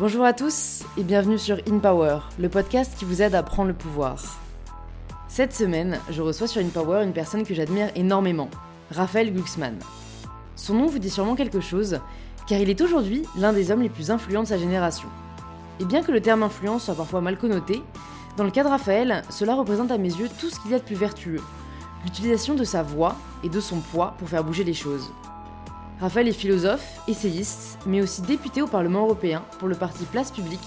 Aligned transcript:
Bonjour 0.00 0.24
à 0.24 0.32
tous 0.32 0.82
et 0.96 1.02
bienvenue 1.02 1.36
sur 1.36 1.58
In 1.70 1.78
Power, 1.78 2.20
le 2.38 2.48
podcast 2.48 2.94
qui 2.98 3.04
vous 3.04 3.20
aide 3.20 3.34
à 3.34 3.42
prendre 3.42 3.68
le 3.68 3.74
pouvoir. 3.74 4.16
Cette 5.28 5.52
semaine, 5.52 6.00
je 6.08 6.22
reçois 6.22 6.46
sur 6.46 6.62
In 6.62 6.70
Power 6.70 7.04
une 7.04 7.12
personne 7.12 7.44
que 7.44 7.52
j'admire 7.52 7.90
énormément, 7.94 8.48
Raphaël 8.90 9.30
Glucksmann. 9.30 9.78
Son 10.56 10.72
nom 10.72 10.86
vous 10.86 11.00
dit 11.00 11.10
sûrement 11.10 11.34
quelque 11.34 11.60
chose, 11.60 12.00
car 12.46 12.58
il 12.58 12.70
est 12.70 12.80
aujourd'hui 12.80 13.26
l'un 13.36 13.52
des 13.52 13.70
hommes 13.70 13.82
les 13.82 13.90
plus 13.90 14.10
influents 14.10 14.44
de 14.44 14.48
sa 14.48 14.56
génération. 14.56 15.10
Et 15.80 15.84
bien 15.84 16.02
que 16.02 16.12
le 16.12 16.22
terme 16.22 16.44
influence 16.44 16.86
soit 16.86 16.94
parfois 16.94 17.20
mal 17.20 17.36
connoté, 17.36 17.82
dans 18.38 18.44
le 18.44 18.50
cas 18.50 18.64
de 18.64 18.70
Raphaël, 18.70 19.22
cela 19.28 19.54
représente 19.54 19.90
à 19.90 19.98
mes 19.98 20.14
yeux 20.14 20.30
tout 20.40 20.48
ce 20.48 20.58
qu'il 20.60 20.70
y 20.70 20.74
a 20.74 20.78
de 20.78 20.84
plus 20.84 20.96
vertueux, 20.96 21.42
l'utilisation 22.04 22.54
de 22.54 22.64
sa 22.64 22.82
voix 22.82 23.16
et 23.44 23.50
de 23.50 23.60
son 23.60 23.80
poids 23.80 24.14
pour 24.18 24.30
faire 24.30 24.44
bouger 24.44 24.64
les 24.64 24.72
choses. 24.72 25.12
Raphaël 26.00 26.28
est 26.28 26.32
philosophe, 26.32 26.98
essayiste, 27.08 27.78
mais 27.86 28.00
aussi 28.00 28.22
député 28.22 28.62
au 28.62 28.66
Parlement 28.66 29.02
européen 29.02 29.44
pour 29.58 29.68
le 29.68 29.74
parti 29.74 30.04
Place 30.04 30.30
Publique, 30.30 30.58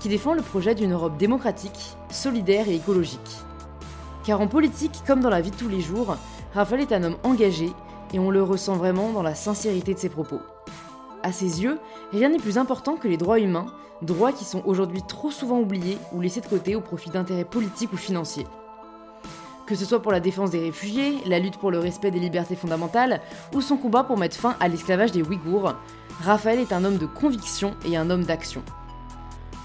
qui 0.00 0.08
défend 0.08 0.32
le 0.32 0.40
projet 0.40 0.74
d'une 0.74 0.92
Europe 0.92 1.18
démocratique, 1.18 1.94
solidaire 2.10 2.68
et 2.68 2.76
écologique. 2.76 3.20
Car 4.24 4.40
en 4.40 4.48
politique, 4.48 5.02
comme 5.06 5.20
dans 5.20 5.28
la 5.28 5.42
vie 5.42 5.50
de 5.50 5.56
tous 5.56 5.68
les 5.68 5.82
jours, 5.82 6.16
Raphaël 6.54 6.80
est 6.80 6.92
un 6.92 7.02
homme 7.02 7.18
engagé 7.22 7.70
et 8.14 8.18
on 8.18 8.30
le 8.30 8.42
ressent 8.42 8.76
vraiment 8.76 9.10
dans 9.10 9.22
la 9.22 9.34
sincérité 9.34 9.92
de 9.92 9.98
ses 9.98 10.08
propos. 10.08 10.40
À 11.22 11.32
ses 11.32 11.62
yeux, 11.62 11.78
rien 12.10 12.30
n'est 12.30 12.38
plus 12.38 12.56
important 12.56 12.96
que 12.96 13.08
les 13.08 13.18
droits 13.18 13.40
humains, 13.40 13.66
droits 14.00 14.32
qui 14.32 14.46
sont 14.46 14.62
aujourd'hui 14.64 15.02
trop 15.06 15.30
souvent 15.30 15.60
oubliés 15.60 15.98
ou 16.12 16.22
laissés 16.22 16.40
de 16.40 16.46
côté 16.46 16.76
au 16.76 16.80
profit 16.80 17.10
d'intérêts 17.10 17.44
politiques 17.44 17.92
ou 17.92 17.98
financiers. 17.98 18.46
Que 19.72 19.78
ce 19.78 19.86
soit 19.86 20.02
pour 20.02 20.12
la 20.12 20.20
défense 20.20 20.50
des 20.50 20.60
réfugiés, 20.60 21.16
la 21.24 21.38
lutte 21.38 21.56
pour 21.56 21.70
le 21.70 21.78
respect 21.78 22.10
des 22.10 22.18
libertés 22.18 22.56
fondamentales 22.56 23.22
ou 23.54 23.62
son 23.62 23.78
combat 23.78 24.04
pour 24.04 24.18
mettre 24.18 24.36
fin 24.36 24.54
à 24.60 24.68
l'esclavage 24.68 25.12
des 25.12 25.22
Ouïghours, 25.22 25.72
Raphaël 26.22 26.58
est 26.58 26.74
un 26.74 26.84
homme 26.84 26.98
de 26.98 27.06
conviction 27.06 27.74
et 27.86 27.96
un 27.96 28.10
homme 28.10 28.24
d'action. 28.24 28.62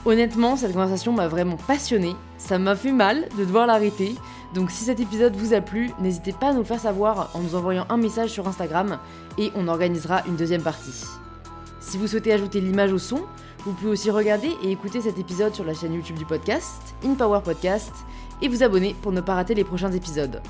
Honnêtement, 0.06 0.56
cette 0.56 0.72
conversation 0.72 1.12
m'a 1.12 1.28
vraiment 1.28 1.58
passionné, 1.58 2.16
ça 2.38 2.58
m'a 2.58 2.78
fait 2.78 2.94
mal 2.94 3.28
de 3.38 3.44
devoir 3.44 3.68
l'arrêter, 3.68 4.16
donc 4.54 4.72
si 4.72 4.86
cet 4.86 5.02
épisode 5.02 5.36
vous 5.36 5.54
a 5.54 5.60
plu, 5.60 5.92
n'hésitez 6.00 6.32
pas 6.32 6.52
à 6.52 6.54
nous 6.54 6.64
faire 6.64 6.80
savoir 6.80 7.30
en 7.34 7.42
nous 7.42 7.56
envoyant 7.56 7.86
un 7.90 7.98
message 7.98 8.30
sur 8.30 8.48
Instagram 8.48 9.00
et 9.38 9.52
on 9.56 9.68
organisera 9.68 10.22
une 10.26 10.38
deuxième 10.38 10.64
partie. 10.64 11.04
Si 11.82 11.98
vous 11.98 12.08
souhaitez 12.08 12.32
ajouter 12.32 12.62
l'image 12.62 12.94
au 12.94 12.98
son, 12.98 13.24
vous 13.66 13.74
pouvez 13.74 13.92
aussi 13.92 14.10
regarder 14.10 14.52
et 14.64 14.72
écouter 14.72 15.02
cet 15.02 15.20
épisode 15.20 15.54
sur 15.54 15.66
la 15.66 15.74
chaîne 15.74 15.94
YouTube 15.94 16.18
du 16.18 16.26
podcast, 16.26 16.96
In 17.04 17.16
Power 17.16 17.42
Podcast, 17.44 17.92
et 18.42 18.48
vous 18.48 18.64
abonner 18.64 18.96
pour 19.02 19.12
ne 19.12 19.22
pas 19.22 19.36
rater 19.36 19.56
les 19.56 19.64
prochains 19.64 19.92
épisodes. 19.92 20.42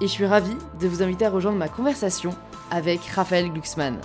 Et 0.00 0.06
je 0.06 0.12
suis 0.12 0.26
ravie 0.26 0.56
de 0.80 0.88
vous 0.88 1.02
inviter 1.02 1.26
à 1.26 1.30
rejoindre 1.30 1.58
ma 1.58 1.68
conversation 1.68 2.30
avec 2.70 3.04
Raphaël 3.06 3.50
Glucksmann. 3.50 4.00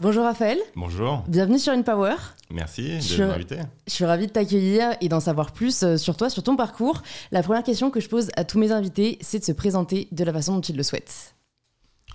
Bonjour 0.00 0.24
Raphaël. 0.24 0.58
Bonjour. 0.76 1.24
Bienvenue 1.28 1.58
sur 1.58 1.72
InPower. 1.72 2.16
Merci 2.50 2.98
de 2.98 3.24
m'inviter. 3.24 3.58
Je 3.86 3.92
suis 3.92 4.04
ravie 4.04 4.26
de 4.26 4.32
t'accueillir 4.32 4.90
et 5.00 5.08
d'en 5.08 5.20
savoir 5.20 5.52
plus 5.52 5.82
euh, 5.82 5.96
sur 5.96 6.16
toi, 6.16 6.28
sur 6.28 6.42
ton 6.42 6.56
parcours. 6.56 7.02
La 7.32 7.42
première 7.42 7.62
question 7.62 7.90
que 7.90 8.00
je 8.00 8.08
pose 8.08 8.30
à 8.36 8.44
tous 8.44 8.58
mes 8.58 8.70
invités, 8.70 9.18
c'est 9.20 9.38
de 9.38 9.44
se 9.44 9.52
présenter 9.52 10.08
de 10.12 10.24
la 10.24 10.32
façon 10.32 10.56
dont 10.56 10.60
ils 10.60 10.76
le 10.76 10.82
souhaitent. 10.82 11.34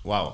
Waouh. 0.06 0.34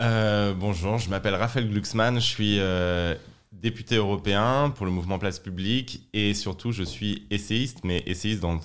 Euh, 0.00 0.54
bonjour, 0.54 0.98
je 0.98 1.10
m'appelle 1.10 1.34
Raphaël 1.34 1.68
Glucksmann, 1.68 2.20
je 2.20 2.26
suis 2.26 2.56
euh, 2.58 3.14
député 3.60 3.96
européen 3.96 4.70
pour 4.74 4.86
le 4.86 4.92
mouvement 4.92 5.18
Place 5.18 5.38
Publique 5.38 6.08
et 6.12 6.34
surtout 6.34 6.72
je 6.72 6.82
suis 6.82 7.26
essayiste, 7.30 7.84
mais 7.84 8.02
essayiste 8.06 8.40
dans 8.40 8.60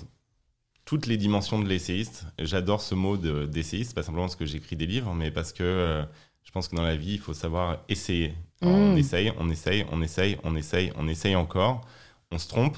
toutes 0.84 1.06
les 1.06 1.16
dimensions 1.16 1.58
de 1.60 1.68
l'essayiste. 1.68 2.26
J'adore 2.38 2.80
ce 2.80 2.94
mot 2.94 3.16
de- 3.16 3.46
d'essayiste, 3.46 3.94
pas 3.94 4.02
simplement 4.02 4.26
parce 4.26 4.36
que 4.36 4.46
j'écris 4.46 4.76
des 4.76 4.86
livres, 4.86 5.14
mais 5.14 5.30
parce 5.30 5.52
que 5.52 5.62
euh, 5.64 6.04
je 6.44 6.50
pense 6.52 6.68
que 6.68 6.76
dans 6.76 6.82
la 6.82 6.96
vie, 6.96 7.14
il 7.14 7.18
faut 7.20 7.34
savoir 7.34 7.84
essayer. 7.88 8.34
On 8.62 8.96
essaye, 8.96 9.32
on 9.38 9.50
essaye, 9.50 9.84
on 9.90 10.00
essaye, 10.02 10.38
on 10.44 10.54
essaye, 10.56 10.92
on 10.96 11.08
essaye 11.08 11.36
encore. 11.36 11.86
On 12.30 12.38
se 12.38 12.48
trompe, 12.48 12.76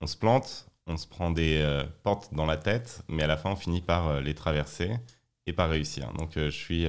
on 0.00 0.06
se 0.06 0.16
plante, 0.16 0.66
on 0.86 0.96
se 0.96 1.06
prend 1.06 1.30
des 1.30 1.58
euh, 1.60 1.84
portes 2.02 2.32
dans 2.34 2.46
la 2.46 2.56
tête, 2.56 3.02
mais 3.08 3.22
à 3.22 3.26
la 3.26 3.36
fin, 3.36 3.50
on 3.50 3.56
finit 3.56 3.82
par 3.82 4.08
euh, 4.08 4.20
les 4.20 4.34
traverser 4.34 4.90
et 5.46 5.52
par 5.52 5.68
réussir. 5.70 6.12
Donc, 6.14 6.32
je 6.36 6.50
suis 6.50 6.86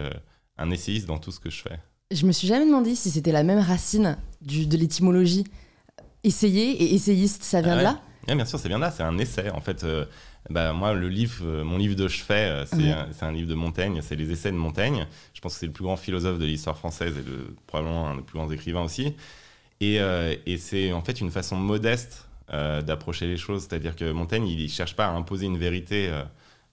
un 0.58 0.70
essayiste 0.72 1.08
dans 1.08 1.18
tout 1.18 1.32
ce 1.32 1.40
que 1.40 1.50
je 1.50 1.62
fais. 1.62 1.80
Je 2.14 2.26
me 2.28 2.32
suis 2.32 2.48
jamais 2.48 2.66
demandé 2.66 2.94
si 2.96 3.10
c'était 3.10 3.32
la 3.32 3.44
même 3.44 3.60
racine 3.60 4.18
du, 4.42 4.68
de 4.68 4.78
l'étymologie. 4.78 5.46
Essayer 6.24 6.72
et 6.84 6.94
essayiste, 6.94 7.44
ça 7.44 7.62
vient 7.62 7.72
Ah 7.74 7.76
de 7.76 7.78
ouais. 7.80 7.84
là 7.84 8.36
bien 8.36 8.46
sûr, 8.46 8.60
c'est 8.60 8.70
bien 8.70 8.80
là, 8.80 8.92
c'est 8.92 9.04
un 9.04 9.18
essai. 9.18 9.50
En 9.50 9.60
fait, 9.60 9.84
euh, 9.84 10.06
bah, 10.50 10.72
moi, 10.74 10.94
le 10.94 11.10
livre, 11.10 11.44
euh, 11.44 11.64
mon 11.64 11.78
livre 11.78 11.96
de 11.96 12.08
chevet, 12.08 12.36
euh, 12.36 12.66
c'est 12.66 12.78
Ouais. 12.78 12.96
un, 13.22 13.32
livre 13.32 13.50
de 13.50 13.56
Montaigne, 13.56 14.00
c'est 14.02 14.16
les 14.16 14.32
essais 14.32 14.52
de 14.52 14.56
Montaigne. 14.58 15.08
Je 15.34 15.42
pense 15.42 15.56
que 15.56 15.60
c'est 15.60 15.66
le 15.66 15.74
plus 15.74 15.84
grand 15.84 15.98
philosophe 15.98 16.38
de 16.40 16.46
l'histoire 16.46 16.78
française 16.78 17.16
et 17.18 17.24
le, 17.30 17.56
probablement 17.68 18.08
un 18.10 18.16
des 18.16 18.22
plus 18.22 18.38
grands 18.38 18.50
écrivains 18.52 18.84
aussi. 18.84 19.16
Et, 19.82 20.00
euh, 20.00 20.36
et 20.46 20.58
c'est 20.58 20.94
en 20.94 21.02
fait 21.02 21.20
une 21.20 21.32
façon 21.32 21.56
modeste 21.56 22.28
d'approcher 22.50 23.26
les 23.26 23.38
choses. 23.38 23.64
C'est-à-dire 23.64 23.96
que 23.96 24.12
Montaigne, 24.12 24.46
il 24.48 24.62
ne 24.62 24.68
cherche 24.68 24.96
pas 24.96 25.08
à 25.08 25.10
imposer 25.10 25.48
une 25.48 25.58
vérité 25.58 26.12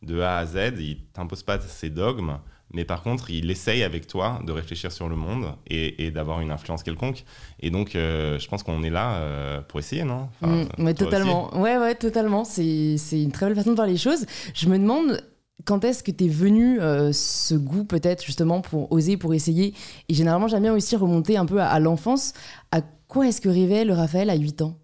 de 0.03 0.21
A 0.21 0.37
à 0.37 0.45
Z, 0.45 0.75
il 0.79 0.99
t'impose 1.15 1.43
pas 1.43 1.59
ses 1.59 1.89
dogmes. 1.89 2.37
Mais 2.73 2.85
par 2.85 3.03
contre, 3.03 3.31
il 3.31 3.51
essaye 3.51 3.83
avec 3.83 4.07
toi 4.07 4.41
de 4.47 4.53
réfléchir 4.53 4.93
sur 4.93 5.09
le 5.09 5.17
monde 5.17 5.55
et, 5.67 6.07
et 6.07 6.11
d'avoir 6.11 6.41
une 6.41 6.51
influence 6.53 6.83
quelconque. 6.83 7.25
Et 7.61 7.71
donc, 7.71 7.97
euh, 7.97 8.39
je 8.39 8.47
pense 8.49 8.63
qu'on 8.63 8.83
est 8.83 8.91
là 8.91 9.17
euh, 9.17 9.61
pour 9.63 9.81
essayer, 9.81 10.05
non? 10.05 10.29
Enfin, 10.41 10.67
Mm, 10.79 10.85
ouais, 10.85 10.95
toi 10.95 11.09
aussi. 11.09 11.17
totalement. 11.21 11.61
Ouais, 11.61 11.77
ouais, 11.79 11.95
totalement. 11.95 12.45
C'est 12.45 12.97
une 13.13 13.33
très 13.33 13.47
belle 13.47 13.57
façon 13.57 13.71
de 13.71 13.75
voir 13.75 13.87
les 13.87 13.97
choses. 13.97 14.27
Je 14.55 14.69
me 14.69 14.79
demande 14.79 15.21
quand 15.65 15.85
est-ce 15.85 16.03
que 16.03 16.11
t'es 16.11 16.29
venu 16.29 16.81
euh, 16.81 17.13
ce 17.13 17.55
goût 17.55 17.85
peut-être 17.85 18.25
justement 18.25 18.61
pour 18.61 18.91
oser, 18.93 19.17
pour 19.17 19.35
essayer? 19.35 19.75
Et 20.09 20.15
généralement, 20.15 20.49
j'aime 20.49 20.63
bien 20.63 20.75
aussi 20.75 20.97
remonter 20.97 21.37
un 21.37 21.47
peu 21.47 21.61
à, 21.61 21.69
à 21.69 21.81
l'enfance. 21.81 22.33
À 22.71 22.81
quoi 23.09 23.27
est-ce 23.29 23.41
que 23.41 23.49
rêvait 23.49 23.85
le 23.85 23.93
Raphaël 23.93 24.31
à 24.31 24.37
8 24.37 24.63
ans? 24.63 24.79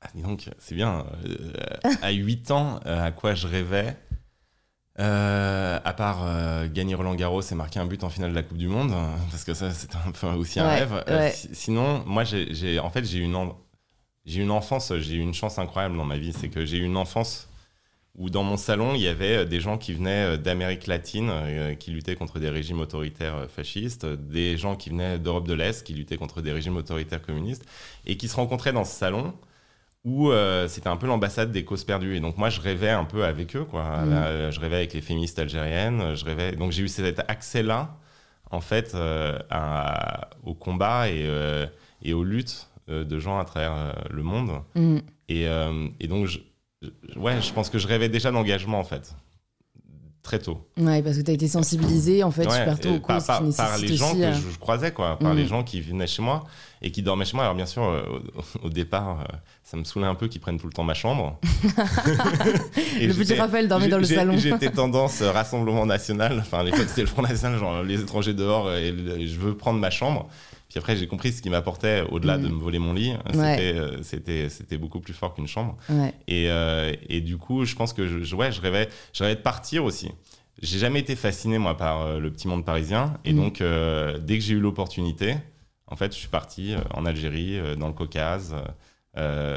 Ah, 0.00 0.08
dis 0.14 0.22
donc, 0.22 0.50
c'est 0.58 0.74
bien. 0.74 1.06
À 2.02 2.10
8 2.10 2.50
ans, 2.50 2.78
à 2.84 3.10
quoi 3.10 3.34
je 3.34 3.46
rêvais? 3.46 3.96
Euh, 5.00 5.80
À 5.84 5.92
part 5.92 6.20
euh, 6.24 6.68
gagner 6.68 6.94
Roland 6.94 7.14
Garros 7.16 7.40
et 7.42 7.54
marquer 7.56 7.80
un 7.80 7.86
but 7.86 8.04
en 8.04 8.10
finale 8.10 8.30
de 8.30 8.34
la 8.36 8.42
Coupe 8.44 8.58
du 8.58 8.68
Monde, 8.68 8.92
euh, 8.92 9.16
parce 9.30 9.44
que 9.44 9.52
ça, 9.54 9.72
c'était 9.72 9.96
un 10.06 10.12
peu 10.12 10.26
aussi 10.28 10.60
un 10.60 10.68
Ouais, 10.68 10.78
rêve. 10.80 11.04
Euh, 11.08 11.18
ouais. 11.20 11.32
si- 11.32 11.48
sinon, 11.54 12.04
moi, 12.06 12.22
j'ai, 12.24 12.78
en 12.78 12.90
fait, 12.90 13.04
j'ai 13.04 13.18
eu 13.18 13.22
une, 13.22 13.34
en- 13.34 13.58
j'ai 14.26 14.40
eu 14.40 14.44
une 14.44 14.50
enfance, 14.52 14.92
j'ai 14.98 15.16
eu 15.16 15.20
une 15.20 15.34
chance 15.34 15.58
incroyable 15.58 15.96
dans 15.96 16.04
ma 16.04 16.18
vie. 16.18 16.32
C'est 16.32 16.48
que 16.50 16.64
j'ai 16.66 16.78
eu 16.78 16.84
une 16.84 16.96
enfance 16.96 17.48
où, 18.16 18.30
dans 18.30 18.44
mon 18.44 18.56
salon, 18.56 18.94
il 18.94 19.02
y 19.02 19.08
avait 19.08 19.38
euh, 19.38 19.44
des 19.46 19.60
gens 19.60 19.78
qui 19.78 19.94
venaient 19.94 20.38
d'Amérique 20.38 20.86
latine, 20.86 21.32
qui 21.80 21.90
luttaient 21.92 22.16
contre 22.16 22.38
des 22.40 22.50
régimes 22.50 22.80
autoritaires 22.80 23.46
fascistes, 23.50 24.06
des 24.06 24.56
gens 24.58 24.76
qui 24.76 24.90
venaient 24.90 25.18
d'Europe 25.18 25.48
de 25.48 25.54
l'Est, 25.54 25.84
qui 25.86 25.94
luttaient 25.94 26.16
contre 26.18 26.42
des 26.42 26.52
régimes 26.52 26.76
autoritaires 26.76 27.22
communistes, 27.22 27.64
et 28.06 28.16
qui 28.16 28.28
se 28.28 28.36
rencontraient 28.36 28.72
dans 28.72 28.84
ce 28.84 28.94
salon 28.96 29.34
où 30.04 30.30
euh, 30.30 30.68
c'était 30.68 30.88
un 30.88 30.96
peu 30.96 31.06
l'ambassade 31.06 31.50
des 31.50 31.64
causes 31.64 31.84
perdues. 31.84 32.16
Et 32.16 32.20
donc 32.20 32.36
moi, 32.36 32.50
je 32.50 32.60
rêvais 32.60 32.90
un 32.90 33.04
peu 33.04 33.24
avec 33.24 33.56
eux, 33.56 33.64
quoi. 33.64 34.04
Là, 34.04 34.50
je 34.50 34.60
rêvais 34.60 34.76
avec 34.76 34.92
les 34.92 35.00
féministes 35.00 35.38
algériennes. 35.38 36.14
Je 36.14 36.24
rêvais. 36.24 36.52
Donc 36.52 36.72
j'ai 36.72 36.82
eu 36.82 36.88
cet 36.88 37.20
accès-là, 37.28 37.96
en 38.50 38.60
fait, 38.60 38.92
euh, 38.94 39.38
à- 39.50 40.28
au 40.44 40.54
combat 40.54 41.08
et, 41.08 41.24
euh, 41.26 41.66
et 42.02 42.12
aux 42.12 42.24
luttes 42.24 42.68
euh, 42.90 43.02
de 43.04 43.18
gens 43.18 43.38
à 43.38 43.44
travers 43.46 43.72
euh, 43.72 43.92
le 44.10 44.22
monde. 44.22 44.60
Mm. 44.74 44.98
Et, 45.30 45.46
et 46.00 46.06
donc, 46.06 46.26
je- 46.26 46.40
ouais, 47.16 47.40
je 47.40 47.50
pense 47.54 47.70
que 47.70 47.78
je 47.78 47.88
rêvais 47.88 48.10
déjà 48.10 48.30
d'engagement, 48.30 48.78
en 48.78 48.84
fait, 48.84 49.14
très 50.24 50.40
tôt. 50.40 50.58
Ouais, 50.78 51.02
parce 51.02 51.18
que 51.18 51.22
t'as 51.22 51.34
été 51.34 51.46
sensibilisé 51.46 52.24
en 52.24 52.32
fait 52.32 52.46
Ouais, 52.46 52.58
super 52.58 52.80
tôt 52.80 52.98
par, 52.98 53.20
les 53.80 53.96
gens 53.96 54.10
aussi, 54.10 54.18
que 54.18 54.24
euh, 54.24 54.32
je, 54.32 54.50
je 54.54 54.58
croisais, 54.58 54.90
quoi, 54.90 55.18
par 55.18 55.34
Mm. 55.34 55.36
les 55.36 55.46
gens 55.46 55.62
qui 55.62 55.80
venaient 55.80 56.06
chez 56.08 56.22
moi 56.22 56.44
et 56.82 56.90
qui 56.90 57.02
dormaient 57.02 57.24
chez 57.26 57.36
moi. 57.36 57.44
Alors 57.44 57.54
bien 57.54 57.66
sûr, 57.66 57.82
euh, 57.84 58.02
au, 58.62 58.66
au 58.66 58.70
départ, 58.70 59.20
euh, 59.20 59.36
ça 59.62 59.76
me 59.76 59.84
saoulait 59.84 60.06
un 60.06 60.14
peu 60.14 60.26
qu'ils 60.28 60.40
prennent 60.40 60.58
tout 60.58 60.66
le 60.66 60.72
temps 60.72 60.82
ma 60.82 60.94
chambre. 60.94 61.38
Et 63.00 63.06
Le 63.06 63.14
petit 63.14 63.34
Raphaël 63.34 63.68
dormait 63.68 63.88
dans 63.88 63.98
le 63.98 64.04
salon. 64.04 64.36
J'étais 64.36 64.70
tendance 64.72 65.20
euh, 65.20 65.30
Rassemblement 65.30 65.86
National, 65.86 66.38
enfin 66.40 66.60
à 66.60 66.62
l'époque 66.64 66.86
c'était 66.88 67.02
le 67.02 67.06
Front 67.06 67.22
National, 67.22 67.58
genre 67.58 67.82
les 67.82 68.00
étrangers 68.00 68.34
dehors 68.34 68.72
et, 68.72 68.94
je 69.26 69.38
veux 69.38 69.56
prendre 69.56 69.78
ma 69.78 69.90
chambre. 69.90 70.28
Puis 70.74 70.80
après 70.80 70.96
j'ai 70.96 71.06
compris 71.06 71.30
ce 71.32 71.40
qui 71.40 71.50
m'apportait 71.50 72.02
au-delà 72.10 72.36
Mm. 72.36 72.42
de 72.42 72.48
me 72.48 72.58
voler 72.58 72.80
mon 72.80 72.92
lit, 72.94 73.12
Ouais. 73.12 73.16
c'était 73.32 73.78
euh, 73.78 74.02
c'était 74.02 74.48
c'était 74.48 74.76
beaucoup 74.76 74.98
plus 74.98 75.12
fort 75.14 75.32
qu'une 75.32 75.46
chambre. 75.46 75.76
Ouais. 75.88 76.12
Et, 76.26 76.50
euh, 76.50 76.92
et 77.08 77.20
du 77.20 77.36
coup, 77.36 77.64
je 77.64 77.76
pense 77.76 77.92
que 77.92 78.08
je, 78.24 78.34
ouais, 78.34 78.50
je, 78.50 78.60
rêvais, 78.60 78.88
je 79.12 79.22
rêvais 79.22 79.36
de 79.36 79.40
partir 79.40 79.84
aussi. 79.84 80.10
J'ai 80.60 80.80
jamais 80.80 80.98
été 80.98 81.14
fasciné, 81.14 81.58
moi, 81.58 81.76
par 81.76 82.00
euh, 82.02 82.18
le 82.18 82.28
petit 82.32 82.48
monde 82.48 82.64
parisien. 82.64 83.14
Et 83.24 83.32
Mhm. 83.32 83.36
donc, 83.40 83.60
euh, 83.60 84.18
dès 84.18 84.36
que 84.36 84.42
j'ai 84.42 84.54
eu 84.54 84.58
l'opportunité, 84.58 85.36
en 85.86 85.94
fait, 85.94 86.12
je 86.12 86.18
suis 86.18 86.26
parti 86.28 86.74
en 86.92 87.06
Algérie, 87.06 87.56
dans 87.78 87.86
le 87.86 87.92
Caucase, 87.94 88.56
euh, 89.16 89.56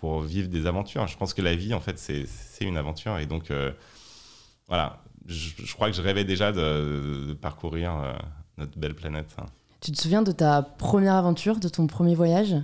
pour 0.00 0.22
vivre 0.22 0.48
des 0.48 0.64
aventures. 0.66 1.06
Je 1.08 1.16
pense 1.18 1.34
que 1.34 1.42
la 1.42 1.54
vie, 1.54 1.74
en 1.74 1.80
fait, 1.80 1.98
c'est 1.98 2.24
c'est 2.26 2.64
une 2.64 2.78
aventure. 2.78 3.18
Et 3.18 3.26
donc, 3.26 3.52
voilà, 4.68 5.02
je, 5.26 5.50
je 5.62 5.74
crois 5.74 5.90
que 5.90 5.96
je 5.96 6.00
rêvais 6.00 6.24
déjà 6.24 6.52
de, 6.52 7.26
de 7.28 7.34
parcourir 7.34 7.92
notre 8.56 8.78
belle 8.78 8.94
planète. 8.94 9.36
Tu 9.84 9.92
te 9.92 10.00
souviens 10.00 10.22
de 10.22 10.32
ta 10.32 10.62
première 10.62 11.14
aventure, 11.14 11.60
de 11.60 11.68
ton 11.68 11.86
premier 11.86 12.14
voyage? 12.14 12.54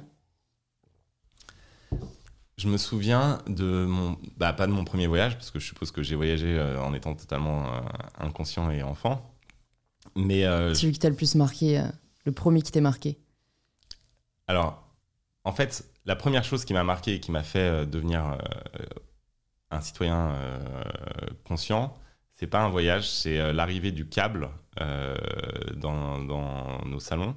Je 2.57 2.67
me 2.67 2.79
souviens 2.79 3.43
de 3.47 3.85
mon, 3.85 4.17
bah, 4.39 4.55
pas 4.55 4.67
de 4.67 4.73
mon 4.73 4.87
premier 4.87 5.07
voyage, 5.07 5.35
parce 5.35 5.51
que 5.51 5.59
je 5.59 5.67
suppose 5.67 5.91
que 5.91 6.03
j'ai 6.03 6.15
voyagé 6.15 6.59
euh, 6.59 6.81
en 6.81 6.95
étant 6.95 7.15
totalement 7.15 7.67
euh, 7.67 7.81
inconscient 8.21 8.71
et 8.71 8.83
enfant. 8.83 9.37
Mais 10.17 10.45
celui 10.75 10.95
qui 10.95 10.99
t'a 10.99 11.11
le 11.11 11.15
plus 11.15 11.35
marqué, 11.35 11.85
le 12.25 12.33
premier 12.33 12.63
qui 12.63 12.73
t'a 12.73 12.81
marqué? 12.81 13.19
Alors, 14.49 14.83
en 15.45 15.53
fait, 15.53 15.85
la 16.07 16.17
première 16.17 16.43
chose 16.43 16.65
qui 16.65 16.73
m'a 16.73 16.85
marqué 16.85 17.17
et 17.17 17.21
qui 17.21 17.33
m'a 17.33 17.43
fait 17.43 17.87
devenir 17.87 18.39
un 19.71 19.81
citoyen 19.83 20.35
conscient, 21.45 21.97
c'est 22.33 22.47
pas 22.47 22.63
un 22.63 22.71
voyage, 22.71 23.09
c'est 23.09 23.53
l'arrivée 23.53 23.93
du 23.93 24.09
câble 24.09 24.49
dans, 25.77 26.19
dans, 26.19 26.85
nos 26.87 27.01
salons. 27.01 27.37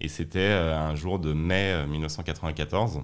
Et 0.00 0.08
c'était 0.08 0.52
un 0.52 0.94
jour 0.94 1.18
de 1.18 1.32
mai 1.32 1.86
1994. 1.86 3.02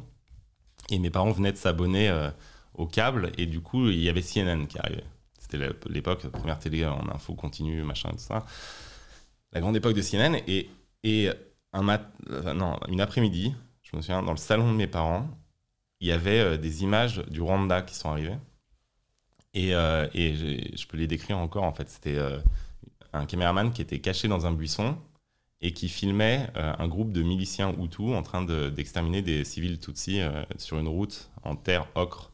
Et 0.90 0.98
mes 0.98 1.10
parents 1.10 1.30
venaient 1.30 1.52
de 1.52 1.56
s'abonner 1.56 2.08
euh, 2.08 2.30
au 2.74 2.86
câble, 2.86 3.32
et 3.36 3.46
du 3.46 3.60
coup, 3.60 3.88
il 3.88 4.00
y 4.00 4.08
avait 4.08 4.22
CNN 4.22 4.66
qui 4.66 4.78
arrivait. 4.78 5.04
C'était 5.38 5.58
l'époque, 5.88 6.26
première 6.28 6.58
télé 6.58 6.84
en 6.86 7.08
info 7.08 7.34
continue, 7.34 7.82
machin, 7.82 8.10
tout 8.10 8.18
ça. 8.18 8.44
La 9.52 9.60
grande 9.60 9.76
époque 9.76 9.94
de 9.94 10.02
CNN. 10.02 10.36
Et, 10.46 10.70
et 11.04 11.30
un 11.72 11.82
mat 11.82 12.10
non, 12.54 12.78
une 12.88 13.00
après-midi, 13.00 13.54
je 13.82 13.96
me 13.96 14.02
souviens, 14.02 14.22
dans 14.22 14.32
le 14.32 14.38
salon 14.38 14.70
de 14.70 14.76
mes 14.76 14.86
parents, 14.86 15.28
il 16.00 16.08
y 16.08 16.12
avait 16.12 16.40
euh, 16.40 16.56
des 16.56 16.82
images 16.82 17.22
du 17.28 17.40
Rwanda 17.40 17.82
qui 17.82 17.94
sont 17.94 18.10
arrivées. 18.10 18.36
Et, 19.54 19.74
euh, 19.74 20.06
et 20.14 20.34
je 20.76 20.86
peux 20.86 20.96
les 20.96 21.06
décrire 21.06 21.38
encore, 21.38 21.64
en 21.64 21.72
fait. 21.72 21.88
C'était 21.88 22.18
un 23.12 23.26
caméraman 23.26 23.72
qui 23.72 23.82
était 23.82 24.00
caché 24.00 24.28
dans 24.28 24.46
un 24.46 24.52
buisson 24.52 24.98
et 25.60 25.72
qui 25.72 25.88
filmait 25.88 26.48
euh, 26.56 26.72
un 26.78 26.88
groupe 26.88 27.12
de 27.12 27.22
miliciens 27.22 27.74
Hutus 27.78 28.14
en 28.14 28.22
train 28.22 28.42
d'exterminer 28.44 29.22
des 29.22 29.44
civils 29.44 29.80
Tutsis 29.80 30.20
euh, 30.20 30.44
sur 30.56 30.78
une 30.78 30.88
route 30.88 31.30
en 31.42 31.56
terre 31.56 31.88
ocre. 31.94 32.32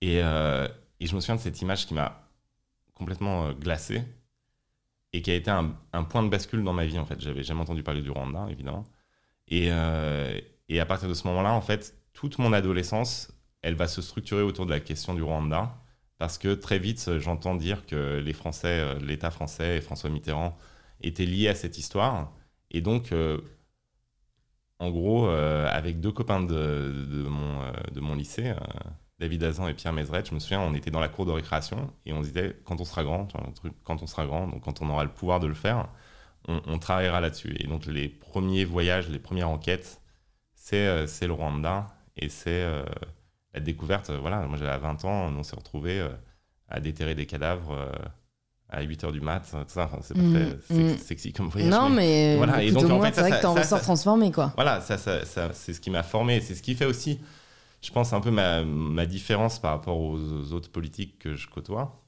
Et, 0.00 0.22
euh, 0.22 0.66
et, 1.00 1.06
je 1.06 1.14
me 1.14 1.20
souviens 1.20 1.36
de 1.36 1.40
cette 1.40 1.60
image 1.60 1.86
qui 1.86 1.94
m'a 1.94 2.28
complètement 2.94 3.52
glacé 3.52 4.02
et 5.12 5.22
qui 5.22 5.30
a 5.30 5.34
été 5.34 5.50
un, 5.50 5.76
un, 5.92 6.04
point 6.04 6.22
de 6.22 6.28
bascule 6.28 6.62
dans 6.64 6.72
ma 6.72 6.86
vie 6.86 6.98
en 6.98 7.04
fait. 7.04 7.20
J'avais 7.20 7.42
jamais 7.42 7.60
entendu 7.60 7.82
parler 7.82 8.02
du 8.02 8.10
Rwanda 8.10 8.46
évidemment. 8.50 8.84
Et, 9.48 9.70
et 10.68 10.80
à 10.80 10.86
partir 10.86 11.08
de 11.08 11.14
ce 11.14 11.26
moment-là, 11.28 11.54
en 11.54 11.62
fait, 11.62 11.96
toute 12.12 12.38
mon 12.38 12.52
adolescence, 12.52 13.32
elle 13.62 13.74
va 13.74 13.88
se 13.88 14.02
structurer 14.02 14.42
autour 14.42 14.66
de 14.66 14.70
la 14.70 14.80
question 14.80 15.14
du 15.14 15.22
Rwanda 15.22 15.74
parce 16.18 16.38
que 16.38 16.54
très 16.54 16.78
vite, 16.78 17.18
j'entends 17.18 17.54
dire 17.54 17.86
que 17.86 18.18
les 18.18 18.32
Français, 18.32 18.98
l'État 19.00 19.30
français 19.30 19.78
et 19.78 19.80
François 19.80 20.10
Mitterrand 20.10 20.56
étaient 21.00 21.26
liés 21.26 21.48
à 21.48 21.54
cette 21.54 21.78
histoire 21.78 22.32
et 22.70 22.80
donc, 22.80 23.12
euh, 23.12 23.40
en 24.78 24.90
gros, 24.90 25.28
euh, 25.28 25.66
avec 25.68 26.00
deux 26.00 26.12
copains 26.12 26.42
de, 26.42 27.26
mon, 27.28 27.62
euh, 27.62 28.14
lycée, 28.14 28.54
David 29.18 29.42
Azan 29.44 29.68
et 29.68 29.74
Pierre 29.74 29.92
Mézeret, 29.92 30.24
je 30.24 30.34
me 30.34 30.38
souviens, 30.38 30.60
on 30.60 30.74
était 30.74 30.90
dans 30.90 31.00
la 31.00 31.08
cour 31.08 31.26
de 31.26 31.32
récréation 31.32 31.92
et 32.06 32.12
on 32.12 32.20
disait, 32.20 32.56
quand 32.64 32.80
on 32.80 32.84
sera 32.84 33.02
grand, 33.04 33.28
quand 33.84 34.02
on 34.02 34.06
sera 34.06 34.26
grand, 34.26 34.46
donc 34.48 34.62
quand 34.62 34.80
on 34.82 34.90
aura 34.90 35.04
le 35.04 35.10
pouvoir 35.10 35.40
de 35.40 35.46
le 35.46 35.54
faire, 35.54 35.88
on, 36.46 36.78
travaillera 36.78 37.20
là-dessus. 37.20 37.56
Et 37.60 37.66
donc, 37.66 37.86
les 37.86 38.08
premiers 38.08 38.64
voyages, 38.64 39.08
les 39.10 39.18
premières 39.18 39.50
enquêtes, 39.50 40.00
c'est 40.54 40.86
le 41.26 41.32
Rwanda 41.32 41.88
et 42.16 42.28
c'est 42.28 42.64
la 43.54 43.60
découverte. 43.60 44.10
Voilà, 44.10 44.46
moi 44.46 44.58
j'avais 44.58 44.78
20 44.78 45.04
ans, 45.04 45.32
on 45.36 45.42
s'est 45.42 45.56
retrouvés 45.56 46.06
à 46.68 46.80
déterrer 46.80 47.14
des 47.14 47.26
cadavres 47.26 47.90
à 48.70 48.82
8h 48.82 49.12
du 49.12 49.20
mat, 49.20 49.40
tout 49.50 49.56
ça, 49.68 49.88
c'est 50.02 50.14
pas 50.14 50.20
mm, 50.20 50.58
très 50.68 50.74
mm. 50.74 50.98
sexy 50.98 51.32
comme 51.32 51.48
voyage. 51.48 51.70
Non, 51.70 51.88
mais, 51.88 52.36
voilà. 52.36 52.62
et 52.62 52.70
donc, 52.70 52.90
en 52.90 53.00
fait, 53.00 53.14
c'est 53.14 53.22
vrai 53.22 53.30
que 53.30 53.42
t'en 53.42 53.54
ressors 53.54 53.80
transformé, 53.80 54.30
quoi. 54.30 54.52
Voilà, 54.56 54.80
ça, 54.80 54.98
ça, 54.98 55.24
c'est 55.24 55.72
ce 55.72 55.80
qui 55.80 55.90
m'a 55.90 56.02
formé, 56.02 56.40
c'est 56.40 56.54
ce 56.54 56.62
qui 56.62 56.74
fait 56.74 56.84
aussi, 56.84 57.18
je 57.80 57.90
pense, 57.90 58.12
un 58.12 58.20
peu 58.20 58.30
ma, 58.30 58.64
ma, 58.64 59.06
différence 59.06 59.58
par 59.58 59.72
rapport 59.72 59.98
aux, 59.98 60.18
autres 60.52 60.70
politiques 60.70 61.18
que 61.18 61.34
je 61.34 61.48
côtoie. 61.48 62.02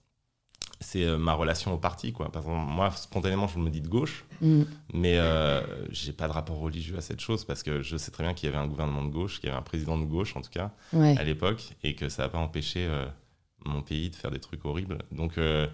C'est 0.82 1.04
euh, 1.04 1.18
ma 1.18 1.34
relation 1.34 1.74
au 1.74 1.76
parti, 1.76 2.12
quoi. 2.12 2.32
Par 2.32 2.42
exemple, 2.42 2.72
moi, 2.72 2.90
spontanément, 2.92 3.46
je 3.46 3.58
me 3.58 3.68
dis 3.68 3.82
de 3.82 3.88
gauche, 3.88 4.24
mm. 4.40 4.62
mais 4.94 5.18
euh, 5.18 5.62
j'ai 5.90 6.12
pas 6.12 6.26
de 6.26 6.32
rapport 6.32 6.58
religieux 6.58 6.96
à 6.96 7.02
cette 7.02 7.20
chose 7.20 7.44
parce 7.44 7.62
que 7.62 7.82
je 7.82 7.98
sais 7.98 8.10
très 8.10 8.24
bien 8.24 8.32
qu'il 8.32 8.48
y 8.48 8.52
avait 8.52 8.62
un 8.62 8.66
gouvernement 8.66 9.04
de 9.04 9.10
gauche, 9.10 9.40
qu'il 9.40 9.48
y 9.48 9.52
avait 9.52 9.58
un 9.58 9.62
président 9.62 9.98
de 9.98 10.04
gauche, 10.04 10.36
en 10.36 10.40
tout 10.40 10.50
cas, 10.50 10.72
à 10.92 11.22
l'époque, 11.22 11.74
et 11.82 11.94
que 11.94 12.08
ça 12.08 12.22
n'a 12.22 12.28
pas 12.30 12.38
empêché 12.38 12.86
euh, 12.86 13.04
mon 13.66 13.82
pays 13.82 14.08
de 14.08 14.16
faire 14.16 14.30
des 14.30 14.40
trucs 14.40 14.64
horribles. 14.64 14.98
Donc, 15.12 15.36
euh, 15.36 15.66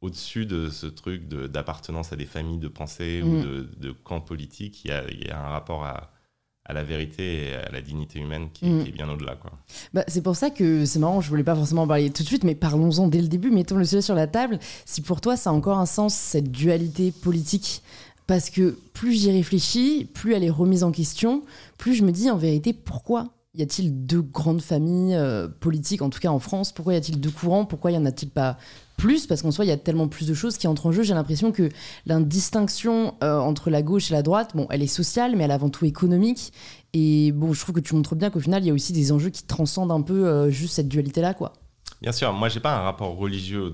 au-dessus 0.00 0.46
de 0.46 0.68
ce 0.68 0.86
truc 0.86 1.28
d'appartenance 1.28 2.12
à 2.12 2.16
des 2.16 2.26
familles 2.26 2.58
de 2.58 2.68
pensée 2.68 3.22
ou 3.22 3.38
mm. 3.38 3.42
de, 3.42 3.68
de 3.76 3.92
camps 3.92 4.20
politiques, 4.20 4.84
il 4.84 4.90
y 5.26 5.30
a, 5.30 5.38
un 5.38 5.48
rapport 5.48 5.84
à, 5.84 6.11
la 6.70 6.82
vérité 6.84 7.48
et 7.48 7.54
à 7.54 7.70
la 7.70 7.80
dignité 7.80 8.20
humaine 8.20 8.48
qui, 8.52 8.66
mm. 8.66 8.86
est 8.86 8.92
bien 8.92 9.08
au-delà. 9.08 9.36
Bah, 9.92 10.04
c'est 10.06 10.22
pour 10.22 10.36
ça 10.36 10.50
que 10.50 10.84
c'est 10.84 10.98
marrant, 10.98 11.20
je 11.20 11.28
voulais 11.28 11.44
pas 11.44 11.54
forcément 11.54 11.82
en 11.82 11.86
parler 11.86 12.10
tout 12.10 12.22
de 12.22 12.28
suite, 12.28 12.44
mais 12.44 12.54
parlons-en 12.54 13.08
dès 13.08 13.20
le 13.20 13.28
début, 13.28 13.50
mettons 13.50 13.76
le 13.76 13.84
sujet 13.84 14.02
sur 14.02 14.14
la 14.14 14.26
table. 14.26 14.58
Si 14.84 15.02
pour 15.02 15.20
toi 15.20 15.36
ça 15.36 15.50
a 15.50 15.52
encore 15.52 15.78
un 15.78 15.86
sens, 15.86 16.14
cette 16.14 16.50
dualité 16.50 17.10
politique, 17.10 17.82
parce 18.26 18.50
que 18.50 18.78
plus 18.94 19.20
j'y 19.20 19.30
réfléchis, 19.32 20.08
plus 20.12 20.34
elle 20.34 20.44
est 20.44 20.50
remise 20.50 20.84
en 20.84 20.92
question, 20.92 21.42
plus 21.78 21.94
je 21.94 22.04
me 22.04 22.12
dis 22.12 22.30
en 22.30 22.36
vérité 22.36 22.72
pourquoi 22.72 23.28
y 23.54 23.62
a-t-il 23.62 24.06
deux 24.06 24.22
grandes 24.22 24.62
familles 24.62 25.14
euh, 25.14 25.46
politiques, 25.46 26.00
en 26.00 26.08
tout 26.08 26.20
cas 26.20 26.30
en 26.30 26.38
France? 26.38 26.72
Pourquoi 26.72 26.94
y 26.94 26.96
a-t-il 26.96 27.20
deux 27.20 27.30
courants? 27.30 27.66
Pourquoi 27.66 27.90
y 27.90 27.96
en 27.98 28.06
a-t-il 28.06 28.30
pas 28.30 28.56
plus? 28.96 29.26
Parce 29.26 29.42
qu'en 29.42 29.50
soi, 29.50 29.66
il 29.66 29.68
y 29.68 29.72
a 29.72 29.76
tellement 29.76 30.08
plus 30.08 30.26
de 30.26 30.32
choses 30.32 30.56
qui 30.56 30.66
entrent 30.66 30.86
en 30.86 30.92
jeu. 30.92 31.02
J'ai 31.02 31.12
l'impression 31.12 31.52
que 31.52 31.68
l'indistinction 32.06 33.14
euh, 33.22 33.38
entre 33.38 33.68
la 33.68 33.82
gauche 33.82 34.10
et 34.10 34.14
la 34.14 34.22
droite, 34.22 34.52
bon, 34.54 34.66
elle 34.70 34.82
est 34.82 34.86
sociale, 34.86 35.36
mais 35.36 35.44
elle 35.44 35.50
est 35.50 35.54
avant 35.54 35.68
tout 35.68 35.84
économique. 35.84 36.52
Et 36.94 37.32
bon, 37.32 37.52
je 37.52 37.60
trouve 37.60 37.74
que 37.74 37.80
tu 37.80 37.94
montres 37.94 38.14
bien 38.14 38.30
qu'au 38.30 38.40
final, 38.40 38.62
il 38.62 38.68
y 38.68 38.70
a 38.70 38.74
aussi 38.74 38.94
des 38.94 39.12
enjeux 39.12 39.30
qui 39.30 39.44
transcendent 39.44 39.92
un 39.92 40.02
peu 40.02 40.26
euh, 40.26 40.50
juste 40.50 40.74
cette 40.74 40.88
dualité-là, 40.88 41.34
quoi. 41.34 41.52
Bien 42.00 42.12
sûr, 42.12 42.32
moi, 42.32 42.48
j'ai 42.48 42.60
pas 42.60 42.74
un 42.74 42.82
rapport 42.82 43.16
religieux 43.16 43.70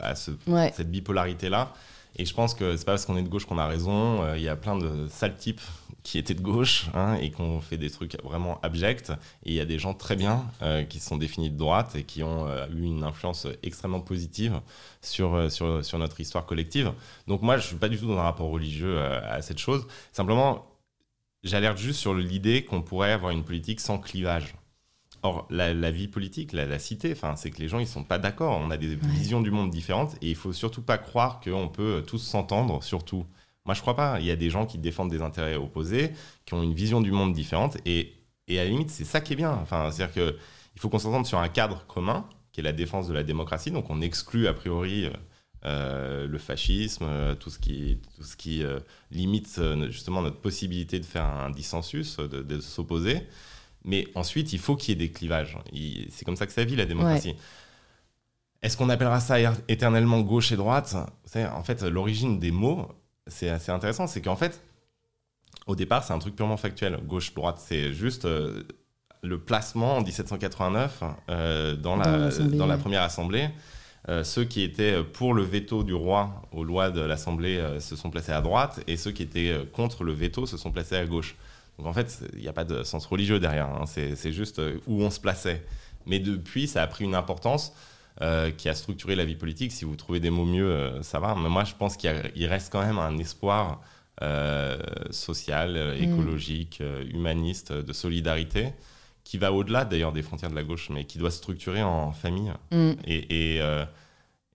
à 0.00 0.14
cette 0.14 0.90
bipolarité-là. 0.90 1.72
Et 2.16 2.26
je 2.26 2.34
pense 2.34 2.52
que 2.52 2.76
c'est 2.76 2.84
pas 2.84 2.92
parce 2.92 3.06
qu'on 3.06 3.16
est 3.16 3.22
de 3.22 3.28
gauche 3.30 3.46
qu'on 3.46 3.56
a 3.56 3.66
raison. 3.66 4.20
Il 4.34 4.42
y 4.42 4.48
a 4.48 4.56
plein 4.56 4.76
de 4.76 5.06
sales 5.10 5.36
types 5.36 5.62
qui 6.02 6.18
étaient 6.18 6.34
de 6.34 6.40
gauche 6.40 6.86
hein, 6.94 7.14
et 7.20 7.30
qui 7.30 7.40
ont 7.40 7.60
fait 7.60 7.76
des 7.76 7.90
trucs 7.90 8.20
vraiment 8.22 8.60
abjects. 8.62 9.10
Et 9.44 9.50
il 9.50 9.54
y 9.54 9.60
a 9.60 9.64
des 9.64 9.78
gens 9.78 9.94
très 9.94 10.16
bien 10.16 10.46
euh, 10.62 10.84
qui 10.84 11.00
sont 11.00 11.16
définis 11.16 11.50
de 11.50 11.56
droite 11.56 11.94
et 11.96 12.04
qui 12.04 12.22
ont 12.22 12.46
euh, 12.48 12.66
eu 12.74 12.82
une 12.82 13.04
influence 13.04 13.46
extrêmement 13.62 14.00
positive 14.00 14.60
sur, 15.00 15.50
sur, 15.50 15.84
sur, 15.84 15.98
notre 15.98 16.20
histoire 16.20 16.46
collective. 16.46 16.92
Donc 17.28 17.42
moi, 17.42 17.56
je 17.56 17.66
suis 17.66 17.76
pas 17.76 17.88
du 17.88 17.98
tout 17.98 18.06
dans 18.06 18.18
un 18.18 18.22
rapport 18.22 18.50
religieux 18.50 19.00
à 19.00 19.42
cette 19.42 19.58
chose. 19.58 19.86
Simplement, 20.12 20.66
j'alerte 21.42 21.78
juste 21.78 22.00
sur 22.00 22.14
l'idée 22.14 22.64
qu'on 22.64 22.82
pourrait 22.82 23.12
avoir 23.12 23.32
une 23.32 23.44
politique 23.44 23.80
sans 23.80 23.98
clivage. 23.98 24.54
Or, 25.24 25.46
la, 25.50 25.90
vie 25.92 26.08
politique, 26.08 26.52
la, 26.52 26.78
cité, 26.80 27.14
c'est 27.36 27.50
que 27.52 27.58
les 27.58 27.68
gens 27.68 27.78
ils 27.78 27.86
sont 27.86 28.02
pas 28.02 28.18
d'accord. 28.18 28.60
On 28.60 28.72
a 28.72 28.76
des 28.76 28.96
visions 28.96 29.40
du 29.40 29.52
monde 29.52 29.70
différentes 29.70 30.16
et 30.20 30.30
il 30.30 30.34
faut 30.34 30.52
surtout 30.52 30.82
pas 30.82 30.98
croire 30.98 31.38
qu'on 31.38 31.68
peut 31.68 32.02
tous 32.04 32.18
s'entendre 32.18 32.82
sur 32.82 33.04
tout. 33.04 33.24
Moi, 33.64 33.74
je 33.74 33.80
crois 33.80 33.96
pas. 33.96 34.18
Il 34.20 34.26
y 34.26 34.30
a 34.30 34.36
des 34.36 34.50
gens 34.50 34.66
qui 34.66 34.78
défendent 34.78 35.10
des 35.10 35.22
intérêts 35.22 35.56
opposés, 35.56 36.12
qui 36.44 36.54
ont 36.54 36.62
une 36.62 36.74
vision 36.74 37.00
du 37.00 37.12
monde 37.12 37.32
différente 37.32 37.76
et, 37.86 38.14
et 38.48 38.58
à 38.58 38.64
la 38.64 38.70
limite, 38.70 38.90
c'est 38.90 39.04
ça 39.04 39.20
qui 39.20 39.34
est 39.34 39.36
bien. 39.36 39.52
Enfin, 39.52 39.90
c'est-à-dire 39.90 40.14
que 40.14 40.36
il 40.74 40.80
faut 40.80 40.88
qu'on 40.88 40.98
s'entende 40.98 41.26
sur 41.26 41.38
un 41.38 41.48
cadre 41.48 41.86
commun 41.86 42.26
qui 42.50 42.60
est 42.60 42.62
la 42.64 42.72
défense 42.72 43.06
de 43.06 43.14
la 43.14 43.22
démocratie. 43.22 43.70
Donc, 43.70 43.90
on 43.90 44.00
exclut 44.00 44.46
a 44.46 44.54
priori 44.54 45.08
euh, 45.64 46.26
le 46.26 46.38
fascisme, 46.38 47.04
euh, 47.04 47.34
tout 47.34 47.50
ce 47.50 47.58
qui, 47.58 48.00
tout 48.16 48.24
ce 48.24 48.36
qui 48.36 48.64
euh, 48.64 48.80
limite 49.10 49.60
justement 49.90 50.22
notre 50.22 50.40
possibilité 50.40 50.98
de 50.98 51.04
faire 51.04 51.24
un 51.24 51.50
dissensus, 51.50 52.16
de, 52.16 52.42
de 52.42 52.60
s'opposer. 52.60 53.22
Mais 53.84 54.08
ensuite, 54.14 54.52
il 54.52 54.58
faut 54.58 54.76
qu'il 54.76 54.90
y 54.90 54.92
ait 54.92 55.06
des 55.06 55.12
clivages. 55.12 55.58
C'est 56.10 56.24
comme 56.24 56.36
ça 56.36 56.46
que 56.46 56.52
ça 56.52 56.64
vit 56.64 56.76
la 56.76 56.86
démocratie. 56.86 57.34
Est-ce 58.62 58.76
qu'on 58.76 58.88
appellera 58.88 59.20
ça 59.20 59.38
éternellement 59.68 60.20
gauche 60.20 60.52
et 60.52 60.56
droite? 60.56 60.94
En 61.34 61.62
fait, 61.64 61.82
l'origine 61.82 62.38
des 62.38 62.52
mots, 62.52 62.88
c'est 63.26 63.48
assez 63.48 63.70
intéressant. 63.70 64.06
C'est 64.06 64.20
qu'en 64.20 64.36
fait, 64.36 64.60
au 65.66 65.76
départ, 65.76 66.04
c'est 66.04 66.12
un 66.12 66.18
truc 66.18 66.36
purement 66.36 66.56
factuel. 66.56 66.98
Gauche-droite, 67.06 67.60
c'est 67.64 67.92
juste 67.92 68.24
euh, 68.24 68.62
le 69.22 69.38
placement 69.38 69.96
en 69.96 70.02
1789 70.02 71.02
euh, 71.28 71.76
dans, 71.76 71.96
la, 71.96 72.30
dans, 72.30 72.66
la, 72.66 72.78
première 72.78 73.02
assemblée. 73.02 73.48
Euh, 74.08 74.24
ceux 74.24 74.44
qui 74.44 74.62
étaient 74.62 75.02
pour 75.04 75.32
le 75.34 75.42
veto 75.42 75.84
du 75.84 75.94
roi 75.94 76.42
aux 76.50 76.64
lois 76.64 76.90
de 76.90 77.00
l'Assemblée 77.00 77.64
se 77.78 77.94
sont 77.94 78.10
placés 78.10 78.32
à 78.32 78.40
droite 78.40 78.80
et 78.88 78.96
ceux 78.96 79.12
qui 79.12 79.22
étaient 79.22 79.56
contre 79.72 80.02
le 80.02 80.12
veto 80.12 80.46
se 80.46 80.56
sont 80.56 80.72
placés 80.72 80.96
à 80.96 81.06
gauche. 81.06 81.36
Donc 81.78 81.86
en 81.86 81.92
fait, 81.92 82.24
il 82.34 82.40
n'y 82.40 82.48
a 82.48 82.52
pas 82.52 82.64
de 82.64 82.82
sens 82.82 83.06
religieux 83.06 83.38
derrière, 83.38 83.68
hein. 83.68 83.84
c'est 83.86 84.32
juste 84.32 84.60
où 84.86 85.02
on 85.02 85.10
se 85.10 85.20
plaçait. 85.20 85.64
Mais 86.04 86.18
depuis, 86.18 86.66
ça 86.66 86.82
a 86.82 86.86
pris 86.88 87.04
une 87.04 87.14
importance 87.14 87.72
euh, 88.20 88.50
qui 88.50 88.68
a 88.68 88.74
structuré 88.74 89.14
la 89.16 89.24
vie 89.24 89.36
politique. 89.36 89.72
Si 89.72 89.84
vous 89.84 89.96
trouvez 89.96 90.20
des 90.20 90.30
mots 90.30 90.44
mieux, 90.44 90.70
euh, 90.70 91.02
ça 91.02 91.18
va. 91.18 91.34
Mais 91.34 91.48
moi, 91.48 91.64
je 91.64 91.74
pense 91.74 91.96
qu'il 91.96 92.46
reste 92.46 92.70
quand 92.72 92.84
même 92.84 92.98
un 92.98 93.18
espoir 93.18 93.80
social, 95.10 95.72
mm. 95.72 96.02
écologique, 96.04 96.80
humaniste, 97.12 97.72
de 97.72 97.92
solidarité, 97.92 98.68
qui 99.24 99.36
va 99.36 99.52
au-delà 99.52 99.84
d'ailleurs 99.84 100.12
des 100.12 100.22
frontières 100.22 100.50
de 100.50 100.54
la 100.54 100.62
gauche, 100.62 100.90
mais 100.90 101.06
qui 101.06 101.18
doit 101.18 101.32
se 101.32 101.38
structurer 101.38 101.82
en 101.82 102.12
famille. 102.12 102.52
Mm. 102.70 102.92
Et, 103.04 103.56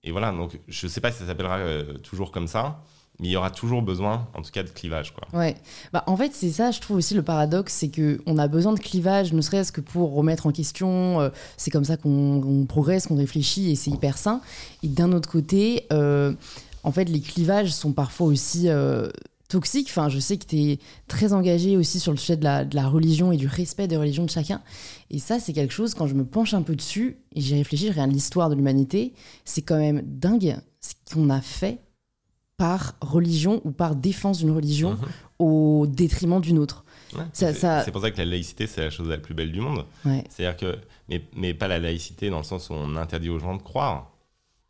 et, 0.03 0.11
voilà, 0.11 0.31
donc 0.31 0.57
je 0.69 0.85
ne 0.85 0.89
sais 0.89 1.01
pas 1.01 1.11
si 1.11 1.19
ça 1.19 1.25
s'appellera 1.25 1.59
toujours 2.01 2.31
comme 2.31 2.47
ça 2.47 2.81
mais 3.19 3.29
il 3.29 3.31
y 3.31 3.35
aura 3.35 3.49
toujours 3.49 3.81
besoin, 3.81 4.27
en 4.35 4.41
tout 4.41 4.51
cas, 4.51 4.63
de 4.63 4.69
clivage. 4.69 5.13
Quoi. 5.13 5.27
Ouais. 5.37 5.55
Bah, 5.91 6.03
en 6.05 6.15
fait, 6.15 6.33
c'est 6.33 6.51
ça, 6.51 6.69
je 6.69 6.79
trouve 6.79 6.97
aussi 6.97 7.15
le 7.15 7.23
paradoxe, 7.23 7.73
c'est 7.73 7.89
qu'on 7.89 8.37
a 8.37 8.47
besoin 8.47 8.73
de 8.73 8.79
clivage, 8.79 9.33
ne 9.33 9.41
serait-ce 9.41 9.71
que 9.71 9.81
pour 9.81 10.13
remettre 10.13 10.45
en 10.45 10.51
question. 10.51 11.19
Euh, 11.19 11.29
c'est 11.57 11.71
comme 11.71 11.85
ça 11.85 11.97
qu'on 11.97 12.65
progresse, 12.69 13.07
qu'on 13.07 13.17
réfléchit, 13.17 13.71
et 13.71 13.75
c'est 13.75 13.89
hyper 13.89 14.17
sain. 14.17 14.41
Et 14.83 14.87
d'un 14.87 15.11
autre 15.13 15.29
côté, 15.29 15.85
euh, 15.91 16.33
en 16.83 16.91
fait, 16.91 17.05
les 17.05 17.19
clivages 17.19 17.71
sont 17.71 17.91
parfois 17.91 18.27
aussi 18.27 18.69
euh, 18.69 19.09
toxiques. 19.49 19.87
Enfin, 19.89 20.09
je 20.09 20.19
sais 20.19 20.37
que 20.37 20.45
tu 20.45 20.57
es 20.57 20.79
très 21.07 21.33
engagé 21.33 21.75
aussi 21.75 21.99
sur 21.99 22.11
le 22.11 22.19
sujet 22.19 22.37
de 22.37 22.43
la, 22.43 22.65
de 22.65 22.75
la, 22.75 22.87
religion 22.87 23.31
et 23.31 23.37
du 23.37 23.47
respect 23.47 23.87
des 23.87 23.97
religions 23.97 24.25
de 24.25 24.29
chacun. 24.29 24.61
Et 25.09 25.17
ça, 25.17 25.39
c'est 25.39 25.53
quelque 25.53 25.73
chose, 25.73 25.95
quand 25.95 26.05
je 26.05 26.13
me 26.13 26.23
penche 26.23 26.53
un 26.53 26.61
peu 26.61 26.75
dessus, 26.75 27.17
et 27.33 27.41
j'y 27.41 27.55
réfléchis, 27.55 27.87
je 27.87 27.93
regarde 27.93 28.11
l'histoire 28.11 28.51
de 28.51 28.55
l'humanité, 28.55 29.13
c'est 29.43 29.63
quand 29.63 29.79
même 29.79 30.03
dingue 30.05 30.57
ce 30.81 30.93
qu'on 31.11 31.31
a 31.31 31.41
fait 31.41 31.79
par 32.57 32.95
religion 33.01 33.61
ou 33.63 33.71
par 33.71 33.95
défense 33.95 34.39
d'une 34.39 34.51
religion 34.51 34.93
mhm. 34.93 35.07
au 35.39 35.85
détriment 35.87 36.41
d'une 36.41 36.57
autre. 36.57 36.83
c'est 37.31 37.91
pour 37.91 38.01
ça 38.01 38.11
que 38.11 38.17
la 38.17 38.25
laïcité, 38.25 38.65
c'est 38.67 38.81
la 38.81 38.89
chose 38.89 39.07
la 39.07 39.19
plus 39.19 39.35
belle 39.35 39.51
du 39.51 39.61
monde. 39.61 39.85
C'est-à-dire 40.03 40.57
que, 40.57 40.79
mais, 41.07 41.21
mais, 41.35 41.53
pas 41.53 41.67
la 41.67 41.79
laïcité 41.79 42.29
dans 42.29 42.39
le 42.39 42.43
sens 42.43 42.69
où 42.69 42.73
on 42.73 42.95
interdit 42.95 43.29
aux 43.29 43.39
gens 43.39 43.55
de 43.55 43.61
croire, 43.61 44.11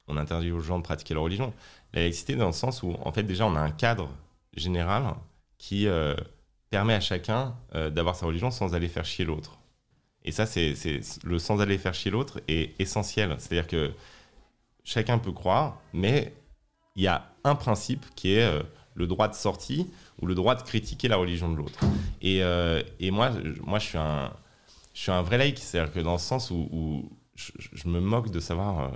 on 0.07 0.17
interdit 0.17 0.51
aux 0.51 0.59
gens 0.59 0.77
de 0.77 0.83
pratiquer 0.83 1.13
leur 1.13 1.23
religion. 1.23 1.53
La 1.93 2.01
laïcité 2.01 2.35
dans 2.35 2.47
le 2.47 2.53
sens 2.53 2.83
où, 2.83 2.93
en 3.03 3.11
fait, 3.11 3.23
déjà, 3.23 3.45
on 3.45 3.55
a 3.55 3.59
un 3.59 3.71
cadre 3.71 4.09
général 4.55 5.15
qui 5.57 5.87
euh, 5.87 6.13
permet 6.69 6.93
à 6.93 6.99
chacun 6.99 7.55
euh, 7.73 7.89
d'avoir 7.89 8.15
sa 8.15 8.25
religion 8.25 8.51
sans 8.51 8.75
aller 8.75 8.89
faire 8.89 9.05
chier 9.05 9.25
l'autre. 9.25 9.57
Et 10.25 10.31
ça, 10.33 10.45
c'est 10.45 10.73
le 11.23 11.39
sans 11.39 11.61
aller 11.61 11.77
faire 11.77 11.93
chier 11.93 12.11
l'autre 12.11 12.41
est 12.49 12.79
essentiel. 12.81 13.35
C'est-à-dire 13.39 13.67
que 13.67 13.93
chacun 14.83 15.19
peut 15.19 15.31
croire, 15.31 15.79
mais 15.93 16.33
il 16.97 17.03
y 17.03 17.07
a 17.07 17.31
un 17.45 17.55
principe 17.55 18.05
qui 18.15 18.33
est 18.33 18.43
euh, 18.43 18.61
le 18.95 19.07
droit 19.07 19.29
de 19.29 19.35
sortie 19.35 19.89
ou 20.21 20.25
le 20.25 20.35
droit 20.35 20.55
de 20.55 20.63
critiquer 20.63 21.07
la 21.07 21.15
religion 21.15 21.49
de 21.49 21.55
l'autre. 21.55 21.79
Et, 22.21 22.41
et, 22.99 23.11
moi, 23.11 23.31
moi 23.61 23.77
je, 23.77 23.85
suis 23.85 23.97
un, 23.99 24.33
je 24.95 25.01
suis 25.01 25.11
un 25.11 25.21
vrai 25.21 25.37
laïc, 25.37 25.59
c'est-à-dire 25.59 25.93
que 25.93 25.99
dans 25.99 26.13
le 26.13 26.17
sens 26.17 26.49
où, 26.49 27.07
je, 27.35 27.87
me 27.87 27.99
moque 27.99 28.31
de 28.31 28.39
savoir 28.39 28.91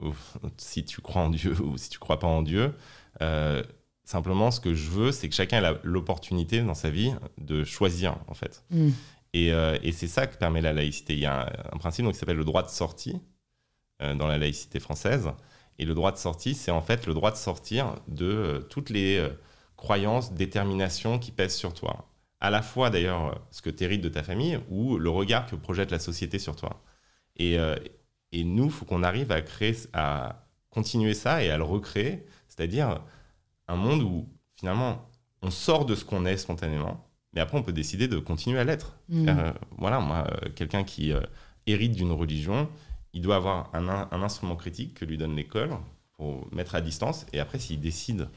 si 0.56 0.84
tu 0.84 1.00
crois 1.00 1.22
en 1.22 1.30
Dieu 1.30 1.52
ou 1.60 1.76
si 1.76 1.90
tu 1.90 1.98
crois 1.98 2.18
pas 2.18 2.26
en 2.26 2.42
Dieu. 2.42 2.74
Euh, 3.22 3.62
simplement, 4.04 4.50
ce 4.50 4.60
que 4.60 4.74
je 4.74 4.88
veux, 4.88 5.12
c'est 5.12 5.28
que 5.28 5.34
chacun 5.34 5.62
ait 5.62 5.78
l'opportunité 5.82 6.60
dans 6.62 6.74
sa 6.74 6.90
vie 6.90 7.12
de 7.38 7.64
choisir, 7.64 8.16
en 8.28 8.34
fait. 8.34 8.64
Mm. 8.70 8.90
Euh, 9.36 9.78
et, 9.82 9.92
c'est 9.92 10.06
ça 10.06 10.26
que 10.26 10.36
permet 10.36 10.62
la 10.62 10.72
laïcité. 10.72 11.12
Il 11.12 11.20
y 11.20 11.26
a 11.26 11.52
un, 11.72 11.76
principe 11.76 12.04
donc, 12.04 12.14
qui 12.14 12.20
s'appelle 12.20 12.36
le 12.36 12.44
droit 12.44 12.62
de 12.62 12.68
sortie 12.68 13.20
euh, 14.00 14.14
dans 14.14 14.26
la 14.26 14.38
laïcité 14.38 14.80
française. 14.80 15.28
Et 15.78 15.84
le 15.84 15.94
droit 15.94 16.12
de 16.12 16.16
sortie, 16.16 16.54
c'est 16.54 16.70
en 16.70 16.82
fait 16.82 17.06
le 17.06 17.14
droit 17.14 17.30
de 17.30 17.36
sortir 17.36 17.96
de 18.08 18.66
toutes 18.70 18.90
les 18.90 19.22
croyances, 19.76 20.32
déterminations 20.32 21.18
qui 21.18 21.32
pèsent 21.32 21.56
sur 21.56 21.74
toi. 21.74 22.08
À 22.40 22.50
la 22.50 22.62
fois, 22.62 22.90
d'ailleurs, 22.90 23.40
ce 23.50 23.60
que 23.60 23.70
tu 23.70 23.84
hérites 23.84 24.00
de 24.00 24.08
ta 24.08 24.22
famille 24.22 24.58
ou 24.70 24.96
le 24.96 25.10
regard 25.10 25.46
que 25.46 25.56
projette 25.56 25.90
la 25.90 25.98
société 25.98 26.38
sur 26.38 26.56
toi. 26.56 26.82
Et, 27.36 27.58
et 28.32 28.44
nous, 28.44 28.64
il 28.64 28.70
faut 28.70 28.86
qu'on 28.86 29.02
arrive 29.02 29.32
à 29.32 29.42
créer, 29.42 29.76
à 29.92 30.46
continuer 30.70 31.14
ça 31.14 31.42
et 31.42 31.50
à 31.50 31.56
le 31.56 31.64
recréer, 31.64 32.24
c'est-à-dire 32.48 33.00
un 33.68 33.76
monde 33.76 34.02
où 34.02 34.28
finalement 34.54 35.08
on 35.42 35.50
sort 35.50 35.86
de 35.86 35.94
ce 35.94 36.04
qu'on 36.04 36.26
est 36.26 36.36
spontanément, 36.36 37.08
mais 37.32 37.40
après 37.40 37.58
on 37.58 37.62
peut 37.62 37.72
décider 37.72 38.08
de 38.08 38.18
continuer 38.18 38.58
à 38.58 38.64
l'être. 38.64 38.98
Mm. 39.08 39.28
Euh, 39.28 39.52
voilà, 39.78 40.00
moi, 40.00 40.26
euh, 40.28 40.50
quelqu'un 40.54 40.84
qui 40.84 41.12
euh, 41.12 41.20
hérite 41.66 41.92
d'une 41.92 42.12
religion, 42.12 42.68
il 43.16 43.22
doit 43.22 43.36
avoir 43.36 43.70
un, 43.72 43.88
un, 43.88 44.22
instrument 44.22 44.56
critique 44.56 44.92
que 44.92 45.06
lui 45.06 45.16
donne 45.16 45.34
l'école 45.34 45.70
pour 46.18 46.46
mettre 46.52 46.74
à 46.74 46.82
distance, 46.82 47.24
et 47.32 47.40
après 47.40 47.58
s'il 47.58 47.80
décide 47.80 48.28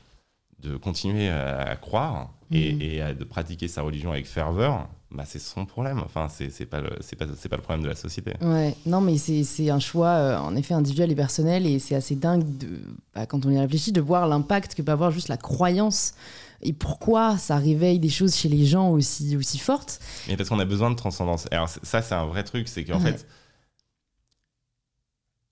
de 0.59 0.77
continuer 0.77 1.29
à, 1.29 1.75
croire 1.75 2.29
et, 2.51 2.73
mm. 2.73 2.81
et 2.81 3.01
à, 3.01 3.13
de 3.13 3.23
pratiquer 3.25 3.67
sa 3.67 3.81
religion 3.81 4.11
avec 4.11 4.25
ferveur, 4.25 4.87
bah, 5.11 5.23
c'est 5.25 5.39
son 5.39 5.65
problème. 5.65 6.01
Enfin, 6.05 6.27
c'est 6.29 6.65
pas, 6.65 6.79
le, 6.79 6.89
pas, 7.17 7.25
pas 7.25 7.55
le 7.55 7.61
problème 7.61 7.83
de 7.83 7.89
la 7.89 7.95
société. 7.95 8.33
Ouais, 8.41 8.75
non, 8.85 9.01
mais 9.01 9.17
c'est 9.17 9.69
un 9.69 9.79
choix, 9.79 10.07
euh, 10.07 10.37
en 10.37 10.55
effet, 10.55 10.73
individuel 10.73 11.11
et 11.11 11.15
personnel. 11.15 11.65
Et 11.65 11.79
c'est 11.79 11.95
assez 11.95 12.15
dingue, 12.15 12.43
de, 12.57 12.67
bah, 13.13 13.25
quand 13.25 13.45
on 13.45 13.49
y 13.49 13.59
réfléchit, 13.59 13.91
de 13.91 14.01
voir 14.01 14.27
l'impact 14.27 14.75
que 14.75 14.81
peut 14.81 14.91
avoir 14.91 15.11
juste 15.11 15.27
la 15.27 15.37
croyance 15.37 16.13
et 16.61 16.73
pourquoi 16.73 17.37
ça 17.37 17.55
réveille 17.55 17.99
des 17.99 18.09
choses 18.09 18.35
chez 18.35 18.49
les 18.49 18.65
gens 18.65 18.91
aussi, 18.91 19.35
aussi 19.37 19.57
fortes. 19.57 19.99
Mais 20.27 20.37
parce 20.37 20.49
qu'on 20.49 20.59
a 20.59 20.65
besoin 20.65 20.91
de 20.91 20.95
transcendance. 20.95 21.47
Alors, 21.51 21.69
ça, 21.69 22.01
c'est 22.01 22.15
un 22.15 22.25
vrai 22.25 22.43
truc, 22.43 22.67
c'est 22.67 22.83
qu'en 22.83 22.99
fait, 22.99 23.25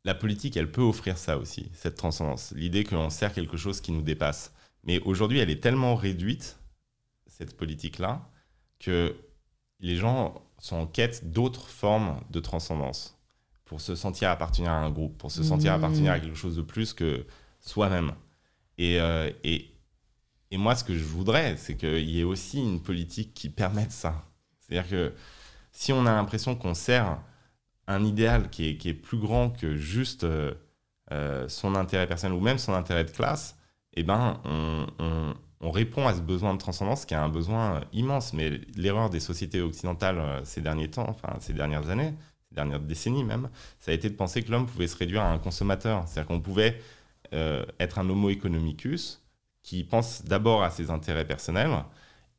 la 0.08 0.16
politique, 0.16 0.56
elle 0.56 0.72
peut 0.72 0.82
offrir 0.82 1.18
ça 1.18 1.38
aussi, 1.38 1.70
cette 1.74 1.98
transcendance. 1.98 2.54
L'idée 2.56 2.86
qu'on 2.86 3.10
sert 3.10 3.34
quelque 3.34 3.58
chose 3.58 3.82
qui 3.82 3.92
nous 3.92 4.02
dépasse. 4.02 4.54
Mais 4.86 5.02
aujourd'hui, 5.02 5.40
elle 5.40 5.50
est 5.50 5.62
tellement 5.62 5.96
réduite, 5.96 6.58
cette 7.28 7.58
politique-là, 7.58 8.26
que 8.80 9.18
les 9.82 9.98
gens 9.98 10.42
sont 10.60 10.78
en 10.78 10.88
quête 10.88 11.30
d'autres 11.34 11.68
formes 11.68 12.22
de 12.30 12.40
transcendance 12.40 13.20
pour 13.66 13.82
se 13.82 13.96
sentir 13.96 14.30
appartenir 14.30 14.72
à 14.72 14.78
un 14.78 14.90
groupe, 14.90 15.18
pour 15.18 15.30
se 15.30 15.44
sentir 15.44 15.74
mmh. 15.74 15.76
appartenir 15.76 16.12
à 16.14 16.20
quelque 16.22 16.38
chose 16.38 16.56
de 16.56 16.62
plus 16.62 16.94
que 16.94 17.26
soi-même. 17.60 18.14
Et, 18.78 19.02
euh, 19.02 19.30
et, 19.44 19.74
et, 20.52 20.58
moi, 20.58 20.74
ce 20.76 20.86
que 20.86 20.98
je 20.98 21.04
voudrais, 21.04 21.58
c'est 21.58 21.76
qu'il 21.76 22.10
y 22.10 22.22
ait 22.22 22.24
aussi 22.24 22.62
une 22.62 22.82
politique 22.82 23.34
qui 23.34 23.50
permette 23.50 23.92
ça. 23.92 24.24
C'est-à-dire 24.62 24.90
que 24.90 25.14
si 25.74 25.92
on 25.92 26.06
a 26.06 26.14
l'impression 26.14 26.56
qu'on 26.56 26.76
sert 26.76 27.20
un 27.88 28.04
idéal 28.04 28.50
qui 28.50 28.70
est, 28.70 28.78
qui 28.78 28.90
est, 28.90 28.94
plus 28.94 29.18
grand 29.18 29.50
que 29.50 29.76
juste 29.78 30.24
euh, 30.24 30.54
euh, 31.12 31.48
son 31.48 31.76
intérêt 31.76 32.08
personnel 32.08 32.38
ou 32.38 32.42
même 32.42 32.58
son 32.58 32.74
intérêt 32.74 33.06
de 33.06 33.12
classe, 33.12 33.58
eh 33.94 34.04
ben, 34.04 34.40
on, 34.46 34.86
on 35.62 35.72
répond 35.72 36.08
à 36.08 36.14
ce 36.14 36.22
besoin 36.22 36.54
de 36.54 36.60
transcendance 36.60 37.06
qui 37.06 37.14
est 37.14 37.18
un 37.18 37.30
besoin 37.30 37.82
immense. 37.94 38.34
Mais 38.34 38.62
l'erreur 38.76 39.10
des 39.10 39.20
sociétés 39.20 39.62
occidentales 39.62 40.20
euh, 40.20 40.42
ces 40.44 40.62
derniers 40.62 40.90
temps, 40.90 41.08
enfin 41.10 41.36
ces 41.40 41.54
dernières 41.54 41.90
années, 41.90 42.14
ces 42.50 42.56
dernières 42.56 42.80
décennies 42.80 43.24
même, 43.24 43.50
ça 43.80 43.92
a 43.92 43.94
été 43.94 44.10
de 44.10 44.16
penser 44.16 44.44
que 44.44 44.52
l'homme 44.52 44.68
pouvait 44.68 44.88
se 44.88 44.98
réduire 44.98 45.22
à 45.22 45.32
un 45.32 45.40
consommateur. 45.40 46.08
C'est-à-dire 46.08 46.28
qu'on 46.28 46.42
pouvait 46.42 46.80
euh, 47.34 47.66
être 47.80 48.00
un 48.00 48.10
homo 48.10 48.30
economicus 48.30 49.24
qui 49.64 49.84
pense 49.84 50.24
d'abord 50.24 50.64
à 50.64 50.70
ses 50.70 50.92
intérêts 50.92 51.26
personnels 51.26 51.72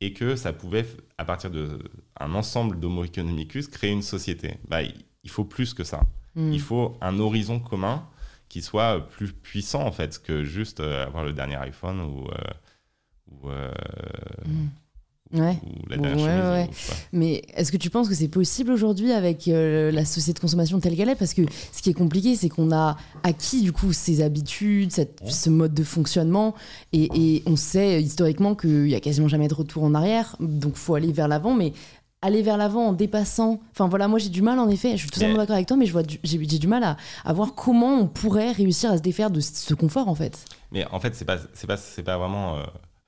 et 0.01 0.13
que 0.13 0.35
ça 0.35 0.53
pouvait, 0.53 0.85
à 1.17 1.25
partir 1.25 1.51
d'un 1.51 2.33
ensemble 2.33 2.79
d'homo 2.79 3.03
economicus, 3.03 3.67
créer 3.67 3.91
une 3.91 4.01
société. 4.01 4.57
Bah, 4.67 4.79
il 5.23 5.29
faut 5.29 5.45
plus 5.45 5.73
que 5.73 5.83
ça. 5.83 6.01
Hmm. 6.35 6.51
Il 6.51 6.61
faut 6.61 6.97
un 7.01 7.19
horizon 7.19 7.59
commun 7.59 8.07
qui 8.47 8.61
soit 8.61 9.07
plus 9.09 9.31
puissant 9.33 9.83
en 9.83 9.91
fait 9.91 10.21
que 10.21 10.43
juste 10.43 10.79
euh, 10.79 11.05
avoir 11.05 11.23
le 11.23 11.33
dernier 11.33 11.57
iPhone 11.57 12.01
ou 12.01 12.27
ou, 13.31 13.49
euh, 13.49 13.71
la 15.31 15.97
dernière 15.97 16.67
Mais 17.13 17.43
est-ce 17.53 17.71
que 17.71 17.77
tu 17.77 17.91
penses 17.91 18.09
que 18.09 18.15
c'est 18.15 18.29
possible 18.29 18.71
aujourd'hui 18.71 19.11
avec 19.11 19.47
euh, 19.47 19.91
la 19.91 20.03
société 20.03 20.33
de 20.33 20.39
consommation 20.39 20.79
telle 20.79 20.95
qu'elle 20.95 21.09
est? 21.09 21.15
Parce 21.15 21.35
que 21.35 21.43
ce 21.71 21.83
qui 21.83 21.91
est 21.91 21.93
compliqué, 21.93 22.35
c'est 22.35 22.49
qu'on 22.49 22.71
a 22.71 22.97
acquis 23.21 23.61
du 23.61 23.71
coup 23.71 23.93
ces 23.93 24.21
habitudes, 24.21 24.91
cette, 24.91 25.21
ce 25.27 25.51
mode 25.51 25.75
de 25.75 25.83
fonctionnement, 25.83 26.55
et, 26.93 27.09
et 27.13 27.43
on 27.45 27.55
sait 27.55 28.01
historiquement 28.01 28.55
qu'il 28.55 28.85
n'y 28.85 28.95
a 28.95 28.99
quasiment 28.99 29.27
jamais 29.27 29.47
de 29.47 29.53
retour 29.53 29.83
en 29.83 29.93
arrière, 29.93 30.35
donc 30.39 30.75
faut 30.75 30.95
aller 30.95 31.11
vers 31.11 31.27
l'avant. 31.27 31.53
Mais 31.53 31.73
aller 32.21 32.41
vers 32.41 32.57
l'avant 32.57 32.87
en 32.87 32.93
dépassant. 32.93 33.59
Enfin 33.71 33.87
voilà, 33.87 34.07
moi 34.07 34.19
j'ai 34.19 34.29
du 34.29 34.41
mal 34.41 34.59
en 34.59 34.69
effet, 34.69 34.91
je 34.91 35.03
suis 35.03 35.09
totalement 35.09 35.37
d'accord 35.37 35.55
avec 35.55 35.67
toi, 35.67 35.77
mais 35.77 35.85
j'ai 36.23 36.37
du 36.37 36.67
mal 36.67 36.83
à, 36.83 36.97
à, 37.23 37.33
voir 37.33 37.55
comment 37.55 37.99
on 37.99 38.07
pourrait 38.07 38.51
réussir 38.51 38.91
à 38.91 38.97
se 38.97 39.01
défaire 39.01 39.31
de 39.31 39.39
ce 39.39 39.73
confort 39.73 40.07
en 40.07 40.15
fait. 40.15 40.45
Mais 40.71 40.85
en 40.91 40.99
fait, 40.99 41.15
c'est 41.15 41.25
pas, 41.25 41.37
pas, 41.37 41.77
pas 42.03 42.17
vraiment. 42.17 42.57
Euh, 42.57 42.63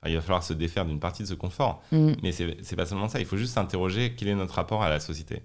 il 0.06 0.16
va 0.16 0.20
falloir 0.20 0.42
se 0.42 0.52
défaire 0.52 0.84
d'une 0.84 0.98
partie 0.98 1.22
de 1.22 1.28
ce 1.28 1.34
confort. 1.34 1.82
Mm. 1.92 2.12
Mais 2.22 2.32
c'est 2.32 2.76
pas 2.76 2.86
seulement 2.86 3.08
ça. 3.08 3.20
Il 3.20 3.26
faut 3.26 3.36
juste 3.36 3.54
s'interroger 3.54 4.14
quel 4.16 4.28
est 4.28 4.34
notre 4.34 4.54
rapport 4.54 4.82
à 4.82 4.88
la 4.88 4.98
société? 4.98 5.42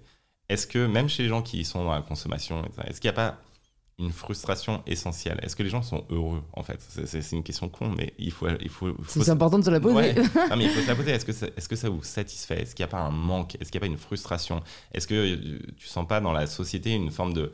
Est-ce 0.48 0.66
que, 0.66 0.86
même 0.86 1.08
chez 1.08 1.24
les 1.24 1.28
gens 1.28 1.42
qui 1.42 1.64
sont 1.64 1.84
dans 1.84 1.92
la 1.92 2.02
consommation, 2.02 2.62
est-ce 2.86 3.00
qu'il 3.00 3.08
n'y 3.08 3.14
a 3.14 3.20
pas 3.20 3.38
une 3.98 4.12
frustration 4.12 4.82
essentielle 4.86 5.40
Est-ce 5.42 5.56
que 5.56 5.62
les 5.62 5.70
gens 5.70 5.82
sont 5.82 6.04
heureux, 6.10 6.42
en 6.52 6.62
fait? 6.62 6.80
C'est 7.04 7.32
une 7.32 7.42
question 7.42 7.68
con, 7.68 7.92
mais 7.96 8.14
il 8.18 8.30
faut. 8.30 8.48
Il 8.60 8.68
faut, 8.68 8.96
c'est 9.06 9.28
important 9.28 9.58
de 9.58 9.64
se 9.64 9.70
la 9.70 9.80
poser. 9.80 10.14
mais 10.56 10.64
il 10.64 10.70
faut 10.70 10.80
se 10.80 10.86
la 10.86 10.94
poser. 10.94 11.10
Est-ce 11.10 11.24
que, 11.24 11.32
ça, 11.32 11.46
est 11.46 11.68
que 11.68 11.76
ça 11.76 11.88
vous 11.88 12.02
satisfait? 12.02 12.62
Est-ce 12.62 12.74
qu'il 12.74 12.84
n'y 12.84 12.88
a 12.88 12.92
pas 12.92 13.00
un 13.00 13.10
manque? 13.10 13.56
Est-ce 13.56 13.72
qu'il 13.72 13.80
n'y 13.80 13.86
a 13.86 13.88
pas 13.88 13.92
une 13.92 13.98
frustration? 13.98 14.62
Est-ce 14.92 15.08
que 15.08 15.36
tu 15.76 15.86
sens 15.86 16.06
pas 16.06 16.20
dans 16.20 16.32
la 16.32 16.46
société 16.46 16.94
une 16.94 17.10
forme 17.10 17.32
de, 17.32 17.52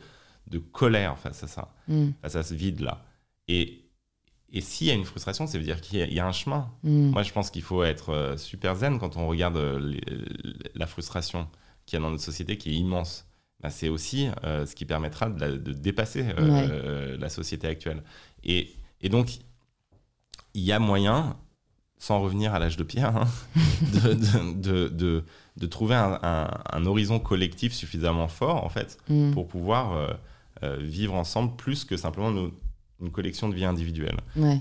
de 0.49 0.59
colère 0.59 1.19
face 1.19 1.43
à 1.43 1.47
ça, 1.47 1.73
mm. 1.89 2.11
face 2.21 2.37
à 2.37 2.43
ce 2.43 2.55
vide-là? 2.55 3.05
Et 3.49 3.85
et 4.55 4.61
s'il 4.61 4.87
y 4.87 4.91
a 4.93 4.95
une 4.95 5.05
frustration, 5.05 5.49
ça 5.49 5.59
veut 5.59 5.65
dire 5.65 5.81
qu'il 5.81 6.13
y, 6.13 6.21
a 6.21 6.27
un 6.27 6.33
chemin. 6.33 6.71
Mm. 6.85 7.11
Moi, 7.11 7.25
je 7.25 7.33
pense 7.33 7.51
qu'il 7.51 7.63
faut 7.63 7.83
être 7.83 8.11
euh, 8.11 8.37
super 8.37 8.77
zen 8.77 9.01
quand 9.01 9.17
on 9.17 9.27
regarde 9.27 9.57
euh, 9.57 9.99
la 10.77 10.87
frustration 10.87 11.49
qu'il 11.87 11.99
y 11.99 12.01
a 12.01 12.05
dans 12.05 12.11
notre 12.13 12.23
société, 12.23 12.57
qui 12.57 12.71
est 12.71 12.75
immense. 12.75 13.27
Bah, 13.64 13.71
c'est 13.71 13.88
aussi 13.88 14.28
euh, 14.44 14.66
ce 14.66 14.75
qui 14.75 14.85
permettra 14.85 15.30
de, 15.30 15.73
dépasser 15.73 16.23
la 17.18 17.30
société 17.30 17.66
actuelle. 17.66 18.02
Et, 18.44 18.75
donc, 19.09 19.38
il 20.52 20.62
y 20.62 20.71
a 20.71 20.78
moyen, 20.78 21.38
sans 21.97 22.21
revenir 22.21 22.52
à 22.52 22.59
l'âge 22.59 22.76
de 22.76 22.83
pierre, 22.83 23.16
hein, 23.16 23.26
de, 25.56 25.66
trouver 25.66 25.94
un, 25.94 26.85
horizon 26.85 27.18
collectif 27.18 27.73
suffisamment 27.73 28.28
fort, 28.28 28.62
en 28.62 28.68
fait, 28.68 28.99
mm. 29.09 29.30
pour 29.30 29.49
pouvoir 29.49 30.18
vivre 30.78 31.14
ensemble 31.14 31.56
plus 31.56 31.87
que 31.87 31.97
simplement 31.97 32.30
nous, 32.30 32.52
une 33.00 33.12
collection 33.12 33.49
de 33.49 33.54
vie 33.54 33.64
individuelle. 33.64 34.18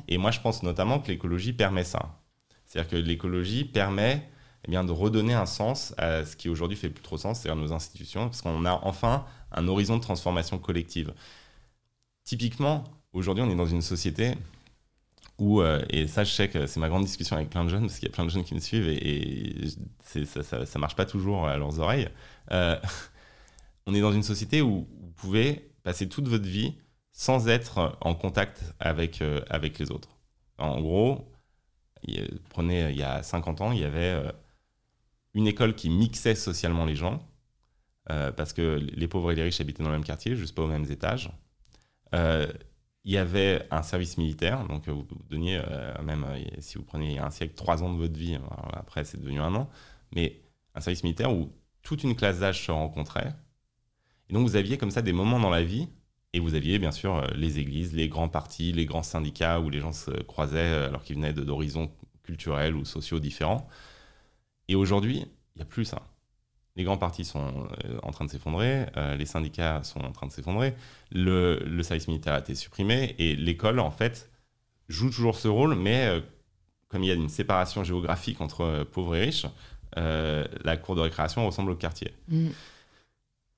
Et 0.07 0.17
moi, 0.17 0.31
je 0.31 0.39
pense 0.39 0.63
notamment 0.63 0.99
que 0.99 1.09
l'écologie 1.09 1.51
permet 1.51 1.83
ça. 1.83 2.21
C'est-à-dire 2.65 2.89
que 2.89 2.95
l'écologie 2.95 3.65
permet 3.65 4.29
eh 4.65 4.71
bien, 4.71 4.83
de 4.83 4.91
redonner 4.91 5.33
un 5.33 5.45
sens 5.45 5.93
à 5.97 6.25
ce 6.25 6.35
qui 6.35 6.49
aujourd'hui 6.49 6.77
fait 6.77 6.89
plus 6.89 7.03
trop 7.03 7.17
sens, 7.17 7.39
c'est-à-dire 7.39 7.61
nos 7.61 7.73
institutions, 7.73 8.25
parce 8.25 8.41
qu'on 8.41 8.65
a 8.65 8.79
enfin 8.83 9.25
un 9.51 9.67
horizon 9.67 9.97
de 9.97 10.01
transformation 10.01 10.57
collective. 10.57 11.13
Typiquement, 12.23 12.83
aujourd'hui, 13.11 13.43
on 13.43 13.49
est 13.49 13.55
dans 13.55 13.65
une 13.65 13.81
société 13.81 14.35
Où, 15.39 15.61
et 15.89 16.07
ça, 16.07 16.23
je 16.23 16.31
sais 16.31 16.47
que 16.47 16.67
c'est 16.67 16.79
ma 16.79 16.89
grande 16.89 17.03
discussion 17.03 17.35
avec 17.35 17.49
plein 17.49 17.65
de 17.65 17.69
jeunes, 17.69 17.87
parce 17.87 17.99
qu'il 17.99 18.07
y 18.07 18.11
a 18.11 18.13
plein 18.13 18.25
de 18.25 18.29
jeunes 18.29 18.43
qui 18.43 18.53
me 18.55 18.59
suivent 18.59 18.87
et, 18.87 19.67
ça, 20.25 20.65
ça, 20.65 20.79
marche 20.79 20.95
pas 20.95 21.05
toujours 21.05 21.47
à 21.47 21.57
leurs 21.57 21.79
oreilles. 21.79 22.07
on 22.51 23.93
est 23.93 24.01
dans 24.01 24.13
une 24.13 24.23
société 24.23 24.61
où 24.61 24.87
vous 25.01 25.11
pouvez 25.15 25.71
passer 25.83 26.07
toute 26.07 26.27
votre 26.27 26.45
vie 26.47 26.75
sans 27.11 27.47
être 27.47 27.97
en 28.01 28.15
contact 28.15 28.61
avec, 28.79 29.21
avec 29.49 29.79
les 29.79 29.91
autres. 29.91 30.09
En 30.57 30.81
gros, 30.81 31.27
prenez 32.49 32.91
il 32.91 32.97
y 32.97 33.03
a 33.03 33.23
50 33.23 33.61
ans, 33.61 33.71
il 33.71 33.79
y 33.79 33.83
avait 33.83 34.21
une 35.33 35.47
école 35.47 35.75
qui 35.75 35.89
mixait 35.89 36.35
socialement 36.35 36.85
les 36.85 36.95
gens, 36.95 37.27
euh, 38.11 38.31
parce 38.31 38.53
que 38.53 38.79
les 38.93 39.07
pauvres 39.07 39.31
et 39.31 39.35
les 39.35 39.43
riches 39.43 39.61
habitaient 39.61 39.83
dans 39.83 39.89
le 39.89 39.95
même 39.95 40.05
quartier, 40.05 40.35
juste 40.35 40.55
pas 40.55 40.63
aux 40.63 40.67
mêmes 40.67 40.89
étages. 40.91 41.31
Euh, 42.13 42.47
il 43.05 43.11
y 43.11 43.17
avait 43.17 43.67
un 43.71 43.83
service 43.83 44.17
militaire, 44.17 44.65
donc 44.67 44.87
vous, 44.87 45.05
donniez, 45.29 45.59
euh, 45.67 46.01
même 46.03 46.25
si 46.59 46.77
vous 46.77 46.83
prenez 46.83 47.19
un 47.19 47.29
siècle, 47.29 47.53
trois 47.55 47.83
ans 47.83 47.91
de 47.91 47.97
votre 47.97 48.17
vie, 48.17 48.37
après 48.73 49.03
c'est 49.03 49.17
devenu 49.19 49.41
un 49.41 49.53
an, 49.55 49.69
mais 50.15 50.41
un 50.75 50.81
service 50.81 51.03
militaire 51.03 51.33
où 51.33 51.51
toute 51.81 52.03
une 52.03 52.15
classe 52.15 52.39
d'âge 52.39 52.65
se 52.65 52.71
rencontrait. 52.71 53.33
Et 54.29 54.33
donc 54.33 54.47
vous 54.47 54.55
aviez 54.55 54.77
comme 54.77 54.91
ça 54.91 55.01
des 55.01 55.11
moments 55.11 55.39
dans 55.39 55.49
la 55.49 55.63
vie, 55.63 55.89
et 56.31 56.39
vous 56.39 56.55
aviez 56.55 56.79
bien 56.79 56.91
sûr 56.91 57.27
les 57.35 57.59
églises, 57.59 57.93
les 57.93 58.07
grands 58.07 58.29
partis, 58.29 58.71
les 58.71 58.85
grands 58.85 59.03
syndicats 59.03 59.59
où 59.59 59.69
les 59.69 59.79
gens 59.79 59.91
se 59.91 60.11
croisaient 60.11 60.73
alors 60.85 61.03
qu'ils 61.03 61.17
venaient 61.17 61.33
d'horizons 61.33 61.91
culturels 62.23 62.75
ou 62.75 62.85
sociaux 62.85 63.19
différents. 63.19 63.67
Et 64.67 64.75
aujourd'hui, 64.75 65.25
il 65.55 65.57
n'y 65.57 65.61
a 65.61 65.65
plus 65.65 65.85
ça. 65.85 66.03
Les 66.75 66.83
grands 66.83 66.97
partis 66.97 67.25
sont 67.25 67.67
euh, 67.85 67.99
en 68.01 68.11
train 68.11 68.25
de 68.25 68.31
s'effondrer, 68.31 68.87
euh, 68.97 69.15
les 69.15 69.25
syndicats 69.25 69.83
sont 69.83 69.99
en 69.99 70.11
train 70.11 70.25
de 70.27 70.31
s'effondrer, 70.31 70.73
le, 71.11 71.81
service 71.83 72.07
militaire 72.07 72.33
a 72.33 72.39
été 72.39 72.55
supprimé 72.55 73.15
et 73.19 73.35
l'école, 73.35 73.79
en 73.79 73.91
fait, 73.91 74.31
joue 74.89 75.11
toujours 75.11 75.37
ce 75.37 75.47
rôle, 75.47 75.75
mais 75.75 76.07
euh, 76.07 76.21
comme 76.87 77.03
il 77.03 77.07
y 77.07 77.11
a 77.11 77.15
une 77.15 77.29
séparation 77.29 77.83
géographique 77.83 78.41
entre 78.41 78.87
pauvres 78.91 79.15
et 79.15 79.25
riches, 79.25 79.45
la 79.95 80.75
cour 80.77 80.95
de 80.95 81.01
récréation 81.01 81.45
ressemble 81.45 81.69
au 81.69 81.75
quartier. 81.75 82.13
Mm. 82.27 82.49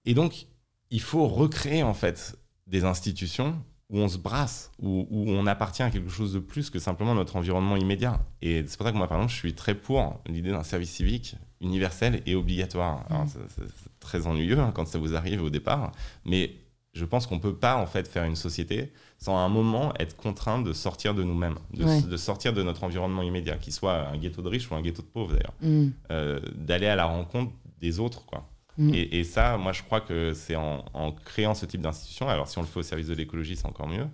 Et 0.03 0.13
donc, 0.13 0.47
il 0.89 1.01
faut 1.01 1.27
recréer, 1.27 1.81
en 1.83 1.93
fait, 1.93 2.38
des 2.67 2.83
institutions 2.83 3.62
où 3.89 3.99
on 3.99 4.07
se 4.07 4.17
brasse, 4.17 4.71
où, 4.81 5.05
on 5.11 5.45
appartient 5.45 5.83
à 5.83 5.91
quelque 5.91 6.09
chose 6.09 6.33
de 6.33 6.39
plus 6.39 6.69
que 6.69 6.79
simplement 6.79 7.13
notre 7.13 7.35
environnement 7.35 7.75
immédiat. 7.75 8.19
Et 8.41 8.63
c'est 8.65 8.77
pour 8.77 8.85
ça 8.85 8.91
que 8.91 8.97
moi, 8.97 9.07
par 9.07 9.17
exemple, 9.17 9.33
je 9.33 9.37
suis 9.37 9.53
très 9.53 9.75
pour 9.75 10.19
l'idée 10.25 10.51
d'un 10.51 10.63
service 10.63 10.91
civique 10.91 11.35
universel 11.61 12.21
et 12.25 12.35
obligatoire. 12.35 13.05
Mm. 13.09 13.27
C'est 13.27 13.99
très 13.99 14.25
ennuyeux 14.27 14.59
hein, 14.59 14.71
quand 14.73 14.87
ça 14.87 14.97
vous 14.97 15.15
arrive 15.15 15.43
au 15.43 15.49
départ, 15.49 15.91
mais 16.25 16.55
je 16.93 17.05
pense 17.05 17.27
qu'on 17.27 17.35
ne 17.35 17.41
peut 17.41 17.55
pas 17.55 17.75
en 17.75 17.85
fait 17.85 18.07
faire 18.07 18.23
une 18.23 18.37
société 18.37 18.93
sans 19.17 19.37
à 19.37 19.41
un 19.41 19.49
moment 19.49 19.93
être 19.99 20.15
contraint 20.15 20.61
de 20.61 20.71
sortir 20.73 21.13
de 21.13 21.23
nous-mêmes, 21.23 21.57
de, 21.73 22.17
sortir 22.17 22.53
de 22.53 22.63
notre 22.63 22.85
environnement 22.85 23.21
immédiat, 23.21 23.57
qu'il 23.57 23.73
soit 23.73 24.07
un 24.07 24.17
ghetto 24.17 24.41
de 24.41 24.49
riches 24.49 24.71
ou 24.71 24.75
un 24.75 24.81
ghetto 24.81 25.01
de 25.01 25.07
pauvres 25.07 25.33
d'ailleurs, 25.33 25.53
mm. 25.61 25.89
euh, 26.11 26.39
d'aller 26.55 26.87
à 26.87 26.95
la 26.95 27.05
rencontre 27.05 27.51
des 27.79 27.99
autres, 27.99 28.25
quoi. 28.25 28.47
Mm. 28.77 28.91
Et, 28.94 29.24
ça, 29.24 29.58
moi, 29.58 29.72
je 29.72 29.84
crois 29.84 30.01
que 30.01 30.34
c'est 30.34 30.55
en, 30.55 31.12
créant 31.24 31.53
ce 31.53 31.65
type 31.65 31.82
d'institution, 31.82 32.27
alors 32.27 32.48
si 32.48 32.58
on 32.58 32.62
le 32.62 32.67
fait 32.67 32.79
au 32.79 32.84
service 32.84 33.08
de 33.08 33.13
l'écologie, 33.13 33.55
c'est 33.55 33.67
encore 33.67 33.88
mieux, 33.88 34.08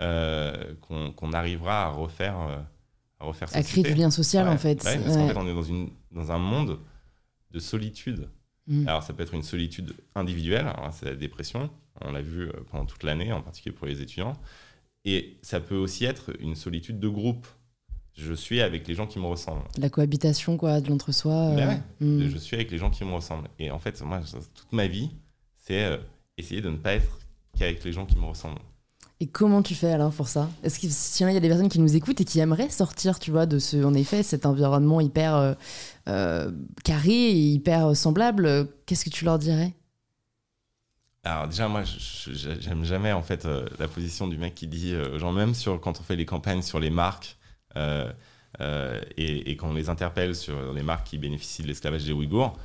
euh, 0.00 0.74
qu'on 0.80 1.32
arrivera 1.32 1.84
à 1.84 1.88
refaire, 1.88 2.38
euh, 2.40 2.56
à 3.20 3.24
refaire 3.24 3.48
À 3.52 3.62
créer 3.62 3.84
du 3.84 3.94
lien 3.94 4.10
social, 4.10 4.48
en 4.48 4.56
fait. 4.58 4.82
parce 4.82 4.96
qu'en 4.96 5.28
fait, 5.28 5.36
on 5.36 5.46
est 5.46 5.54
dans, 5.54 5.62
une, 5.62 5.90
dans 6.12 6.32
un 6.32 6.38
monde 6.38 6.78
de 7.50 7.58
solitude. 7.58 8.28
Mm. 8.66 8.88
Alors, 8.88 9.02
ça 9.02 9.12
peut 9.12 9.22
être 9.22 9.34
une 9.34 9.42
solitude 9.42 9.94
individuelle, 10.14 10.72
c'est 10.92 11.06
la 11.06 11.14
dépression, 11.14 11.70
on 12.00 12.12
l'a 12.12 12.22
vu 12.22 12.48
euh, 12.48 12.52
pendant 12.70 12.84
toute 12.84 13.02
l'année, 13.02 13.32
en 13.32 13.42
particulier 13.42 13.74
pour 13.74 13.86
les 13.86 14.00
étudiants. 14.00 14.34
Et 15.04 15.38
ça 15.42 15.60
peut 15.60 15.76
aussi 15.76 16.04
être 16.04 16.32
une 16.40 16.56
solitude 16.56 16.98
de 16.98 17.08
groupe 17.08 17.46
je 18.16 18.32
suis 18.32 18.62
avec 18.62 18.88
les 18.88 18.94
gens 18.94 19.06
qui 19.06 19.18
me 19.18 19.26
ressemblent. 19.26 19.62
La 19.76 19.90
cohabitation, 19.90 20.56
quoi, 20.56 20.80
de 20.80 20.88
l'entre-soi. 20.88 21.52
Ben 21.54 21.82
hmm. 22.00 22.28
Je 22.28 22.38
suis 22.38 22.56
avec 22.56 22.70
les 22.70 22.78
gens 22.78 22.90
qui 22.90 23.04
me 23.04 23.12
ressemblent. 23.12 23.48
Et 23.58 23.70
en 23.70 23.78
fait, 23.78 24.00
moi, 24.02 24.20
toute 24.54 24.72
ma 24.72 24.86
vie, 24.86 25.10
c'est 25.58 25.84
euh, 25.84 25.98
essayer 26.38 26.62
de 26.62 26.70
ne 26.70 26.76
pas 26.76 26.94
être 26.94 27.18
qu'avec 27.58 27.84
les 27.84 27.92
gens 27.92 28.06
qui 28.06 28.16
me 28.16 28.24
ressemblent. 28.24 28.60
Et 29.20 29.26
comment 29.26 29.62
tu 29.62 29.74
fais 29.74 29.92
alors 29.92 30.12
pour 30.12 30.28
ça? 30.28 30.48
Est-ce 30.62 30.78
qu'il 30.78 30.90
y 31.30 31.36
a 31.36 31.40
des 31.40 31.48
personnes 31.48 31.68
qui 31.68 31.78
nous 31.78 31.94
écoutent 31.94 32.20
et 32.20 32.24
qui 32.24 32.38
aimeraient 32.38 32.70
sortir, 32.70 33.18
tu 33.18 33.30
vois, 33.30 33.46
de 33.46 33.58
ce, 33.58 33.82
en 33.82 33.94
effet, 33.94 34.22
cet 34.22 34.46
environnement 34.46 35.00
hyper 35.00 35.34
euh, 35.34 35.54
euh, 36.08 36.50
carré 36.84 37.12
et 37.12 37.48
hyper 37.48 37.94
semblable 37.94 38.68
Qu'est-ce 38.86 39.04
que 39.04 39.10
tu 39.10 39.24
leur 39.24 39.38
dirais? 39.38 39.72
Alors 41.24 41.48
déjà 41.48 41.66
moi 41.66 41.82
j'aime 41.82 42.84
jamais 42.84 43.10
en 43.10 43.20
fait 43.20 43.48
la 43.80 43.88
position 43.88 44.28
du 44.28 44.38
mec 44.38 44.54
qui 44.54 44.68
dit 44.68 44.94
genre 45.16 45.32
même 45.32 45.54
sur 45.54 45.80
quand 45.80 45.98
on 45.98 46.04
fait 46.04 46.14
les 46.14 46.24
campagnes 46.24 46.62
sur 46.62 46.78
les 46.78 46.88
marques 46.88 47.36
euh, 47.36 47.45
euh, 47.45 47.45
et, 47.76 49.50
et 49.50 49.56
qu'on 49.56 49.74
les 49.74 49.88
interpelle 49.88 50.34
sur 50.34 50.72
les 50.72 50.82
marques 50.82 51.06
qui 51.08 51.18
bénéficient 51.18 51.62
de 51.62 51.68
l'esclavage 51.68 52.04
des 52.04 52.12
Ouïghours, 52.12 52.56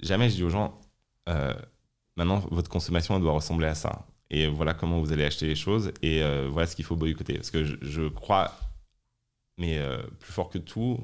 jamais 0.00 0.28
je 0.30 0.36
dis 0.36 0.44
aux 0.44 0.50
gens, 0.50 0.78
euh, 1.28 1.54
maintenant 2.16 2.40
votre 2.50 2.68
consommation 2.68 3.18
doit 3.20 3.32
ressembler 3.32 3.68
à 3.68 3.74
ça. 3.74 4.06
Et 4.30 4.48
voilà 4.48 4.74
comment 4.74 4.98
vous 4.98 5.12
allez 5.12 5.24
acheter 5.24 5.46
les 5.46 5.54
choses 5.54 5.92
et 6.00 6.22
voilà 6.48 6.66
ce 6.66 6.74
qu'il 6.74 6.86
faut 6.86 6.96
boycotter. 6.96 7.34
Parce 7.34 7.50
que 7.50 7.64
je, 7.64 8.08
crois 8.08 8.58
mais 9.58 9.78
plus 10.18 10.32
fort 10.32 10.48
que 10.48 10.56
tout, 10.56 10.98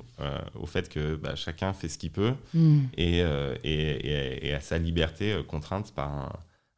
au 0.54 0.64
fait 0.64 0.88
que 0.88 1.14
bah, 1.16 1.34
chacun 1.36 1.74
fait 1.74 1.90
ce 1.90 1.98
qu'il 1.98 2.10
peut 2.10 2.32
hmm. 2.54 2.84
et, 2.96 3.18
et, 3.18 4.46
et, 4.48 4.54
à 4.54 4.60
sa 4.60 4.78
liberté 4.78 5.36
contrainte 5.46 5.92
par 5.92 6.10
un, 6.10 6.32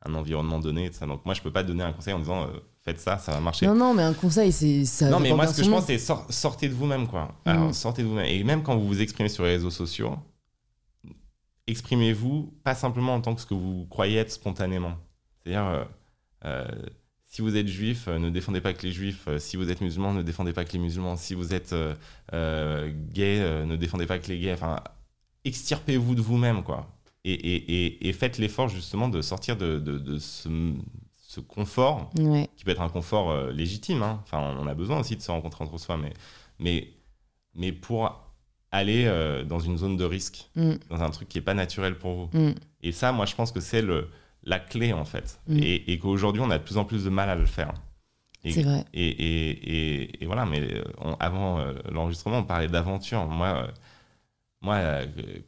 un, 0.07 0.15
environnement 0.15 0.59
donné. 0.59 0.91
ça. 0.91 1.07
Donc 1.07 1.25
moi, 1.25 1.35
je 1.35 1.41
peux 1.41 1.53
pas 1.53 1.63
donner 1.63 1.85
un 1.85 1.93
conseil 1.93 2.15
en 2.15 2.19
disant 2.19 2.49
faites 2.83 3.01
ça, 3.01 3.19
ça 3.19 3.33
va 3.33 3.41
marcher. 3.41 3.67
Non, 3.67 3.75
non, 3.75 3.95
mais 3.95 4.03
un 4.03 4.15
conseil, 4.15 4.53
c'est 4.53 4.85
ça. 4.85 5.09
Non, 5.09 5.21
mais 5.21 5.33
moi, 5.33 5.47
ce 5.47 5.57
que 5.57 5.65
je 5.65 5.71
pense, 5.71 5.87
c'est 5.87 5.99
sortez 5.99 6.69
de 6.69 6.75
vous-même, 6.75 7.07
quoi. 7.07 7.35
Alors, 7.45 7.69
mm. 7.69 7.73
sortez 7.73 8.03
de 8.03 8.09
vous-même. 8.09 8.27
Et 8.27 8.43
même 8.45 8.63
quand 8.63 8.77
vous 8.77 8.87
vous 8.87 9.01
exprimez 9.01 9.29
sur 9.29 9.45
les 9.45 9.51
réseaux 9.51 9.71
sociaux, 9.71 10.17
exprimez-vous 11.67 12.55
pas 12.65 12.75
simplement 12.75 13.15
en 13.15 13.21
tant 13.21 13.35
que 13.35 13.41
ce 13.41 13.47
que 13.47 13.55
vous 13.55 13.87
croyez 13.89 14.19
être 14.19 14.33
spontanément. 14.33 14.97
C'est-à-dire, 15.43 15.67
euh, 15.67 15.85
euh, 16.45 16.65
si 17.27 17.43
vous 17.43 17.57
êtes 17.57 17.69
juif, 17.69 18.09
euh, 18.09 18.19
ne 18.19 18.31
défendez 18.31 18.61
pas 18.61 18.73
que 18.73 18.83
les 18.83 18.93
juifs. 18.93 19.29
si 19.39 19.57
vous 19.57 19.71
êtes 19.71 19.81
musulman, 19.81 20.13
ne 20.13 20.23
défendez 20.23 20.53
pas 20.53 20.65
que 20.65 20.73
les 20.73 20.79
musulmans. 20.79 21.17
Si 21.17 21.35
vous 21.35 21.55
êtes 21.55 21.75
gay, 22.33 23.65
ne 23.67 23.77
défendez 23.77 24.07
pas 24.07 24.19
que 24.19 24.29
les 24.29 24.39
gays. 24.39 24.53
Enfin, 24.53 24.81
extirpez-vous 25.45 26.15
de 26.15 26.23
vous-même, 26.23 26.63
quoi. 26.63 26.89
Et, 27.25 27.35
et, 27.35 28.09
et, 28.09 28.13
faites 28.15 28.39
l'effort 28.39 28.69
justement 28.69 29.11
de 29.11 29.21
sortir 29.21 29.55
de, 29.59 29.79
de, 29.79 29.99
de 29.99 30.17
ce 30.17 30.49
ce 31.31 31.39
confort, 31.39 32.11
qui 32.57 32.65
peut 32.65 32.73
être 32.73 32.81
un 32.81 32.89
confort 32.89 33.31
euh, 33.31 33.53
légitime. 33.53 34.03
Hein. 34.03 34.19
Enfin, 34.25 34.53
on 34.59 34.67
a 34.67 34.75
besoin 34.75 34.99
aussi 34.99 35.15
de 35.15 35.23
se 35.23 35.31
rencontrer 35.31 35.63
entre 35.63 35.79
soi, 35.79 35.97
mais, 35.97 36.13
mais, 36.59 36.89
mais 37.55 37.71
pour 37.71 38.21
aller 38.73 39.05
euh, 39.07 39.45
dans 39.45 39.61
une 39.61 39.79
zone 39.79 39.97
de 39.97 40.03
risque, 40.03 40.51
mm. 40.57 40.73
dans 40.89 41.03
un 41.03 41.11
truc 41.11 41.29
qui 41.29 41.39
n'est 41.39 41.45
pas 41.45 41.55
naturel 41.55 41.97
pour 41.97 42.15
vous. 42.15 42.37
Mm. 42.37 42.55
Et 42.83 42.91
ça, 42.91 43.13
moi, 43.13 43.27
je 43.27 43.37
pense 43.37 43.53
que 43.53 43.61
c'est 43.61 43.85
la 44.43 44.59
clé, 44.59 44.93
en 44.93 45.05
fait. 45.05 45.39
Mm. 45.47 45.59
Et, 45.63 45.99
qu'aujourd'hui, 46.01 46.43
on 46.43 46.51
a 46.51 46.59
de 46.59 46.65
plus 46.65 46.79
en 46.79 46.85
plus 46.85 47.05
de 47.05 47.11
mal 47.11 47.31
à 47.31 47.37
le 47.37 47.47
faire. 47.47 47.75
C'est 48.45 48.65
vrai. 48.65 48.85
Et, 48.93 49.07
et, 49.07 50.25
et, 50.25 50.27
voilà, 50.27 50.47
mais 50.47 50.61
euh, 50.61 50.83
avant 51.21 51.65
l'enregistrement, 51.93 52.39
on 52.39 52.45
parlait 52.45 52.67
d'aventure. 52.67 53.25
Moi, 53.27 53.69
moi 54.63 54.81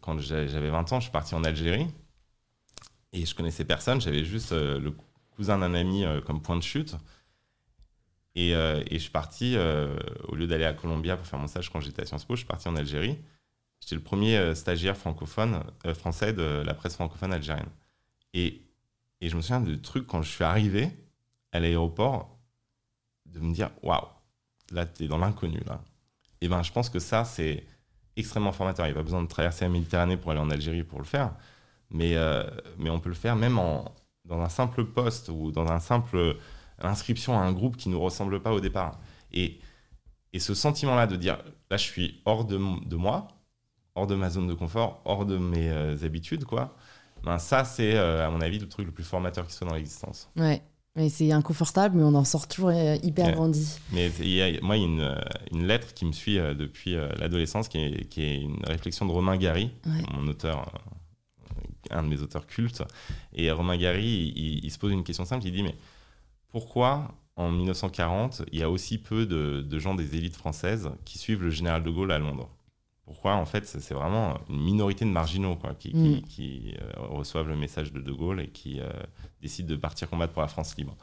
quand 0.00 0.16
j'avais 0.20 0.70
20 0.70 0.92
ans, 0.92 1.00
je 1.00 1.06
suis 1.06 1.12
parti 1.12 1.34
en 1.34 1.42
Algérie. 1.42 1.88
Et 3.12 3.26
je 3.26 3.34
connaissais 3.34 3.64
personne, 3.64 4.00
j'avais 4.00 4.24
juste 4.24 4.52
le 4.52 4.94
cousin 5.36 5.58
d'un 5.58 5.74
ami 5.74 6.04
euh, 6.04 6.20
comme 6.20 6.40
point 6.40 6.56
de 6.56 6.62
chute. 6.62 6.96
Et, 8.34 8.54
euh, 8.54 8.82
et 8.86 8.94
je 8.94 9.02
suis 9.02 9.10
parti, 9.10 9.54
euh, 9.56 9.94
au 10.28 10.34
lieu 10.34 10.46
d'aller 10.46 10.64
à 10.64 10.72
Columbia 10.72 11.16
pour 11.16 11.26
faire 11.26 11.38
mon 11.38 11.46
stage 11.46 11.70
quand 11.70 11.80
j'étais 11.80 12.02
à 12.02 12.06
Sciences 12.06 12.24
Po, 12.24 12.34
je 12.34 12.40
suis 12.40 12.46
parti 12.46 12.68
en 12.68 12.76
Algérie. 12.76 13.18
J'étais 13.80 13.94
le 13.96 14.00
premier 14.00 14.54
stagiaire 14.54 14.96
francophone, 14.96 15.64
français 15.94 16.32
de 16.32 16.62
la 16.64 16.72
presse 16.72 16.94
francophone 16.94 17.32
algérienne. 17.32 17.68
Et, 18.32 18.62
et 19.20 19.28
je 19.28 19.36
me 19.36 19.42
souviens 19.42 19.60
de 19.60 19.74
trucs 19.74 20.06
quand 20.06 20.22
je 20.22 20.30
suis 20.30 20.44
arrivé 20.44 20.88
à 21.50 21.58
l'aéroport, 21.58 22.38
de 23.26 23.40
me 23.40 23.52
dire 23.52 23.70
waouh, 23.82 24.06
là, 24.70 24.86
tu 24.86 25.04
es 25.04 25.08
dans 25.08 25.18
l'inconnu. 25.18 25.60
là. 25.66 25.82
Et 26.40 26.48
ben, 26.48 26.62
je 26.62 26.70
pense 26.70 26.90
que 26.90 27.00
ça, 27.00 27.24
c'est 27.24 27.66
extrêmement 28.14 28.52
formateur. 28.52 28.86
Il 28.86 28.90
n'y 28.90 28.94
a 28.94 28.96
pas 28.98 29.02
besoin 29.02 29.22
de 29.22 29.28
traverser 29.28 29.64
la 29.64 29.70
Méditerranée 29.70 30.16
pour 30.16 30.30
aller 30.30 30.40
en 30.40 30.50
Algérie 30.50 30.84
pour 30.84 31.00
le 31.00 31.04
faire. 31.04 31.32
Mais, 31.90 32.14
mais 32.78 32.88
on 32.88 33.00
peut 33.00 33.08
le 33.10 33.16
faire 33.16 33.34
même 33.34 33.58
en, 33.58 33.92
dans 34.32 34.40
un 34.40 34.48
simple 34.48 34.84
poste 34.84 35.28
ou 35.28 35.52
dans 35.52 35.66
un 35.66 35.78
simple 35.78 36.36
inscription 36.80 37.38
à 37.38 37.42
un 37.42 37.52
groupe 37.52 37.76
qui 37.76 37.88
ne 37.88 37.94
nous 37.94 38.00
ressemble 38.00 38.40
pas 38.40 38.52
au 38.52 38.60
départ. 38.60 38.98
Et, 39.32 39.60
et 40.32 40.40
ce 40.40 40.54
sentiment-là 40.54 41.06
de 41.06 41.16
dire, 41.16 41.38
là, 41.70 41.76
je 41.76 41.84
suis 41.84 42.20
hors 42.24 42.44
de, 42.44 42.58
de, 42.86 42.96
moi, 42.96 43.28
hors 43.94 44.06
de 44.06 44.14
ma 44.14 44.30
zone 44.30 44.48
de 44.48 44.54
confort, 44.54 45.02
hors 45.04 45.26
de 45.26 45.36
mes 45.36 45.70
euh, 45.70 45.96
habitudes, 46.02 46.44
quoi. 46.44 46.74
Ben, 47.24 47.38
ça, 47.38 47.64
c'est, 47.64 47.94
euh, 47.94 48.26
à 48.26 48.30
mon 48.30 48.40
avis, 48.40 48.58
le 48.58 48.68
truc 48.68 48.86
le 48.86 48.92
plus 48.92 49.04
formateur 49.04 49.46
qui 49.46 49.52
soit 49.52 49.66
dans 49.66 49.74
l'existence. 49.74 50.28
Ouais. 50.36 50.62
Mais 50.96 51.08
c'est 51.08 51.32
inconfortable, 51.32 51.96
mais 51.96 52.04
on 52.04 52.14
en 52.14 52.24
sort 52.24 52.48
toujours 52.48 52.68
euh, 52.68 52.96
hyper 53.02 53.32
grandi. 53.32 53.78
Mais 53.92 54.08
y 54.20 54.60
moi, 54.60 54.76
il 54.76 54.82
y 54.82 54.84
a 54.84 54.86
une, 54.86 55.20
une, 55.52 55.66
lettre 55.66 55.94
qui 55.94 56.04
me 56.04 56.12
suit 56.12 56.36
depuis 56.36 56.96
l'adolescence, 57.18 57.68
qui 57.68 57.78
est, 57.78 58.08
qui 58.08 58.22
est, 58.22 58.42
une 58.42 58.62
réflexion 58.66 59.06
de 59.06 59.10
Romain 59.10 59.38
Gary, 59.38 59.70
mon 60.12 60.28
auteur 60.28 60.70
un 61.90 62.02
de 62.02 62.08
mes 62.08 62.20
auteurs 62.20 62.46
cultes. 62.46 62.82
Et 63.32 63.50
Romain 63.50 63.76
Gary, 63.76 64.32
il, 64.62 64.70
se 64.70 64.78
pose 64.78 64.92
une 64.92 65.04
question 65.04 65.24
simple, 65.24 65.46
il 65.46 65.52
dit, 65.52 65.62
mais 65.62 65.74
pourquoi 66.48 67.14
en 67.36 67.50
1940, 67.50 68.42
il 68.52 68.58
y 68.58 68.62
a 68.62 68.70
aussi 68.70 68.98
peu 68.98 69.26
de, 69.26 69.78
gens 69.78 69.94
des 69.94 70.16
élites 70.16 70.36
françaises 70.36 70.90
qui 71.04 71.18
suivent 71.18 71.42
le 71.42 71.50
général 71.50 71.82
de 71.82 71.90
Gaulle 71.90 72.12
à 72.12 72.18
Londres? 72.18 72.50
Pourquoi 73.04 73.34
En 73.34 73.46
fait, 73.46 73.66
c'est 73.66 73.94
vraiment 73.94 74.38
une 74.48 74.62
minorité 74.62 75.04
de 75.04 75.10
marginaux 75.10 75.56
quoi, 75.56 75.74
qui, 75.74 75.92
mm. 75.94 76.22
euh, 76.40 76.90
reçoivent 77.08 77.48
le 77.48 77.56
message 77.56 77.92
de 77.92 78.00
De 78.00 78.12
Gaulle 78.12 78.40
et 78.40 78.48
qui 78.48 78.80
euh, 78.80 78.88
décident 79.40 79.68
de 79.68 79.76
partir 79.76 80.08
combattre 80.08 80.32
pour 80.32 80.42
la 80.42 80.48
France 80.48 80.76
libre. 80.76 80.96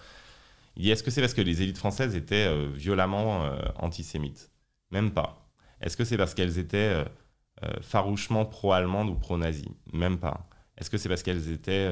Il 0.75 0.83
dit 0.83 0.91
est-ce 0.91 1.03
que 1.03 1.11
c'est 1.11 1.21
parce 1.21 1.33
que 1.33 1.41
les 1.41 1.61
élites 1.61 1.77
françaises 1.77 2.15
étaient 2.15 2.47
euh, 2.47 2.69
violemment 2.73 3.43
antisémites? 3.75 4.49
Même 4.91 5.11
pas. 5.11 5.45
Est-ce 5.81 5.97
que 5.97 6.05
c'est 6.05 6.17
parce 6.17 6.33
qu'elles 6.33 6.57
étaient 6.57 7.03
farouchement 7.81 8.45
pro-allemandes 8.45 9.09
ou 9.09 9.15
pro-nazies 9.15 9.71
Même 9.91 10.17
pas. 10.17 10.47
Est-ce 10.79 10.89
que 10.89 10.97
c'est 10.97 11.09
parce 11.09 11.23
qu'elles 11.23 11.51
étaient, 11.51 11.91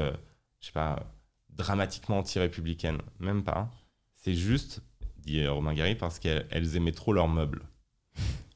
je 0.59 0.65
sais 0.67 0.71
pas, 0.71 1.13
dramatiquement 1.49 2.19
anti-républicaines? 2.19 3.01
Même 3.19 3.43
pas. 3.43 3.71
C'est 4.15 4.33
juste, 4.33 4.81
dit 5.17 5.45
Romain 5.45 5.73
Gary, 5.73 5.95
parce 5.95 6.19
qu'elles 6.19 6.75
aimaient 6.75 6.91
trop 6.91 7.13
leurs 7.13 7.27
meubles. 7.27 7.63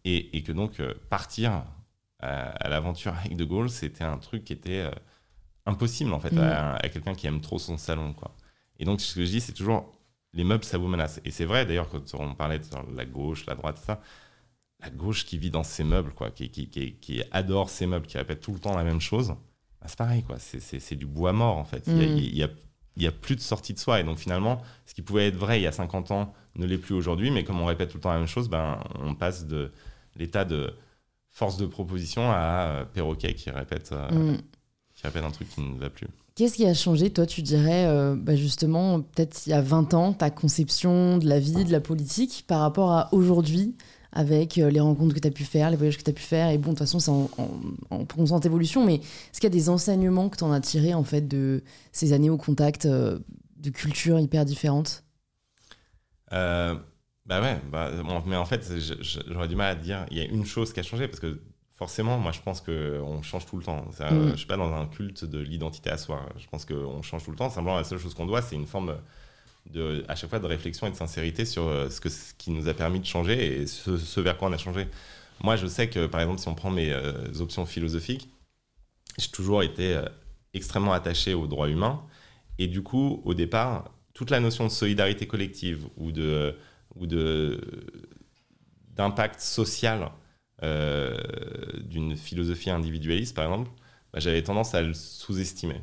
Et, 0.04 0.41
que 0.44 0.52
donc 0.52 0.80
euh, 0.80 0.94
partir 1.10 1.63
à, 2.20 2.70
l'aventure 2.70 3.13
avec 3.13 3.36
De 3.36 3.46
Gaulle, 3.46 3.70
c'était 3.70 4.04
un 4.04 4.17
truc 4.17 4.44
qui 4.44 4.54
était 4.54 4.80
euh, 4.80 4.91
impossible 5.65 6.13
en 6.13 6.20
fait 6.20 6.36
à, 6.38 6.76
mm. 6.76 6.89
quelqu'un 6.89 7.13
qui 7.13 7.28
aime 7.28 7.41
trop 7.41 7.60
son 7.60 7.78
salon. 7.78 8.13
Quoi. 8.13 8.36
Et 8.80 8.86
donc 8.86 9.02
ce 9.02 9.13
que 9.13 9.24
je 9.24 9.30
dis, 9.30 9.41
c'est 9.41 9.54
toujours 9.54 9.94
les 10.34 10.44
meubles, 10.44 10.63
ça 10.63 10.78
vous 10.78 10.88
menace. 10.88 11.22
Et 11.24 11.32
c'est 11.32 11.46
vrai 11.46 11.65
d'ailleurs 11.65 11.89
quand 11.89 12.02
on 12.15 12.34
parlait 12.34 12.60
de 12.60 12.65
la 12.96 13.06
gauche, 13.06 13.46
la 13.46 13.56
droite, 13.56 13.78
ça, 13.78 14.02
la 14.80 14.89
gauche 14.89 15.26
qui 15.26 15.38
vit 15.38 15.52
dans 15.52 15.63
ses 15.63 15.84
meubles, 15.84 16.13
quoi, 16.13 16.32
qui, 16.32 16.50
qui, 16.50 16.67
qui, 16.67 17.24
adore 17.32 17.70
ses 17.70 17.86
meubles, 17.86 18.08
qui 18.08 18.17
répète 18.17 18.41
tout 18.41 18.54
le 18.54 18.60
temps 18.60 18.76
la 18.76 18.84
même 18.84 19.02
chose, 19.02 19.36
bah, 19.82 19.88
c'est 19.88 19.98
pareil, 19.98 20.24
quoi. 20.24 20.38
C'est 20.39 20.96
du 20.96 21.06
bois 21.06 21.34
mort 21.34 21.58
en 21.58 21.65
fait. 21.65 21.84
Il 21.88 22.36
y 22.36 22.44
a, 22.44 22.48
mm 22.48 22.52
il 22.96 23.02
n'y 23.02 23.08
a 23.08 23.12
plus 23.12 23.36
de 23.36 23.41
sortie 23.41 23.74
de 23.74 23.80
soi. 23.80 24.00
Et 24.00 24.04
donc 24.04 24.17
finalement, 24.17 24.62
ce 24.86 24.94
qui 24.94 25.02
pouvait 25.02 25.28
être 25.28 25.36
vrai 25.36 25.60
il 25.60 25.63
y 25.63 25.67
a 25.67 25.72
50 25.72 26.12
ans 26.12 26.34
ne 26.56 26.65
l'est 26.65 26.78
plus 26.78 26.96
aujourd'hui. 26.96 27.32
Mais 27.32 27.44
comme 27.44 27.60
on 27.62 27.65
répète 27.65 27.89
tout 27.89 27.98
le 27.98 28.02
temps 28.02 28.12
la 28.12 28.20
même 28.20 28.28
chose, 28.28 28.50
ben, 28.50 28.80
on 29.00 29.15
passe 29.15 29.46
de 29.46 29.72
l'état 30.15 30.46
de 30.46 30.74
force 31.30 31.58
de 31.58 31.65
proposition 31.65 32.30
à 32.30 32.65
euh, 32.67 32.86
perroquet 32.86 33.34
qui 33.34 33.50
répète, 33.50 33.91
euh, 33.94 34.34
mm. 34.34 34.38
qui 34.96 35.04
répète 35.04 35.24
un 35.24 35.32
truc 35.32 35.50
qui 35.50 35.62
ne 35.62 35.78
va 35.80 35.89
plus. 35.89 36.08
Qu'est-ce 36.36 36.56
qui 36.56 36.65
a 36.65 36.74
changé, 36.74 37.10
toi, 37.12 37.26
tu 37.26 37.41
dirais, 37.41 37.86
euh, 37.86 38.15
bah, 38.17 38.36
justement, 38.36 39.02
peut-être 39.02 39.46
il 39.46 39.52
y 39.52 39.54
a 39.54 39.62
20 39.62 39.94
ans, 39.94 40.13
ta 40.13 40.30
conception 40.30 41.17
de 41.17 41.28
la 41.28 41.39
vie, 41.39 41.65
de 41.65 41.72
la 41.72 41.82
politique, 41.82 42.46
par 42.48 42.60
rapport 42.60 42.91
à 42.91 43.13
aujourd'hui 43.13 43.76
avec 44.13 44.58
euh, 44.58 44.69
les 44.69 44.80
rencontres 44.80 45.15
que 45.15 45.19
tu 45.19 45.28
as 45.28 45.32
pu 45.32 45.43
faire, 45.43 45.69
les 45.69 45.78
voyages 45.78 45.97
que 45.97 46.04
tu 46.04 46.10
as 46.10 46.13
pu 46.13 46.21
faire. 46.21 46.50
Et 46.50 46.58
bon, 46.58 46.71
de 46.71 46.78
toute 46.78 46.80
façon, 46.80 47.00
c'est 47.00 47.12
en, 47.12 47.30
en, 47.89 48.06
constante 48.06 48.45
évolution. 48.45 48.86
Mais 48.86 48.95
est-ce 48.95 49.39
qu'il 49.39 49.50
y 49.50 49.54
a 49.54 49.58
des 49.58 49.69
enseignements 49.69 50.30
que 50.30 50.38
tu 50.38 50.43
en 50.43 50.52
as 50.52 50.60
tirés 50.60 50.93
en 50.93 51.04
fait 51.04 51.28
de 51.28 51.63
ces 51.91 52.13
années 52.13 52.30
au 52.30 52.38
contact 52.38 52.86
euh, 52.86 53.19
de 53.58 53.69
cultures 53.69 54.19
hyper 54.19 54.45
différentes? 54.45 55.04
Euh, 56.34 56.76
Bah 57.26 57.41
ouais, 57.41 57.60
bah, 57.71 57.91
mais 58.26 58.36
en 58.36 58.45
fait, 58.45 58.69
j'aurais 59.28 59.47
du 59.47 59.56
mal 59.56 59.71
à 59.71 59.76
dire. 59.76 60.06
Il 60.12 60.17
y 60.17 60.21
a 60.21 60.26
une 60.26 60.45
chose 60.45 60.74
qui 60.74 60.80
a 60.80 60.84
changé 60.84 61.08
parce 61.08 61.19
que 61.19 61.41
forcément, 61.78 62.17
moi, 62.17 62.32
je 62.32 62.41
pense 62.41 62.62
qu'on 62.62 63.21
change 63.21 63.45
tout 63.45 63.58
le 63.58 63.63
temps. 63.63 63.86
Mm. 64.00 64.06
Je 64.10 64.32
ne 64.32 64.36
suis 64.36 64.47
pas 64.47 64.58
dans 64.58 64.74
un 64.74 64.88
culte 64.88 65.24
de 65.24 65.39
l'identité 65.39 65.89
à 65.89 65.97
soi. 65.97 66.26
Je 66.38 66.47
pense 66.47 66.65
qu'on 66.65 67.02
change 67.02 67.24
tout 67.24 67.32
le 67.32 67.38
temps. 67.38 67.50
Simplement, 67.50 67.78
la 67.78 67.86
seule 67.86 68.00
chose 68.00 68.13
qu'on 68.13 68.26
doit, 68.26 68.41
c'est 68.41 68.56
une 68.56 68.67
forme 68.67 68.97
à 70.08 70.15
chaque 70.15 70.30
fois 70.30 70.39
de 70.39 70.47
réflexion 70.47 70.88
et 70.88 70.91
de 70.91 70.95
sincérité 70.95 71.45
sur 71.45 71.67
euh, 71.67 71.89
ce, 71.89 72.02
que, 72.02 72.10
qui 72.38 72.52
nous 72.52 72.67
a 72.67 72.74
permis 72.74 73.00
de 73.00 73.06
changer 73.06 73.62
et 73.62 73.67
ce, 73.67 74.19
vers 74.19 74.38
quoi 74.38 74.50
on 74.50 74.54
a 74.54 74.58
changé. 74.58 74.88
Moi, 75.43 75.56
je 75.56 75.67
sais 75.67 75.89
que, 75.89 76.06
par 76.06 76.21
exemple, 76.21 76.39
si 76.39 76.47
on 76.47 76.56
prend 76.56 76.69
mes 76.69 76.91
euh, 76.91 77.32
options 77.39 77.65
philosophiques, 77.65 78.30
j'ai 79.17 79.30
toujours 79.30 79.63
été 79.63 79.95
euh, 79.95 80.06
extrêmement 80.54 80.93
attaché 80.93 81.34
aux 81.34 81.47
droits 81.47 81.69
humains. 81.69 82.04
Et 82.58 82.67
du 82.67 82.84
coup, 82.84 83.21
au 83.26 83.34
départ, 83.34 83.91
toute 84.13 84.30
la 84.30 84.39
notion 84.39 84.65
de 84.65 84.69
solidarité 84.71 85.26
collective 85.28 85.88
ou 85.97 86.12
de 86.12 86.56
ou 86.95 87.08
de 87.08 87.62
d'impact 88.89 89.39
social 89.39 90.12
d'une 90.62 92.15
philosophie 92.15 92.69
individualiste, 92.69 93.36
par 93.36 93.45
exemple, 93.45 93.71
bah, 94.13 94.19
j'avais 94.19 94.43
tendance 94.43 94.76
à 94.76 94.82
le 94.84 94.93
sous-estimer 94.93 95.82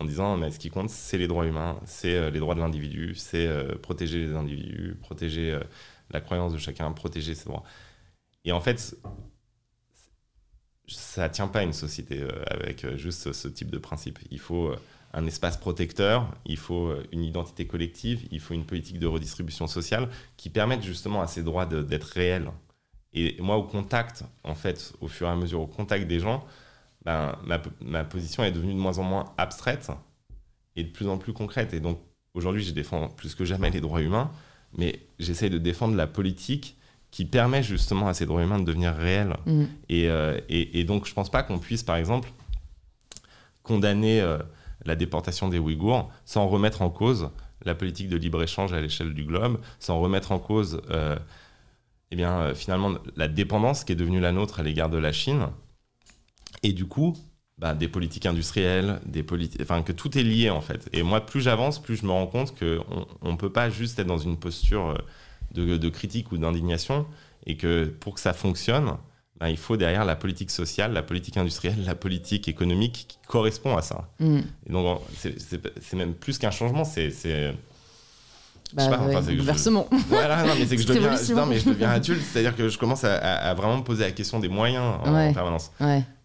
en 0.00 0.04
disant 0.04 0.36
mais 0.36 0.50
ce 0.50 0.58
qui 0.58 0.70
compte 0.70 0.90
c'est 0.90 1.18
les 1.18 1.28
droits 1.28 1.46
humains, 1.46 1.80
c'est 1.84 2.14
euh, 2.14 2.30
les 2.30 2.40
droits 2.40 2.54
de 2.54 2.60
l'individu, 2.60 3.14
c'est 3.14 3.46
euh, 3.46 3.76
protéger 3.76 4.26
les 4.26 4.34
individus, 4.34 4.96
protéger 5.00 5.52
euh, 5.52 5.60
la 6.10 6.20
croyance 6.20 6.52
de 6.52 6.58
chacun, 6.58 6.90
protéger 6.92 7.34
ses 7.34 7.44
droits. 7.44 7.64
Et 8.44 8.52
en 8.52 8.60
fait, 8.60 8.96
ça 10.86 11.28
tient 11.28 11.48
pas 11.48 11.62
une 11.62 11.72
société 11.72 12.22
avec 12.46 12.86
juste 12.96 13.32
ce 13.32 13.48
type 13.48 13.70
de 13.70 13.78
principe. 13.78 14.18
Il 14.30 14.38
faut 14.38 14.74
un 15.14 15.26
espace 15.26 15.56
protecteur, 15.56 16.30
il 16.44 16.58
faut 16.58 16.92
une 17.10 17.24
identité 17.24 17.66
collective, 17.66 18.28
il 18.30 18.40
faut 18.40 18.52
une 18.52 18.66
politique 18.66 18.98
de 18.98 19.06
redistribution 19.06 19.66
sociale 19.66 20.10
qui 20.36 20.50
permette 20.50 20.82
justement 20.82 21.22
à 21.22 21.26
ces 21.26 21.42
droits 21.42 21.64
d'être 21.64 22.04
réels. 22.04 22.50
Et 23.14 23.40
moi, 23.40 23.56
au 23.56 23.62
contact, 23.62 24.24
en 24.42 24.54
fait, 24.54 24.92
au 25.00 25.08
fur 25.08 25.26
et 25.26 25.30
à 25.30 25.36
mesure, 25.36 25.62
au 25.62 25.66
contact 25.66 26.06
des 26.06 26.20
gens, 26.20 26.44
ben, 27.04 27.36
ma, 27.44 27.60
ma, 27.80 28.04
position 28.04 28.44
est 28.44 28.52
devenue 28.52 28.74
de 28.74 28.78
moins 28.78 28.98
en 28.98 29.02
moins 29.02 29.32
abstraite 29.36 29.90
et 30.76 30.84
de 30.84 30.88
plus 30.88 31.08
en 31.08 31.18
plus 31.18 31.32
concrète. 31.32 31.74
Et 31.74 31.80
donc 31.80 32.00
aujourd'hui, 32.34 32.64
je 32.64 32.72
défends 32.72 33.08
plus 33.08 33.34
que 33.34 33.44
jamais 33.44 33.70
les 33.70 33.80
droits 33.80 34.00
humains, 34.00 34.30
mais 34.76 35.00
j'essaye 35.18 35.50
de 35.50 35.58
défendre 35.58 35.96
la 35.96 36.06
politique 36.06 36.76
qui 37.10 37.24
permet 37.24 37.62
justement 37.62 38.08
à 38.08 38.14
ces 38.14 38.26
droits 38.26 38.42
humains 38.42 38.58
de 38.58 38.64
devenir 38.64 38.92
réels. 38.94 39.36
Mm. 39.46 39.64
Euh, 39.92 40.40
et, 40.48 40.80
et, 40.80 40.84
donc 40.84 41.04
je 41.04 41.12
ne 41.12 41.14
pense 41.14 41.30
pas 41.30 41.42
qu'on 41.42 41.58
puisse, 41.58 41.84
par 41.84 41.96
exemple, 41.96 42.32
condamner 43.62 44.20
euh, 44.20 44.38
la 44.84 44.96
déportation 44.96 45.48
des 45.48 45.58
Ouïghours 45.58 46.10
sans 46.24 46.48
remettre 46.48 46.82
en 46.82 46.90
cause 46.90 47.30
la 47.64 47.74
politique 47.74 48.08
de 48.08 48.16
libre-échange 48.16 48.72
à 48.72 48.80
l'échelle 48.80 49.14
du 49.14 49.24
globe, 49.24 49.60
sans 49.78 50.00
remettre 50.00 50.32
en 50.32 50.38
cause 50.38 50.82
euh, 50.90 51.16
eh 52.10 52.16
bien, 52.16 52.52
finalement 52.54 52.94
la 53.16 53.28
dépendance 53.28 53.84
qui 53.84 53.92
est 53.92 53.96
devenue 53.96 54.20
la 54.20 54.32
nôtre 54.32 54.60
à 54.60 54.62
l'égard 54.62 54.90
de 54.90 54.98
la 54.98 55.12
Chine 55.12 55.48
et 56.64 56.72
du 56.72 56.86
coup, 56.86 57.14
bah, 57.58 57.74
des 57.74 57.86
politiques 57.86 58.26
industrielles, 58.26 59.00
des 59.06 59.22
politiques, 59.22 59.60
enfin 59.62 59.82
que 59.82 59.92
tout 59.92 60.18
est 60.18 60.24
lié 60.24 60.50
en 60.50 60.60
fait. 60.60 60.88
Et 60.92 61.04
moi, 61.04 61.24
plus 61.24 61.40
j'avance, 61.40 61.80
plus 61.80 61.96
je 61.96 62.04
me 62.04 62.10
rends 62.10 62.26
compte 62.26 62.54
qu'on 62.58 63.30
ne 63.30 63.36
peut 63.36 63.52
pas 63.52 63.70
juste 63.70 63.98
être 64.00 64.08
dans 64.08 64.18
une 64.18 64.36
posture 64.36 64.88
euh, 64.88 64.96
de, 65.52 65.76
de 65.76 65.88
critique 65.88 66.32
ou 66.32 66.38
d'indignation, 66.38 67.06
et 67.46 67.56
que 67.56 67.84
pour 67.84 68.14
que 68.14 68.20
ça 68.20 68.32
fonctionne, 68.32 68.96
bah, 69.38 69.50
il 69.50 69.56
faut 69.56 69.76
derrière 69.76 70.04
la 70.04 70.16
politique 70.16 70.50
sociale, 70.50 70.92
la 70.92 71.02
politique 71.02 71.36
industrielle, 71.36 71.84
la 71.84 71.94
politique 71.94 72.48
économique 72.48 73.06
qui 73.08 73.18
correspond 73.28 73.76
à 73.76 73.82
ça. 73.82 74.08
Mm. 74.18 74.38
Et 74.66 74.72
donc, 74.72 75.00
c'est 75.16 75.94
même 75.94 76.14
plus 76.14 76.38
qu'un 76.38 76.50
changement, 76.50 76.84
c'est 76.84 77.10
bah, 78.72 78.88
versement. 79.38 79.86
Voilà, 80.08 80.44
non, 80.44 80.54
mais 80.58 80.66
c'est 80.66 80.76
que 80.76 80.82
je 80.82 80.88
deviens, 80.92 81.10
non, 81.36 81.46
mais 81.46 81.58
je 81.58 81.68
deviens 81.68 81.90
adulte, 81.90 82.22
c'est-à-dire 82.22 82.56
que 82.56 82.68
je 82.68 82.78
commence 82.78 83.04
à, 83.04 83.54
vraiment 83.54 83.78
me 83.78 83.84
poser 83.84 84.04
la 84.04 84.10
question 84.10 84.40
des 84.40 84.48
moyens 84.48 84.84
en, 85.04 85.32
permanence. 85.32 85.70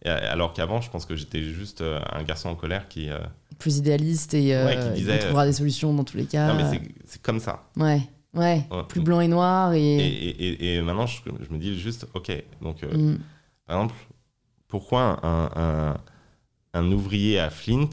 Alors 0.06 0.54
qu'avant, 0.54 0.82
je 0.82 0.90
pense 0.90 1.06
que 1.06 1.16
j'étais 1.16 1.44
juste 1.44 1.82
euh, 1.82 2.00
un 2.12 2.24
garçon 2.24 2.50
en 2.50 2.56
colère 2.56 2.88
qui. 2.88 3.10
Euh, 3.10 3.20
Plus 3.58 3.78
idéaliste 3.78 4.34
et 4.34 4.56
euh, 4.56 4.94
qui 4.94 5.00
disait, 5.02 5.20
trouvera 5.20 5.46
des 5.46 5.54
solutions 5.54 5.94
dans 5.94 6.04
tous 6.04 6.18
les 6.18 6.26
cas. 6.26 6.54
Non, 6.54 6.56
mais 6.56 6.80
c'est 7.06 7.22
comme 7.22 7.40
ça. 7.40 7.70
Ouais. 7.76 8.02
Ouais, 8.36 8.64
plus 8.88 9.02
blanc 9.02 9.22
et 9.22 9.28
noir. 9.28 9.74
Et, 9.74 9.82
et, 9.82 10.76
et, 10.76 10.82
maintenant, 10.84 11.08
je, 11.08 11.22
me 11.52 11.58
dis 11.58 11.80
juste, 11.80 12.06
ok, 12.14 12.32
donc, 12.62 12.84
mm. 12.84 13.16
par 13.66 13.78
exemple, 13.78 13.96
pourquoi 14.68 15.20
un, 15.26 15.50
un, 15.56 15.98
un 16.76 16.92
ouvrier 16.92 17.40
à 17.40 17.50
Flint 17.50 17.90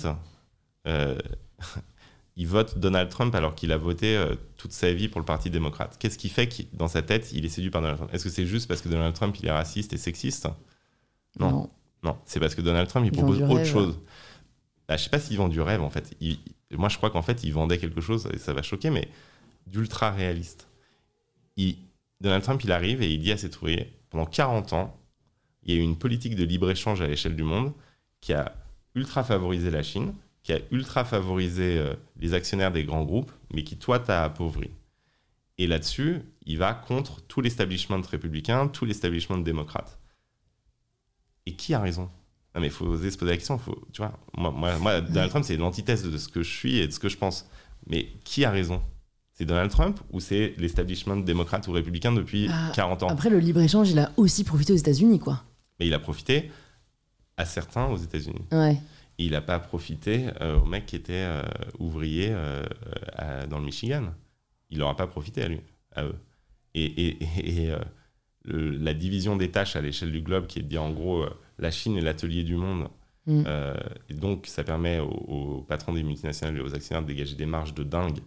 il 2.36 2.46
vote 2.46 2.78
Donald 2.78 3.08
Trump 3.08 3.34
alors 3.34 3.54
qu'il 3.54 3.72
a 3.72 3.78
voté 3.78 4.16
euh, 4.16 4.34
toute 4.56 4.72
sa 4.72 4.92
vie 4.92 5.08
pour 5.08 5.20
le 5.20 5.24
Parti 5.24 5.50
démocrate? 5.50 5.96
Qu'est-ce 5.98 6.18
qui 6.18 6.28
fait 6.28 6.46
que 6.46 6.62
dans 6.74 6.88
sa 6.88 7.02
tête, 7.02 7.32
il 7.32 7.44
est 7.44 7.48
séduit 7.48 7.70
par 7.70 7.80
Donald 7.80 7.98
Trump? 7.98 8.14
Est-ce 8.14 8.24
que 8.24 8.30
c'est 8.30 8.46
juste 8.46 8.68
parce 8.68 8.82
que 8.82 8.88
Donald 8.88 9.14
Trump, 9.14 9.34
il 9.40 9.46
est 9.46 9.52
raciste 9.52 9.92
et 9.94 9.96
sexiste? 9.96 10.46
Non. 11.38 11.50
Non, 11.50 11.70
c'est 12.24 12.40
parce 12.40 12.54
que 12.54 12.60
Donald 12.60 12.88
Trump, 12.88 13.06
il, 13.06 13.12
propose 13.12 13.42
autre 13.42 13.64
chose. 13.64 13.98
Bah, 14.88 14.96
je 14.96 15.04
sais 15.04 15.10
pas 15.10 15.18
s'il 15.18 15.36
vend 15.36 15.48
du 15.48 15.60
rêve, 15.60 15.82
en 15.82 15.90
fait. 15.90 16.16
moi, 16.72 16.88
je 16.88 16.96
crois 16.96 17.10
qu'en 17.10 17.22
fait, 17.22 17.44
il 17.44 17.52
vendait 17.52 17.78
quelque 17.78 18.00
chose, 18.00 18.28
et 18.32 18.38
ça 18.38 18.52
va 18.52 18.62
choquer, 18.62 18.90
mais 18.90 19.08
d'ultra 19.66 20.10
réaliste. 20.10 20.68
Donald 22.20 22.42
Trump, 22.42 22.62
il 22.64 22.72
arrive 22.72 23.02
et 23.02 23.12
il 23.12 23.20
dit 23.20 23.32
à 23.32 23.36
ses 23.36 23.54
ouvriers, 23.56 23.92
pendant 24.10 24.26
40 24.26 24.72
ans, 24.72 24.96
il 25.64 25.74
y 25.74 25.76
a 25.76 25.80
eu 25.80 25.82
une 25.82 25.96
politique 25.96 26.36
de 26.36 26.44
libre-échange 26.44 27.00
à 27.00 27.06
l'échelle 27.06 27.36
du 27.36 27.42
monde 27.42 27.72
qui 28.20 28.32
a 28.32 28.54
ultra 28.94 29.24
favorisé 29.24 29.70
la 29.70 29.82
Chine, 29.82 30.14
qui 30.42 30.52
a 30.52 30.60
ultra 30.70 31.04
favorisé 31.04 31.78
euh, 31.78 31.94
les 32.18 32.34
actionnaires 32.34 32.72
des 32.72 32.84
grands 32.84 33.04
groupes, 33.04 33.32
mais 33.52 33.64
qui, 33.64 33.76
toi, 33.76 33.98
t'a 33.98 34.24
appauvri. 34.24 34.70
Et 35.58 35.66
là-dessus, 35.66 36.22
il 36.44 36.58
va 36.58 36.72
contre 36.72 37.20
tout 37.22 37.40
l'establishment 37.40 38.00
républicain, 38.00 38.68
tout 38.68 38.84
l'establishment 38.84 39.38
démocrate. 39.38 39.98
Et 41.46 41.54
qui 41.54 41.74
a 41.74 41.80
raison? 41.80 42.10
Non, 42.54 42.60
mais 42.60 42.66
il 42.66 42.72
faut 42.72 42.86
oser 42.86 43.10
se 43.10 43.18
poser 43.18 43.32
la 43.32 43.36
question. 43.36 43.58
Faut, 43.58 43.86
tu 43.92 44.02
vois, 44.02 44.18
moi, 44.36 44.78
moi, 44.78 45.00
Donald 45.00 45.30
Trump, 45.30 45.44
c'est 45.44 45.56
l'antithèse 45.56 46.02
de 46.02 46.16
ce 46.18 46.28
que 46.28 46.42
je 46.42 46.50
suis 46.50 46.78
et 46.78 46.86
de 46.86 46.92
ce 46.92 46.98
que 46.98 47.08
je 47.08 47.16
pense. 47.16 47.48
Mais 47.86 48.08
qui 48.24 48.44
a 48.44 48.50
raison? 48.50 48.82
C'est 49.32 49.44
Donald 49.44 49.70
Trump 49.70 50.00
ou 50.10 50.20
c'est 50.20 50.54
l'establishment 50.56 51.16
démocrate 51.16 51.68
ou 51.68 51.72
républicain 51.72 52.12
depuis 52.12 52.48
40 52.74 53.02
ah, 53.02 53.06
ans? 53.06 53.08
Après, 53.08 53.28
le 53.28 53.38
libre-échange, 53.38 53.90
il 53.90 53.98
a 53.98 54.10
aussi 54.16 54.44
profité 54.44 54.72
aux 54.72 54.76
États-Unis, 54.76 55.18
quoi. 55.18 55.42
Mais 55.78 55.86
il 55.86 55.94
a 55.94 55.98
profité 55.98 56.50
à 57.36 57.44
certains 57.44 57.86
aux 57.86 57.98
États-Unis. 57.98 58.46
Ouais 58.50 58.78
il 59.18 59.32
n'a 59.32 59.40
pas 59.40 59.58
profité 59.58 60.28
euh, 60.40 60.58
au 60.58 60.66
mec 60.66 60.86
qui 60.86 60.96
était 60.96 61.12
euh, 61.14 61.42
ouvrier 61.78 62.28
euh, 62.30 62.64
dans 63.48 63.58
le 63.58 63.64
Michigan. 63.64 64.12
il 64.70 64.78
n'aura 64.78 64.96
pas 64.96 65.06
profité 65.06 65.42
à 65.42 65.48
lui, 65.48 65.60
à 65.94 66.04
eux. 66.04 66.16
Et, 66.74 67.24
et, 67.24 67.72
euh, 68.48 68.76
la 68.80 68.94
division 68.94 69.36
des 69.36 69.50
tâches 69.50 69.76
à 69.76 69.80
l'échelle 69.80 70.12
du 70.12 70.20
globe, 70.20 70.46
qui 70.46 70.58
est 70.58 70.62
de 70.62 70.68
dire 70.68 70.82
en 70.82 70.90
gros, 70.90 71.22
euh, 71.22 71.30
la 71.58 71.70
Chine 71.70 71.96
est 71.96 72.00
l'atelier 72.00 72.44
du 72.44 72.56
monde. 72.56 72.88
Mm. 73.26 73.42
Euh, 73.46 73.74
et 74.08 74.14
donc, 74.14 74.46
ça 74.46 74.64
permet 74.64 75.00
aux, 75.00 75.64
patrons 75.68 75.92
des 75.92 76.02
multinationales 76.02 76.56
et 76.56 76.60
aux 76.60 76.74
actionnaires 76.74 77.02
de 77.02 77.08
dégager 77.08 77.34
des 77.34 77.46
marges 77.46 77.74
de 77.74 77.82
dingue. 77.82 78.20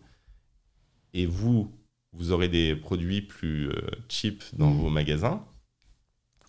Et 1.14 1.26
vous, 1.26 1.74
vous 2.12 2.32
aurez 2.32 2.50
des 2.50 2.76
produits 2.76 3.22
plus 3.22 3.72
cheap 4.10 4.44
dans 4.54 4.70
mm. 4.70 4.78
vos 4.78 4.90
magasins. 4.90 5.46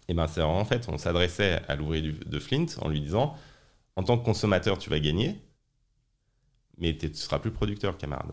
Et 0.09 0.15
ben, 0.15 0.27
c'est 0.27 0.43
en 0.43 0.65
fait, 0.65 0.89
on 0.89 0.99
s'adressait 0.99 1.63
à 1.69 1.77
l'ouvrier 1.77 2.13
de 2.13 2.39
Flint 2.41 2.67
en 2.81 2.89
lui 2.89 3.01
disant, 3.01 3.37
en 3.95 4.03
tant 4.03 4.19
que 4.19 4.25
consommateur, 4.25 4.79
tu 4.79 4.91
vas 4.91 4.99
gagner, 4.99 5.37
mais 6.79 6.97
tu 6.97 7.09
ne 7.09 7.15
seras 7.15 7.39
plus 7.39 7.53
producteur, 7.53 7.97
camarade 7.97 8.33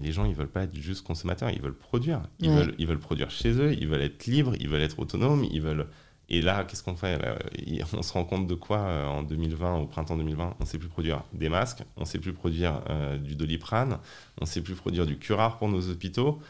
les 0.00 0.12
gens, 0.12 0.24
ils 0.24 0.34
veulent 0.34 0.48
pas 0.48 0.64
être 0.64 0.74
juste 0.74 1.06
consommateurs, 1.06 1.50
ils 1.50 1.60
veulent 1.60 1.76
produire. 1.76 2.22
Ils, 2.38 2.50
veulent, 2.50 2.74
ils 2.78 2.86
veulent 2.86 2.98
produire 2.98 3.30
chez 3.30 3.50
eux, 3.52 3.72
ils 3.72 3.88
veulent 3.88 4.02
être 4.02 4.26
libres, 4.26 4.54
ils 4.60 4.68
veulent 4.68 4.82
être 4.82 4.98
autonomes, 4.98 5.44
ils 5.50 5.62
veulent... 5.62 5.86
Et 6.30 6.42
là, 6.42 6.64
qu'est-ce 6.64 6.82
qu'on 6.82 6.94
fait 6.94 7.18
On 7.94 8.02
se 8.02 8.12
rend 8.12 8.24
compte 8.24 8.46
de 8.46 8.54
quoi 8.54 8.78
euh, 8.80 9.06
en 9.06 9.22
2020, 9.22 9.76
au 9.78 9.86
printemps 9.86 10.16
2020 10.16 10.56
On 10.58 10.62
ne 10.62 10.68
sait 10.68 10.78
plus 10.78 10.88
produire 10.88 11.24
des 11.32 11.48
masques, 11.48 11.82
on 11.96 12.02
ne 12.02 12.06
sait 12.06 12.18
plus 12.18 12.34
produire 12.34 12.82
euh, 12.90 13.16
du 13.16 13.34
doliprane, 13.34 13.98
on 14.40 14.44
ne 14.44 14.46
sait 14.46 14.60
plus 14.60 14.74
produire 14.74 15.06
du 15.06 15.18
curare 15.18 15.58
pour 15.58 15.68
nos 15.68 15.88
hôpitaux. 15.88 16.40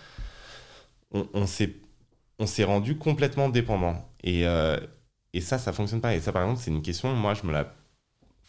On, 1.13 1.27
on 1.33 2.47
s'est 2.47 2.65
rendu 2.65 2.97
complètement 2.97 3.49
dépendant. 3.49 4.05
Et, 4.25 4.47
euh, 4.47 4.79
et 5.33 5.41
ça, 5.41 5.59
ça 5.59 5.73
fonctionne 5.73 6.01
pas. 6.01 6.15
Et 6.15 6.21
ça, 6.21 6.33
par 6.33 6.43
exemple, 6.43 6.61
c'est 6.61 6.71
une 6.71 6.83
question, 6.83 7.15
moi, 7.15 7.35
je 7.35 7.47
me 7.47 7.53
la 7.53 7.73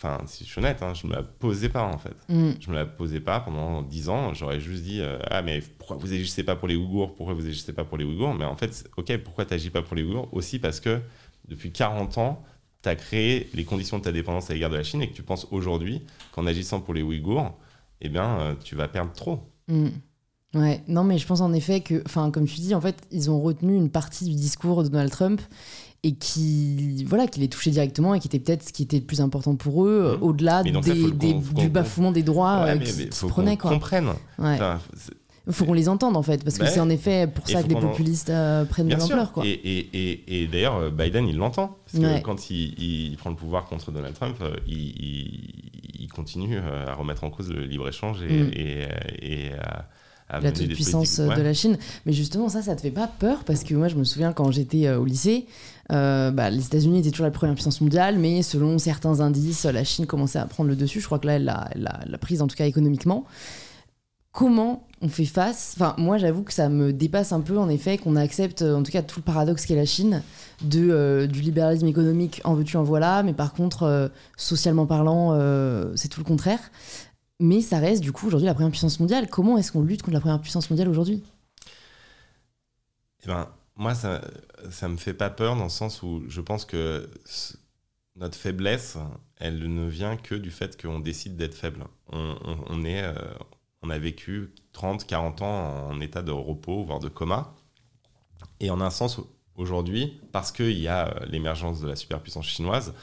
Enfin, 0.01 0.23
si 0.27 0.45
je 0.45 0.49
suis 0.49 0.59
honnête, 0.59 0.81
hein, 0.81 0.93
je 0.93 1.05
ne 1.05 1.11
me 1.11 1.17
la 1.17 1.23
posais 1.23 1.67
pas 1.67 1.83
en 1.83 1.97
fait. 1.97 2.15
Mm. 2.29 2.51
Je 2.61 2.69
me 2.69 2.75
la 2.75 2.85
posais 2.85 3.19
pas 3.19 3.41
pendant 3.41 3.81
10 3.81 4.07
ans. 4.07 4.33
J'aurais 4.33 4.61
juste 4.61 4.83
dit 4.83 5.01
euh, 5.01 5.19
Ah, 5.29 5.41
mais 5.41 5.61
pourquoi 5.77 5.97
vous 5.97 6.07
n'agissez 6.07 6.43
pas 6.43 6.55
pour 6.55 6.69
les 6.69 6.77
Ouïghours? 6.77 7.15
Pourquoi 7.15 7.33
vous 7.33 7.41
n'agissez 7.41 7.73
pas 7.73 7.83
pour 7.83 7.97
les 7.97 8.05
Ouïghours? 8.05 8.33
Mais 8.33 8.45
en 8.45 8.55
fait, 8.55 8.89
ok, 8.95 9.17
pourquoi 9.17 9.43
tu 9.43 9.53
n'agis 9.53 9.69
pas 9.69 9.81
pour 9.81 9.97
les 9.97 10.03
Ouïghours? 10.03 10.29
Aussi 10.31 10.57
parce 10.57 10.79
que 10.79 11.01
depuis 11.49 11.73
40 11.73 12.17
ans, 12.17 12.41
tu 12.81 12.87
as 12.87 12.95
créé 12.95 13.49
les 13.53 13.65
conditions 13.65 13.97
de 13.97 14.03
ta 14.03 14.13
dépendance 14.13 14.49
à 14.49 14.53
l'égard 14.53 14.69
de 14.69 14.77
la 14.77 14.83
Chine 14.83 15.01
et 15.01 15.09
que 15.09 15.15
tu 15.15 15.23
penses 15.23 15.47
aujourd'hui 15.51 16.01
qu'en 16.31 16.47
agissant 16.47 16.79
pour 16.79 16.93
les 16.93 17.01
Ouïghours, 17.01 17.57
eh 17.99 18.07
bien, 18.07 18.39
euh, 18.39 18.55
tu 18.63 18.75
vas 18.75 18.87
perdre 18.87 19.11
trop. 19.11 19.51
Mm. 19.67 19.89
Ouais, 20.55 20.81
non, 20.87 21.03
mais 21.03 21.17
je 21.17 21.27
pense 21.27 21.41
en 21.41 21.51
effet 21.51 21.81
que, 21.81 22.01
enfin, 22.05 22.31
comme 22.31 22.47
tu 22.47 22.55
dis, 22.61 22.73
en 22.73 22.81
fait, 22.81 22.95
ils 23.11 23.29
ont 23.29 23.41
retenu 23.41 23.75
une 23.75 23.89
partie 23.89 24.23
du 24.23 24.33
discours 24.33 24.83
de 24.83 24.87
Donald 24.87 25.11
Trump 25.11 25.41
et 26.03 26.13
qui 26.13 27.03
voilà 27.05 27.27
qui 27.27 27.39
les 27.39 27.49
touchait 27.49 27.71
directement 27.71 28.13
et 28.13 28.19
qui 28.19 28.27
était 28.27 28.39
peut-être 28.39 28.63
ce 28.63 28.73
qui 28.73 28.83
était 28.83 28.99
le 28.99 29.05
plus 29.05 29.21
important 29.21 29.55
pour 29.55 29.85
eux 29.85 30.17
mmh. 30.17 30.23
au-delà 30.23 30.63
des, 30.63 30.71
du 30.71 31.69
bafouement 31.69 32.11
des 32.11 32.23
droits 32.23 32.63
ouais, 32.63 32.77
euh, 32.77 32.77
qui, 32.77 33.27
prenaient 33.27 33.57
quoi. 33.57 33.71
Comprenne. 33.71 34.09
il 34.39 35.53
faut 35.53 35.65
qu'on 35.65 35.73
les 35.73 35.89
entende 35.89 36.15
en 36.15 36.23
fait, 36.23 36.43
parce 36.43 36.57
que 36.57 36.65
c'est 36.67 36.79
en 36.79 36.89
effet 36.89 37.27
pour 37.27 37.47
ça 37.47 37.63
que 37.63 37.67
les 37.67 37.75
populistes 37.75 38.29
euh, 38.29 38.63
prennent 38.65 38.87
de 38.87 38.95
l'ampleur. 38.95 39.33
Et, 39.43 39.49
et, 39.51 40.43
et, 40.43 40.47
d'ailleurs, 40.47 40.75
euh, 40.75 40.89
Biden, 40.89 41.27
il 41.27 41.37
l'entend. 41.37 41.77
Parce 41.91 42.03
que 42.03 42.21
quand 42.21 42.49
il, 42.49 42.81
il, 42.81 43.17
prend 43.17 43.29
le 43.31 43.35
pouvoir 43.35 43.65
contre 43.65 43.91
Donald 43.91 44.13
Trump, 44.13 44.37
il, 44.67 46.07
continue 46.13 46.57
à 46.57 46.95
remettre 46.95 47.23
en 47.23 47.29
cause 47.29 47.49
le 47.49 47.63
libre-échange 47.63 48.21
et, 48.23 48.43
mmh. 48.43 49.59
à 49.59 50.39
la 50.41 50.51
toute 50.51 50.73
puissance 50.73 51.19
de 51.19 51.41
la 51.41 51.53
Chine. 51.53 51.77
Mais 52.05 52.13
justement, 52.13 52.49
ça, 52.49 52.61
ça 52.61 52.75
te 52.75 52.81
fait 52.81 52.91
pas 52.91 53.07
peur 53.07 53.43
Parce 53.43 53.63
que 53.63 53.73
moi, 53.73 53.87
je 53.87 53.95
me 53.95 54.03
souviens 54.03 54.33
quand 54.33 54.51
j'étais 54.51 54.87
euh, 54.87 54.99
au 54.99 55.05
lycée, 55.05 55.45
euh, 55.91 56.31
bah, 56.31 56.49
les 56.49 56.65
États-Unis 56.65 56.99
étaient 56.99 57.11
toujours 57.11 57.25
la 57.25 57.31
première 57.31 57.55
puissance 57.55 57.81
mondiale, 57.81 58.17
mais 58.19 58.41
selon 58.41 58.77
certains 58.77 59.19
indices, 59.21 59.65
la 59.65 59.83
Chine 59.83 60.05
commençait 60.05 60.39
à 60.39 60.45
prendre 60.45 60.69
le 60.69 60.75
dessus. 60.75 60.99
Je 60.99 61.05
crois 61.05 61.19
que 61.19 61.27
là, 61.27 61.35
elle 61.71 61.91
l'a 62.05 62.17
prise, 62.17 62.41
en 62.41 62.47
tout 62.47 62.55
cas 62.55 62.65
économiquement. 62.65 63.25
Comment 64.31 64.87
on 65.01 65.09
fait 65.09 65.25
face? 65.25 65.75
Enfin, 65.75 65.95
moi, 65.97 66.17
j'avoue 66.17 66.43
que 66.43 66.53
ça 66.53 66.69
me 66.69 66.93
dépasse 66.93 67.31
un 67.31 67.41
peu, 67.41 67.57
en 67.57 67.67
effet, 67.67 67.97
qu'on 67.97 68.15
accepte, 68.15 68.61
en 68.61 68.83
tout 68.83 68.91
cas, 68.91 69.01
tout 69.01 69.19
le 69.19 69.23
paradoxe 69.23 69.65
qu'est 69.65 69.75
la 69.75 69.85
Chine, 69.85 70.21
euh, 70.75 71.25
du 71.25 71.41
libéralisme 71.41 71.87
économique, 71.87 72.41
en 72.43 72.53
veux-tu, 72.53 72.77
en 72.77 72.83
voilà, 72.83 73.23
mais 73.23 73.33
par 73.33 73.53
contre, 73.53 74.11
socialement 74.37 74.85
parlant, 74.85 75.33
c'est 75.95 76.09
tout 76.09 76.19
le 76.19 76.25
contraire. 76.25 76.59
Mais 77.41 77.61
ça 77.61 77.79
reste 77.79 78.01
du 78.03 78.11
coup 78.11 78.27
aujourd'hui 78.27 78.47
la 78.47 78.53
première 78.53 78.69
puissance 78.69 78.99
mondiale. 78.99 79.27
Comment 79.29 79.57
est-ce 79.57 79.71
qu'on 79.71 79.81
lutte 79.81 80.01
contre 80.01 80.13
la 80.13 80.19
première 80.19 80.41
puissance 80.41 80.69
mondiale 80.69 80.89
aujourd'hui? 80.89 81.23
Eh 83.23 83.27
ben, 83.27 83.47
Moi, 83.79 83.95
ça 83.95 84.21
ne 84.83 84.87
me 84.89 84.97
fait 84.97 85.13
pas 85.13 85.29
peur 85.29 85.55
dans 85.55 85.63
le 85.63 85.69
sens 85.69 86.03
où 86.03 86.25
je 86.27 86.41
pense 86.41 86.65
que 86.65 87.09
notre 88.17 88.37
faiblesse, 88.37 88.97
elle 89.37 89.73
ne 89.73 89.87
vient 89.87 90.17
que 90.17 90.35
du 90.35 90.51
fait 90.51 90.79
qu'on 90.79 90.99
décide 90.99 91.37
d'être 91.37 91.55
faible. 91.55 91.85
On, 92.11 92.83
est, 92.83 93.01
euh, 93.01 93.13
on 93.81 93.89
a 93.89 93.97
vécu 93.97 94.53
30, 94.73 95.07
40 95.07 95.41
ans 95.43 95.87
en 95.87 96.01
état 96.01 96.21
de 96.21 96.31
repos, 96.31 96.83
voire 96.83 96.99
de 96.99 97.07
coma. 97.07 97.55
Et 98.59 98.69
en 98.69 98.81
un 98.81 98.89
sens, 98.89 99.21
aujourd'hui, 99.55 100.19
parce 100.33 100.51
qu'il 100.51 100.77
y 100.77 100.89
a 100.89 101.07
euh, 101.07 101.25
l'émergence 101.27 101.79
de 101.79 101.87
la 101.87 101.95
superpuissance 101.95 102.47
chinoise, 102.47 102.93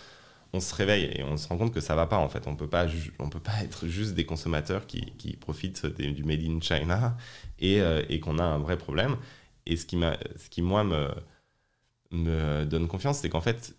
on 0.53 0.61
se 0.61 0.75
réveille 0.75 1.05
et 1.05 1.23
on 1.23 1.39
se 1.39 1.49
rend 1.49 1.57
compte 1.57 1.73
que 1.73 1.81
ça 1.81 1.95
va 1.97 2.07
pas 2.07 2.19
en 2.19 2.29
fait. 2.29 2.47
On 2.47 2.55
peut 2.55 2.69
pas, 2.69 2.87
on 3.19 3.31
peut 3.31 3.41
pas 3.41 3.62
être 3.62 3.87
juste 3.87 4.12
des 4.15 4.27
consommateurs 4.27 4.87
qui, 4.87 5.12
qui 5.17 5.37
profitent 5.37 5.87
du 5.87 6.23
made 6.23 6.43
in 6.43 6.61
China 6.61 7.17
et, 7.59 7.81
euh, 7.81 8.03
et 8.11 8.21
qu'on 8.21 8.39
a 8.39 8.45
un 8.45 8.59
vrai 8.59 8.77
problème. 8.77 9.17
Et 9.66 9.76
ce 9.76 9.85
qui, 9.85 10.62
moi 10.62 10.85
me, 10.85 12.64
donne 12.64 12.88
confiance, 12.88 13.18
c'est 13.18 13.29
qu'en 13.29 13.40
fait, 13.40 13.74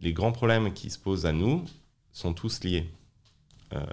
les 0.00 0.12
grands 0.12 0.32
problèmes 0.32 0.72
qui 0.72 0.90
se 0.90 0.98
posent 0.98 1.26
à 1.26 1.32
nous 1.32 1.64
sont 2.12 2.32
tous 2.32 2.64
liés. 2.64 2.90
Euh, 3.72 3.84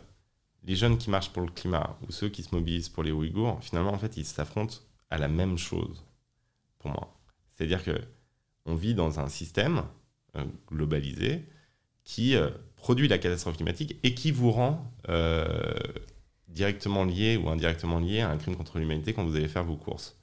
les 0.63 0.75
jeunes 0.75 0.97
qui 0.97 1.09
marchent 1.09 1.31
pour 1.31 1.41
le 1.41 1.51
climat 1.51 1.97
ou 2.07 2.11
ceux 2.11 2.29
qui 2.29 2.43
se 2.43 2.53
mobilisent 2.53 2.89
pour 2.89 3.03
les 3.03 3.11
Ouïghours, 3.11 3.59
finalement, 3.61 3.93
en 3.93 3.97
fait, 3.97 4.17
ils 4.17 4.25
s'affrontent 4.25 4.77
à 5.09 5.17
la 5.17 5.27
même 5.27 5.57
chose, 5.57 6.05
pour 6.77 6.91
moi. 6.91 7.17
C'est-à-dire 7.55 7.83
que 7.83 7.99
on 8.65 8.75
vit 8.75 8.93
dans 8.93 9.19
un 9.19 9.29
système 9.29 9.83
euh, 10.35 10.45
globalisé 10.71 11.43
qui 12.03 12.35
euh, 12.35 12.49
produit 12.75 13.07
la 13.07 13.17
catastrophe 13.17 13.55
climatique 13.55 13.97
et 14.03 14.13
qui 14.13 14.31
vous 14.31 14.51
rend 14.51 14.93
directement 16.47 17.05
lié 17.05 17.37
ou 17.37 17.49
indirectement 17.49 17.99
lié 17.99 18.21
à 18.21 18.29
un 18.29 18.37
crime 18.37 18.55
contre 18.55 18.79
l'humanité 18.79 19.13
quand 19.13 19.23
vous 19.23 19.35
allez 19.35 19.47
faire 19.47 19.63
vos 19.63 19.77
courses. 19.77 20.18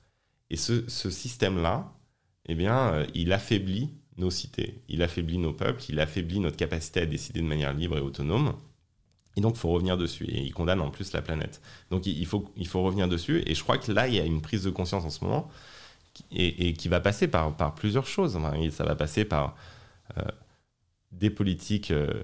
Et 0.51 0.57
ce, 0.57 0.89
système-là, 0.89 1.93
eh 2.47 2.55
bien, 2.55 2.93
euh, 2.95 3.07
il 3.15 3.33
affaiblit 3.33 3.91
nos 4.17 4.31
cités, 4.31 4.83
il 4.89 5.03
affaiblit 5.03 5.39
nos 5.39 5.53
peuples, 5.53 5.83
il 5.89 6.01
affaiblit 6.01 6.41
notre 6.41 6.57
capacité 6.57 7.01
à 7.01 7.07
décider 7.07 7.41
de 7.41 7.47
manière 7.47 7.75
libre 7.75 7.99
et 7.99 8.01
autonome. 8.01 8.55
Et 9.37 9.41
donc, 9.41 9.57
il 9.57 9.59
faut 9.59 9.71
revenir 9.71 9.99
dessus. 9.99 10.25
Et 10.25 10.41
il 10.43 10.55
condamne 10.55 10.81
en 10.81 10.91
plus 10.91 11.13
la 11.13 11.21
planète. 11.21 11.61
Donc, 11.91 12.07
il 12.07 12.27
faut, 12.27 12.51
il 12.57 12.67
faut 12.67 12.83
revenir 12.83 13.09
dessus. 13.09 13.43
Et 13.47 13.55
je 13.55 13.63
crois 13.63 13.77
que 13.77 13.93
là, 13.93 14.09
il 14.09 14.15
y 14.15 14.21
a 14.21 14.25
une 14.25 14.41
prise 14.41 14.63
de 14.63 14.71
conscience 14.71 15.05
en 15.05 15.11
ce 15.11 15.23
moment 15.23 15.51
et, 16.31 16.73
qui 16.73 16.89
va 16.89 17.01
passer 17.01 17.29
par, 17.29 17.55
par 17.55 17.75
plusieurs 17.75 18.07
choses. 18.07 18.39
ça 18.71 18.85
va 18.85 18.95
passer 18.95 19.27
par 19.27 19.55
des 21.13 21.31
politiques 21.31 21.91
euh, 21.91 22.23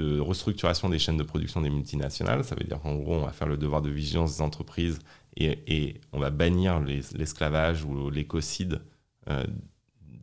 de 0.00 0.18
restructuration 0.18 0.88
des 0.88 0.98
chaînes 0.98 1.16
de 1.18 1.22
production 1.22 1.60
des 1.60 1.70
multinationales. 1.70 2.44
Ça 2.44 2.54
veut 2.54 2.64
dire 2.64 2.80
qu'en 2.80 2.96
gros, 2.96 3.16
on 3.16 3.24
va 3.24 3.32
faire 3.32 3.48
le 3.48 3.56
devoir 3.56 3.82
de 3.82 3.90
vigilance 3.90 4.36
des 4.36 4.42
entreprises 4.42 4.98
et, 5.36 6.00
on 6.12 6.18
va 6.18 6.30
bannir 6.30 6.80
l'esclavage 6.80 7.84
ou 7.84 8.10
l'écocide 8.10 8.80
euh, 9.28 9.44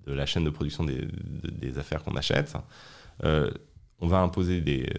de 0.05 0.13
la 0.13 0.25
chaîne 0.25 0.43
de 0.43 0.49
production 0.49 0.83
des, 0.83 1.77
affaires 1.77 2.03
qu'on 2.03 2.15
achète. 2.15 2.55
Euh, 3.23 3.51
on 3.99 4.07
va 4.07 4.19
imposer 4.19 4.61
des, 4.61 4.89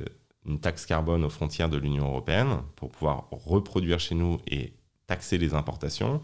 une 0.46 0.60
taxe 0.60 0.86
carbone 0.86 1.24
aux 1.24 1.30
frontières 1.30 1.68
de 1.68 1.76
l'Union 1.76 2.06
européenne 2.06 2.58
pour 2.76 2.90
pouvoir 2.90 3.28
reproduire 3.30 4.00
chez 4.00 4.14
nous 4.14 4.38
et 4.46 4.72
taxer 5.06 5.38
les 5.38 5.54
importations. 5.54 6.20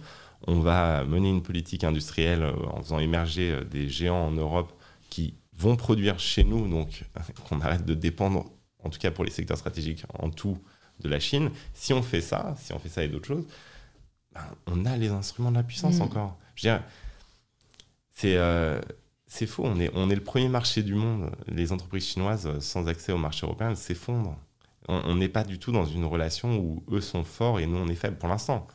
On 0.46 0.60
va 0.60 1.04
mener 1.04 1.30
une 1.30 1.42
politique 1.42 1.84
industrielle 1.84 2.44
en 2.44 2.82
faisant 2.82 2.98
émerger 2.98 3.64
des 3.70 3.88
géants 3.88 4.26
en 4.26 4.32
Europe 4.32 4.72
qui 5.08 5.34
vont 5.56 5.76
produire 5.76 6.18
chez 6.18 6.44
nous, 6.44 6.68
donc 6.68 7.04
qu'on 7.48 7.60
arrête 7.60 7.84
de 7.84 7.94
dépendre, 7.94 8.50
en 8.82 8.90
tout 8.90 8.98
cas 8.98 9.10
pour 9.10 9.24
les 9.24 9.30
secteurs 9.30 9.58
stratégiques 9.58 10.04
en 10.18 10.30
tout, 10.30 10.58
de 11.00 11.08
la 11.08 11.20
Chine. 11.20 11.50
Si 11.72 11.92
on 11.92 12.02
fait 12.02 12.20
ça, 12.20 12.54
si 12.58 12.72
on 12.72 12.78
fait 12.78 12.88
ça 12.88 13.02
et 13.02 13.08
d'autres 13.08 13.26
choses, 13.26 13.46
ben, 14.32 14.42
on 14.66 14.84
a 14.84 14.96
les 14.96 15.08
instruments 15.08 15.50
de 15.50 15.56
la 15.56 15.62
puissance 15.62 15.98
mm. 15.98 16.02
encore. 16.02 16.38
Je 16.54 16.68
veux 16.68 16.74
dire, 16.74 16.84
c'est 18.12 18.36
euh, 18.36 18.80
faux. 19.46 19.64
On 19.64 19.80
est, 19.80 19.90
on 19.94 20.10
est 20.10 20.14
le 20.14 20.22
premier 20.22 20.48
marché 20.48 20.82
du 20.82 20.94
monde. 20.94 21.30
Les 21.48 21.72
entreprises 21.72 22.06
chinoises 22.06 22.58
sans 22.60 22.88
accès 22.88 23.12
au 23.12 23.18
marché 23.18 23.46
européen, 23.46 23.70
elles 23.70 23.76
s'effondrent. 23.76 24.38
On 24.86 25.14
n'est 25.14 25.30
pas 25.30 25.44
du 25.44 25.58
tout 25.58 25.72
dans 25.72 25.86
une 25.86 26.04
relation 26.04 26.58
où 26.58 26.84
eux 26.90 27.00
sont 27.00 27.24
forts 27.24 27.58
et 27.58 27.66
nous 27.66 27.78
on 27.78 27.88
est 27.88 27.94
faibles 27.94 28.18
pour 28.18 28.28
l'instant. 28.28 28.66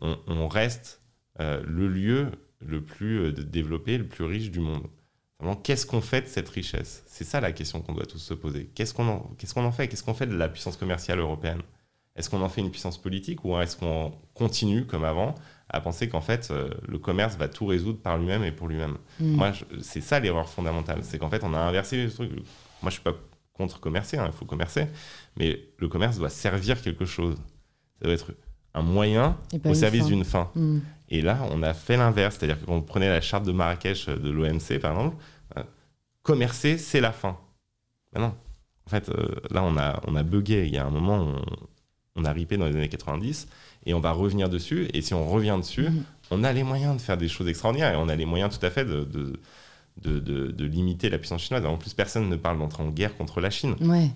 On, 0.00 0.46
reste 0.46 1.00
euh, 1.40 1.60
le 1.66 1.88
lieu 1.88 2.30
le 2.60 2.80
plus 2.80 3.18
euh, 3.18 3.32
développé, 3.32 3.98
le 3.98 4.06
plus 4.06 4.24
riche 4.24 4.52
du 4.52 4.60
monde 4.60 4.86
qu'est-ce 5.62 5.86
qu'on 5.86 6.00
fait 6.00 6.22
de 6.22 6.26
cette 6.26 6.48
richesse? 6.48 7.04
C'est 7.06 7.24
ça 7.24 7.40
la 7.40 7.52
question 7.52 7.80
qu'on 7.80 7.94
doit 7.94 8.06
tous 8.06 8.18
se 8.18 8.34
poser. 8.34 8.70
Qu'est-ce 8.74 8.92
qu'on 8.94 9.08
en, 9.08 9.20
qu'est-ce 9.38 9.54
qu'on 9.54 9.64
en 9.64 9.72
fait? 9.72 9.88
Qu'est-ce 9.88 10.02
qu'on 10.02 10.14
fait 10.14 10.26
de 10.26 10.36
la 10.36 10.48
puissance 10.48 10.76
commerciale 10.76 11.20
européenne? 11.20 11.62
Est-ce 12.16 12.28
qu'on 12.28 12.42
en 12.42 12.48
fait 12.48 12.60
une 12.60 12.70
puissance 12.70 12.98
politique 12.98 13.44
ou 13.44 13.56
est-ce 13.60 13.76
qu'on 13.76 14.12
continue, 14.34 14.84
comme 14.86 15.04
avant, 15.04 15.36
à 15.68 15.80
penser 15.80 16.08
qu'en 16.08 16.20
fait, 16.20 16.48
euh, 16.50 16.68
le 16.88 16.98
commerce 16.98 17.36
va 17.36 17.46
tout 17.46 17.66
résoudre 17.66 18.00
par 18.00 18.18
lui-même 18.18 18.42
et 18.42 18.50
pour 18.50 18.66
lui-même? 18.66 18.96
Mm. 19.20 19.36
Moi, 19.36 19.52
c'est 19.80 20.00
ça 20.00 20.18
l'erreur 20.18 20.48
fondamentale. 20.48 21.00
C'est 21.02 21.18
qu'en 21.18 21.30
fait, 21.30 21.44
on 21.44 21.54
a 21.54 21.58
inversé 21.58 22.04
le 22.04 22.10
truc. 22.10 22.32
Moi, 22.32 22.42
je 22.82 22.86
ne 22.86 22.90
suis 22.90 23.02
pas 23.02 23.14
contre 23.52 23.78
commercer, 23.78 24.16
hein, 24.16 24.24
il 24.26 24.32
faut 24.32 24.44
commercer, 24.44 24.86
mais 25.36 25.60
le 25.78 25.88
commerce 25.88 26.16
doit 26.18 26.30
servir 26.30 26.80
quelque 26.80 27.04
chose. 27.04 27.36
Ça 28.00 28.06
doit 28.06 28.14
être 28.14 28.32
un 28.74 28.82
moyen 28.82 29.36
au 29.64 29.74
service 29.74 30.06
d'une 30.06 30.24
fin. 30.24 30.50
Hmm. 30.54 30.80
Et 31.10 31.22
là, 31.22 31.38
on 31.50 31.62
a 31.62 31.74
fait 31.74 31.96
l'inverse, 31.96 32.36
c'est-à-dire 32.38 32.60
que 32.60 32.66
quand 32.66 32.74
on 32.74 32.82
prenait 32.82 33.08
la 33.08 33.20
charte 33.20 33.44
de 33.44 33.52
Marrakech 33.52 34.08
de 34.08 34.30
l'OMC, 34.30 34.78
par 34.80 34.92
exemple, 34.92 35.16
euh, 35.56 35.62
commercer, 36.22 36.78
c'est 36.78 37.00
la 37.00 37.12
fin. 37.12 37.38
Mais 38.12 38.20
non. 38.20 38.34
En 38.86 38.90
fait, 38.90 39.08
euh, 39.08 39.28
là, 39.50 39.62
on 39.62 39.76
a, 39.76 40.00
on 40.06 40.16
a 40.16 40.22
bugué. 40.22 40.64
Il 40.66 40.74
y 40.74 40.78
a 40.78 40.86
un 40.86 40.90
moment, 40.90 41.16
on, 41.16 41.42
on 42.16 42.24
a 42.24 42.32
ripé 42.32 42.56
dans 42.56 42.66
les 42.66 42.76
années 42.76 42.88
90, 42.88 43.48
et 43.86 43.94
on 43.94 44.00
va 44.00 44.12
revenir 44.12 44.48
dessus. 44.48 44.88
Et 44.92 45.00
si 45.00 45.14
on 45.14 45.28
revient 45.28 45.56
dessus, 45.58 45.88
hmm. 45.88 46.02
on 46.30 46.44
a 46.44 46.52
les 46.52 46.62
moyens 46.62 46.96
de 46.96 47.00
faire 47.00 47.16
des 47.16 47.28
choses 47.28 47.48
extraordinaires, 47.48 47.94
et 47.94 47.96
on 47.96 48.08
a 48.08 48.16
les 48.16 48.26
moyens 48.26 48.58
tout 48.58 48.64
à 48.64 48.70
fait 48.70 48.84
de, 48.84 49.04
de 49.04 49.40
de, 50.02 50.20
de, 50.20 50.64
limiter 50.64 51.10
la 51.10 51.18
puissance 51.18 51.42
chinoise. 51.42 51.64
En 51.66 51.76
plus, 51.76 51.94
personne 51.94 52.28
ne 52.28 52.36
parle 52.36 52.58
d'entrer 52.58 52.82
en 52.82 52.90
guerre 52.90 53.16
contre 53.16 53.40
la 53.40 53.50
Chine. 53.50 53.74
Ouais. 53.80 54.10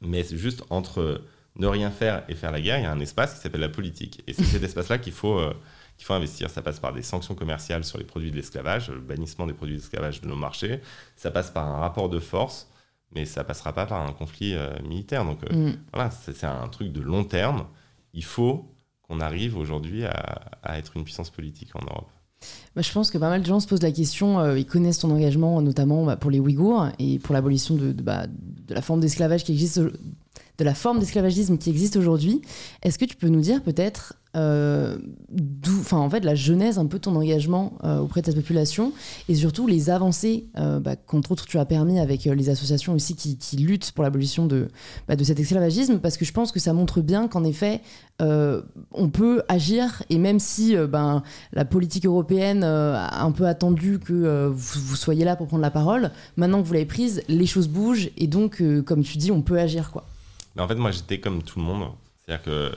Mais 0.00 0.24
c'est 0.24 0.36
juste 0.36 0.64
entre 0.70 1.22
ne 1.56 1.66
rien 1.66 1.90
faire 1.90 2.24
et 2.28 2.34
faire 2.34 2.50
la 2.50 2.60
guerre, 2.60 2.78
il 2.78 2.82
y 2.82 2.86
a 2.86 2.90
un 2.90 3.00
espace 3.00 3.34
qui 3.34 3.40
s'appelle 3.40 3.60
la 3.60 3.68
politique. 3.68 4.22
Et 4.26 4.32
c'est 4.32 4.44
cet 4.44 4.62
espace-là 4.64 4.98
qu'il 4.98 5.12
faut, 5.12 5.38
euh, 5.38 5.54
qu'il 5.96 6.06
faut 6.06 6.14
investir. 6.14 6.50
Ça 6.50 6.62
passe 6.62 6.80
par 6.80 6.92
des 6.92 7.02
sanctions 7.02 7.34
commerciales 7.34 7.84
sur 7.84 7.98
les 7.98 8.04
produits 8.04 8.30
de 8.30 8.36
l'esclavage, 8.36 8.90
le 8.90 9.00
bannissement 9.00 9.46
des 9.46 9.52
produits 9.52 9.76
d'esclavage 9.76 10.20
de 10.20 10.28
nos 10.28 10.36
marchés. 10.36 10.80
Ça 11.16 11.30
passe 11.30 11.50
par 11.50 11.66
un 11.66 11.78
rapport 11.78 12.08
de 12.08 12.18
force, 12.18 12.68
mais 13.14 13.24
ça 13.24 13.44
passera 13.44 13.72
pas 13.72 13.86
par 13.86 14.06
un 14.06 14.12
conflit 14.12 14.54
euh, 14.54 14.70
militaire. 14.82 15.24
Donc 15.24 15.38
euh, 15.44 15.70
mm. 15.70 15.76
voilà, 15.92 16.10
c'est 16.10 16.44
un 16.44 16.68
truc 16.68 16.92
de 16.92 17.00
long 17.00 17.24
terme. 17.24 17.66
Il 18.12 18.24
faut 18.24 18.70
qu'on 19.02 19.20
arrive 19.20 19.56
aujourd'hui 19.56 20.04
à, 20.04 20.12
à 20.62 20.78
être 20.78 20.96
une 20.96 21.04
puissance 21.04 21.30
politique 21.30 21.74
en 21.76 21.84
Europe. 21.84 22.10
Bah, 22.76 22.82
je 22.82 22.92
pense 22.92 23.10
que 23.10 23.18
pas 23.18 23.30
mal 23.30 23.40
de 23.40 23.46
gens 23.46 23.60
se 23.60 23.66
posent 23.66 23.82
la 23.82 23.92
question, 23.92 24.54
ils 24.54 24.66
connaissent 24.66 24.98
ton 24.98 25.10
engagement 25.10 25.62
notamment 25.62 26.04
bah, 26.04 26.16
pour 26.16 26.30
les 26.30 26.40
Ouïghours 26.40 26.88
et 26.98 27.18
pour 27.18 27.32
l'abolition 27.32 27.74
de, 27.74 27.92
de, 27.92 28.02
bah, 28.02 28.26
de, 28.26 28.74
la 28.74 28.82
forme 28.82 29.00
d'esclavage 29.00 29.44
qui 29.44 29.52
existe 29.52 29.80
de 30.58 30.64
la 30.64 30.74
forme 30.74 30.98
d'esclavagisme 30.98 31.58
qui 31.58 31.70
existe 31.70 31.96
aujourd'hui. 31.96 32.42
Est-ce 32.82 32.98
que 32.98 33.04
tu 33.04 33.16
peux 33.16 33.28
nous 33.28 33.40
dire 33.40 33.62
peut-être 33.62 34.14
euh, 34.36 34.98
enfin 35.80 35.98
en 35.98 36.10
fait, 36.10 36.24
la 36.24 36.34
genèse 36.34 36.78
un 36.78 36.86
peu 36.86 36.98
ton 36.98 37.14
engagement 37.16 37.72
euh, 37.84 37.98
auprès 37.98 38.20
de 38.20 38.26
cette 38.26 38.36
population 38.36 38.92
et 39.28 39.34
surtout 39.34 39.66
les 39.66 39.90
avancées 39.90 40.46
euh, 40.58 40.80
bah, 40.80 40.96
qu'entre 40.96 41.32
autres 41.32 41.46
tu 41.46 41.58
as 41.58 41.64
permis 41.64 41.98
avec 41.98 42.24
les 42.24 42.48
associations 42.48 42.94
aussi 42.94 43.14
qui, 43.16 43.56
luttent 43.56 43.92
pour 43.92 44.02
l'abolition 44.02 44.46
de, 44.46 44.68
bah, 45.08 45.16
de 45.16 45.24
cet 45.24 45.38
esclavagisme 45.38 45.98
parce 45.98 46.16
que 46.16 46.24
je 46.24 46.32
pense 46.32 46.52
que 46.52 46.58
ça 46.58 46.72
montre 46.72 47.00
bien 47.00 47.28
qu'en 47.28 47.44
effet 47.44 47.80
on 48.20 49.08
peut 49.12 49.42
agir 49.48 50.02
et 50.08 50.18
même 50.18 50.38
si 50.38 50.76
ben, 50.76 51.24
la 51.52 51.64
politique 51.64 52.06
européenne 52.06 52.62
a 52.62 53.24
un 53.24 53.32
peu 53.32 53.46
attendu 53.46 53.98
que 53.98 54.46
vous, 54.54 54.96
soyez 54.96 55.24
là 55.24 55.34
pour 55.34 55.48
prendre 55.48 55.62
la 55.62 55.72
parole, 55.72 56.12
maintenant 56.36 56.62
que 56.62 56.66
vous 56.66 56.72
l'avez 56.74 56.84
prise, 56.84 57.22
les 57.28 57.46
choses 57.46 57.66
bougent 57.66 58.10
et 58.16 58.28
donc 58.28 58.62
comme 58.84 59.02
tu 59.02 59.18
dis 59.18 59.32
on 59.32 59.42
peut 59.42 59.58
agir 59.58 59.90
quoi. 59.90 60.04
En 60.58 60.68
fait, 60.68 60.76
moi, 60.76 60.90
j'étais 60.90 61.18
comme 61.18 61.42
tout 61.42 61.58
le 61.58 61.64
monde. 61.64 61.88
C'est-à-dire 62.24 62.44
que 62.44 62.72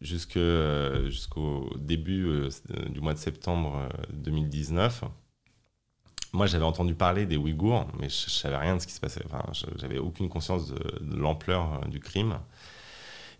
jusqu'au 0.00 1.70
début 1.76 2.26
euh, 2.26 2.48
du 2.88 3.00
mois 3.00 3.14
de 3.14 3.18
septembre 3.18 3.88
2019, 4.12 5.02
euh, 5.02 5.06
moi, 6.32 6.46
j'avais 6.46 6.64
entendu 6.64 6.94
parler 6.94 7.26
des 7.26 7.36
Ouïghours, 7.36 7.88
mais 7.98 8.08
je, 8.08 8.26
ne 8.26 8.30
savais 8.30 8.56
rien 8.56 8.76
de 8.76 8.80
ce 8.80 8.86
qui 8.86 8.92
se 8.92 9.00
passait. 9.00 9.22
Enfin, 9.26 9.42
j'avais 9.76 9.98
aucune 9.98 10.28
conscience 10.28 10.68
de, 10.68 11.16
l'ampleur 11.16 11.80
euh, 11.82 11.88
du 11.88 11.98
crime. 11.98 12.38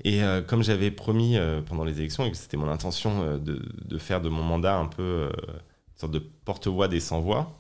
Et 0.03 0.23
comme 0.47 0.63
j'avais 0.63 0.91
promis 0.91 1.37
pendant 1.67 1.85
les 1.85 1.99
élections 1.99 2.25
et 2.25 2.31
que 2.31 2.37
c'était 2.39 2.57
mon 2.57 2.71
intention 2.71 3.37
de, 3.37 3.63
de, 3.85 3.99
faire 3.99 4.23
de 4.23 4.31
mon 4.31 4.43
mandat 4.43 4.79
un 4.79 4.87
peu 4.87 5.29
une 5.29 5.99
sorte 5.99 6.13
de 6.13 6.19
porte-voix 6.19 6.89
des 6.89 7.01
sans-voix, 7.01 7.53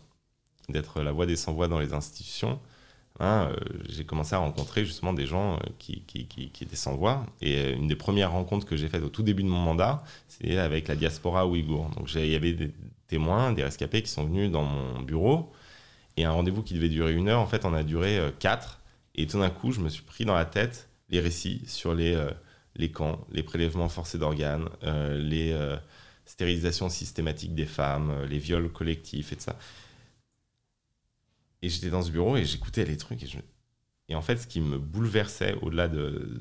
d'être 0.71 1.03
la 1.03 1.13
voix 1.13 1.27
des 1.27 1.37
sans-voix 1.37 1.69
dans 1.69 1.79
les 1.79 1.93
institutions, 1.93 2.59
Hein, 3.23 3.51
euh, 3.51 3.57
j'ai 3.87 4.05
commencé 4.05 4.35
à 4.35 4.39
rencontrer 4.39 4.87
justement 4.87 5.13
des 5.13 5.27
gens 5.27 5.57
euh, 5.57 5.59
qui, 5.79 6.03
étaient 6.61 6.75
sans 6.75 6.97
voix. 6.97 7.27
Et 7.43 7.59
euh, 7.59 7.77
une 7.77 7.87
des 7.87 7.95
premières 7.95 8.33
rencontres 8.33 8.67
que 8.67 8.77
j'ai 8.77 8.89
faites 8.89 9.03
au 9.03 9.11
tout 9.11 9.23
début 9.23 9.43
de 9.43 9.49
mon 9.49 9.61
mandat, 9.61 10.03
c'est 10.27 10.57
avec 10.57 10.89
la 10.89 10.97
diaspora 10.97 11.47
ouïghour. 11.47 11.91
Donc 11.91 12.11
il 12.15 12.31
y 12.31 12.35
avait 12.35 12.55
des 12.55 12.73
témoins, 13.09 13.53
des 13.53 13.63
rescapés 13.63 14.03
qui 14.03 14.11
sont 14.11 14.25
venus 14.25 14.51
dans 14.51 14.63
mon 14.63 15.03
bureau. 15.03 15.53
Et 16.17 16.25
un 16.25 16.31
rendez-vous 16.33 16.63
qui 16.63 16.73
devait 16.73 16.89
durer 16.89 17.13
une 17.13 17.29
heure, 17.29 17.41
en 17.41 17.47
fait, 17.47 17.67
on 17.67 17.75
a 17.75 17.83
duré 17.83 18.19
quatre. 18.39 18.81
Et 19.15 19.27
tout 19.27 19.39
d'un 19.39 19.51
coup, 19.51 19.71
je 19.71 19.81
me 19.81 19.91
suis 19.91 20.03
pris 20.03 20.25
dans 20.25 20.35
la 20.35 20.47
tête 20.47 20.89
les 21.11 21.21
récits 21.21 21.63
sur 21.67 21.95
les, 21.95 22.19
les 22.77 22.91
camps, 22.91 23.21
les 23.33 23.43
prélèvements 23.43 23.89
forcés 23.89 24.19
d'organes, 24.19 24.69
les 24.83 25.57
stérilisations 26.25 26.89
systématiques 26.89 27.55
des 27.55 27.65
femmes, 27.67 28.25
les 28.29 28.39
viols 28.39 28.71
collectifs 28.71 29.33
et 29.33 29.37
tout 29.37 29.43
ça. 29.43 29.57
Et 31.63 31.69
j'étais 31.69 31.91
dans 31.91 32.03
ce 32.03 32.11
bureau 32.11 32.37
et 32.37 32.45
j'écoutais 32.45 32.85
les 32.85 32.97
trucs. 32.97 33.23
Et, 34.09 34.15
en 34.15 34.23
fait, 34.23 34.39
ce 34.39 34.47
qui 34.47 34.61
me 34.61 34.79
bouleversait 34.79 35.55
au-delà 35.63 35.89
de, 35.89 36.41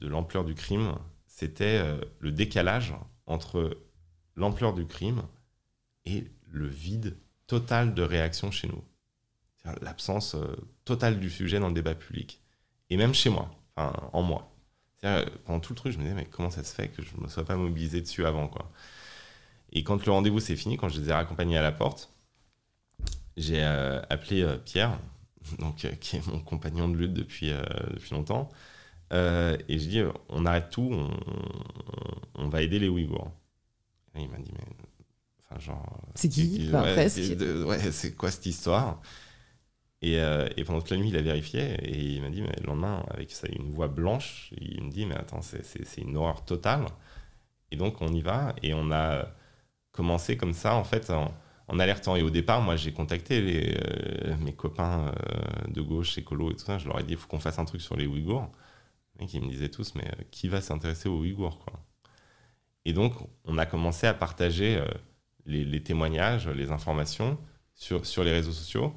l'ampleur 0.00 0.44
du 0.44 0.54
crime, 0.54 0.94
c'était 1.26 1.78
euh, 1.80 2.00
le 2.20 2.32
décalage 2.32 2.94
entre 3.26 3.78
l'ampleur 4.34 4.74
du 4.74 4.86
crime 4.86 5.22
et 6.04 6.24
le 6.50 6.66
vide 6.66 7.16
total 7.46 7.94
de 7.94 8.02
réaction 8.02 8.50
chez 8.50 8.68
nous. 8.68 8.82
L'absence 9.82 10.34
euh, 10.34 10.56
totale 10.84 11.18
du 11.18 11.28
sujet 11.28 11.58
dans 11.58 11.68
le 11.68 11.74
débat 11.74 11.94
public. 11.94 12.40
Et 12.88 12.96
même 12.96 13.14
chez 13.14 13.30
moi, 13.30 13.50
en 13.76 14.22
moi. 14.22 14.52
Pendant 15.44 15.60
tout 15.60 15.72
le 15.72 15.76
truc, 15.76 15.92
je 15.92 15.98
me 15.98 16.02
disais, 16.04 16.14
mais 16.14 16.24
comment 16.24 16.50
ça 16.50 16.64
se 16.64 16.74
fait 16.74 16.88
que 16.88 17.02
je 17.02 17.16
ne 17.16 17.22
me 17.22 17.28
sois 17.28 17.44
pas 17.44 17.56
mobilisé 17.56 18.00
dessus 18.00 18.24
avant 18.24 18.48
quoi? 18.48 18.70
Et 19.72 19.82
quand 19.82 20.04
le 20.04 20.12
rendez-vous 20.12 20.40
s'est 20.40 20.56
fini, 20.56 20.76
quand 20.76 20.88
je 20.88 21.00
les 21.00 21.08
ai 21.10 21.12
raccompagnés 21.12 21.58
à 21.58 21.62
la 21.62 21.72
porte, 21.72 22.10
j'ai 23.36 23.62
euh, 23.62 24.00
appelé 24.08 24.42
euh, 24.42 24.56
Pierre, 24.56 24.98
donc, 25.58 25.84
euh, 25.84 25.92
qui 26.00 26.16
est 26.16 26.26
mon 26.26 26.40
compagnon 26.40 26.88
de 26.88 26.96
lutte 26.96 27.12
depuis, 27.12 27.52
depuis 27.90 28.14
longtemps, 28.14 28.48
et 29.12 29.78
je 29.78 29.88
dis 29.88 30.02
on 30.28 30.46
arrête 30.46 30.70
tout, 30.70 30.90
on, 32.34 32.48
va 32.48 32.62
aider 32.62 32.78
les 32.78 32.88
Ouïghours. 32.88 33.30
Et 34.16 34.22
il 34.22 34.28
m'a 34.28 34.38
dit 34.38 34.50
mais. 34.52 34.64
Enfin, 35.44 35.60
genre. 35.60 36.00
C'est 36.14 36.28
qui, 36.28 36.70
ouais, 36.72 37.08
c'est 37.92 38.16
quoi 38.16 38.30
cette 38.30 38.46
histoire? 38.46 39.00
Et, 40.02 40.14
et, 40.14 40.64
pendant 40.64 40.80
toute 40.80 40.90
la 40.90 40.96
nuit, 40.96 41.08
il 41.08 41.16
a 41.16 41.22
vérifié 41.22 41.74
et 41.82 41.96
il 41.96 42.22
m'a 42.22 42.30
dit, 42.30 42.42
mais 42.42 42.52
le 42.60 42.66
lendemain, 42.66 43.04
avec 43.10 43.30
ça, 43.30 43.46
une 43.48 43.72
voix 43.72 43.88
blanche, 43.88 44.52
il 44.60 44.82
me 44.84 44.90
dit, 44.90 45.06
mais 45.06 45.16
attends, 45.16 45.40
c'est 45.40 46.00
une 46.00 46.16
horreur 46.16 46.44
totale. 46.44 46.86
Et 47.70 47.76
donc, 47.76 48.00
on 48.02 48.12
y 48.12 48.20
va 48.22 48.54
et 48.62 48.74
on 48.74 48.90
a 48.90 49.28
commencé 49.92 50.36
comme 50.36 50.52
ça, 50.52 50.74
en 50.74 50.84
fait, 50.84 51.10
en, 51.10 51.32
en 51.68 51.78
alertant. 51.78 52.16
Et 52.16 52.22
au 52.22 52.30
départ, 52.30 52.62
moi, 52.62 52.76
j'ai 52.76 52.92
contacté 52.92 53.74
euh, 53.76 54.36
mes 54.38 54.52
copains 54.54 55.08
euh, 55.08 55.68
de 55.68 55.80
gauche, 55.80 56.16
écolo 56.18 56.50
et 56.50 56.54
tout 56.54 56.64
ça. 56.64 56.78
Je 56.78 56.86
leur 56.86 56.98
ai 57.00 57.02
dit, 57.02 57.12
il 57.12 57.16
faut 57.16 57.28
qu'on 57.28 57.40
fasse 57.40 57.58
un 57.58 57.64
truc 57.64 57.80
sur 57.80 57.96
les 57.96 58.06
Ouïghours. 58.06 58.50
Et 59.18 59.24
ils 59.24 59.42
me 59.42 59.50
disaient 59.50 59.70
tous, 59.70 59.94
mais 59.94 60.06
euh, 60.06 60.22
qui 60.30 60.48
va 60.48 60.60
s'intéresser 60.60 61.08
aux 61.08 61.18
Ouïghours 61.18 61.58
quoi? 61.58 61.72
Et 62.84 62.92
donc, 62.92 63.14
on 63.44 63.58
a 63.58 63.66
commencé 63.66 64.06
à 64.06 64.14
partager 64.14 64.80
les, 65.44 65.82
témoignages, 65.82 66.46
les 66.46 66.70
informations 66.70 67.36
sur, 67.74 68.06
sur 68.06 68.22
les 68.22 68.32
réseaux 68.32 68.52
sociaux. 68.52 68.94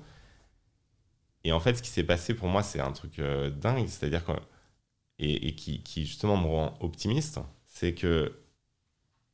Et 1.44 1.52
en 1.52 1.60
fait, 1.60 1.76
ce 1.76 1.82
qui 1.82 1.90
s'est 1.90 2.04
passé 2.04 2.36
pour 2.36 2.50
moi, 2.50 2.62
c'est 2.62 2.80
un 2.80 2.92
truc 2.92 3.20
dingue. 3.20 3.88
C'est-à-dire 3.88 4.24
que, 4.24 4.34
et, 5.18 5.56
qui, 5.56 5.82
justement 6.06 6.38
me 6.38 6.46
rend 6.46 6.78
optimiste, 6.82 7.40
c'est 7.66 7.96
que 7.96 8.40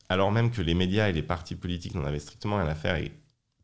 alors 0.08 0.32
même 0.32 0.50
que 0.50 0.62
les 0.62 0.72
médias 0.72 1.10
et 1.10 1.12
les 1.12 1.22
partis 1.22 1.54
politiques 1.54 1.94
n'en 1.94 2.06
avaient 2.06 2.18
strictement 2.18 2.56
rien 2.56 2.68
à 2.68 2.74
faire 2.74 2.96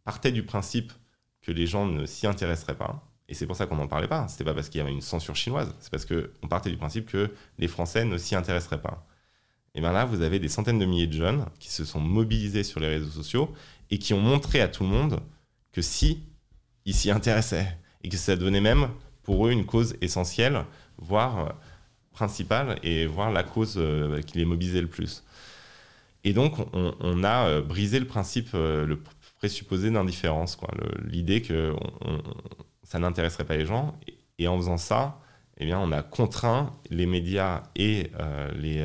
partait 0.04 0.32
du 0.32 0.42
principe 0.42 0.92
que 1.40 1.52
les 1.52 1.66
gens 1.66 1.86
ne 1.86 2.06
s'y 2.06 2.26
intéresseraient 2.26 2.76
pas. 2.76 3.08
Et 3.28 3.34
c'est 3.34 3.46
pour 3.46 3.56
ça 3.56 3.66
qu'on 3.66 3.76
n'en 3.76 3.88
parlait 3.88 4.08
pas. 4.08 4.28
C'était 4.28 4.44
pas 4.44 4.54
parce 4.54 4.68
qu'il 4.68 4.78
y 4.78 4.82
avait 4.82 4.92
une 4.92 5.00
censure 5.00 5.36
chinoise. 5.36 5.74
C'est 5.80 5.90
parce 5.90 6.06
qu'on 6.06 6.48
partait 6.48 6.70
du 6.70 6.76
principe 6.76 7.06
que 7.06 7.30
les 7.58 7.68
Français 7.68 8.04
ne 8.04 8.18
s'y 8.18 8.34
intéresseraient 8.34 8.82
pas. 8.82 9.06
Et 9.74 9.80
bien 9.80 9.92
là, 9.92 10.04
vous 10.04 10.20
avez 10.20 10.38
des 10.38 10.48
centaines 10.48 10.78
de 10.78 10.84
milliers 10.84 11.06
de 11.06 11.14
jeunes 11.14 11.46
qui 11.58 11.70
se 11.70 11.84
sont 11.84 12.00
mobilisés 12.00 12.62
sur 12.62 12.78
les 12.78 12.88
réseaux 12.88 13.10
sociaux 13.10 13.52
et 13.90 13.98
qui 13.98 14.12
ont 14.12 14.20
montré 14.20 14.60
à 14.60 14.68
tout 14.68 14.82
le 14.82 14.90
monde 14.90 15.20
que 15.72 15.80
si 15.80 16.22
ils 16.84 16.94
s'y 16.94 17.10
intéressaient 17.10 17.78
et 18.04 18.08
que 18.08 18.16
ça 18.16 18.36
devenait 18.36 18.60
même 18.60 18.88
pour 19.22 19.46
eux 19.46 19.50
une 19.50 19.64
cause 19.64 19.96
essentielle, 20.00 20.64
voire 20.98 21.54
principale, 22.12 22.78
et 22.82 23.06
voire 23.06 23.32
la 23.32 23.42
cause 23.42 23.74
euh, 23.76 24.20
qui 24.22 24.38
les 24.38 24.44
mobilisait 24.44 24.80
le 24.80 24.88
plus. 24.88 25.24
Et 26.24 26.32
donc, 26.32 26.54
on, 26.72 27.24
a 27.24 27.48
euh, 27.48 27.62
brisé 27.62 27.98
le 27.98 28.06
principe, 28.06 28.50
euh, 28.54 28.86
présupposé 29.42 29.90
d'indifférence, 29.90 30.56
l'idée 31.04 31.42
que 31.42 31.74
ça 32.84 33.00
n'intéresserait 33.00 33.44
pas 33.44 33.56
les 33.56 33.66
gens. 33.66 33.98
Et, 34.38 34.46
en 34.46 34.56
faisant 34.56 34.76
ça, 34.76 35.20
eh 35.58 35.64
bien, 35.64 35.80
on 35.80 35.90
a 35.92 36.02
contraint 36.02 36.74
les 36.90 37.06
médias 37.06 37.64
et 37.76 38.10
euh, 38.20 38.50
les 38.52 38.84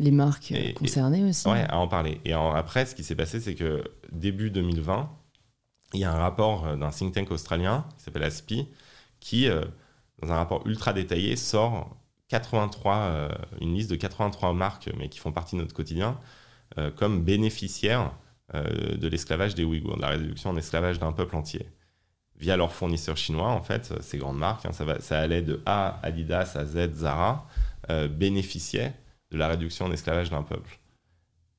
les 0.00 0.10
marques 0.10 0.52
concernées 0.74 1.22
aussi. 1.22 1.48
Ouais, 1.48 1.64
à 1.68 1.78
en 1.78 1.86
parler. 1.86 2.20
Et 2.24 2.32
après, 2.32 2.84
ce 2.84 2.96
qui 2.96 3.04
s'est 3.04 3.14
passé, 3.14 3.40
c'est 3.40 3.54
que 3.54 3.84
début 4.10 4.50
2020, 4.50 5.08
il 5.94 6.00
y 6.00 6.04
a 6.04 6.12
un 6.12 6.18
rapport 6.18 6.76
d'un 6.76 6.90
think 6.90 7.14
tank 7.14 7.30
australien 7.30 7.86
qui 7.96 8.04
s'appelle 8.04 8.24
ASPI, 8.24 8.68
qui, 9.20 9.48
dans 10.20 10.32
un 10.32 10.36
rapport 10.36 10.66
ultra 10.66 10.92
détaillé, 10.92 11.36
sort 11.36 11.96
83, 12.28 12.96
euh, 12.96 13.28
une 13.60 13.74
liste 13.74 13.90
de 13.90 13.96
83 13.96 14.52
marques, 14.54 14.90
mais 14.96 15.08
qui 15.08 15.18
font 15.18 15.32
partie 15.32 15.56
de 15.56 15.60
notre 15.60 15.74
quotidien, 15.74 16.18
euh, 16.78 16.90
comme 16.90 17.22
bénéficiaires 17.22 18.12
euh, 18.54 18.96
de 18.96 19.08
l'esclavage 19.08 19.54
des 19.54 19.64
Ouïghours, 19.64 19.96
de 19.96 20.02
la 20.02 20.08
réduction 20.08 20.50
en 20.50 20.56
esclavage 20.56 20.98
d'un 20.98 21.12
peuple 21.12 21.36
entier. 21.36 21.66
Via 22.36 22.56
leurs 22.56 22.72
fournisseurs 22.72 23.16
chinois, 23.16 23.50
en 23.50 23.62
fait, 23.62 23.94
ces 24.02 24.18
grandes 24.18 24.38
marques, 24.38 24.66
hein, 24.66 24.72
ça, 24.72 24.84
va, 24.84 25.00
ça, 25.00 25.20
allait 25.20 25.42
de 25.42 25.62
A, 25.66 26.00
Adidas, 26.02 26.56
à 26.56 26.64
Z, 26.64 26.94
Zara, 26.94 27.46
bénéficiaient 28.10 28.92
de 29.30 29.36
la 29.38 29.46
réduction 29.46 29.84
en 29.84 29.92
esclavage 29.92 30.30
d'un 30.30 30.42
peuple. 30.42 30.80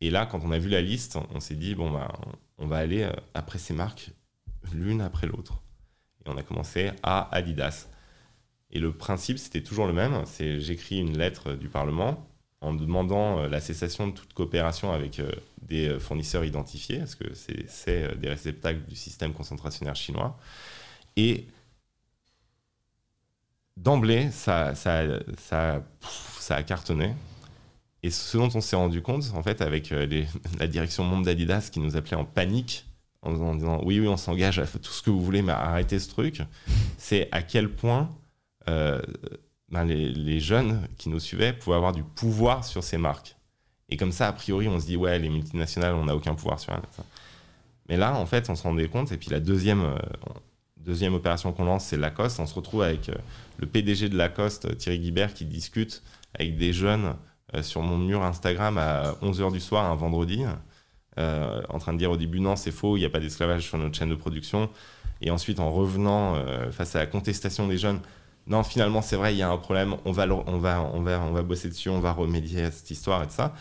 Et 0.01 0.09
là, 0.09 0.25
quand 0.25 0.41
on 0.43 0.51
a 0.51 0.57
vu 0.57 0.69
la 0.69 0.81
liste, 0.81 1.17
on 1.33 1.39
s'est 1.39 1.55
dit, 1.55 1.75
bon, 1.75 1.91
bah, 1.91 2.11
on 2.57 2.67
va 2.67 2.77
aller 2.77 3.09
après 3.33 3.57
ces 3.57 3.73
marques 3.73 4.11
l'une 4.73 5.01
après 5.01 5.27
l'autre. 5.27 5.61
Et 6.25 6.29
on 6.29 6.37
a 6.37 6.43
commencé 6.43 6.91
à 7.03 7.33
Adidas. 7.35 7.87
Et 8.71 8.79
le 8.79 8.91
principe, 8.91 9.37
c'était 9.37 9.61
toujours 9.61 9.87
le 9.87 9.93
même. 9.93 10.23
C'est 10.25 10.59
j'écris 10.59 10.99
une 10.99 11.17
lettre 11.17 11.53
du 11.53 11.69
Parlement 11.69 12.27
en 12.65 12.73
demandant 12.73 13.39
euh, 13.39 13.47
la 13.47 13.61
cessation 13.61 14.07
de 14.07 14.13
toute 14.13 14.33
coopération 14.33 14.91
avec 14.91 15.19
euh, 15.19 15.31
des 15.61 15.87
euh, 15.87 15.99
fournisseurs 15.99 16.43
identifiés, 16.43 16.99
parce 16.99 17.15
que 17.15 17.25
c'est 17.33 18.17
des 18.17 18.29
réceptacles 18.29 18.81
du 18.87 18.95
système 18.95 19.33
concentrationnaire 19.33 19.95
chinois. 19.95 20.37
Et 21.15 21.47
d'emblée, 23.77 24.31
ça, 24.31 24.73
ça, 24.73 25.03
ça, 25.37 25.83
ça, 26.39 26.55
a 26.55 26.63
cartonné. 26.63 27.13
Et 28.01 28.09
ce 28.09 28.37
dont 28.37 28.49
on 28.53 28.61
s'est 28.61 28.75
rendu 28.75 29.01
compte, 29.01 29.31
en 29.35 29.43
fait, 29.43 29.61
avec 29.61 29.93
la 30.59 30.67
direction 30.67 31.03
monde 31.03 31.25
d'Adidas 31.25 31.69
qui 31.71 31.79
nous 31.79 31.95
appelait 31.95 32.17
en 32.17 32.25
panique, 32.25 32.85
en, 33.21 33.55
disant 33.55 33.81
oui, 33.83 33.99
oui, 33.99 34.07
on 34.07 34.17
s'engage 34.17 34.59
à 34.59 34.65
tout 34.65 34.91
ce 34.91 35.01
que 35.03 35.11
vous 35.11 35.21
voulez, 35.21 35.41
mais 35.41 35.51
arrêtez 35.51 35.99
ce 35.99 36.09
truc, 36.09 36.41
c'est 36.97 37.29
à 37.31 37.41
quel 37.41 37.69
point 37.69 38.09
ben, 39.75 39.83
les, 39.83 40.39
jeunes 40.39 40.87
qui 40.97 41.09
nous 41.09 41.19
suivaient 41.19 41.51
pouvaient 41.51 41.75
avoir 41.75 41.91
du 41.91 42.03
pouvoir 42.03 42.63
sur 42.63 42.81
ces 42.81 42.97
marques. 42.97 43.35
Et 43.89 43.97
comme 43.97 44.13
ça, 44.13 44.27
a 44.27 44.31
priori, 44.31 44.69
on 44.69 44.79
se 44.79 44.85
dit, 44.85 44.95
ouais, 44.95 45.19
les 45.19 45.29
multinationales, 45.29 45.93
on 45.95 46.05
n'a 46.05 46.15
aucun 46.15 46.33
pouvoir 46.33 46.59
sur 46.59 46.73
elles. 46.73 46.81
Mais 47.89 47.97
là, 47.97 48.15
en 48.15 48.25
fait, 48.25 48.49
on 48.49 48.55
se 48.55 48.63
rendait 48.63 48.87
compte, 48.87 49.11
et 49.11 49.17
puis 49.17 49.29
la 49.29 49.41
deuxième, 49.41 49.83
euh, 49.83 49.97
deuxième 50.77 51.13
opération 51.13 51.51
qu'on 51.51 51.65
lance, 51.65 51.85
c'est 51.85 51.97
Lacoste. 51.97 52.39
On 52.39 52.45
se 52.45 52.55
retrouve 52.55 52.83
avec 52.83 53.09
euh, 53.09 53.15
le 53.57 53.67
PDG 53.67 54.07
de 54.07 54.17
Lacoste, 54.17 54.77
Thierry 54.77 54.99
Guibert, 54.99 55.33
qui 55.33 55.45
discute 55.45 56.01
avec 56.33 56.57
des 56.57 56.71
jeunes 56.71 57.15
euh, 57.53 57.61
sur 57.61 57.81
mon 57.81 57.97
mur 57.97 58.23
Instagram 58.23 58.77
à 58.77 59.11
11h 59.21 59.51
du 59.51 59.59
soir, 59.59 59.91
un 59.91 59.95
vendredi, 59.95 60.43
en 61.17 61.79
train 61.79 61.93
de 61.93 61.97
dire 61.97 62.11
au 62.11 62.17
début, 62.17 62.39
non, 62.39 62.55
c'est 62.55 62.71
faux, 62.71 62.97
il 62.97 63.01
n'y 63.01 63.05
a 63.05 63.09
pas 63.09 63.19
d'esclavage 63.19 63.63
sur 63.63 63.77
notre 63.77 63.97
chaîne 63.97 64.09
de 64.09 64.15
production. 64.15 64.69
Et 65.21 65.31
ensuite, 65.31 65.59
en 65.61 65.71
revenant 65.71 66.35
face 66.71 66.93
à 66.97 66.99
la 66.99 67.05
contestation 67.05 67.69
des 67.69 67.77
jeunes, 67.77 68.01
non, 68.47 68.63
finalement, 68.63 69.01
c'est 69.01 69.15
vrai, 69.15 69.33
il 69.33 69.37
y 69.37 69.41
a 69.41 69.49
un 69.49 69.57
problème, 69.57 69.95
on 70.05 70.11
va, 70.11 70.27
on, 70.27 70.59
va, 70.59 70.81
on, 70.93 71.01
va, 71.01 71.19
on 71.21 71.31
va 71.31 71.41
bosser 71.41 71.69
dessus, 71.69 71.89
on 71.89 71.99
va 71.99 72.11
remédier 72.11 72.63
à 72.63 72.71
cette 72.71 72.91
histoire 72.91 73.23
et 73.23 73.25
de 73.25 73.31
ça. 73.31 73.55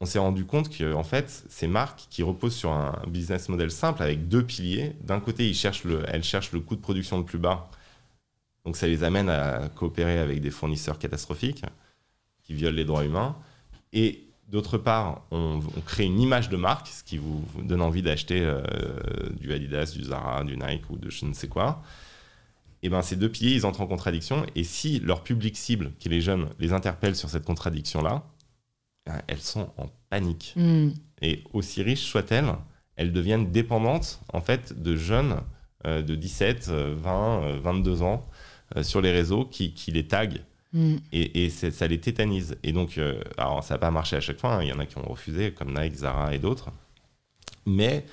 On 0.00 0.06
s'est 0.06 0.20
rendu 0.20 0.44
compte 0.46 0.70
que, 0.70 0.94
en 0.94 1.02
fait, 1.02 1.44
ces 1.48 1.66
marques 1.66 2.06
qui 2.08 2.22
reposent 2.22 2.54
sur 2.54 2.70
un 2.70 3.02
business 3.08 3.48
model 3.48 3.70
simple 3.70 4.02
avec 4.02 4.28
deux 4.28 4.44
piliers, 4.44 4.94
d'un 5.02 5.20
côté, 5.20 5.48
ils 5.48 5.54
cherchent 5.54 5.84
le, 5.84 6.04
elles 6.08 6.22
cherchent 6.22 6.52
le 6.52 6.60
coût 6.60 6.76
de 6.76 6.80
production 6.80 7.18
le 7.18 7.24
plus 7.24 7.38
bas. 7.38 7.68
Donc, 8.64 8.76
ça 8.76 8.86
les 8.86 9.02
amène 9.02 9.28
à 9.28 9.68
coopérer 9.74 10.18
avec 10.18 10.40
des 10.40 10.50
fournisseurs 10.50 10.98
catastrophiques 10.98 11.64
qui 12.44 12.54
violent 12.54 12.76
les 12.76 12.84
droits 12.84 13.04
humains. 13.04 13.36
Et 13.92 14.24
d'autre 14.48 14.78
part, 14.78 15.22
on, 15.32 15.60
crée 15.84 16.04
une 16.04 16.20
image 16.20 16.48
de 16.48 16.56
marque, 16.56 16.86
ce 16.86 17.02
qui 17.02 17.18
vous, 17.18 17.44
donne 17.62 17.82
envie 17.82 18.02
d'acheter 18.02 18.40
euh, 18.40 18.62
du 19.38 19.52
Adidas, 19.52 19.92
du 19.96 20.04
Zara, 20.04 20.44
du 20.44 20.56
Nike 20.56 20.88
ou 20.90 20.96
de 20.96 21.10
je 21.10 21.24
ne 21.24 21.32
sais 21.32 21.48
quoi 21.48 21.82
et 22.82 22.88
ben 22.88 23.02
ces 23.02 23.16
deux 23.16 23.28
piliers, 23.28 23.54
ils 23.54 23.66
entrent 23.66 23.82
en 23.82 23.86
contradiction. 23.86 24.46
Et 24.54 24.64
si 24.64 25.00
leur 25.00 25.22
public 25.22 25.56
cible, 25.56 25.92
qui 25.98 26.08
est 26.08 26.10
les 26.10 26.20
jeunes, 26.20 26.48
les 26.58 26.72
interpelle 26.72 27.14
sur 27.14 27.28
cette 27.28 27.44
contradiction-là, 27.44 28.24
ben, 29.06 29.20
elles 29.26 29.40
sont 29.40 29.70
en 29.76 29.88
panique. 30.08 30.54
Hmm. 30.56 30.90
Et 31.20 31.44
aussi 31.52 31.82
riches 31.82 32.04
soient-elles, 32.04 32.54
elles 32.96 33.12
deviennent 33.12 33.50
dépendantes 33.50 34.20
en 34.32 34.40
fait 34.40 34.80
de 34.80 34.96
jeunes 34.96 35.36
euh, 35.86 36.02
de 36.02 36.14
17, 36.14 36.68
20, 36.68 37.58
22 37.60 38.02
ans 38.02 38.26
euh, 38.76 38.82
sur 38.82 39.00
les 39.00 39.12
réseaux 39.12 39.44
qui, 39.44 39.74
qui 39.74 39.92
les 39.92 40.06
taguent. 40.06 40.42
Hmm. 40.72 40.96
Et, 41.12 41.44
et 41.44 41.50
ça 41.50 41.86
les 41.86 42.00
tétanise. 42.00 42.56
Et 42.62 42.72
donc, 42.72 42.96
euh, 42.96 43.22
alors 43.36 43.62
ça 43.62 43.74
n'a 43.74 43.78
pas 43.78 43.90
marché 43.90 44.16
à 44.16 44.20
chaque 44.20 44.38
fois, 44.38 44.54
hein. 44.54 44.62
il 44.62 44.68
y 44.68 44.72
en 44.72 44.78
a 44.78 44.86
qui 44.86 44.96
ont 44.96 45.08
refusé, 45.08 45.52
comme 45.52 45.78
Nike, 45.78 45.96
Zara 45.96 46.34
et 46.34 46.38
d'autres. 46.38 46.70
Mais 47.66 48.06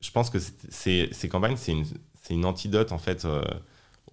je 0.00 0.10
pense 0.10 0.30
que 0.30 0.38
ces 0.38 1.28
campagnes, 1.28 1.56
c'est 1.56 1.72
une, 1.72 1.84
c'est 2.30 2.36
une 2.36 2.44
antidote 2.44 2.92
en 2.92 2.98
fait 2.98 3.24
euh, 3.24 3.42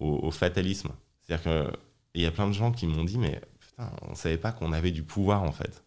au, 0.00 0.32
fatalisme. 0.32 0.90
C'est-à-dire 1.22 1.70
qu'il 2.12 2.22
y 2.22 2.26
a 2.26 2.32
plein 2.32 2.48
de 2.48 2.52
gens 2.52 2.72
qui 2.72 2.88
m'ont 2.88 3.04
dit 3.04 3.16
mais 3.16 3.40
putain, 3.60 3.92
on 4.10 4.16
savait 4.16 4.38
pas 4.38 4.50
qu'on 4.50 4.72
avait 4.72 4.90
du 4.90 5.04
pouvoir 5.04 5.44
en 5.44 5.52
fait. 5.52 5.84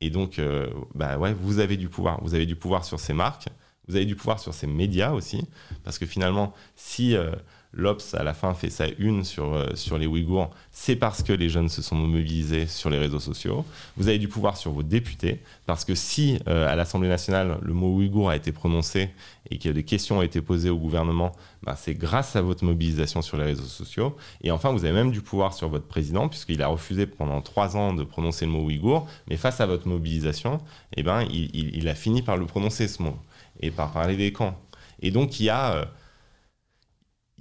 Et 0.00 0.08
donc, 0.08 0.38
euh, 0.38 0.70
bah 0.94 1.18
ouais, 1.18 1.34
vous 1.34 1.58
avez 1.58 1.76
du 1.76 1.90
pouvoir. 1.90 2.18
Vous 2.22 2.32
avez 2.32 2.46
du 2.46 2.56
pouvoir 2.56 2.86
sur 2.86 2.98
ces 2.98 3.12
marques, 3.12 3.48
vous 3.86 3.96
avez 3.96 4.06
du 4.06 4.16
pouvoir 4.16 4.40
sur 4.40 4.54
ces 4.54 4.66
médias 4.66 5.12
aussi, 5.12 5.46
parce 5.84 5.98
que 5.98 6.06
finalement, 6.06 6.54
si 6.76 7.14
euh, 7.14 7.30
l'Obs, 7.72 8.14
à 8.14 8.24
la 8.24 8.34
fin, 8.34 8.52
fait 8.54 8.70
sa 8.70 8.86
une 8.98 9.24
sur, 9.24 9.54
euh, 9.54 9.68
sur 9.74 9.96
les 9.96 10.06
Ouïghours, 10.06 10.50
c'est 10.72 10.96
parce 10.96 11.22
que 11.22 11.32
les 11.32 11.48
jeunes 11.48 11.68
se 11.68 11.82
sont 11.82 11.94
mobilisés 11.94 12.66
sur 12.66 12.90
les 12.90 12.98
réseaux 12.98 13.20
sociaux. 13.20 13.64
Vous 13.96 14.08
avez 14.08 14.18
du 14.18 14.26
pouvoir 14.26 14.56
sur 14.56 14.72
vos 14.72 14.82
députés, 14.82 15.40
parce 15.66 15.84
que 15.84 15.94
si 15.94 16.40
euh, 16.48 16.68
à 16.68 16.74
l'Assemblée 16.74 17.08
nationale, 17.08 17.58
le 17.62 17.72
mot 17.72 17.94
Ouïghour 17.94 18.30
a 18.30 18.36
été 18.36 18.50
prononcé 18.50 19.10
et 19.50 19.58
que 19.58 19.68
des 19.68 19.84
questions 19.84 20.18
ont 20.18 20.22
été 20.22 20.40
posées 20.40 20.70
au 20.70 20.78
gouvernement, 20.78 21.32
bah, 21.62 21.76
c'est 21.76 21.94
grâce 21.94 22.34
à 22.34 22.42
votre 22.42 22.64
mobilisation 22.64 23.22
sur 23.22 23.36
les 23.36 23.44
réseaux 23.44 23.62
sociaux. 23.62 24.16
Et 24.42 24.50
enfin, 24.50 24.72
vous 24.72 24.84
avez 24.84 24.94
même 24.94 25.12
du 25.12 25.20
pouvoir 25.20 25.54
sur 25.54 25.68
votre 25.68 25.86
président, 25.86 26.28
puisqu'il 26.28 26.62
a 26.62 26.68
refusé 26.68 27.06
pendant 27.06 27.40
trois 27.40 27.76
ans 27.76 27.92
de 27.92 28.02
prononcer 28.02 28.46
le 28.46 28.52
mot 28.52 28.64
Ouïghour, 28.64 29.06
mais 29.28 29.36
face 29.36 29.60
à 29.60 29.66
votre 29.66 29.86
mobilisation, 29.86 30.58
eh 30.96 31.04
ben, 31.04 31.22
il, 31.30 31.50
il, 31.54 31.88
a 31.88 31.94
fini 31.94 32.22
par 32.22 32.36
le 32.36 32.46
prononcer, 32.46 32.88
ce 32.88 33.00
mot, 33.00 33.16
et 33.60 33.70
par 33.70 33.92
parler 33.92 34.16
des 34.16 34.32
camps. 34.32 34.58
Et 35.02 35.12
donc, 35.12 35.38
il 35.38 35.44
y 35.44 35.50
a... 35.50 35.74
Euh, 35.74 35.84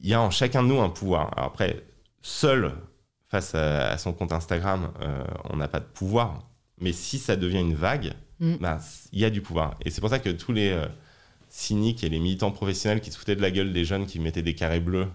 il 0.01 0.09
y 0.09 0.13
a 0.13 0.21
en 0.21 0.29
chacun 0.29 0.63
de 0.63 0.67
nous 0.67 0.79
un 0.79 0.89
pouvoir. 0.89 1.33
après, 1.37 1.83
seul 2.21 2.73
face 3.29 3.53
à, 3.53 3.97
son 3.97 4.13
compte 4.13 4.31
Instagram, 4.31 4.91
euh, 5.01 5.23
on 5.49 5.57
n'a 5.57 5.67
pas 5.67 5.79
de 5.79 5.85
pouvoir. 5.85 6.49
Mais 6.81 6.91
si 6.91 7.19
ça 7.19 7.35
devient 7.35 7.59
une 7.59 7.75
vague, 7.75 8.13
mm. 8.39 8.55
bah, 8.55 8.79
il 9.11 9.19
y 9.19 9.25
a 9.25 9.29
du 9.29 9.41
pouvoir. 9.41 9.77
Et 9.85 9.91
c'est 9.91 10.01
pour 10.01 10.09
ça 10.09 10.19
que 10.19 10.29
tous 10.29 10.51
les 10.51 10.69
euh, 10.69 10.87
cyniques 11.47 12.03
et 12.03 12.09
les 12.09 12.19
militants 12.19 12.51
professionnels 12.51 13.01
qui 13.01 13.11
se 13.11 13.17
foutaient 13.17 13.35
de 13.35 13.41
la 13.41 13.51
gueule 13.51 13.71
des 13.71 13.85
jeunes 13.85 14.07
qui 14.07 14.19
mettaient 14.19 14.41
des 14.41 14.55
carrés 14.55 14.79
bleus 14.79 15.07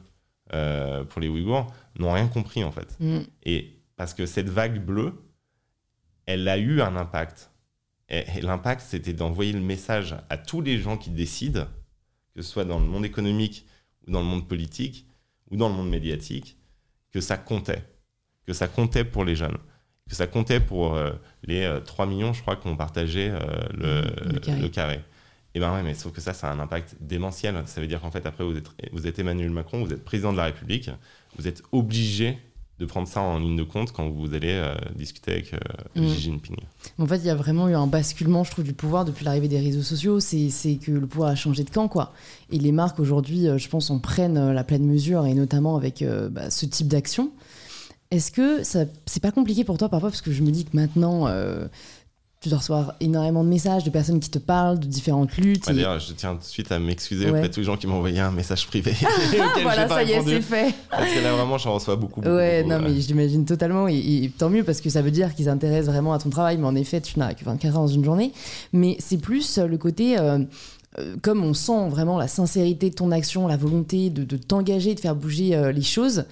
euh, 0.52 1.04
pour 1.04 1.20
les 1.20 1.28
Ouïghours 1.28 1.72
n'ont 1.98 2.12
rien 2.12 2.28
compris 2.28 2.62
en 2.62 2.70
fait. 2.70 2.96
Mm. 3.00 3.20
Et 3.44 3.80
parce 3.96 4.14
que 4.14 4.26
cette 4.26 4.48
vague 4.48 4.84
bleue, 4.84 5.14
elle 6.26 6.46
a 6.48 6.56
eu 6.56 6.80
un 6.80 6.96
impact. 6.96 7.50
et 8.08 8.40
l'impact, 8.42 8.80
c'était 8.80 9.12
d'envoyer 9.12 9.52
le 9.52 9.60
message 9.60 10.14
à 10.30 10.38
tous 10.38 10.60
les 10.60 10.78
gens 10.78 10.96
qui 10.96 11.10
décident, 11.10 11.66
que 12.34 12.42
ce 12.42 12.48
soit 12.48 12.64
dans 12.64 12.78
le 12.78 12.86
monde 12.86 13.04
économique, 13.04 13.66
ou 14.06 14.12
dans 14.12 14.20
le 14.20 14.26
monde 14.26 14.48
politique, 14.48 15.06
ou 15.50 15.56
dans 15.56 15.68
le 15.68 15.74
monde 15.74 15.90
médiatique, 15.90 16.56
que 17.12 17.20
ça 17.20 17.36
comptait. 17.36 17.82
Que 18.46 18.52
ça 18.52 18.68
comptait 18.68 19.04
pour 19.04 19.24
les 19.24 19.36
jeunes. 19.36 19.56
Que 20.08 20.14
ça 20.14 20.26
comptait 20.26 20.60
pour 20.60 20.94
euh, 20.94 21.12
les 21.44 21.78
3 21.84 22.04
euh, 22.04 22.08
millions, 22.08 22.32
je 22.32 22.42
crois, 22.42 22.56
qu'on 22.56 22.76
partageait 22.76 23.30
euh, 23.30 23.40
le, 23.72 24.60
le, 24.60 24.68
carré. 24.68 25.00
Et 25.54 25.60
ben 25.60 25.72
ouais, 25.72 25.82
mais 25.82 25.94
sauf 25.94 26.12
que 26.12 26.20
ça, 26.20 26.34
ça 26.34 26.50
a 26.50 26.52
un 26.52 26.58
impact 26.58 26.96
démentiel. 27.00 27.62
Ça 27.66 27.80
veut 27.80 27.86
dire 27.86 28.00
qu'en 28.00 28.10
fait, 28.10 28.26
après, 28.26 28.44
vous 28.44 28.56
êtes, 28.56 28.68
vous 28.92 29.06
êtes 29.06 29.18
Emmanuel 29.18 29.50
Macron, 29.50 29.82
vous 29.82 29.92
êtes 29.92 30.04
président 30.04 30.32
de 30.32 30.36
la 30.36 30.44
République, 30.44 30.90
vous 31.36 31.48
êtes 31.48 31.62
obligé 31.72 32.38
de 32.80 32.86
prendre 32.86 33.06
ça 33.06 33.20
en 33.20 33.38
ligne 33.38 33.56
de 33.56 33.62
compte 33.62 33.92
quand 33.92 34.08
vous 34.08 34.34
allez 34.34 34.52
euh, 34.52 34.74
discuter 34.96 35.32
avec 35.32 35.54
euh, 35.54 35.58
mm. 36.00 36.06
Xi 36.06 36.20
Jinping. 36.20 36.56
En 36.98 37.06
fait, 37.06 37.18
il 37.18 37.26
y 37.26 37.30
a 37.30 37.34
vraiment 37.34 37.68
eu 37.68 37.74
un 37.74 37.86
basculement, 37.86 38.42
je 38.42 38.50
trouve, 38.50 38.64
du 38.64 38.72
pouvoir 38.72 39.04
depuis 39.04 39.24
l'arrivée 39.24 39.48
des 39.48 39.60
réseaux 39.60 39.82
sociaux. 39.82 40.18
C'est 40.20 40.76
que 40.76 40.90
le 40.90 41.06
pouvoir 41.06 41.30
a 41.30 41.34
changé 41.36 41.62
de 41.62 41.70
camp, 41.70 41.88
quoi. 41.88 42.12
Et 42.50 42.58
les 42.58 42.72
marques, 42.72 42.98
aujourd'hui, 42.98 43.46
euh, 43.46 43.58
je 43.58 43.68
pense, 43.68 43.90
en 43.90 44.00
prennent 44.00 44.52
la 44.52 44.64
pleine 44.64 44.84
mesure, 44.84 45.24
et 45.26 45.34
notamment 45.34 45.76
avec 45.76 46.04
bah, 46.30 46.50
ce 46.50 46.66
type 46.66 46.88
d'action. 46.88 47.30
Est-ce 48.10 48.30
que 48.30 48.62
c'est 48.62 49.22
pas 49.22 49.32
compliqué 49.32 49.64
pour 49.64 49.78
toi 49.78 49.88
parfois 49.88 50.10
Parce 50.10 50.20
que 50.20 50.32
je 50.32 50.42
me 50.42 50.50
dis 50.50 50.64
que 50.64 50.76
maintenant, 50.76 51.26
tu 52.44 52.50
dois 52.50 52.58
recevoir 52.58 52.94
énormément 53.00 53.42
de 53.42 53.48
messages 53.48 53.84
de 53.84 53.90
personnes 53.90 54.20
qui 54.20 54.28
te 54.28 54.38
parlent 54.38 54.78
de 54.78 54.86
différentes 54.86 55.34
luttes. 55.38 55.66
D'ailleurs, 55.66 55.98
je 55.98 56.12
tiens 56.12 56.34
tout 56.34 56.40
de 56.40 56.44
suite 56.44 56.70
à 56.70 56.78
m'excuser 56.78 57.30
auprès 57.30 57.48
de 57.48 57.54
tous 57.54 57.60
les 57.60 57.66
gens 57.66 57.78
qui 57.78 57.86
m'ont 57.86 57.96
envoyé 57.96 58.20
un 58.20 58.30
message 58.30 58.66
privé. 58.66 58.94
voilà, 59.62 59.88
ça 59.88 60.02
y 60.02 60.12
est, 60.12 60.22
c'est 60.22 60.42
fait. 60.42 60.74
Parce 60.90 61.10
que 61.10 61.20
là, 61.20 61.32
vraiment, 61.32 61.56
j'en 61.56 61.72
reçois 61.72 61.96
beaucoup. 61.96 62.20
beaucoup 62.20 62.36
ouais, 62.36 62.62
non, 62.62 62.80
mais 62.80 63.00
j'imagine 63.00 63.46
totalement. 63.46 63.88
Et, 63.88 64.30
tant 64.36 64.50
mieux, 64.50 64.62
parce 64.62 64.82
que 64.82 64.90
ça 64.90 65.00
veut 65.00 65.10
dire 65.10 65.34
qu'ils 65.34 65.46
s'intéressent 65.46 65.92
vraiment 65.92 66.12
à 66.12 66.18
ton 66.18 66.28
travail. 66.28 66.58
Mais 66.58 66.66
en 66.66 66.76
effet, 66.76 67.00
tu 67.00 67.18
n'as 67.18 67.32
que 67.32 67.44
24 67.44 67.74
heures 67.74 67.80
dans 67.80 67.86
une 67.88 68.04
journée. 68.04 68.32
Mais 68.74 68.96
c'est 68.98 69.18
plus 69.18 69.58
le 69.58 69.78
côté. 69.78 70.18
Euh, 70.18 70.34
euh, 70.34 70.44
comme 71.22 71.42
on 71.42 71.54
sent 71.54 71.88
vraiment 71.88 72.18
la 72.18 72.28
sincérité 72.28 72.90
de 72.90 72.94
ton 72.94 73.10
action, 73.10 73.48
la 73.48 73.56
volonté 73.56 74.10
de, 74.10 74.36
t'engager, 74.36 74.94
de 74.94 75.00
faire 75.00 75.16
bouger 75.16 75.56
euh, 75.56 75.72
les 75.72 75.82
choses, 75.82 76.24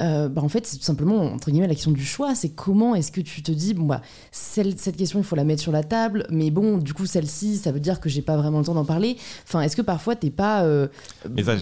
euh, 0.00 0.28
bah 0.28 0.42
en 0.42 0.48
fait, 0.48 0.66
c'est 0.66 0.76
tout 0.76 0.84
simplement, 0.84 1.22
entre 1.22 1.50
guillemets, 1.50 1.66
la 1.66 1.74
question 1.74 1.90
du 1.90 2.04
choix. 2.04 2.34
C'est 2.34 2.50
comment 2.50 2.94
est-ce 2.94 3.12
que 3.12 3.20
tu 3.20 3.42
te 3.42 3.50
dis, 3.50 3.72
bon, 3.72 3.84
bah, 3.84 4.02
cette 4.30 4.96
question, 4.96 5.18
il 5.18 5.24
faut 5.24 5.36
la 5.36 5.44
mettre 5.44 5.62
sur 5.62 5.72
la 5.72 5.82
table, 5.82 6.26
mais 6.30 6.50
bon, 6.50 6.76
du 6.76 6.92
coup, 6.92 7.06
celle-ci, 7.06 7.56
ça 7.56 7.72
veut 7.72 7.80
dire 7.80 8.00
que 8.00 8.08
j'ai 8.08 8.22
pas 8.22 8.36
vraiment 8.36 8.58
le 8.58 8.64
temps 8.64 8.74
d'en 8.74 8.84
parler. 8.84 9.16
Enfin, 9.44 9.62
est-ce 9.62 9.76
que 9.76 9.82
parfois, 9.82 10.16
t'es 10.16 10.30
pas. 10.30 10.66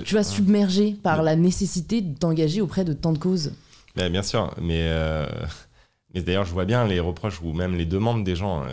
tu 0.04 0.14
vas 0.14 0.24
submergé 0.24 0.96
par 1.02 1.22
la 1.22 1.36
nécessité 1.36 2.00
de 2.00 2.18
t'engager 2.18 2.60
auprès 2.60 2.84
de 2.84 2.92
tant 2.92 3.12
de 3.12 3.18
causes? 3.18 3.52
Bien 3.94 4.22
sûr, 4.22 4.52
mais, 4.60 4.90
mais 6.14 6.22
d'ailleurs, 6.22 6.44
je 6.44 6.52
vois 6.52 6.64
bien 6.64 6.86
les 6.86 6.98
reproches 6.98 7.40
ou 7.42 7.52
même 7.52 7.76
les 7.76 7.86
demandes 7.86 8.24
des 8.24 8.34
gens 8.34 8.64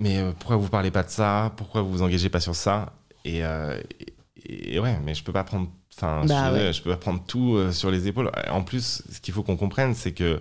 mais 0.00 0.18
euh, 0.18 0.32
pourquoi 0.38 0.56
vous 0.56 0.68
parlez 0.68 0.90
pas 0.90 1.02
de 1.02 1.10
ça? 1.10 1.52
Pourquoi 1.56 1.82
vous 1.82 1.92
vous 1.92 2.02
engagez 2.02 2.28
pas 2.28 2.40
sur 2.40 2.56
ça? 2.56 2.92
Euh, 3.26 3.80
et, 4.44 4.74
et, 4.74 4.80
ouais, 4.80 4.98
mais 5.04 5.14
je 5.14 5.22
peux 5.22 5.32
pas 5.32 5.44
prendre, 5.44 5.68
enfin, 5.96 6.24
bah 6.26 6.72
je, 6.72 6.82
peux 6.82 6.90
pas 6.90 6.96
prendre 6.96 7.22
tout 7.24 7.54
euh, 7.54 7.70
sur 7.70 7.90
les 7.90 8.08
épaules. 8.08 8.30
En 8.50 8.62
plus, 8.62 9.02
ce 9.10 9.20
qu'il 9.20 9.32
faut 9.32 9.42
qu'on 9.42 9.56
comprenne, 9.56 9.94
c'est 9.94 10.12
que 10.12 10.40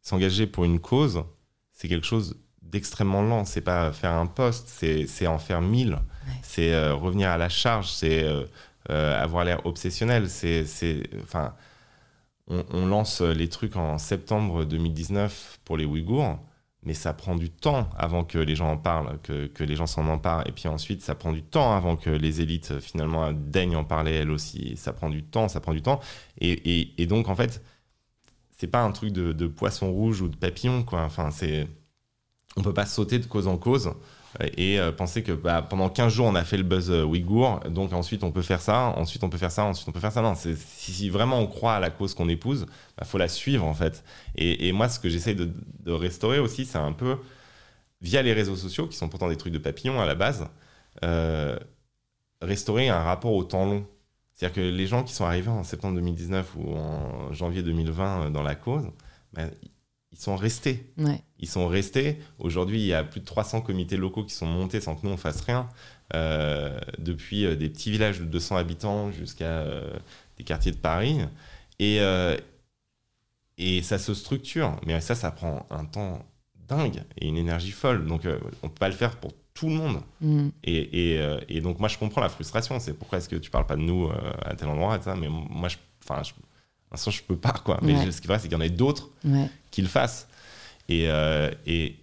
s'engager 0.00 0.46
pour 0.46 0.64
une 0.64 0.80
cause, 0.80 1.24
c'est 1.72 1.88
quelque 1.88 2.06
chose 2.06 2.36
d'extrêmement 2.62 3.22
lent. 3.22 3.44
C'est 3.44 3.60
pas 3.60 3.92
faire 3.92 4.12
un 4.12 4.26
poste, 4.26 4.68
c'est 4.68 5.26
en 5.26 5.38
faire 5.38 5.60
mille. 5.60 5.98
C'est 6.42 6.72
euh, 6.72 6.94
revenir 6.94 7.30
à 7.30 7.38
la 7.38 7.48
charge, 7.48 7.90
c'est 7.90 8.24
euh, 8.24 8.44
euh, 8.90 9.22
avoir 9.22 9.44
l'air 9.44 9.64
obsessionnel. 9.66 10.28
C'est, 10.28 10.64
enfin, 11.22 11.54
on, 12.48 12.64
on, 12.72 12.86
lance 12.86 13.20
les 13.20 13.48
trucs 13.48 13.76
en 13.76 13.98
septembre 13.98 14.64
2019 14.64 15.60
pour 15.64 15.76
les 15.76 15.84
Ouïghours, 15.84 16.38
mais 16.84 16.94
ça 16.94 17.12
prend 17.12 17.34
du 17.34 17.50
temps 17.50 17.88
avant 17.96 18.24
que 18.24 18.38
les 18.38 18.56
gens 18.56 18.70
en 18.70 18.76
parlent, 18.76 19.18
que, 19.22 19.46
que 19.46 19.64
les 19.64 19.76
gens 19.76 19.86
s'en 19.86 20.06
emparent. 20.06 20.46
Et 20.46 20.52
puis 20.52 20.68
ensuite, 20.68 21.02
ça 21.02 21.14
prend 21.14 21.32
du 21.32 21.42
temps 21.42 21.74
avant 21.74 21.96
que 21.96 22.10
les 22.10 22.40
élites 22.40 22.80
finalement 22.80 23.32
daignent 23.32 23.76
en 23.76 23.84
parler 23.84 24.12
elles 24.12 24.30
aussi. 24.30 24.76
Ça 24.76 24.92
prend 24.92 25.08
du 25.08 25.22
temps, 25.22 25.48
ça 25.48 25.60
prend 25.60 25.72
du 25.72 25.82
temps. 25.82 26.00
Et, 26.40 26.52
et, 26.52 27.02
et 27.02 27.06
donc, 27.06 27.28
en 27.28 27.34
fait, 27.34 27.62
c'est 28.56 28.66
pas 28.66 28.82
un 28.82 28.92
truc 28.92 29.12
de, 29.12 29.32
de, 29.32 29.46
poisson 29.46 29.90
rouge 29.90 30.20
ou 30.20 30.28
de 30.28 30.36
papillon, 30.36 30.82
quoi. 30.82 31.02
Enfin, 31.02 31.30
c'est 31.30 31.68
on 32.56 32.62
peut 32.62 32.74
pas 32.74 32.86
sauter 32.86 33.18
de 33.18 33.26
cause 33.26 33.48
en 33.48 33.56
cause 33.56 33.92
et 34.56 34.80
euh, 34.80 34.90
penser 34.90 35.22
que 35.22 35.32
bah, 35.32 35.62
pendant 35.62 35.88
15 35.88 36.12
jours 36.12 36.26
on 36.26 36.34
a 36.34 36.44
fait 36.44 36.56
le 36.56 36.64
buzz 36.64 36.90
euh, 36.90 37.04
ouïghour, 37.04 37.60
donc 37.70 37.92
ensuite 37.92 38.24
on 38.24 38.32
peut 38.32 38.42
faire 38.42 38.60
ça, 38.60 38.92
ensuite 38.96 39.22
on 39.22 39.30
peut 39.30 39.38
faire 39.38 39.52
ça, 39.52 39.64
ensuite 39.64 39.88
on 39.88 39.92
peut 39.92 40.00
faire 40.00 40.12
ça. 40.12 40.22
Non, 40.22 40.34
si, 40.34 41.08
vraiment 41.08 41.38
on 41.38 41.46
croit 41.46 41.74
à 41.74 41.80
la 41.80 41.90
cause 41.90 42.14
qu'on 42.14 42.28
épouse, 42.28 42.66
il 42.68 42.94
bah, 42.98 43.04
faut 43.04 43.18
la 43.18 43.28
suivre 43.28 43.64
en 43.64 43.74
fait. 43.74 44.02
Et, 44.36 44.72
moi 44.72 44.88
ce 44.88 44.98
que 44.98 45.08
j'essaie 45.08 45.34
de, 45.34 45.50
de, 45.84 45.92
restaurer 45.92 46.38
aussi, 46.40 46.64
c'est 46.64 46.78
un 46.78 46.92
peu 46.92 47.16
via 48.00 48.22
les 48.22 48.32
réseaux 48.32 48.56
sociaux, 48.56 48.88
qui 48.88 48.96
sont 48.96 49.08
pourtant 49.08 49.28
des 49.28 49.36
trucs 49.36 49.52
de 49.52 49.58
papillon 49.58 50.00
à 50.00 50.06
la 50.06 50.14
base, 50.14 50.46
euh, 51.04 51.58
restaurer 52.42 52.88
un 52.88 53.02
rapport 53.02 53.32
au 53.32 53.44
temps 53.44 53.66
long. 53.66 53.86
C'est-à-dire 54.34 54.56
que 54.56 54.60
les 54.60 54.86
gens 54.86 55.04
qui 55.04 55.14
sont 55.14 55.24
arrivés 55.24 55.50
en 55.50 55.62
septembre 55.62 55.94
2019 55.94 56.56
ou 56.56 56.74
en 56.74 57.32
janvier 57.32 57.62
2020 57.62 58.30
dans 58.30 58.42
la 58.42 58.56
cause, 58.56 58.90
bah, 59.32 59.42
ils 60.14 60.20
sont 60.20 60.36
restés. 60.36 60.92
Ouais. 60.96 61.20
Ils 61.40 61.48
sont 61.48 61.66
restés. 61.66 62.20
Aujourd'hui, 62.38 62.80
il 62.80 62.86
y 62.86 62.94
a 62.94 63.02
plus 63.02 63.20
de 63.20 63.24
300 63.24 63.62
comités 63.62 63.96
locaux 63.96 64.22
qui 64.22 64.32
sont 64.32 64.46
montés 64.46 64.80
sans 64.80 64.94
que 64.94 65.04
nous 65.04 65.12
on 65.12 65.16
fasse 65.16 65.40
rien. 65.40 65.68
Euh, 66.14 66.78
depuis 66.98 67.46
euh, 67.46 67.56
des 67.56 67.68
petits 67.68 67.90
villages 67.90 68.20
de 68.20 68.24
200 68.26 68.56
habitants 68.56 69.10
jusqu'à 69.10 69.62
euh, 69.62 69.92
des 70.38 70.44
quartiers 70.44 70.70
de 70.70 70.76
Paris. 70.76 71.18
Et, 71.80 72.00
euh, 72.00 72.36
et 73.58 73.82
ça 73.82 73.98
se 73.98 74.14
structure. 74.14 74.80
Mais 74.86 75.00
ça, 75.00 75.16
ça 75.16 75.32
prend 75.32 75.66
un 75.70 75.84
temps 75.84 76.24
dingue 76.68 77.02
et 77.18 77.26
une 77.26 77.36
énergie 77.36 77.72
folle. 77.72 78.06
Donc, 78.06 78.22
on 78.62 78.68
peut 78.68 78.74
pas 78.78 78.88
le 78.88 78.94
faire 78.94 79.16
pour 79.16 79.32
tout 79.52 79.68
le 79.68 79.74
monde. 79.74 80.00
Mm. 80.20 80.48
Et, 80.62 81.14
et, 81.14 81.38
et, 81.48 81.60
donc, 81.60 81.80
moi, 81.80 81.88
je 81.88 81.98
comprends 81.98 82.20
la 82.20 82.28
frustration. 82.28 82.78
C'est 82.78 82.94
pourquoi 82.94 83.18
est-ce 83.18 83.28
que 83.28 83.36
tu 83.36 83.50
parles 83.50 83.66
pas 83.66 83.76
de 83.76 83.82
nous 83.82 84.08
à 84.42 84.54
tel 84.54 84.68
endroit 84.68 85.00
ça. 85.02 85.16
Mais 85.16 85.28
moi, 85.28 85.68
je, 85.68 85.76
enfin, 86.04 86.22
je, 86.22 86.32
l'instant, 86.92 87.10
je 87.10 87.22
peux 87.22 87.36
pas, 87.36 87.52
quoi. 87.64 87.78
Mais 87.82 87.94
Ouais. 87.94 88.12
ce 88.12 88.20
qui 88.20 88.26
est 88.26 88.28
vrai, 88.28 88.38
c'est 88.38 88.48
qu'il 88.48 88.56
y 88.56 88.60
en 88.60 88.64
a 88.64 88.68
d'autres 88.68 89.10
Ouais. 89.24 89.48
qui 89.70 89.82
le 89.82 89.88
fassent. 89.88 90.28
Et, 90.88 91.08
euh, 91.08 91.50
et, 91.66 91.84
et 91.86 91.96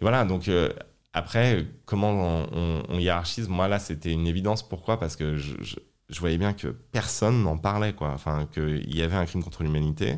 voilà, 0.00 0.24
donc 0.24 0.48
euh, 0.48 0.70
après, 1.12 1.66
comment 1.84 2.10
on, 2.12 2.48
on- 2.52 2.82
on 2.88 2.98
hiérarchise? 2.98 3.48
Moi, 3.48 3.68
là, 3.68 3.78
c'était 3.78 4.12
une 4.12 4.26
évidence. 4.26 4.66
Pourquoi? 4.68 4.98
Parce 4.98 5.16
que 5.16 5.36
je, 5.36 5.54
je- 5.60 5.76
je 6.08 6.20
voyais 6.20 6.38
bien 6.38 6.52
que 6.52 6.68
personne 6.68 7.42
n'en 7.42 7.56
parlait, 7.58 7.92
quoi. 7.92 8.10
Enfin, 8.12 8.48
qu'il 8.52 8.94
y 8.96 9.02
avait 9.02 9.16
un 9.16 9.26
crime 9.26 9.42
contre 9.44 9.62
l'humanité 9.62 10.16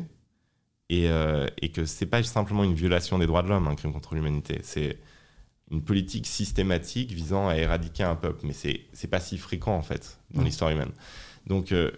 et, 0.89 1.09
euh, 1.09 1.45
et 1.61 1.69
que 1.69 1.85
c'est 1.85 2.05
pas 2.05 2.21
simplement 2.23 2.63
une 2.63 2.73
violation 2.73 3.19
des 3.19 3.25
droits 3.25 3.43
de 3.43 3.47
l'homme, 3.49 3.67
un 3.67 3.75
crime 3.75 3.93
contre 3.93 4.15
l'humanité. 4.15 4.59
C'est 4.63 4.97
une 5.71 5.81
politique 5.81 6.25
systématique 6.27 7.11
visant 7.11 7.47
à 7.47 7.57
éradiquer 7.57 8.03
un 8.03 8.15
peuple. 8.15 8.45
Mais 8.45 8.53
c'est 8.53 9.07
pas 9.07 9.19
si 9.19 9.37
fréquent, 9.37 9.75
en 9.75 9.81
fait, 9.81 10.19
dans 10.33 10.43
l'histoire 10.43 10.69
humaine. 10.71 10.91
Donc, 11.47 11.71
euh, 11.71 11.91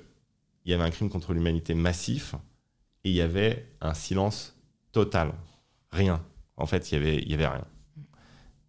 il 0.66 0.72
y 0.72 0.74
avait 0.74 0.84
un 0.84 0.90
crime 0.90 1.10
contre 1.10 1.34
l'humanité 1.34 1.74
massif 1.76 2.36
et 3.04 3.10
il 3.10 3.16
y 3.16 3.22
avait 3.22 3.72
un 3.82 3.94
silence 3.94 4.58
total. 4.92 5.34
Rien. 5.92 6.24
En 6.58 6.66
fait, 6.66 6.92
il 6.92 6.96
y 6.96 6.98
avait, 6.98 7.18
il 7.18 7.30
y 7.30 7.34
avait 7.36 7.48
rien. 7.48 7.66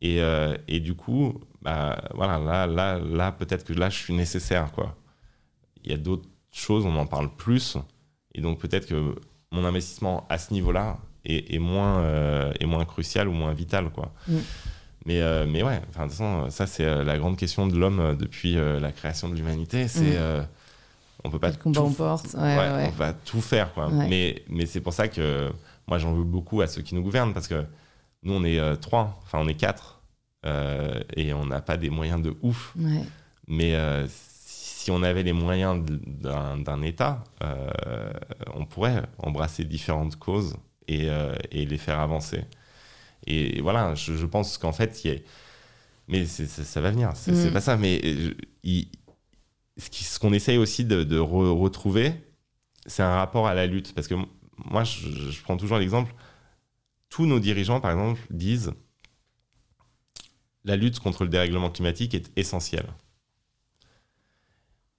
Et, 0.03 0.20
euh, 0.20 0.57
et 0.68 0.80
du 0.80 0.94
coup, 0.94 1.40
bah, 1.62 2.05
voilà, 2.14 2.38
là, 2.38 2.66
là, 2.66 2.99
là 2.99 3.32
peut-être 3.32 3.64
que 3.64 3.72
là, 3.72 3.88
je 3.88 3.97
suis 3.97 4.14
nécessaire. 4.14 4.72
Quoi. 4.72 4.94
Il 5.84 5.90
y 5.90 5.94
a 5.94 5.97
d'autres 5.97 6.28
choses, 6.53 6.84
on 6.84 6.97
en 6.97 7.07
parle 7.07 7.34
plus. 7.34 7.78
Et 8.34 8.42
donc, 8.42 8.59
peut-être 8.59 8.86
que 8.86 9.14
mon 9.51 9.64
investissement 9.64 10.26
à 10.28 10.36
ce 10.36 10.53
niveau-là 10.53 10.99
est, 11.24 11.55
est 11.55 11.59
moins, 11.59 12.01
euh, 12.01 12.53
est 12.61 12.66
moins 12.66 12.84
crucial 12.84 13.28
ou 13.28 13.32
moins 13.32 13.55
vital. 13.55 13.90
Quoi. 13.90 14.12
Mm. 14.28 14.36
Mais, 15.07 15.20
euh, 15.22 15.47
mais 15.49 15.62
ouais, 15.62 15.80
de 15.80 15.84
toute 15.86 15.94
façon, 15.94 16.51
ça, 16.51 16.66
c'est 16.66 17.05
la 17.05 17.16
grande 17.16 17.38
question 17.38 17.66
de 17.66 17.76
l'homme 17.78 18.16
depuis 18.18 18.55
la 18.55 18.92
création 18.92 19.30
de 19.30 19.34
l'humanité. 19.34 19.88
C'est. 19.88 20.18
Mm. 20.18 20.47
On 21.27 21.31
peut 21.31 21.39
pas 21.39 21.53
tout 21.53 21.68
on 21.79 21.93
porte. 21.93 22.35
Ouais, 22.35 22.57
Ouais, 22.57 22.87
on 22.89 22.91
va 22.91 23.12
tout 23.12 23.41
faire 23.41 23.72
quoi. 23.74 23.91
Mais, 24.09 24.43
mais 24.49 24.66
c'est 24.66 24.81
pour 24.81 24.93
ça 24.93 25.09
que 25.09 25.51
moi 25.87 25.99
j'en 25.99 26.12
veux 26.14 26.24
beaucoup 26.24 26.61
à 26.61 26.66
ceux 26.66 26.83
qui 26.83 26.95
nous 26.95 27.03
gouvernent 27.03 27.35
parce 27.35 27.49
que 27.49 27.64
nous 28.22 28.33
on 28.35 28.45
est 28.45 28.59
euh, 28.59 28.77
trois, 28.77 29.20
enfin 29.24 29.39
on 29.41 29.49
est 29.49 29.55
quatre 29.55 30.01
euh, 30.47 31.01
et 31.16 31.33
on 31.33 31.45
n'a 31.47 31.61
pas 31.61 31.77
des 31.77 31.91
moyens 31.91 32.22
de 32.22 32.35
ouf. 32.43 32.74
Mais 33.49 33.74
euh, 33.74 34.07
si 34.09 34.91
on 34.91 35.03
avait 35.03 35.22
les 35.22 35.33
moyens 35.33 35.85
d'un 35.85 36.83
État, 36.83 37.24
on 38.55 38.64
pourrait 38.64 39.03
embrasser 39.18 39.64
différentes 39.64 40.16
causes 40.16 40.57
et, 40.89 41.09
et 41.51 41.66
les 41.66 41.79
faire 41.79 41.99
avancer. 41.99 42.45
Et 43.27 43.61
voilà, 43.61 43.95
je, 43.97 44.14
je 44.14 44.27
pense 44.27 44.57
qu'en 44.59 44.70
fait, 44.72 45.05
il 45.05 45.11
y 45.11 45.14
a... 45.16 45.18
mais 46.07 46.24
ça 46.27 46.81
va 46.81 46.91
venir, 46.93 47.11
c'est 47.16 47.33
Mm. 47.33 47.53
pas 47.53 47.61
ça. 47.61 47.77
Mais 47.77 48.01
il- 48.62 48.89
ce 49.77 50.18
qu'on 50.18 50.33
essaye 50.33 50.59
aussi 50.59 50.85
de, 50.85 51.05
de 51.05 51.18
re- 51.18 51.59
retrouver, 51.59 52.12
c'est 52.87 53.03
un 53.03 53.16
rapport 53.16 53.47
à 53.47 53.55
la 53.55 53.66
lutte. 53.66 53.95
Parce 53.95 54.09
que 54.09 54.14
moi, 54.64 54.85
je, 54.85 55.09
je 55.31 55.43
prends 55.43 55.57
toujours 55.57 55.79
l'exemple, 55.79 56.14
tous 57.09 57.27
nos 57.27 57.41
dirigeants, 57.41 57.81
par 57.81 57.93
exemple, 57.93 58.20
disent 58.31 58.72
la 60.64 60.77
lutte 60.77 60.99
contre 60.99 61.24
le 61.24 61.31
dérèglement 61.31 61.70
climatique 61.70 62.14
est 62.14 62.33
essentielle. 62.37 62.89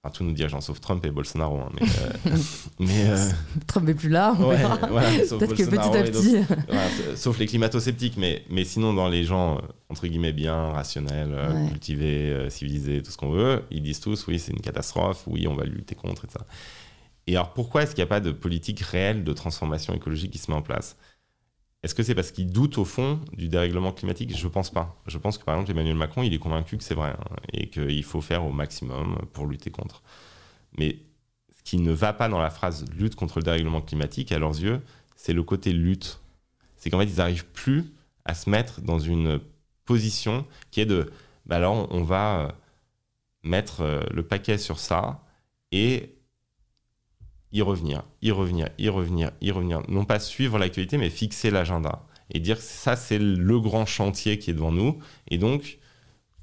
Enfin, 0.04 0.12
tous 0.12 0.22
nos 0.22 0.30
dirigeants, 0.32 0.60
sauf 0.60 0.80
Trump 0.80 1.04
et 1.06 1.10
Bolsonaro. 1.10 1.58
hein, 1.58 1.70
mais, 1.74 1.88
euh, 2.30 2.36
mais, 2.78 3.08
euh, 3.10 3.28
Trump 3.66 3.88
est 3.88 3.94
plus 3.94 4.08
là. 4.08 4.32
on 4.38 4.48
ouais, 4.48 4.56
verra. 4.56 4.76
voilà, 4.88 5.24
sauf 5.26 5.40
Peut-être 5.40 5.56
que 5.56 5.64
petit 5.64 5.76
à 5.98 6.02
petit. 6.04 6.36
Voilà, 6.68 6.88
sauf 7.16 7.36
les 7.38 7.46
climato-sceptiques, 7.46 8.16
mais, 8.16 8.44
mais 8.48 8.62
sinon, 8.64 8.94
dans 8.94 9.08
les 9.08 9.24
gens, 9.24 9.56
euh, 9.56 9.60
entre 9.88 10.06
guillemets, 10.06 10.32
bien, 10.32 10.54
rationnels, 10.70 11.32
Ouais. 11.34 11.68
cultivés, 11.70 12.48
civilisés, 12.48 13.02
tout 13.02 13.10
ce 13.10 13.16
qu'on 13.16 13.30
veut, 13.32 13.64
ils 13.72 13.82
disent 13.82 13.98
tous, 13.98 14.24
oui, 14.28 14.38
c'est 14.38 14.52
une 14.52 14.60
catastrophe, 14.60 15.24
oui, 15.26 15.48
on 15.48 15.54
va 15.54 15.64
lutter 15.64 15.96
contre, 15.96 16.26
et 16.26 16.30
ça. 16.30 16.46
Et 17.26 17.34
alors, 17.36 17.52
pourquoi 17.52 17.82
est-ce 17.82 17.90
qu'il 17.96 18.02
n'y 18.02 18.08
a 18.08 18.14
pas 18.14 18.20
de 18.20 18.30
politique 18.30 18.80
réelle 18.80 19.24
de 19.24 19.32
transformation 19.32 19.94
écologique 19.94 20.30
qui 20.30 20.38
se 20.38 20.48
met 20.50 20.56
en 20.56 20.62
place? 20.62 20.96
Est-ce 21.82 21.94
que 21.94 22.02
c'est 22.02 22.14
parce 22.14 22.32
qu'ils 22.32 22.50
doutent, 22.50 22.78
au 22.78 22.84
fond, 22.84 23.20
du 23.32 23.48
dérèglement 23.48 23.92
climatique? 23.92 24.36
Je 24.36 24.48
pense 24.48 24.70
pas. 24.70 25.00
Je 25.06 25.16
pense 25.18 25.38
que, 25.38 25.44
par 25.44 25.54
exemple, 25.54 25.70
Emmanuel 25.70 25.94
Macron, 25.96 26.22
il 26.22 26.34
est 26.34 26.38
convaincu 26.38 26.76
que 26.76 26.84
c'est 26.84 26.94
vrai, 26.94 27.10
hein, 27.10 27.36
et 27.52 27.68
qu'il 27.70 28.04
faut 28.04 28.20
faire 28.20 28.44
au 28.44 28.50
maximum 28.50 29.18
pour 29.32 29.46
lutter 29.46 29.70
contre. 29.70 30.02
Mais 30.76 30.98
ce 31.56 31.62
qui 31.62 31.78
ne 31.78 31.92
va 31.92 32.12
pas 32.12 32.28
dans 32.28 32.40
la 32.40 32.50
phrase 32.50 32.84
lutte 32.90 33.14
contre 33.14 33.38
le 33.38 33.44
dérèglement 33.44 33.80
climatique, 33.80 34.32
à 34.32 34.38
leurs 34.38 34.60
yeux, 34.60 34.82
c'est 35.16 35.32
le 35.32 35.42
côté 35.42 35.72
lutte. 35.72 36.20
C'est 36.76 36.90
qu'en 36.90 36.98
fait, 36.98 37.06
ils 37.06 37.16
n'arrivent 37.16 37.46
plus 37.46 37.92
à 38.24 38.34
se 38.34 38.50
mettre 38.50 38.80
dans 38.80 38.98
une 38.98 39.40
position 39.84 40.46
qui 40.70 40.80
est 40.80 40.86
de 40.86 41.10
bah 41.46 41.56
alors 41.56 41.88
on 41.90 42.02
va 42.02 42.54
mettre 43.42 43.80
euh, 43.80 44.02
le 44.12 44.22
paquet 44.22 44.58
sur 44.58 44.78
ça 44.78 45.24
et 45.72 46.17
y 47.52 47.62
revenir, 47.62 48.02
y 48.22 48.30
revenir, 48.30 48.68
y 48.78 48.88
revenir, 48.88 49.30
y 49.40 49.50
revenir. 49.50 49.82
Non 49.88 50.04
pas 50.04 50.18
suivre 50.20 50.58
l'actualité, 50.58 50.98
mais 50.98 51.10
fixer 51.10 51.50
l'agenda 51.50 52.04
et 52.30 52.40
dire 52.40 52.58
que 52.58 52.62
ça, 52.62 52.94
c'est 52.94 53.18
le 53.18 53.58
grand 53.60 53.86
chantier 53.86 54.38
qui 54.38 54.50
est 54.50 54.54
devant 54.54 54.72
nous. 54.72 54.98
Et 55.28 55.38
donc, 55.38 55.78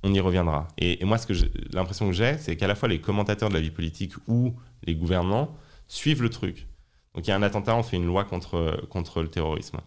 on 0.02 0.14
y 0.14 0.20
reviendra. 0.20 0.68
Et, 0.80 1.02
et 1.02 1.06
moi, 1.06 1.18
ce 1.20 1.28
que 1.28 1.34
j'ai- 1.36 1.52
l'impression 1.74 2.08
que 2.08 2.14
j'ai, 2.14 2.38
c'est 2.40 2.56
qu'à 2.56 2.68
la 2.68 2.76
fois 2.76 2.90
les 2.90 3.00
commentateurs 3.00 3.50
de 3.50 3.54
la 3.54 3.62
vie 3.62 3.72
politique 3.72 4.14
ou 4.28 4.54
les 4.84 4.96
gouvernants 4.96 5.56
suivent 5.88 6.24
le 6.24 6.30
truc. 6.30 6.68
Donc 7.14 7.28
il 7.28 7.30
y 7.30 7.34
a 7.34 7.36
un 7.36 7.44
attentat, 7.44 7.76
on 7.76 7.84
fait 7.84 7.98
une 7.98 8.06
loi 8.06 8.24
contre, 8.26 8.86
contre 8.90 9.22
le 9.22 9.30
terrorisme. 9.30 9.78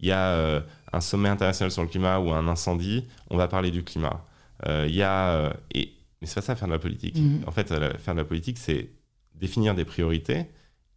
Il 0.00 0.08
y 0.08 0.12
a 0.12 0.28
euh, 0.30 0.60
un 0.92 1.00
sommet 1.00 1.28
international 1.28 1.70
sur 1.70 1.82
le 1.82 1.88
climat 1.88 2.18
ou 2.20 2.32
un 2.32 2.48
incendie, 2.48 3.06
on 3.28 3.36
va 3.36 3.48
parler 3.48 3.70
du 3.70 3.82
climat. 3.84 4.24
Euh, 4.66 4.86
il 4.88 4.94
y 4.94 5.02
a... 5.02 5.30
euh, 5.30 5.52
et, 5.74 5.92
mais 6.20 6.26
c'est 6.26 6.36
pas 6.36 6.42
ça 6.42 6.56
faire 6.56 6.68
de 6.68 6.72
la 6.72 6.78
politique. 6.78 7.16
Mhm. 7.16 7.42
En 7.46 7.50
fait, 7.50 7.70
euh, 7.72 7.96
faire 7.98 8.14
de 8.14 8.20
la 8.20 8.24
politique, 8.24 8.56
c'est 8.58 8.90
définir 9.34 9.74
des 9.74 9.84
priorités 9.84 10.46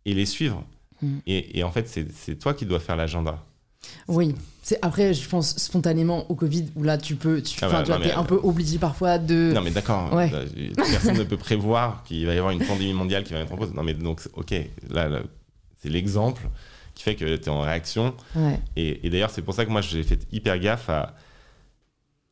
et 0.06 0.14
les 0.14 0.26
suivre. 0.26 0.64
Mhm. 1.02 1.22
Et, 1.28 1.60
et 1.60 1.64
en 1.64 1.72
fait, 1.72 1.88
c'est 1.88 2.36
toi 2.40 2.54
qui 2.54 2.66
dois 2.66 2.80
faire 2.80 2.96
l'agenda. 2.96 3.44
Oui. 4.08 4.36
C'est 4.62 4.80
après, 4.82 5.14
je 5.14 5.28
pense 5.28 5.58
spontanément 5.58 6.30
au 6.32 6.36
Covid 6.36 6.68
où 6.78 6.84
là 6.84 6.98
tu 6.98 7.16
peux, 7.18 7.42
tu, 7.42 7.60
Ah 7.62 7.68
bah, 7.70 7.82
tu 7.84 7.88
vois, 7.92 8.00
mais- 8.00 8.14
un 8.14 8.24
peu 8.24 8.40
obligé 8.42 8.78
parfois 8.78 9.18
de. 9.18 9.52
Non, 9.54 9.62
mais 9.62 9.72
d'accord. 9.72 10.14
Ouais. 10.14 10.32
Personne 10.76 11.18
ne 11.18 11.24
peut 11.26 11.36
prévoir 11.36 12.04
qu'il 12.06 12.26
va 12.26 12.34
y 12.34 12.38
avoir 12.38 12.54
une 12.54 12.64
pandémie 12.66 12.94
mondiale 12.94 13.26
qui 13.26 13.34
va 13.34 13.40
être 13.40 13.52
en 13.52 13.58
cause. 13.58 13.74
Non, 13.74 13.84
mais 13.84 13.94
donc, 13.94 14.22
ok, 14.36 14.54
là, 14.90 15.10
là, 15.10 15.20
c'est 15.82 15.90
l'exemple 15.90 16.48
qui 16.96 17.04
fait 17.04 17.16
que 17.16 17.36
tu 17.36 17.44
es 17.44 17.50
en 17.50 17.60
réaction. 17.62 18.16
Ouais. 18.36 18.58
Et, 18.78 19.06
et 19.06 19.10
d'ailleurs, 19.10 19.32
c'est 19.32 19.42
pour 19.42 19.54
ça 19.54 19.66
que 19.66 19.70
moi, 19.72 19.82
j'ai 19.82 20.04
fait 20.04 20.26
hyper 20.32 20.58
gaffe 20.60 20.90
à 20.90 21.14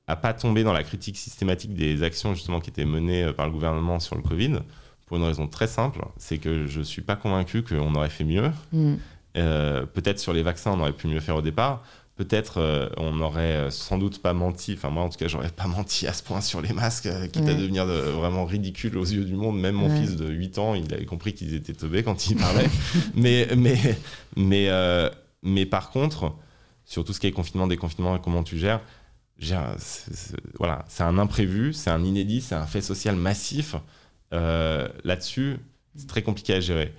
à 0.07 0.15
pas 0.15 0.33
tomber 0.33 0.63
dans 0.63 0.73
la 0.73 0.83
critique 0.83 1.15
systématique 1.17 1.73
des 1.73 2.03
actions 2.03 2.33
justement 2.33 2.59
qui 2.59 2.69
étaient 2.69 2.85
menées 2.85 3.23
euh, 3.23 3.33
par 3.33 3.45
le 3.45 3.51
gouvernement 3.53 3.99
sur 3.99 4.15
le 4.15 4.21
Covid, 4.21 4.55
pour 5.11 5.17
une 5.17 5.25
raison 5.25 5.45
très 5.45 5.67
simple, 5.67 6.05
c'est 6.15 6.37
que 6.37 6.67
je 6.67 6.79
suis 6.79 7.01
pas 7.01 7.17
convaincu 7.17 7.63
qu'on 7.63 7.93
aurait 7.95 8.07
fait 8.07 8.23
mieux, 8.23 8.49
Mm. 8.71 8.93
peut-être 9.93 10.19
sur 10.19 10.31
les 10.31 10.41
vaccins, 10.41 10.71
on 10.71 10.79
aurait 10.79 10.93
pu 10.93 11.07
mieux 11.07 11.19
faire 11.19 11.35
au 11.35 11.41
départ. 11.41 11.83
Peut-être 12.15 12.89
on 12.95 13.11
n'aurait 13.15 13.69
sans 13.71 13.97
doute 13.97 14.21
pas 14.21 14.31
menti, 14.31 14.71
enfin 14.77 14.89
moi 14.89 15.03
en 15.03 15.09
tout 15.09 15.17
cas 15.17 15.27
j'aurais 15.27 15.49
pas 15.49 15.67
menti 15.77 16.07
à 16.07 16.13
ce 16.13 16.23
point 16.23 16.39
sur 16.39 16.61
les 16.61 16.71
masques, 16.71 17.09
quitte 17.33 17.45
à 17.45 17.53
devenir 17.53 17.85
vraiment 17.85 18.45
ridicule 18.45 18.97
aux 18.97 19.03
yeux 19.03 19.25
du 19.25 19.35
monde. 19.35 19.59
Même 19.59 19.75
mon 19.75 19.89
fils 19.93 20.15
de 20.15 20.29
8 20.29 20.57
ans, 20.59 20.75
il 20.75 20.93
avait 20.93 21.03
compris 21.03 21.33
qu'ils 21.33 21.55
étaient 21.55 21.73
teubés 21.73 22.03
quand 22.03 22.27
il 22.29 22.37
parlait. 22.37 22.69
mais, 23.13 23.49
mais, 23.57 23.77
mais, 24.37 24.69
mais 25.43 25.65
par 25.65 25.89
contre, 25.89 26.35
sur 26.85 27.03
tout 27.03 27.11
ce 27.11 27.19
qui 27.19 27.27
est 27.27 27.33
confinement, 27.33 27.67
déconfinement 27.67 28.15
et 28.15 28.21
comment 28.21 28.43
tu 28.43 28.57
gères, 28.57 28.79
voilà, 30.57 30.85
c'est 30.87 31.03
un 31.03 31.17
imprévu, 31.17 31.73
c'est 31.73 31.89
un 31.89 32.01
inédit, 32.01 32.39
c'est 32.39 32.55
un 32.55 32.65
fait 32.65 32.81
social 32.81 33.17
massif. 33.17 33.75
Euh, 34.33 34.87
là-dessus, 35.03 35.57
c'est 35.95 36.07
très 36.07 36.21
compliqué 36.21 36.53
à 36.53 36.59
gérer. 36.59 36.93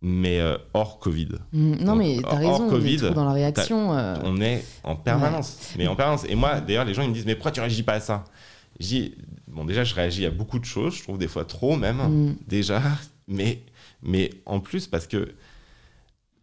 Mais 0.00 0.40
euh, 0.40 0.56
hors 0.74 0.98
Covid. 0.98 1.28
Mm, 1.52 1.74
non, 1.84 1.94
mais 1.94 2.18
t'as 2.22 2.36
raison, 2.36 2.68
COVID, 2.68 2.98
on 3.02 3.06
est 3.06 3.14
dans 3.14 3.24
la 3.24 3.32
réaction. 3.32 3.96
Euh. 3.96 4.16
On 4.24 4.40
est 4.40 4.64
en 4.82 4.96
permanence. 4.96 5.74
Mais 5.78 5.86
en 5.86 5.94
permanence. 5.94 6.24
Et 6.28 6.34
moi, 6.34 6.60
d'ailleurs, 6.60 6.84
les 6.84 6.94
gens 6.94 7.02
ils 7.02 7.08
me 7.08 7.14
disent 7.14 7.26
Mais 7.26 7.36
pourquoi 7.36 7.52
tu 7.52 7.60
réagis 7.60 7.84
pas 7.84 7.94
à 7.94 8.00
ça? 8.00 8.24
Bon, 9.46 9.64
déjà, 9.64 9.84
je 9.84 9.94
réagis 9.94 10.26
à 10.26 10.30
beaucoup 10.30 10.58
de 10.58 10.64
choses, 10.64 10.96
je 10.96 11.02
trouve 11.02 11.18
des 11.18 11.28
fois 11.28 11.44
trop 11.44 11.76
même, 11.76 11.98
mm. 11.98 12.36
déjà. 12.48 12.82
Mais, 13.28 13.62
mais 14.02 14.30
en 14.46 14.58
plus, 14.58 14.88
parce 14.88 15.06
que 15.06 15.32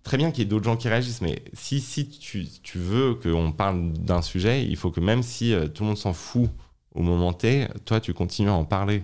très 0.02 0.16
bien 0.18 0.32
qu'il 0.32 0.40
y 0.40 0.42
ait 0.44 0.50
d'autres 0.50 0.64
gens 0.64 0.78
qui 0.78 0.88
réagissent, 0.88 1.22
mais 1.22 1.44
si, 1.54 1.82
si 1.82 2.08
tu, 2.08 2.48
tu 2.64 2.80
veux 2.80 3.16
qu'on 3.16 3.52
parle 3.52 3.92
d'un 3.92 4.22
sujet, 4.22 4.66
il 4.66 4.78
faut 4.78 4.90
que 4.90 5.02
même 5.02 5.22
si 5.22 5.54
tout 5.76 5.84
le 5.84 5.90
monde 5.90 5.98
s'en 5.98 6.14
fout 6.14 6.50
au 6.96 7.02
moment 7.02 7.34
T, 7.34 7.68
toi, 7.84 8.00
tu 8.00 8.14
continues 8.14 8.50
à 8.50 8.54
en 8.54 8.64
parler. 8.64 9.04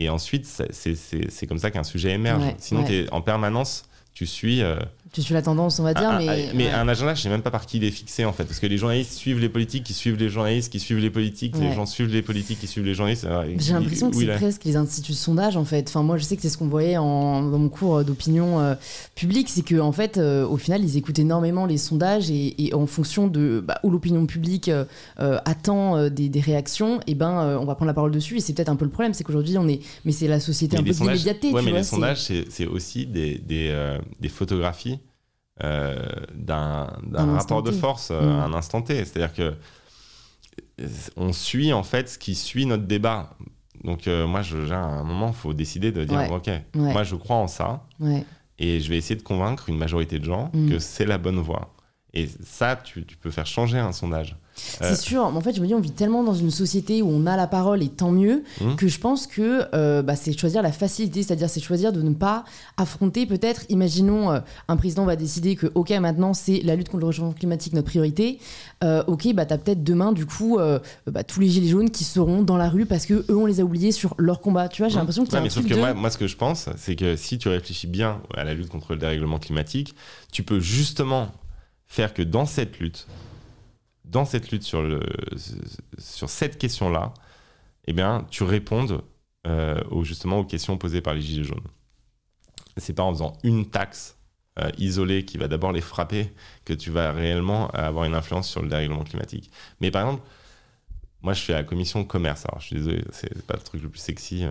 Et 0.00 0.08
ensuite, 0.08 0.46
c'est 0.46 1.46
comme 1.46 1.58
ça 1.58 1.70
qu'un 1.70 1.84
sujet 1.84 2.10
émerge. 2.12 2.42
Sinon, 2.58 2.84
tu 2.84 2.94
es 2.94 3.12
en 3.12 3.20
permanence, 3.20 3.84
tu 4.14 4.26
suis. 4.26 4.62
Euh, 4.62 4.76
tu 5.12 5.22
suis 5.22 5.34
la 5.34 5.42
tendance, 5.42 5.80
on 5.80 5.82
va 5.82 5.92
dire, 5.92 6.08
un, 6.08 6.18
mais. 6.18 6.50
mais 6.54 6.70
un 6.70 6.86
agenda, 6.86 7.14
je 7.14 7.22
sais 7.22 7.28
même 7.28 7.42
pas 7.42 7.50
par 7.50 7.66
qui 7.66 7.78
il 7.78 7.84
est 7.84 7.90
fixé, 7.90 8.24
en 8.24 8.32
fait. 8.32 8.44
Parce 8.44 8.60
que 8.60 8.66
les 8.66 8.78
journalistes 8.78 9.14
suivent 9.14 9.40
les 9.40 9.48
politiques, 9.48 9.82
qui 9.82 9.92
suivent 9.92 10.16
les 10.16 10.28
journalistes, 10.28 10.70
qui 10.70 10.78
suivent 10.78 10.98
les 10.98 11.10
politiques, 11.10 11.56
les 11.58 11.72
gens 11.72 11.84
suivent 11.84 12.12
les 12.12 12.22
politiques, 12.22 12.60
qui 12.60 12.68
suivent 12.68 12.84
les 12.84 12.94
journalistes. 12.94 13.26
J'ai 13.58 13.72
l'impression 13.72 14.10
que 14.10 14.16
c'est 14.16 14.26
presque 14.26 14.64
les 14.64 14.76
instituts 14.76 15.12
de 15.12 15.16
sondage, 15.16 15.56
en 15.56 15.64
fait. 15.64 15.88
Enfin, 15.88 16.04
moi, 16.04 16.16
je 16.16 16.22
sais 16.22 16.36
que 16.36 16.42
c'est 16.42 16.48
ce 16.48 16.56
qu'on 16.56 16.68
voyait 16.68 16.96
en, 16.96 17.42
dans 17.42 17.58
mon 17.58 17.68
cours 17.68 18.04
d'opinion 18.04 18.60
euh, 18.60 18.74
publique, 19.16 19.48
c'est 19.48 19.62
qu'en 19.62 19.88
en 19.88 19.92
fait, 19.92 20.16
euh, 20.16 20.46
au 20.46 20.56
final, 20.56 20.84
ils 20.84 20.96
écoutent 20.96 21.18
énormément 21.18 21.66
les 21.66 21.78
sondages 21.78 22.30
et, 22.30 22.70
en 22.72 22.86
fonction 22.86 23.26
de 23.26 23.64
bah, 23.66 23.80
où 23.82 23.90
l'opinion 23.90 24.26
publique 24.26 24.68
euh, 24.68 24.84
attend 25.18 26.08
des, 26.08 26.28
des, 26.28 26.40
réactions, 26.40 27.00
et 27.00 27.12
eh 27.12 27.14
ben, 27.16 27.58
on 27.60 27.64
va 27.64 27.74
prendre 27.74 27.88
la 27.88 27.94
parole 27.94 28.12
dessus. 28.12 28.36
Et 28.36 28.40
c'est 28.40 28.52
peut-être 28.52 28.68
un 28.68 28.76
peu 28.76 28.84
le 28.84 28.92
problème, 28.92 29.12
c'est 29.12 29.24
qu'aujourd'hui, 29.24 29.58
on 29.58 29.66
est. 29.66 29.80
Mais 30.04 30.12
c'est 30.12 30.28
la 30.28 30.38
société 30.38 30.76
un 30.76 30.84
peu 30.84 30.92
immédiatée. 30.92 31.50
Ouais, 31.50 31.62
mais 31.62 31.72
les 31.72 31.82
sondages, 31.82 32.30
c'est 32.48 32.66
aussi 32.66 33.06
des, 33.06 33.38
des, 33.38 33.74
des 34.20 34.28
photographies 34.28 34.99
euh, 34.99 34.99
d'un 35.60 36.86
rapport 37.10 37.62
de 37.62 37.70
force 37.70 38.10
euh, 38.10 38.20
à 38.20 38.48
mm. 38.48 38.52
un 38.52 38.56
instant 38.56 38.82
T. 38.82 39.04
C'est-à-dire 39.04 39.32
que 39.32 39.54
euh, 40.80 40.88
on 41.16 41.32
suit 41.32 41.72
en 41.72 41.82
fait 41.82 42.08
ce 42.08 42.18
qui 42.18 42.34
suit 42.34 42.66
notre 42.66 42.84
débat. 42.84 43.30
Donc 43.84 44.06
moi, 44.06 44.42
je, 44.42 44.70
à 44.72 44.78
un 44.78 45.04
moment, 45.04 45.28
il 45.28 45.34
faut 45.34 45.54
décider 45.54 45.90
de 45.90 46.04
dire, 46.04 46.30
ok, 46.30 46.50
moi 46.74 47.02
je 47.02 47.16
crois 47.16 47.36
en 47.36 47.46
ça, 47.46 47.86
et 48.58 48.78
je 48.78 48.90
vais 48.90 48.98
essayer 48.98 49.16
de 49.16 49.22
convaincre 49.22 49.70
une 49.70 49.78
majorité 49.78 50.18
de 50.18 50.24
gens 50.24 50.50
mm. 50.52 50.68
que 50.68 50.78
c'est 50.78 51.06
la 51.06 51.16
bonne 51.16 51.38
voie. 51.38 51.74
Et 52.12 52.28
ça, 52.44 52.76
tu, 52.76 53.06
tu, 53.06 53.16
peux 53.16 53.30
faire 53.30 53.46
changer 53.46 53.78
un 53.78 53.92
sondage. 53.92 54.36
C'est 54.80 54.84
euh, 54.84 54.96
sûr. 54.96 55.24
En 55.24 55.40
fait, 55.40 55.54
je 55.54 55.60
me 55.60 55.66
dis, 55.66 55.74
on 55.74 55.80
vit 55.80 55.90
tellement 55.90 56.22
dans 56.22 56.34
une 56.34 56.50
société 56.50 57.02
où 57.02 57.08
on 57.08 57.26
a 57.26 57.36
la 57.36 57.46
parole 57.46 57.82
et 57.82 57.88
tant 57.88 58.10
mieux 58.10 58.44
mmh. 58.60 58.76
que 58.76 58.88
je 58.88 58.98
pense 58.98 59.26
que 59.26 59.64
euh, 59.74 60.02
bah, 60.02 60.16
c'est 60.16 60.36
choisir 60.36 60.62
la 60.62 60.72
facilité, 60.72 61.22
c'est-à-dire 61.22 61.48
c'est 61.50 61.60
choisir 61.60 61.92
de 61.92 62.02
ne 62.02 62.14
pas 62.14 62.44
affronter 62.76 63.26
peut-être. 63.26 63.64
Imaginons 63.68 64.30
euh, 64.30 64.40
un 64.68 64.76
président 64.76 65.04
va 65.04 65.16
décider 65.16 65.56
que 65.56 65.70
ok 65.74 65.90
maintenant 65.90 66.34
c'est 66.34 66.60
la 66.62 66.76
lutte 66.76 66.88
contre 66.88 67.00
le 67.00 67.06
réchauffement 67.06 67.32
climatique 67.32 67.72
notre 67.72 67.88
priorité. 67.88 68.38
ok, 68.82 69.34
bah 69.34 69.44
t'as 69.44 69.58
peut-être 69.58 69.84
demain 69.84 70.12
du 70.12 70.26
coup 70.26 70.58
bah, 71.06 71.24
tous 71.24 71.40
les 71.40 71.48
gilets 71.48 71.68
jaunes 71.68 71.90
qui 71.90 72.04
seront 72.04 72.42
dans 72.42 72.56
la 72.56 72.68
rue 72.68 72.86
parce 72.86 73.06
que 73.06 73.24
eux 73.28 73.36
on 73.36 73.46
les 73.46 73.60
a 73.60 73.64
oubliés 73.64 73.92
sur 73.92 74.14
leur 74.18 74.40
combat. 74.40 74.68
Tu 74.68 74.82
vois, 74.82 74.88
j'ai 74.88 74.96
mmh. 74.96 74.98
l'impression 74.98 75.24
que. 75.24 75.32
Ouais, 75.32 75.40
mais 75.40 75.50
sauf 75.50 75.66
que 75.66 75.74
moi, 75.74 75.94
moi, 75.94 76.10
ce 76.10 76.18
que 76.18 76.26
je 76.26 76.36
pense, 76.36 76.68
c'est 76.76 76.96
que 76.96 77.16
si 77.16 77.38
tu 77.38 77.48
réfléchis 77.48 77.86
bien 77.86 78.20
à 78.34 78.44
la 78.44 78.54
lutte 78.54 78.68
contre 78.68 78.92
le 78.92 78.98
dérèglement 78.98 79.38
climatique, 79.38 79.94
tu 80.32 80.42
peux 80.42 80.60
justement 80.60 81.28
faire 81.86 82.14
que 82.14 82.22
dans 82.22 82.46
cette 82.46 82.78
lutte, 82.78 83.06
dans 84.10 84.24
cette 84.24 84.50
lutte 84.50 84.62
sur, 84.62 85.00
sur 85.98 86.28
cette 86.28 86.58
question-là, 86.58 87.14
eh 87.86 87.92
bien, 87.92 88.26
tu 88.30 88.42
répondes 88.42 89.02
euh, 89.46 89.80
justement 90.02 90.38
aux 90.38 90.44
questions 90.44 90.76
posées 90.76 91.00
par 91.00 91.14
les 91.14 91.22
Gilets 91.22 91.44
jaunes. 91.44 91.66
C'est 92.76 92.92
pas 92.92 93.02
en 93.02 93.12
faisant 93.12 93.32
une 93.42 93.66
taxe 93.66 94.18
euh, 94.58 94.70
isolée 94.78 95.24
qui 95.24 95.38
va 95.38 95.48
d'abord 95.48 95.72
les 95.72 95.80
frapper 95.80 96.32
que 96.64 96.72
tu 96.72 96.90
vas 96.90 97.12
réellement 97.12 97.68
avoir 97.70 98.04
une 98.04 98.14
influence 98.14 98.48
sur 98.48 98.62
le 98.62 98.68
dérèglement 98.68 99.04
climatique. 99.04 99.50
Mais 99.80 99.90
par 99.90 100.02
exemple, 100.02 100.22
moi, 101.22 101.34
je 101.34 101.42
fais 101.42 101.52
la 101.52 101.64
commission 101.64 102.02
commerce. 102.04 102.46
Alors, 102.48 102.60
je 102.60 102.66
suis 102.68 102.76
désolé, 102.76 103.04
c'est 103.12 103.42
pas 103.42 103.54
le 103.54 103.62
truc 103.62 103.82
le 103.82 103.90
plus 103.90 103.98
sexy. 103.98 104.44
Euh, 104.44 104.50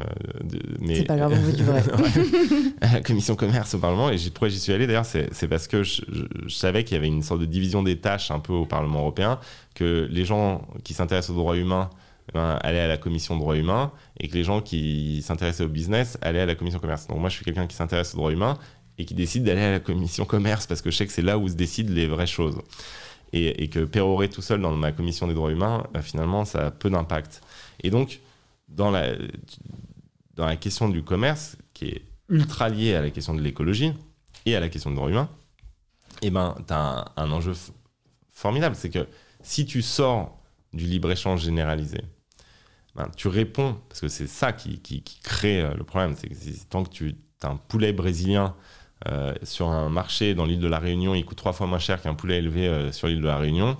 mais... 0.80 0.97
C'est 0.97 1.03
pas 1.03 1.17
grave, 1.17 1.34
veut 1.34 1.53
du 1.53 1.63
vrai. 1.63 1.82
la 2.82 3.01
commission 3.01 3.36
commerce 3.36 3.74
au 3.74 3.80
Parlement. 3.80 4.11
Et 4.11 4.17
pourquoi 4.30 4.49
j'y 4.49 4.59
suis 4.59 4.72
allé 4.72 4.86
d'ailleurs 4.86 5.05
C'est 5.05 5.47
parce 5.47 5.67
que 5.67 5.82
je, 5.82 6.03
savais 6.47 6.84
qu'il 6.84 6.95
y 6.95 6.97
avait 6.97 7.07
une 7.07 7.24
sorte 7.24 7.41
de 7.41 7.45
division 7.45 7.82
des 7.82 7.97
tâches 7.97 8.30
un 8.30 8.39
peu 8.39 8.53
au 8.53 8.65
Parlement 8.65 8.99
européen, 8.99 9.39
que 9.74 10.07
les 10.11 10.26
gens 10.26 10.67
qui 10.84 10.93
s'intéressent 10.93 11.36
aux 11.36 11.39
droits 11.39 11.57
humains 11.57 11.89
eh 12.30 12.34
ben, 12.34 12.59
allaient 12.61 12.82
à 12.82 12.88
la 12.88 12.97
commission 12.97 13.36
droits 13.36 13.57
humains 13.57 13.91
et 14.20 14.28
que 14.28 14.36
les 14.36 14.43
gens 14.43 14.61
qui 14.61 15.24
s'intéressaient 15.24 15.63
au 15.63 15.70
business 15.70 16.20
allaient 16.22 16.41
à 16.41 16.45
la 16.45 16.55
commission 16.55 16.80
commerce. 16.80 17.07
Donc, 17.07 17.17
moi, 17.17 17.30
je 17.30 17.36
suis 17.36 17.45
quelqu'un 17.45 17.65
qui 17.65 17.76
s'intéresse 17.76 18.13
aux 18.13 18.17
droits 18.17 18.32
humains 18.32 18.59
et 18.99 19.05
qui 19.05 19.15
décide 19.15 19.43
d'aller 19.43 19.61
à 19.61 19.72
la 19.72 19.80
commission 19.80 20.26
commerce 20.26 20.67
parce 20.67 20.84
que 20.84 20.91
je 20.91 20.97
sais 20.97 21.07
que 21.07 21.13
c'est 21.13 21.24
là 21.24 21.39
où 21.39 21.47
se 21.47 21.55
décident 21.55 21.91
les 21.91 22.05
vraies 22.05 22.28
choses 22.28 22.59
et, 23.34 23.69
que 23.69 23.86
pérorer 23.86 24.30
tout 24.30 24.41
seul 24.41 24.61
dans 24.61 24.75
ma 24.75 24.91
commission 24.91 25.27
des 25.27 25.34
droits 25.34 25.51
humains, 25.51 25.86
euh, 25.95 26.01
finalement, 26.01 26.45
ça 26.45 26.67
a 26.67 26.71
peu 26.71 26.89
d'impact. 26.89 27.41
Et 27.84 27.89
donc, 27.89 28.19
dans 28.67 28.91
la, 28.91 29.13
dans 30.36 30.45
la 30.45 30.55
question 30.55 30.89
du 30.89 31.03
commerce, 31.03 31.57
qui 31.73 31.86
est 31.86 32.01
ultra 32.27 32.69
liée 32.69 32.95
à 32.95 33.01
la 33.01 33.09
question 33.09 33.34
de 33.34 33.41
l'écologie 33.41 33.93
et 34.45 34.55
à 34.55 34.59
la 34.59 34.69
question 34.69 34.89
des 34.89 34.95
droits 34.95 35.09
humains, 35.09 35.30
eh 36.21 36.30
ben, 36.30 36.55
tu 36.67 36.73
as 36.73 37.11
un, 37.15 37.32
enjeu 37.32 37.53
formidable. 38.30 38.75
C'est 38.75 38.89
que 38.89 39.07
si 39.41 39.65
tu 39.65 39.82
sors 39.82 40.38
du 40.73 40.86
libre-échange 40.86 41.43
généralisé, 41.43 42.01
ben, 42.95 43.09
tu 43.15 43.27
réponds, 43.27 43.77
parce 43.88 44.01
que 44.01 44.07
c'est 44.07 44.27
ça 44.27 44.53
qui, 44.53 44.80
qui, 44.80 45.03
crée 45.23 45.61
euh, 45.61 45.73
le 45.75 45.84
problème, 45.84 46.15
c'est 46.17 46.27
que 46.27 46.36
tant 46.69 46.84
que 46.84 46.89
tu 46.89 47.15
as 47.43 47.49
un 47.49 47.57
poulet 47.57 47.93
brésilien 47.93 48.55
euh, 49.08 49.34
sur 49.43 49.70
un 49.70 49.89
marché 49.89 50.36
dans 50.36 50.45
l'île 50.45 50.60
de 50.60 50.68
la 50.68 50.80
Réunion, 50.80 51.16
il 51.16 51.24
coûte 51.24 51.38
trois 51.38 51.54
fois 51.54 51.68
moins 51.68 51.80
cher 51.80 52.02
qu'un 52.02 52.16
poulet 52.16 52.38
élevé 52.38 52.68
euh, 52.68 52.91
sur 52.91 53.08
l'île 53.08 53.22
de 53.22 53.28
la 53.28 53.38
Réunion. 53.38 53.78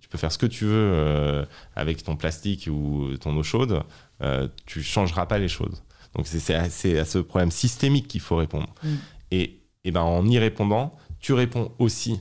Tu 0.00 0.08
peux 0.08 0.18
faire 0.18 0.30
ce 0.30 0.38
que 0.38 0.46
tu 0.46 0.64
veux 0.64 0.72
euh, 0.72 1.44
avec 1.74 2.02
ton 2.04 2.16
plastique 2.16 2.68
ou 2.70 3.16
ton 3.20 3.36
eau 3.36 3.42
chaude, 3.42 3.82
tu 4.66 4.82
changeras 4.82 5.26
pas 5.26 5.38
les 5.38 5.48
choses. 5.48 5.82
Donc 6.14 6.26
c'est 6.26 6.54
à, 6.54 6.70
ce 6.70 7.18
problème 7.18 7.50
systémique 7.50 8.06
qu'il 8.06 8.20
faut 8.20 8.36
répondre. 8.36 8.68
Mm. 8.82 8.88
Et, 9.32 9.60
et, 9.84 9.90
ben 9.90 10.02
en 10.02 10.24
y 10.26 10.38
répondant, 10.38 10.92
tu 11.18 11.32
réponds 11.32 11.72
aussi 11.78 12.20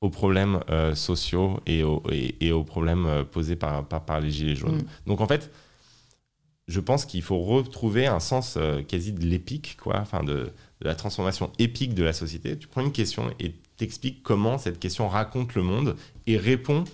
aux 0.00 0.10
problèmes 0.10 0.60
sociaux 0.94 1.60
et 1.66 1.84
aux, 1.84 2.02
et, 2.10 2.52
aux, 2.52 2.64
problèmes 2.64 3.24
posés 3.30 3.56
par, 3.56 3.86
par, 3.86 4.20
les 4.20 4.30
gilets 4.30 4.56
jaunes. 4.56 4.78
Mm. 4.78 4.86
Donc 5.06 5.20
en 5.20 5.26
fait, 5.26 5.50
je 6.66 6.80
pense 6.80 7.06
qu'il 7.06 7.22
faut 7.22 7.38
retrouver 7.38 8.06
un 8.06 8.20
sens 8.20 8.58
quasi 8.88 9.12
de 9.12 9.24
l'épique, 9.24 9.78
quoi, 9.80 9.98
enfin 10.00 10.24
de, 10.24 10.52
de 10.80 10.86
la 10.86 10.94
transformation 10.94 11.50
épique 11.58 11.94
de 11.94 12.02
la 12.02 12.12
société, 12.12 12.58
tu 12.58 12.68
prends 12.68 12.82
une 12.82 12.92
question 12.92 13.32
et 13.40 13.54
t'expliques 13.76 14.22
comment 14.22 14.58
cette 14.58 14.78
question 14.78 15.08
raconte 15.08 15.54
le 15.54 15.62
monde 15.62 15.96
et 16.26 16.36
répond 16.36 16.84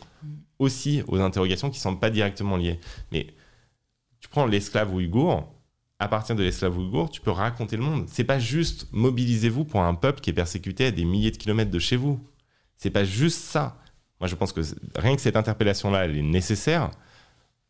aussi 0.59 1.03
aux 1.09 1.21
interrogations 1.21 1.71
qui 1.71 1.79
ne 1.79 1.83
sont 1.83 1.97
pas 1.97 2.11
directement 2.11 2.57
liées. 2.57 2.79
Mais 3.11 3.27
tu 4.21 4.29
prends 4.29 4.47
l'esclave 4.47 4.95
ouïghour, 4.95 5.53
à 5.99 6.09
partir 6.09 6.37
de 6.37 6.43
l'esclave 6.43 6.77
ouïghour, 6.79 7.11
tu 7.11 7.21
peux 7.21 7.31
raconter 7.31 7.77
le 7.77 7.83
monde. 7.83 8.05
C'est 8.09 8.25
pas 8.25 8.39
juste 8.39 8.89
mobilisez-vous 8.93 9.65
pour 9.65 9.83
un 9.83 9.95
peuple 9.95 10.21
qui 10.21 10.31
est 10.31 10.35
persécuté 10.35 10.87
à 10.87 10.91
des 10.91 11.05
milliers 11.05 11.31
de 11.31 11.37
kilomètres 11.37 11.71
de 11.71 11.79
chez 11.79 11.97
vous. 11.97 12.21
C'est 12.77 12.91
pas 12.91 13.05
juste 13.05 13.41
ça. 13.41 13.79
Moi, 14.21 14.29
je 14.29 14.35
pense 14.35 14.53
que 14.53 14.61
rien 14.97 15.17
que 15.17 15.23
cette 15.23 15.37
interpellation-là, 15.37 16.05
elle 16.05 16.17
est 16.17 16.23
nécessaire, 16.23 16.91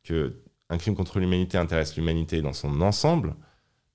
que 0.03 0.37
un 0.69 0.79
crime 0.79 0.95
contre 0.95 1.19
l'humanité 1.19 1.59
intéresse 1.59 1.97
l'humanité 1.97 2.41
dans 2.41 2.55
son 2.55 2.81
ensemble. 2.81 3.35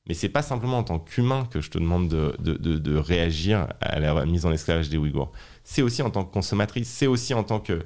Mais 0.07 0.13
c'est 0.13 0.29
pas 0.29 0.41
simplement 0.41 0.77
en 0.77 0.83
tant 0.83 0.99
qu'humain 0.99 1.47
que 1.51 1.61
je 1.61 1.69
te 1.69 1.77
demande 1.77 2.07
de, 2.07 2.35
de, 2.39 2.77
de, 2.77 2.95
réagir 2.95 3.67
à 3.81 3.99
la 3.99 4.25
mise 4.25 4.45
en 4.45 4.51
esclavage 4.51 4.89
des 4.89 4.97
Ouïghours. 4.97 5.31
C'est 5.63 5.81
aussi 5.81 6.01
en 6.01 6.09
tant 6.09 6.23
que 6.23 6.31
consommatrice, 6.31 6.87
c'est 6.87 7.07
aussi 7.07 7.33
en 7.33 7.43
tant 7.43 7.59
que 7.59 7.81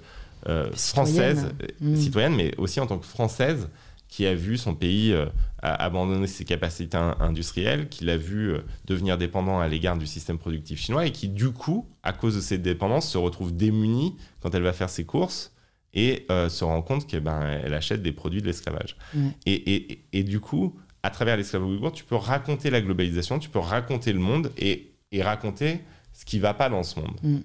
euh, 0.49 0.71
française, 0.73 1.53
mm. 1.81 1.95
citoyenne, 1.95 2.35
mais 2.35 2.55
aussi 2.57 2.79
en 2.79 2.87
tant 2.87 2.97
que 2.97 3.05
française 3.05 3.69
qui 4.07 4.25
a 4.25 4.33
vu 4.33 4.57
son 4.57 4.73
pays 4.73 5.13
euh, 5.13 5.27
abandonner 5.61 6.27
ses 6.27 6.45
capacités 6.45 6.97
industrielles, 6.97 7.87
qui 7.89 8.05
l'a 8.05 8.17
vu 8.17 8.51
euh, 8.51 8.61
devenir 8.85 9.17
dépendant 9.17 9.59
à 9.59 9.67
l'égard 9.67 9.97
du 9.97 10.07
système 10.07 10.37
productif 10.37 10.79
chinois 10.79 11.05
et 11.05 11.11
qui, 11.11 11.29
du 11.29 11.51
coup, 11.51 11.85
à 12.01 12.11
cause 12.11 12.35
de 12.35 12.41
cette 12.41 12.63
dépendance, 12.63 13.07
se 13.07 13.17
retrouve 13.17 13.55
démunie 13.55 14.15
quand 14.41 14.53
elle 14.55 14.63
va 14.63 14.73
faire 14.73 14.89
ses 14.89 15.05
courses 15.05 15.53
et 15.93 16.25
se 16.29 16.63
rend 16.63 16.81
compte 16.81 17.05
qu'elle 17.05 17.19
ben, 17.19 17.41
elle 17.65 17.73
achète 17.73 18.01
des 18.01 18.13
produits 18.13 18.41
de 18.41 18.47
l'esclavage. 18.47 18.95
Mm. 19.13 19.29
Et, 19.45 19.75
et, 19.75 20.05
et, 20.13 20.23
du 20.23 20.39
coup, 20.39 20.79
à 21.03 21.09
travers 21.09 21.37
l'esclavage 21.37 21.67
ouïghour, 21.69 21.91
tu 21.91 22.03
peux 22.03 22.15
raconter 22.15 22.69
la 22.69 22.81
globalisation, 22.81 23.39
tu 23.39 23.49
peux 23.49 23.59
raconter 23.59 24.13
le 24.13 24.19
monde 24.19 24.51
et, 24.57 24.91
et 25.11 25.21
raconter 25.23 25.79
ce 26.13 26.25
qui 26.25 26.39
va 26.39 26.53
pas 26.53 26.69
dans 26.69 26.83
ce 26.83 26.99
monde. 26.99 27.17
Mm. 27.23 27.37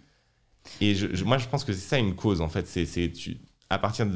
Et 0.81 0.95
je- 0.95 1.15
je- 1.15 1.25
moi, 1.25 1.39
je 1.39 1.47
pense 1.49 1.65
que 1.65 1.73
c'est 1.73 1.89
ça 1.89 1.99
une 1.99 2.15
cause, 2.15 2.41
en 2.41 2.49
fait. 2.49 2.67
C'est 2.67 3.11
à 3.71 3.79
partir 3.79 4.07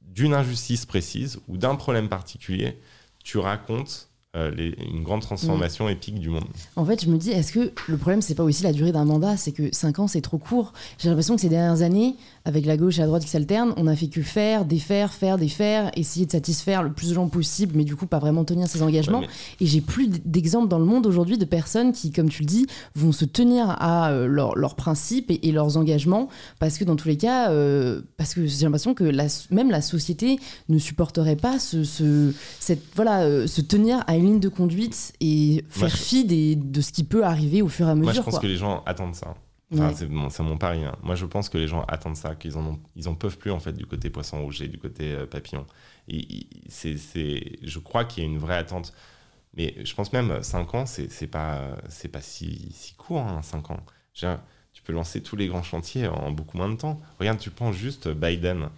d'une 0.00 0.34
injustice 0.34 0.86
précise 0.86 1.40
ou 1.48 1.56
d'un 1.56 1.76
problème 1.76 2.08
particulier, 2.08 2.78
tu 3.22 3.38
racontes 3.38 4.08
euh, 4.36 4.50
les- 4.50 4.74
une 4.92 5.02
grande 5.02 5.20
transformation 5.22 5.88
épique 5.88 6.18
du 6.18 6.28
monde. 6.28 6.44
En 6.76 6.84
fait, 6.84 7.04
je 7.04 7.08
me 7.10 7.16
dis, 7.18 7.30
est-ce 7.30 7.52
que 7.52 7.72
le 7.88 7.96
problème, 7.96 8.20
c'est 8.22 8.34
pas 8.34 8.42
aussi 8.44 8.62
la 8.62 8.72
durée 8.72 8.92
d'un 8.92 9.04
mandat? 9.04 9.36
C'est 9.36 9.52
que 9.52 9.68
5 9.72 9.98
ans, 10.00 10.08
c'est 10.08 10.20
trop 10.20 10.38
court. 10.38 10.72
J'ai 10.98 11.08
l'impression 11.08 11.34
que 11.36 11.40
ces 11.40 11.48
dernières 11.48 11.82
années, 11.82 12.16
avec 12.44 12.66
la 12.66 12.76
gauche 12.76 12.98
et 12.98 13.00
la 13.00 13.06
droite 13.06 13.22
qui 13.22 13.30
s'alternent, 13.30 13.72
on 13.76 13.86
a 13.86 13.96
fait 13.96 14.08
que 14.08 14.22
faire, 14.22 14.64
défaire, 14.64 15.12
faire, 15.12 15.38
défaire, 15.38 15.90
essayer 15.96 16.26
de 16.26 16.30
satisfaire 16.32 16.82
le 16.82 16.92
plus 16.92 17.10
de 17.10 17.14
gens 17.14 17.28
possible, 17.28 17.72
mais 17.76 17.84
du 17.84 17.96
coup, 17.96 18.06
pas 18.06 18.18
vraiment 18.18 18.44
tenir 18.44 18.66
ses 18.68 18.82
engagements. 18.82 19.20
Ouais, 19.20 19.28
Et 19.60 19.66
j'ai 19.66 19.80
plus 19.80 20.08
d'exemples 20.08 20.68
dans 20.68 20.78
le 20.78 20.84
monde 20.84 21.06
aujourd'hui 21.06 21.38
de 21.38 21.44
personnes 21.44 21.92
qui, 21.92 22.10
comme 22.12 22.28
tu 22.28 22.42
le 22.42 22.46
dis, 22.46 22.66
vont 22.94 23.12
se 23.12 23.24
tenir 23.24 23.70
à 23.78 24.10
euh, 24.10 24.26
leurs 24.26 24.74
principes 24.74 25.30
et, 25.30 25.48
et 25.48 25.52
leurs 25.52 25.76
engagements, 25.76 26.28
parce 26.58 26.76
que 26.78 26.84
dans 26.84 26.96
tous 26.96 27.08
les 27.08 27.16
cas, 27.16 27.50
euh, 27.50 28.02
parce 28.16 28.34
que 28.34 28.46
j'ai 28.46 28.64
l'impression 28.64 28.94
que 28.94 29.04
la, 29.04 29.26
même 29.50 29.70
la 29.70 29.80
société 29.80 30.38
ne 30.68 30.78
supporterait 30.78 31.36
pas 31.36 31.58
ce, 31.58 31.84
ce- 31.84 32.32
cette, 32.60 32.82
voilà, 32.96 33.46
se 33.46 33.60
tenir 33.60 34.02
à 34.06 34.16
une 34.16 34.23
ligne 34.24 34.40
de 34.40 34.48
conduite 34.48 35.12
et 35.20 35.64
faire 35.68 35.88
je- 35.88 35.96
fi 35.96 36.24
des- 36.24 36.56
de 36.56 36.80
ce 36.80 36.92
qui 36.92 37.04
peut 37.04 37.24
arriver 37.24 37.62
au 37.62 37.68
fur 37.68 37.86
et 37.86 37.90
à 37.90 37.94
mesure. 37.94 38.04
Moi, 38.06 38.12
je 38.14 38.20
pense 38.22 38.34
quoi. 38.34 38.40
que 38.40 38.46
les 38.46 38.56
gens 38.56 38.82
attendent 38.86 39.14
ça. 39.14 39.34
Enfin, 39.72 39.88
Ouais. 39.88 40.28
c'est 40.30 40.42
mon, 40.42 40.56
pari. 40.58 40.84
hein. 40.84 40.94
Moi, 41.02 41.14
je 41.14 41.24
pense 41.24 41.48
que 41.48 41.58
les 41.58 41.66
gens 41.66 41.84
attendent 41.88 42.16
ça, 42.16 42.34
qu'ils 42.34 42.56
en 42.56 42.64
ont, 42.66 42.78
ils 42.96 43.08
en 43.08 43.14
peuvent 43.14 43.38
plus 43.38 43.50
en 43.50 43.58
fait 43.60 43.72
du 43.72 43.86
côté 43.86 44.10
poisson 44.10 44.42
rouge 44.42 44.60
et 44.62 44.68
du 44.68 44.78
côté 44.78 45.12
euh, 45.12 45.26
papillon. 45.26 45.64
Et, 46.08 46.46
c'est, 46.68 46.96
je 47.62 47.78
crois 47.78 48.04
qu'il 48.04 48.22
y 48.22 48.26
a 48.26 48.28
une 48.30 48.38
vraie 48.38 48.56
attente. 48.56 48.92
Mais 49.56 49.74
je 49.84 49.94
pense 49.94 50.12
même 50.12 50.42
5 50.42 50.74
ans, 50.74 50.84
c'est, 50.86 51.10
c'est 51.10 51.26
pas, 51.28 51.76
c'est 51.88 52.08
pas 52.08 52.20
si, 52.20 52.68
si 52.72 52.94
court, 52.94 53.24
5 53.42 53.70
ans. 53.70 53.80
Dire, 54.16 54.40
tu 54.72 54.82
peux 54.82 54.92
lancer 54.92 55.22
tous 55.22 55.36
les 55.36 55.46
grands 55.46 55.62
chantiers 55.62 56.08
en 56.08 56.30
beaucoup 56.32 56.56
moins 56.56 56.68
de 56.68 56.76
temps. 56.76 57.00
Regarde, 57.18 57.38
tu 57.38 57.50
prends 57.50 57.72
juste 57.72 58.08
Biden. 58.08 58.68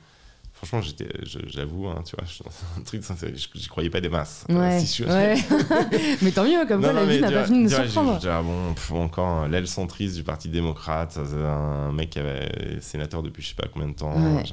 Franchement, 0.57 0.81
j'étais, 0.81 1.09
j'avoue, 1.23 1.87
hein, 1.87 2.03
tu 2.07 2.17
vois, 2.17 2.25
je- 2.27 2.43
un 2.81 2.83
truc, 2.83 3.03
j'y 3.55 3.69
croyais 3.69 3.91
pas 3.91 4.01
des 4.01 4.09
masses. 4.09 4.47
Euh, 4.51 4.59
Ouais, 4.59 4.81
si 4.81 4.87
je 4.87 4.93
suis 4.93 5.05
ouais. 5.05 5.37
mais 6.23 6.31
tant 6.33 6.45
mieux, 6.45 6.65
comme 6.67 6.81
non, 6.81 6.89
quoi 6.89 7.01
non, 7.01 7.07
la 7.07 7.13
vie 7.15 7.21
n'a 7.21 7.31
pas 7.31 7.45
fini 7.45 7.59
de 7.59 7.63
nous 7.65 7.69
surprendre. 7.69 8.19
ah 8.27 8.43
bon, 8.43 8.73
pff, 8.73 8.91
encore 8.93 9.43
euh, 9.43 9.49
l'aile 9.49 9.69
centriste 9.69 10.17
du 10.17 10.25
Parti 10.25 10.49
démocrate, 10.49 11.19
un 11.19 11.93
mec 11.93 12.09
qui 12.11 12.19
avait 12.21 12.81
sénateur 12.81 13.23
depuis 13.23 13.43
je 13.43 13.49
sais 13.49 13.55
pas 13.55 13.69
combien 13.71 13.89
de 13.89 13.95
temps. 13.95 14.15
Ouais. 14.17 14.45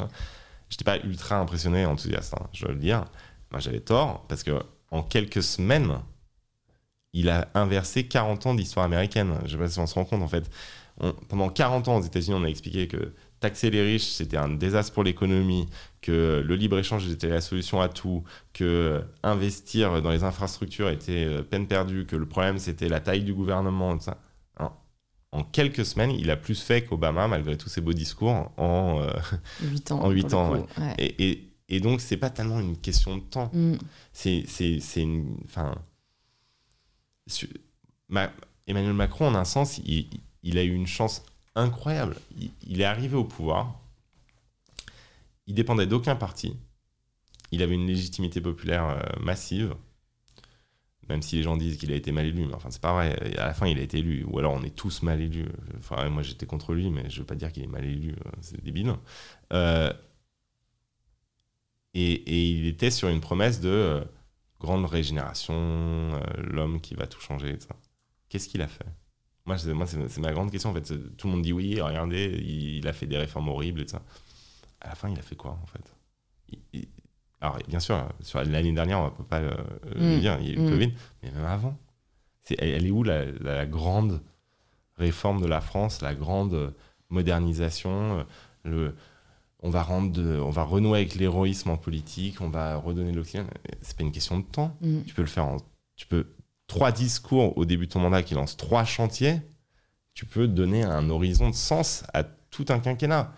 J'étais 0.70 0.84
pas 0.84 0.98
ultra 1.06 1.38
impressionné, 1.38 1.86
enthousiaste, 1.86 2.34
hein, 2.34 2.48
je 2.52 2.66
dois 2.66 2.74
le 2.74 2.80
dire. 2.80 3.06
Moi, 3.52 3.62
j'avais 3.62 3.80
tort 3.80 4.26
parce 4.28 4.44
que 4.44 4.52
en 4.92 5.04
quelques 5.04 5.42
semaines, 5.44 6.00
il 7.14 7.30
a 7.30 7.48
inversé 7.54 8.08
40 8.08 8.46
ans 8.48 8.56
d'histoire 8.56 8.86
américaine. 8.86 9.36
Je 9.46 9.52
sais 9.52 9.58
pas 9.58 9.70
si 9.70 9.80
on 9.80 9.88
se 9.88 9.94
rend 9.94 10.04
compte 10.06 10.22
en 10.22 10.28
fait. 10.28 10.50
On- 11.00 11.14
pendant 11.30 11.50
40 11.50 11.88
ans 11.88 11.98
aux 11.98 12.02
États-Unis, 12.02 12.36
on 12.40 12.44
a 12.44 12.48
expliqué 12.50 12.88
que 12.88 13.14
taxer 13.44 13.70
les 13.70 13.82
riches, 13.84 14.08
c'était 14.08 14.38
un 14.38 14.50
désastre 14.50 14.94
pour 14.94 15.04
l'économie, 15.04 15.68
que 16.02 16.42
le 16.46 16.56
libre-échange 16.56 17.08
était 17.10 17.30
la 17.30 17.42
solution 17.42 17.80
à 17.82 17.90
tout, 17.90 18.24
que 18.54 19.02
investir 19.22 20.02
dans 20.02 20.12
les 20.12 20.24
infrastructures 20.24 20.90
était 20.90 21.26
euh, 21.26 21.44
peine 21.44 21.68
perdue, 21.68 22.06
que 22.06 22.16
le 22.16 22.26
problème 22.26 22.58
c'était 22.58 22.90
la 22.90 23.00
taille 23.00 23.24
du 23.24 23.34
gouvernement, 23.34 23.98
tout 23.98 24.04
ça. 24.06 24.18
En, 24.60 24.72
en 25.32 25.44
quelques 25.44 25.86
semaines, 25.86 26.12
il 26.12 26.30
a 26.32 26.36
plus 26.38 26.62
fait 26.62 26.84
qu'Obama, 26.84 27.28
malgré 27.28 27.58
tous 27.58 27.70
ses 27.70 27.82
beaux 27.82 27.94
discours, 27.94 28.52
en, 28.58 29.02
euh, 29.02 29.12
8 29.62 29.92
ans. 29.92 30.00
En 30.04 30.52
ouais. 30.54 30.96
et, 30.98 31.30
et- 31.30 31.50
et 31.70 31.80
donc 31.80 32.02
c'est 32.02 32.18
pas 32.18 32.30
tellement 32.30 32.60
une 32.60 32.78
question 32.78 33.16
de 33.18 33.22
temps. 33.24 33.50
Mm. 33.54 33.76
C'est, 34.12 34.44
une. 34.98 35.38
Enfin. 35.46 35.74
Emmanuel 38.68 38.94
Macron, 38.94 39.28
en 39.28 39.36
un 39.36 39.46
sens, 39.46 39.80
il, 39.86 40.10
il 40.44 40.58
a 40.58 40.64
eu 40.64 40.74
une 40.74 40.88
chance 40.88 41.24
incroyable. 41.56 42.18
Il, 42.66 42.82
est 42.82 42.86
arrivé 42.86 43.16
au 43.16 43.24
pouvoir. 43.24 43.80
Il 45.48 45.56
dépendait 45.56 45.88
d'aucun 45.88 46.16
parti. 46.16 46.56
Il 47.52 47.62
avait 47.62 47.76
une 47.76 47.88
légitimité 47.88 48.42
populaire 48.42 48.90
euh, 48.90 49.20
massive. 49.20 49.76
Même 51.10 51.22
si 51.22 51.36
les 51.36 51.44
gens 51.44 51.58
disent 51.58 51.78
qu'il 51.78 51.92
a 51.92 51.96
été 51.96 52.12
mal 52.12 52.26
élu, 52.26 52.46
mais 52.46 52.54
enfin 52.54 52.72
c'est 52.72 52.82
pas 52.82 52.94
vrai. 52.94 53.38
À 53.38 53.48
la 53.48 53.54
fin, 53.54 53.68
il 53.68 53.78
a 53.78 53.82
été 53.82 54.00
élu. 54.00 54.24
Ou 54.26 54.40
alors 54.40 54.54
on 54.54 54.64
est 54.64 54.76
tous 54.76 55.02
mal 55.04 55.22
élus. 55.22 55.50
Enfin, 55.78 56.10
moi 56.10 56.24
j'étais 56.24 56.46
contre 56.46 56.74
lui, 56.74 56.90
mais 56.90 57.10
je 57.10 57.20
veux 57.20 57.26
pas 57.26 57.36
dire 57.36 57.52
qu'il 57.52 57.64
est 57.64 57.68
mal 57.68 57.84
élu. 57.86 58.14
euh, 58.14 58.32
C'est 58.42 58.64
débile. 58.64 58.94
Euh, 59.52 59.92
et, 61.94 62.50
il 62.52 62.66
était 62.68 62.90
sur 62.92 63.10
une 63.10 63.22
promesse 63.22 63.60
de 63.60 64.04
grande 64.60 64.86
régénération, 64.86 66.20
l'homme 66.38 66.82
qui 66.82 66.96
va 66.96 67.06
tout 67.08 67.22
changer. 67.22 67.58
Qu'est-ce 68.30 68.48
qu'il 68.48 68.62
a 68.62 68.68
fait? 68.68 68.86
Moi, 69.46 69.58
c'est, 69.58 69.74
moi, 69.74 69.86
c'est, 69.86 70.08
c'est 70.10 70.22
ma 70.22 70.32
grande 70.32 70.52
question. 70.52 70.70
En 70.70 70.74
fait, 70.74 70.94
tout 71.18 71.28
le 71.28 71.34
monde 71.34 71.42
dit 71.42 71.52
oui, 71.54 71.80
regardez, 71.82 72.26
il, 72.42 72.78
il 72.78 72.88
a 72.88 72.94
fait 72.94 73.08
des 73.08 73.18
réformes 73.18 73.50
horribles 73.50 73.82
et 73.82 73.86
tout 73.86 73.92
ça. 73.92 74.02
À 74.82 74.90
la 74.90 74.96
fin, 74.96 75.10
il 75.10 75.18
a 75.20 75.22
fait 75.22 75.36
quoi 75.36 75.58
en 75.62 75.66
fait? 75.66 75.96
Il- 76.50 76.60
il- 76.74 76.88
Alors, 77.42 77.58
bien 77.68 77.80
sûr, 77.82 78.08
sur 78.22 78.42
l'année 78.44 78.72
dernière, 78.72 79.00
on 79.02 79.06
ne 79.06 79.10
peut 79.10 79.24
pas 79.24 79.42
le 79.42 79.52
Mm. 79.96 80.20
dire, 80.20 80.38
il 80.40 80.48
y 80.48 80.50
a 80.52 80.54
eu 80.54 80.56
le 80.58 80.62
Mm. 80.64 80.70
Covid, 80.70 80.94
mais 81.22 81.32
même 81.32 81.46
avant. 81.46 81.78
C'est, 82.44 82.56
elle, 82.60 82.70
elle 82.70 82.86
est 82.86 82.92
où 82.92 83.04
la, 83.04 83.26
la 83.26 83.66
grande 83.66 84.22
réforme 84.98 85.42
de 85.42 85.48
la 85.48 85.60
France, 85.62 86.02
la 86.02 86.14
grande 86.16 86.74
modernisation 87.10 88.20
euh, 88.20 88.24
le, 88.64 88.96
on 89.60 89.70
va 89.70 89.82
rendre 89.84 90.12
de- 90.12 90.40
on 90.40 90.50
va 90.52 90.64
renouer 90.64 91.00
avec 91.00 91.16
l'héroïsme 91.16 91.70
en 91.70 91.78
politique, 91.78 92.42
on 92.42 92.50
va 92.50 92.76
redonner 92.78 93.12
l'oxygène? 93.14 93.48
C'est 93.82 93.96
pas 93.98 94.04
une 94.04 94.12
question 94.12 94.40
de 94.40 94.46
temps. 94.46 94.76
Mm. 94.82 95.02
Tu 95.04 95.14
peux 95.14 95.22
le 95.22 95.28
faire 95.28 95.46
en, 95.46 95.58
tu 95.96 96.06
peux 96.08 96.28
trois 96.74 96.92
discours 96.92 97.58
au 97.58 97.66
début 97.66 97.86
de 97.88 97.92
ton 97.92 98.00
mandat 98.00 98.24
qui 98.24 98.34
lancent 98.34 98.58
trois 98.58 98.84
chantiers. 98.84 99.36
Tu 100.14 100.26
peux 100.26 100.48
donner 100.48 100.84
un 100.84 101.10
horizon 101.10 101.50
de 101.50 101.56
sens 101.56 102.04
à 102.14 102.24
tout 102.24 102.66
un 102.70 102.80
quinquennat. 102.80 103.34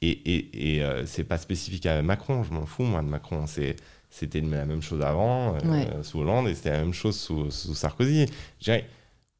Et, 0.00 0.10
et, 0.10 0.76
et 0.76 0.82
euh, 0.84 1.04
c'est 1.06 1.24
pas 1.24 1.38
spécifique 1.38 1.84
à 1.86 2.00
Macron. 2.02 2.44
Je 2.44 2.52
m'en 2.52 2.66
fous 2.66 2.84
moi 2.84 3.02
de 3.02 3.08
Macron. 3.08 3.46
C'était 3.46 4.40
la 4.40 4.64
même 4.64 4.80
chose 4.82 5.02
avant 5.02 5.54
euh, 5.56 5.58
Ouais. 5.70 6.02
sous 6.02 6.20
Hollande 6.20 6.48
et 6.48 6.54
c'était 6.54 6.70
la 6.70 6.78
même 6.80 6.94
chose 6.94 7.18
sous, 7.18 7.50
sous 7.50 7.74
Sarkozy. 7.74 8.26
Je 8.60 8.64
dirais, 8.64 8.86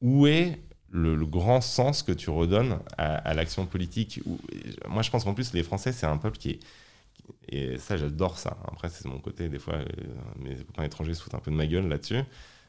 où 0.01 0.27
est 0.27 0.59
le, 0.91 1.15
le 1.15 1.27
grand 1.27 1.61
sens 1.61 2.03
que 2.03 2.13
tu 2.13 2.31
redonnes 2.31 2.79
à, 2.97 3.17
à 3.17 3.35
l'action 3.35 3.67
politique 3.67 4.21
Où- 4.27 4.39
Moi, 4.89 5.03
je 5.03 5.11
pense 5.11 5.25
qu'en 5.25 5.35
plus, 5.35 5.53
les 5.55 5.63
Français, 5.63 5.93
c'est 5.93 6.07
un 6.07 6.17
peuple 6.19 6.39
qui 6.39 6.51
est. 6.51 6.59
Et 7.51 7.79
ça, 7.79 7.97
j'adore 7.97 8.39
ça. 8.39 8.57
Après, 8.67 8.89
c'est 8.89 9.05
mon 9.07 9.19
côté. 9.21 9.49
Des 9.49 9.59
fois, 9.59 9.75
euh, 9.75 9.85
mes 10.39 10.55
copains 10.57 10.85
étrangers 10.85 11.15
se 11.15 11.23
foutent 11.23 11.35
un 11.35 11.41
peu 11.41 11.51
de 11.51 11.57
ma 11.57 11.67
gueule 11.67 11.89
là-dessus. 11.89 12.23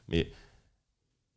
Mais 0.10 0.30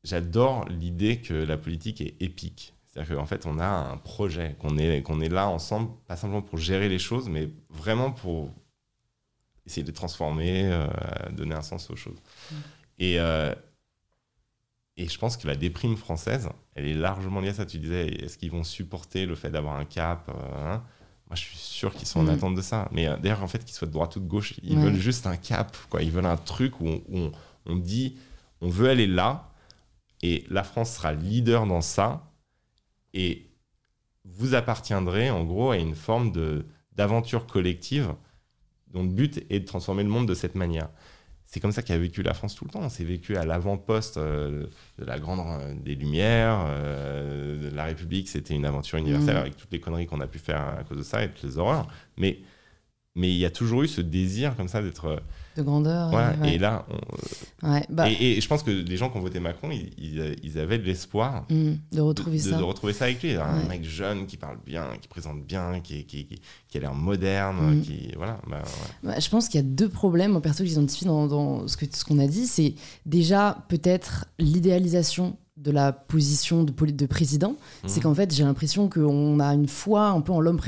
j'adore 0.05 0.67
l'idée 0.69 1.21
que 1.21 1.35
la 1.35 1.57
politique 1.57 2.01
est 2.01 2.15
épique. 2.21 2.75
C'est-à-dire 2.87 3.17
qu'en 3.17 3.27
fait, 3.27 3.47
on 3.47 3.59
a 3.59 3.67
un 3.67 3.97
projet, 3.97 4.55
qu'on 4.59 4.77
est, 4.77 5.03
qu'on 5.03 5.21
est 5.21 5.29
là 5.31 5.49
ensemble, 5.49 5.91
pas 6.07 6.17
simplement 6.17 6.43
pour 6.43 6.59
gérer 6.59 6.89
les 6.89 6.99
choses, 6.99 7.29
mais 7.29 7.49
vraiment 7.71 8.11
pour 8.11 8.51
essayer 9.67 9.83
de 9.83 9.89
les 9.89 9.95
transformer, 9.95 10.65
euh, 10.71 10.87
donner 11.31 11.55
un 11.55 11.63
sens 11.63 11.89
aux 11.91 11.97
choses. 11.97 12.19
Et, 12.99 13.19
euh, 13.19 13.55
et 14.99 15.09
je 15.09 15.19
pense 15.19 15.37
que 15.39 15.47
la 15.47 15.57
déprime 15.57 15.97
française, 15.97 16.51
elle 16.75 16.87
est 16.87 16.93
largement 16.95 17.41
liée 17.41 17.49
à 17.49 17.55
ça. 17.55 17.65
Tu 17.65 17.79
disais, 17.79 18.09
est-ce 18.09 18.37
qu'ils 18.37 18.51
vont 18.51 18.65
supporter 18.65 19.25
le 19.25 19.35
fait 19.35 19.51
d'avoir 19.51 19.77
un 19.77 19.85
cap 19.87 20.29
euh, 20.29 20.73
hein? 20.75 20.83
Moi, 21.29 21.37
je 21.37 21.41
suis 21.41 21.57
sûr 21.57 21.95
qu'ils 21.95 22.07
sont 22.07 22.21
en 22.21 22.25
Mm. 22.25 22.29
attente 22.31 22.55
de 22.57 22.61
ça. 22.61 22.89
Mais 22.93 23.07
d'ailleurs, 23.21 23.43
en 23.43 23.49
fait, 23.49 23.65
qu'ils 23.65 23.75
soient 23.75 23.89
de 23.89 23.93
droite 23.93 24.17
ou 24.17 24.21
de 24.21 24.27
gauche, 24.29 24.53
ils 24.63 24.77
Ouais. 24.77 24.85
veulent 24.85 25.01
juste 25.01 25.27
un 25.27 25.37
cap. 25.39 25.75
Quoi. 25.89 26.03
Ils 26.03 26.11
veulent 26.11 26.27
un 26.27 26.37
truc 26.37 26.79
où 26.81 26.87
on, 26.89 26.97
où 27.09 27.17
on- 27.19 27.33
on 27.65 27.77
dit, 27.77 28.19
on 28.61 28.69
veut 28.69 28.91
aller 28.91 29.07
là, 29.07 29.51
et 30.23 30.45
la 30.49 30.63
France 30.65 30.95
sera 30.95 31.13
leader 31.13 31.67
dans 31.67 31.81
ça, 31.81 32.31
et 33.15 33.49
vous 34.25 34.55
appartiendrez 34.55 35.31
en 35.31 35.45
gros 35.45 35.71
à 35.71 35.77
une 35.79 35.95
forme 35.95 36.33
de 36.33 36.65
d'aventure 36.93 37.47
collective 37.47 38.15
dont 38.89 39.03
le 39.03 39.09
but 39.09 39.45
est 39.49 39.61
de 39.61 39.65
transformer 39.65 40.03
le 40.03 40.11
monde 40.11 40.29
de 40.29 40.35
cette 40.35 40.55
manière. 40.55 40.91
C'est 41.47 41.59
comme 41.61 41.73
ça 41.73 41.83
qu'a 41.83 41.97
vécu 41.99 42.23
la 42.23 42.35
France 42.35 42.55
tout 42.55 42.65
le 42.67 42.71
temps. 42.71 42.87
C'est 42.91 43.05
vécu 43.05 43.37
à 43.37 43.45
l'avant-poste 43.47 44.19
euh, 44.19 44.67
de 44.99 45.05
la 45.05 45.19
grande 45.19 45.41
euh, 45.41 45.75
des 45.75 45.95
Lumières, 45.95 46.63
euh, 46.67 47.71
de 47.71 47.75
la 47.75 47.85
République. 47.85 48.29
C'était 48.29 48.55
une 48.55 48.65
aventure 48.67 48.99
universelle 48.99 49.35
Mhm. 49.37 49.41
avec 49.41 49.57
toutes 49.57 49.73
les 49.73 49.81
conneries 49.81 50.07
qu'on 50.07 50.21
a 50.21 50.27
pu 50.27 50.39
faire 50.39 50.61
à 50.79 50.85
cause 50.85 50.99
de 50.99 51.03
ça 51.03 51.25
et 51.25 51.31
toutes 51.31 51.43
les 51.45 51.59
horreurs. 51.59 51.89
Mais 52.19 52.41
mais 53.15 53.29
il 53.31 53.37
y 53.37 53.45
a 53.45 53.51
toujours 53.51 53.83
eu 53.83 53.89
ce 53.89 54.01
désir 54.01 54.57
comme 54.57 54.69
ça 54.69 54.81
d'être. 54.83 55.05
euh, 55.07 55.17
De 55.57 55.63
grandeur. 55.63 56.09
voilà. 56.09 56.35
et- 56.35 56.41
ouais. 56.41 56.55
Et 56.55 56.59
là, 56.59 56.87
on- 56.89 57.71
Ouais, 57.73 57.85
bah, 57.91 58.09
et, 58.11 58.39
et 58.39 58.41
je 58.41 58.49
pense 58.49 58.63
que 58.63 58.71
les 58.71 58.97
gens 58.97 59.11
qui 59.11 59.19
ont 59.19 59.21
voté 59.21 59.39
Macron, 59.39 59.71
ils, 59.71 59.91
ils- 59.99 60.37
ils 60.43 60.59
avaient 60.59 60.79
de 60.79 60.85
l'espoir 60.85 61.45
mm, 61.51 61.73
de 61.93 62.01
retrouver 62.01 62.39
de- 62.39 62.43
ça. 62.43 62.57
de 62.57 62.63
retrouver 62.63 62.95
ça 62.95 63.05
avec 63.05 63.23
lui. 63.23 63.35
Un 63.35 63.59
Ouais. 63.61 63.69
mec 63.69 63.85
jeune 63.85 64.27
qui 64.27 64.39
parle 64.39 64.57
bien, 64.65 64.87
qui 65.01 65.09
présente 65.09 65.45
bien, 65.45 65.81
qui, 65.81 66.05
qui, 66.07 66.25
qui, 66.25 66.41
qui 66.69 66.79
a 66.79 66.81
l'air 66.81 66.95
moderne, 66.95 67.77
Mm. 67.79 67.83
qui 67.83 68.13
voilà. 68.17 68.41
bah. 68.49 68.63
Bah, 69.03 69.21
je 69.21 69.29
pense 69.29 69.49
qu'il 69.49 69.61
y 69.61 69.65
a 69.65 69.67
deux 69.67 69.91
problèmes, 69.91 70.35
au 70.35 70.41
perso, 70.41 70.63
que 70.65 70.69
j'identifie 70.71 71.05
dans, 71.05 71.27
dans 71.27 71.69
ce 71.69 71.77
que- 71.77 71.85
ce 71.95 72.05
qu'on 72.07 72.19
a 72.19 72.27
dit. 72.27 72.47
C'est 72.47 72.75
déjà 73.05 73.59
peut-être 73.69 74.25
l'idéalisation 74.39 75.37
de 75.63 75.71
la 75.71 75.93
position 75.93 76.65
de, 76.65 76.73
de 76.73 77.07
président, 77.07 77.57
c'est 77.87 77.99
mhm. 77.99 78.03
qu'en 78.03 78.15
fait, 78.15 78.35
j'ai 78.35 78.45
l'impression 78.45 78.89
qu'on 78.89 79.41
a 79.41 79.55
une 79.55 79.69
foi 79.69 80.09
un 80.09 80.21
peu 80.21 80.33
en 80.33 80.41
l'homme 80.41 80.61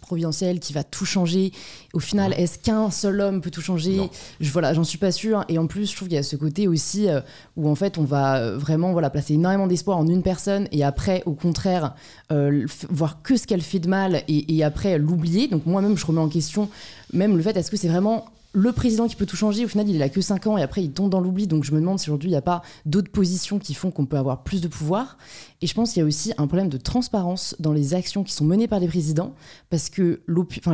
providentiel 0.00 0.60
qui 0.60 0.72
va 0.72 0.84
tout 0.84 1.04
changer. 1.04 1.52
Au 1.92 1.98
final, 1.98 2.32
est-ce 2.34 2.58
qu'un 2.58 2.90
seul 2.90 3.20
homme 3.20 3.40
peut 3.40 3.50
tout 3.50 3.60
changer? 3.60 4.00
Je, 4.40 4.50
Voilà, 4.50 4.72
j'en 4.74 4.84
suis 4.84 4.98
pas 4.98 5.12
sûre. 5.12 5.44
Et 5.48 5.58
en 5.58 5.66
plus, 5.66 5.90
je 5.90 5.96
trouve 5.96 6.08
qu'il 6.08 6.16
y 6.16 6.20
a 6.20 6.22
ce 6.22 6.36
côté 6.36 6.68
aussi 6.68 7.08
euh, 7.08 7.20
où 7.56 7.68
en 7.68 7.74
fait, 7.74 7.98
on 7.98 8.04
va 8.04 8.38
euh, 8.38 8.56
vraiment 8.56 8.92
voilà, 8.92 9.10
placer 9.10 9.34
énormément 9.34 9.66
d'espoir 9.66 9.98
en 9.98 10.06
une 10.06 10.22
personne 10.22 10.68
et 10.72 10.84
après, 10.84 11.22
au 11.26 11.32
contraire, 11.32 11.94
euh, 12.32 12.66
voir 12.90 13.22
que 13.22 13.36
ce 13.36 13.46
qu'elle 13.46 13.62
fait 13.62 13.80
de 13.80 13.88
mal 13.88 14.22
et, 14.28 14.56
et 14.56 14.64
après 14.64 14.98
l'oublier. 14.98 15.48
Donc 15.48 15.66
moi-même, 15.66 15.96
je 15.96 16.06
remets 16.06 16.20
en 16.20 16.28
question 16.28 16.68
même 17.12 17.36
le 17.36 17.42
fait, 17.42 17.56
est-ce 17.56 17.70
que 17.70 17.76
c'est 17.76 17.88
vraiment 17.88 18.26
le 18.56 18.72
président 18.72 19.06
qui 19.06 19.16
peut 19.16 19.26
tout 19.26 19.36
changer, 19.36 19.66
au 19.66 19.68
final, 19.68 19.86
il 19.86 20.00
a 20.00 20.08
que 20.08 20.22
5 20.22 20.46
ans 20.46 20.56
et 20.56 20.62
après, 20.62 20.82
il 20.82 20.90
tombe 20.90 21.10
dans 21.10 21.20
l'oubli. 21.20 21.46
Donc, 21.46 21.62
je 21.62 21.72
me 21.72 21.78
demande 21.78 21.98
si 21.98 22.08
aujourd'hui, 22.08 22.30
il 22.30 22.32
n'y 22.32 22.38
a 22.38 22.42
pas 22.42 22.62
d'autres 22.86 23.10
positions 23.10 23.58
qui 23.58 23.74
font 23.74 23.90
qu'on 23.90 24.06
peut 24.06 24.16
avoir 24.16 24.44
plus 24.44 24.62
de 24.62 24.68
pouvoir. 24.68 25.18
Et 25.60 25.66
je 25.66 25.74
pense 25.74 25.92
qu'il 25.92 26.00
y 26.00 26.02
a 26.02 26.06
aussi 26.06 26.32
un 26.38 26.46
problème 26.46 26.70
de 26.70 26.78
transparence 26.78 27.54
dans 27.60 27.72
les 27.72 27.92
actions 27.92 28.24
qui 28.24 28.32
sont 28.32 28.44
menées 28.46 28.66
par 28.66 28.80
les 28.80 28.88
présidents, 28.88 29.34
parce 29.68 29.90
que 29.90 30.22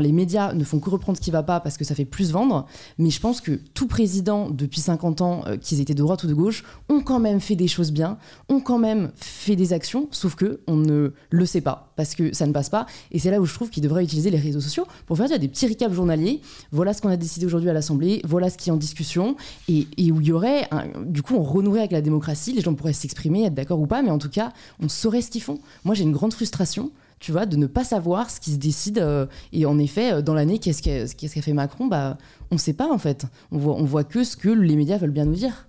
les 0.00 0.12
médias 0.12 0.52
ne 0.52 0.62
font 0.62 0.78
que 0.78 0.90
reprendre 0.90 1.18
ce 1.18 1.22
qui 1.22 1.30
ne 1.30 1.32
va 1.32 1.42
pas 1.42 1.58
parce 1.58 1.76
que 1.76 1.84
ça 1.84 1.96
fait 1.96 2.04
plus 2.04 2.30
vendre. 2.30 2.66
Mais 2.98 3.10
je 3.10 3.18
pense 3.18 3.40
que 3.40 3.60
tout 3.74 3.88
président, 3.88 4.48
depuis 4.48 4.80
50 4.80 5.20
ans, 5.20 5.42
euh, 5.46 5.56
qu'ils 5.56 5.80
étaient 5.80 5.94
de 5.94 6.02
droite 6.02 6.22
ou 6.22 6.28
de 6.28 6.34
gauche, 6.34 6.64
ont 6.88 7.00
quand 7.00 7.18
même 7.18 7.40
fait 7.40 7.56
des 7.56 7.68
choses 7.68 7.90
bien, 7.90 8.18
ont 8.48 8.60
quand 8.60 8.78
même 8.78 9.10
fait 9.16 9.56
des 9.56 9.72
actions, 9.72 10.06
sauf 10.12 10.36
que 10.36 10.60
on 10.68 10.76
ne 10.76 11.12
le 11.30 11.46
sait 11.46 11.60
pas, 11.60 11.92
parce 11.96 12.14
que 12.14 12.32
ça 12.32 12.46
ne 12.46 12.52
passe 12.52 12.70
pas. 12.70 12.86
Et 13.10 13.18
c'est 13.18 13.30
là 13.32 13.40
où 13.40 13.44
je 13.44 13.54
trouve 13.54 13.70
qu'il 13.70 13.82
devrait 13.82 14.04
utiliser 14.04 14.30
les 14.30 14.38
réseaux 14.38 14.60
sociaux 14.60 14.86
pour 15.06 15.16
faire 15.16 15.28
des 15.28 15.48
petits 15.48 15.66
recaps 15.66 15.94
journaliers. 15.94 16.40
Voilà 16.70 16.92
ce 16.92 17.02
qu'on 17.02 17.08
a 17.08 17.16
décidé 17.16 17.46
aujourd'hui 17.46 17.70
à 17.72 17.74
l'Assemblée, 17.74 18.22
voilà 18.24 18.50
ce 18.50 18.56
qui 18.56 18.68
est 18.68 18.72
en 18.72 18.76
discussion, 18.76 19.36
et, 19.68 19.86
où 20.12 20.20
il 20.20 20.26
y 20.26 20.32
aurait, 20.32 20.68
du 21.04 21.22
coup, 21.22 21.34
on 21.34 21.42
renouerait 21.42 21.80
avec 21.80 21.92
la 21.92 22.00
démocratie, 22.00 22.52
les 22.52 22.60
gens 22.60 22.74
pourraient 22.74 22.92
s'exprimer, 22.92 23.46
être 23.46 23.54
d'accord 23.54 23.80
ou 23.80 23.86
pas, 23.86 24.02
mais 24.02 24.10
en 24.10 24.18
tout 24.18 24.30
cas, 24.30 24.52
on 24.80 24.88
saurait 24.88 25.22
ce 25.22 25.30
qu'ils 25.30 25.42
font. 25.42 25.60
Moi, 25.84 25.94
j'ai 25.94 26.04
une 26.04 26.12
grande 26.12 26.32
frustration 26.32 26.92
tu 27.22 27.30
vois, 27.30 27.46
de 27.46 27.56
ne 27.56 27.68
pas 27.68 27.84
savoir 27.84 28.30
ce 28.30 28.40
qui 28.40 28.50
se 28.50 28.56
décide. 28.56 28.98
Euh, 28.98 29.26
et 29.52 29.64
en 29.64 29.78
effet, 29.78 30.12
euh, 30.12 30.22
dans 30.22 30.34
l'année, 30.34 30.58
qu'est-ce 30.58 30.82
qu'a 30.82 31.28
fait 31.28 31.52
Macron 31.52 31.86
bah, 31.86 32.18
On 32.50 32.56
ne 32.56 32.60
sait 32.60 32.72
pas, 32.72 32.92
en 32.92 32.98
fait. 32.98 33.26
On 33.52 33.58
voit, 33.58 33.80
voit 33.80 34.02
que 34.02 34.24
ce 34.24 34.36
que 34.36 34.48
les 34.48 34.74
médias 34.74 34.98
veulent 34.98 35.12
bien 35.12 35.24
nous 35.24 35.36
dire. 35.36 35.68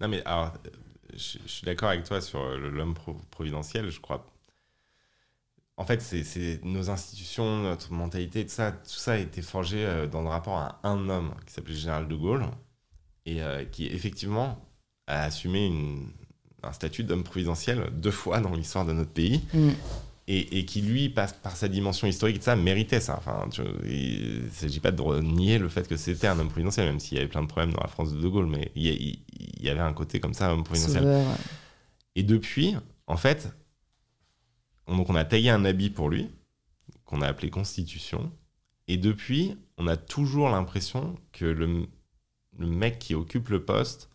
Non, 0.00 0.06
mais 0.06 0.22
alors, 0.24 0.54
je, 1.14 1.38
suis 1.46 1.64
d'accord 1.64 1.88
avec 1.88 2.04
toi 2.04 2.20
sur 2.20 2.40
l'homme 2.56 2.94
providentiel, 3.32 3.90
je 3.90 4.00
crois. 4.00 4.24
En 5.78 5.84
fait, 5.84 6.02
c'est 6.02 6.60
nos 6.64 6.90
institutions, 6.90 7.62
notre 7.62 7.92
mentalité, 7.92 8.44
tout 8.44 8.52
ça, 8.52 8.72
tout 8.72 8.98
ça 8.98 9.12
a 9.12 9.16
été 9.16 9.42
forgé 9.42 9.78
euh, 9.78 10.06
dans 10.06 10.22
le 10.22 10.28
rapport 10.28 10.58
à 10.58 10.80
un 10.82 11.08
homme 11.08 11.32
qui 11.46 11.54
s'appelait 11.54 11.74
Général 11.74 12.08
de 12.08 12.14
Gaulle 12.14 12.46
et 13.24 13.40
qui, 13.70 13.86
effectivement, 13.86 14.58
a 15.06 15.24
assumé 15.24 15.66
une, 15.66 16.08
un 16.62 16.72
statut 16.72 17.04
d'homme 17.04 17.24
providentiel 17.24 17.90
deux 17.92 18.10
fois 18.10 18.40
dans 18.40 18.54
l'histoire 18.54 18.84
de 18.84 18.92
notre 18.92 19.10
pays. 19.10 19.42
Mm. 19.52 19.70
Et, 20.30 20.66
qui, 20.66 20.82
lui, 20.82 21.08
par, 21.08 21.32
par 21.36 21.56
sa 21.56 21.68
dimension 21.68 22.06
historique, 22.06 22.42
ça, 22.42 22.54
méritait 22.54 23.00
ça. 23.00 23.16
Enfin, 23.16 23.48
il 23.86 24.42
ne 24.44 24.50
s'agit 24.50 24.78
pas 24.78 24.90
de 24.90 25.20
nier 25.22 25.58
le 25.58 25.70
fait 25.70 25.88
que 25.88 25.96
c'était 25.96 26.26
un 26.26 26.38
homme 26.38 26.50
providentiel, 26.50 26.86
même 26.86 27.00
s'il 27.00 27.16
y 27.16 27.20
avait 27.20 27.30
plein 27.30 27.40
de 27.40 27.46
problèmes 27.46 27.72
dans 27.72 27.80
la 27.80 27.88
France 27.88 28.12
de 28.12 28.20
De 28.20 28.28
Gaulle, 28.28 28.46
mais 28.46 28.70
il 28.76 29.16
y, 29.58 29.70
avait 29.70 29.80
un 29.80 29.94
côté 29.94 30.20
comme 30.20 30.34
ça, 30.34 30.52
homme 30.52 30.64
providentiel. 30.64 31.24
Et 32.14 32.24
depuis, 32.24 32.76
en 33.06 33.16
fait, 33.16 33.48
on, 34.88 34.96
donc 34.96 35.10
on 35.10 35.14
a 35.14 35.24
taillé 35.24 35.50
un 35.50 35.64
habit 35.64 35.90
pour 35.90 36.08
lui, 36.08 36.30
qu'on 37.04 37.22
a 37.22 37.26
appelé 37.26 37.50
Constitution, 37.50 38.32
et 38.88 38.96
depuis, 38.96 39.56
on 39.76 39.86
a 39.86 39.96
toujours 39.96 40.48
l'impression 40.48 41.14
que 41.32 41.44
le, 41.44 41.86
le, 42.58 42.66
mec 42.66 42.98
qui 42.98 43.14
occupe 43.14 43.48
le 43.50 43.64
poste, 43.64 44.10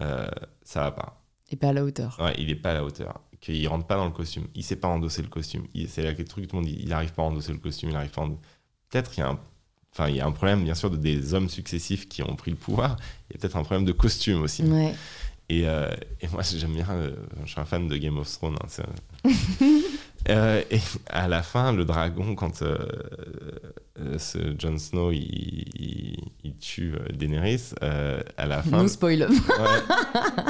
euh, 0.00 0.28
ça 0.62 0.82
va 0.82 0.92
pas. 0.92 1.22
Et 1.50 1.56
pas 1.56 1.68
à 1.68 1.72
la 1.72 1.84
hauteur. 1.84 2.16
Ouais, 2.20 2.34
il 2.38 2.50
est 2.50 2.56
pas 2.56 2.70
à 2.70 2.74
la 2.74 2.84
hauteur. 2.84 3.20
Qu'il 3.40 3.66
rentre 3.68 3.86
pas 3.86 3.96
dans 3.96 4.06
le 4.06 4.12
costume. 4.12 4.46
Il 4.54 4.64
sait 4.64 4.76
pas 4.76 4.88
endosser 4.88 5.22
le 5.22 5.28
costume. 5.28 5.66
C'est 5.88 6.02
là 6.02 6.14
que 6.14 6.18
le 6.18 6.28
truc, 6.28 6.48
tout 6.48 6.56
le 6.56 6.62
monde 6.62 6.70
dit, 6.70 6.78
il 6.80 6.92
arrive 6.92 7.12
pas 7.12 7.22
à 7.22 7.26
endosser 7.26 7.52
le 7.52 7.58
costume, 7.58 7.90
il 7.90 7.96
arrive 7.96 8.10
pas 8.10 8.26
Peut-être 8.88 9.10
qu'il 9.10 9.22
y 9.22 9.26
a 9.26 9.30
un 9.30 9.40
Enfin, 9.98 10.10
il 10.10 10.16
y 10.16 10.20
a 10.20 10.26
un 10.26 10.32
problème, 10.32 10.62
bien 10.62 10.74
sûr, 10.74 10.90
de 10.90 10.96
des 10.98 11.32
hommes 11.32 11.48
successifs 11.48 12.06
qui 12.06 12.22
ont 12.22 12.36
pris 12.36 12.50
le 12.50 12.56
pouvoir. 12.58 12.98
Il 13.30 13.32
y 13.32 13.36
a 13.36 13.40
peut-être 13.40 13.56
un 13.56 13.62
problème 13.62 13.86
de 13.86 13.92
costume 13.92 14.42
aussi. 14.42 14.62
Ouais. 14.62 14.94
Et, 15.48 15.66
euh, 15.66 15.88
et, 16.20 16.28
moi, 16.28 16.42
j'aime 16.56 16.74
bien. 16.74 16.86
Euh, 16.90 17.10
je 17.44 17.50
suis 17.50 17.60
un 17.60 17.64
fan 17.64 17.88
de 17.88 17.96
Game 17.96 18.18
of 18.18 18.30
Thrones. 18.30 18.56
Hein, 18.62 19.30
Euh, 20.28 20.60
et 20.72 20.80
à 21.08 21.28
la 21.28 21.40
fin, 21.40 21.72
le 21.72 21.84
dragon, 21.84 22.34
quand 22.34 22.64
ce 24.18 24.56
Jon 24.58 24.76
Snow 24.76 25.12
il, 25.12 26.16
tue 26.58 26.94
Daenerys, 27.14 27.70
à 27.80 28.46
la 28.46 28.60
fin. 28.60 28.82
No 28.82 28.88
spoil. 28.88 29.28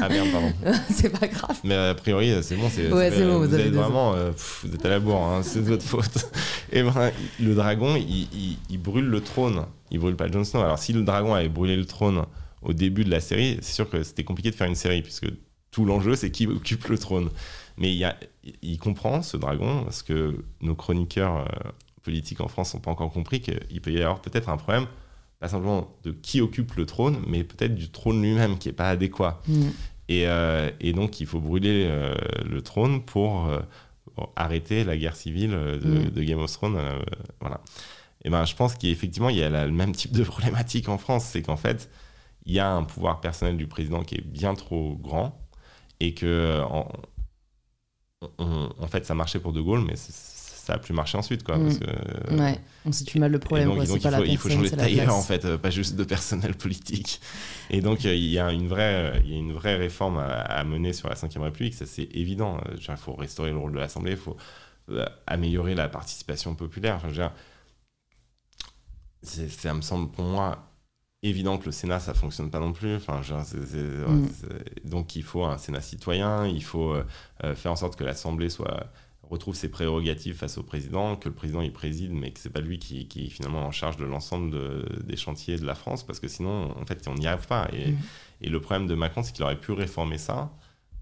Ah 0.01 0.09
merde, 0.09 0.29
pardon. 0.33 0.53
c'est 0.91 1.11
pas 1.11 1.27
grave. 1.27 1.59
Mais 1.63 1.75
a 1.75 1.95
priori, 1.95 2.33
c'est 2.41 2.57
bon. 2.57 2.71
C'est, 2.71 2.91
ouais, 2.91 3.11
bon. 3.11 3.41
Vous, 3.41 3.55
êtes 3.55 3.75
vraiment, 3.75 4.15
vous 4.15 4.75
êtes 4.75 4.87
à 4.87 4.89
la 4.89 4.99
bourre. 4.99 5.25
Hein, 5.25 5.43
c'est 5.43 5.63
de 5.63 5.69
votre 5.69 5.85
faute. 5.85 6.27
et 6.73 6.83
ben, 6.83 7.13
le 7.39 7.55
dragon, 7.55 7.97
il, 7.97 8.79
brûle 8.79 9.11
le 9.11 9.21
trône. 9.21 9.67
Il 9.91 9.99
brûle 9.99 10.17
pas 10.17 10.29
Jon 10.29 10.45
Snow. 10.45 10.63
Alors, 10.63 10.79
si 10.79 10.95
le 10.95 11.03
dragon 11.03 11.35
avait 11.35 11.51
brûlé 11.51 11.77
le 11.77 11.85
trône 11.85 12.25
au 12.67 12.73
début 12.73 13.05
de 13.05 13.11
la 13.11 13.21
série, 13.21 13.59
c'est 13.63 13.75
sûr 13.75 13.89
que 13.89 14.03
c'était 14.03 14.25
compliqué 14.25 14.51
de 14.51 14.57
faire 14.57 14.67
une 14.67 14.75
série 14.75 15.01
puisque 15.01 15.29
tout 15.71 15.85
l'enjeu, 15.85 16.17
c'est 16.17 16.31
qui 16.31 16.47
occupe 16.47 16.87
le 16.89 16.99
trône. 16.99 17.31
Mais 17.79 17.93
il, 17.93 17.97
y 17.97 18.05
a, 18.05 18.17
il 18.63 18.79
comprend, 18.79 19.23
ce 19.23 19.37
dragon, 19.37 19.85
parce 19.85 20.03
que 20.03 20.45
nos 20.63 20.75
chroniqueurs 20.75 21.39
euh, 21.39 21.71
politiques 22.03 22.41
en 22.41 22.49
France 22.49 22.75
n'ont 22.75 22.81
pas 22.81 22.91
encore 22.91 23.13
compris 23.13 23.41
qu'il 23.41 23.81
peut 23.81 23.93
y 23.93 24.03
avoir 24.03 24.21
peut-être 24.21 24.49
un 24.49 24.57
problème, 24.57 24.87
pas 25.39 25.49
simplement 25.49 25.95
de 26.03 26.11
qui 26.11 26.41
occupe 26.41 26.75
le 26.75 26.87
trône, 26.87 27.19
mais 27.27 27.45
peut-être 27.45 27.75
du 27.75 27.91
trône 27.91 28.21
lui-même 28.23 28.59
qui 28.59 28.69
n'est 28.69 28.75
pas 28.75 28.89
adéquat. 28.89 29.41
Mm. 29.47 29.69
Et, 30.09 30.27
euh, 30.27 30.71
et, 30.81 30.93
donc, 30.93 31.21
il 31.21 31.27
faut 31.27 31.41
brûler 31.41 31.87
euh, 31.89 32.15
le 32.45 32.63
trône 32.63 33.03
pour, 33.03 33.49
arrêter 34.35 34.83
la 34.83 34.97
guerre 34.97 35.15
civile 35.15 35.51
de, 35.51 36.09
mm. 36.21 36.25
Game 36.25 36.39
of 36.39 36.51
Thrones. 36.51 36.81
voilà. 37.41 37.61
Et 38.25 38.31
ben, 38.31 38.47
je 38.47 38.57
pense 38.57 38.75
qu'effectivement, 38.75 39.29
il 39.29 39.37
y 39.37 39.43
a 39.43 39.67
le 39.67 39.73
même 39.73 39.95
type 39.95 40.13
de 40.13 40.25
problématique 40.25 40.89
en 40.89 40.97
France, 40.97 41.27
c'est 41.27 41.43
qu'en 41.43 41.59
fait, 41.59 41.91
il 42.47 42.55
y 42.55 42.61
a 42.61 42.71
un 42.71 42.85
pouvoir 42.85 43.21
personnel 43.21 43.57
du 43.57 43.67
président 43.67 44.03
qui 44.03 44.15
est 44.17 44.25
bien 44.25 44.55
trop 44.55 44.97
grand 44.97 45.39
et 46.01 46.15
que 46.15 46.63
en, 46.63 46.89
en 48.39 48.87
fait, 48.87 49.05
ça 49.05 49.15
marchait 49.15 49.41
pour 49.41 49.53
De 49.53 49.61
Gaulle, 49.61 49.85
mais 49.87 49.97
ça 49.97 50.75
a 50.75 50.79
plus 50.79 50.95
marché 50.95 51.17
ensuite, 51.17 51.43
quoi. 51.43 51.59
Parce 51.59 51.77
mm. 51.77 51.81
que, 51.81 52.35
ouais, 52.35 52.59
on 52.85 52.93
situe 52.93 53.19
mal 53.19 53.31
le 53.31 53.39
problème. 53.39 53.69
donc, 53.69 53.79
il, 53.83 54.11
faut, 54.11 54.25
il 54.25 54.39
faut 54.39 54.49
changer 54.49 54.71
de 54.71 54.77
tailleur, 54.77 55.15
en 55.15 55.23
fait, 55.23 55.45
euh, 55.45 55.59
pas 55.59 55.71
juste 55.71 55.97
de 55.97 56.05
personnel 56.05 56.55
politique. 56.55 57.21
Et 57.71 57.81
donc, 57.81 58.05
euh, 58.05 58.15
il 58.15 58.27
y 58.27 58.39
a 58.39 58.51
une 58.53 58.67
vraie, 58.67 59.21
il 59.25 59.31
y 59.31 59.35
a 59.35 59.39
une 59.39 59.53
vraie 59.53 59.77
réforme 59.77 60.19
à, 60.19 60.65
mener 60.65 60.93
sur 60.93 61.09
la 61.09 61.15
Ve 61.15 61.43
République, 61.43 61.75
ça 61.75 61.87
c'est 61.87 62.09
évident. 62.15 62.59
Euh, 62.67 62.77
il 62.77 62.97
faut 62.97 63.15
restaurer 63.15 63.51
le 63.51 63.59
rôle 63.59 63.73
de 63.73 63.79
l'Assemblée, 63.79 64.13
il 64.13 64.17
faut 64.17 64.37
améliorer 65.27 65.75
la 65.75 65.89
participation 65.89 66.55
populaire. 66.55 66.97
Enfin, 66.97 67.09
je 67.09 67.21
veux 67.21 67.29
dire, 69.39 69.51
ça 69.51 69.75
me 69.75 69.81
semble 69.81 70.11
pour 70.13 70.25
moi 70.25 70.66
évident 71.29 71.59
que 71.59 71.67
le 71.67 71.73
Sénat, 71.73 72.01
ça 72.01 72.15
fonctionne 72.15 72.51
pas 72.51 72.61
non 72.61 72.73
plus. 72.73 72.97
Enfin, 72.97 73.21
mm. 73.21 74.29
donc 74.85 75.17
il 75.17 75.23
faut 75.23 75.45
un 75.45 75.59
Sénat 75.59 75.81
citoyen, 75.81 76.47
il 76.47 76.63
faut 76.63 76.93
euh, 76.93 77.05
euh, 77.45 77.55
faire 77.55 77.73
en 77.73 77.77
sorte 77.77 77.97
que 77.97 78.05
l'Assemblée 78.05 78.51
soit 78.51 78.91
retrouve 79.23 79.57
ses 79.57 79.69
prérogatives 79.69 80.37
face 80.37 80.57
au 80.57 80.63
président, 80.63 81.17
que 81.17 81.29
le 81.29 81.35
président 81.35 81.61
y 81.61 81.71
préside, 81.71 82.13
mais 82.13 82.31
que 82.31 82.39
c'est 82.39 82.51
pas 82.51 82.61
lui 82.61 82.79
qui, 82.79 83.09
qui, 83.09 83.27
est 83.27 83.29
finalement 83.29 83.67
en 83.67 83.73
charge 83.73 83.97
de 83.97 84.05
l'ensemble 84.05 84.57
des 85.03 85.17
chantiers 85.17 85.57
de 85.57 85.67
la 85.67 85.75
France, 85.75 86.07
parce 86.07 86.21
que 86.21 86.29
sinon, 86.29 86.71
en 86.81 86.87
fait, 86.87 87.09
on 87.09 87.15
n'y 87.15 87.27
arrive 87.27 87.47
pas. 87.49 87.69
Et, 87.73 87.91
mm. 87.91 87.99
et, 88.43 88.49
le 88.49 88.61
problème 88.61 88.87
de 88.87 88.95
Macron, 88.95 89.25
c'est 89.25 89.33
qu'il 89.33 89.43
aurait 89.43 89.59
pu 89.59 89.73
réformer 89.73 90.19
ça, 90.19 90.53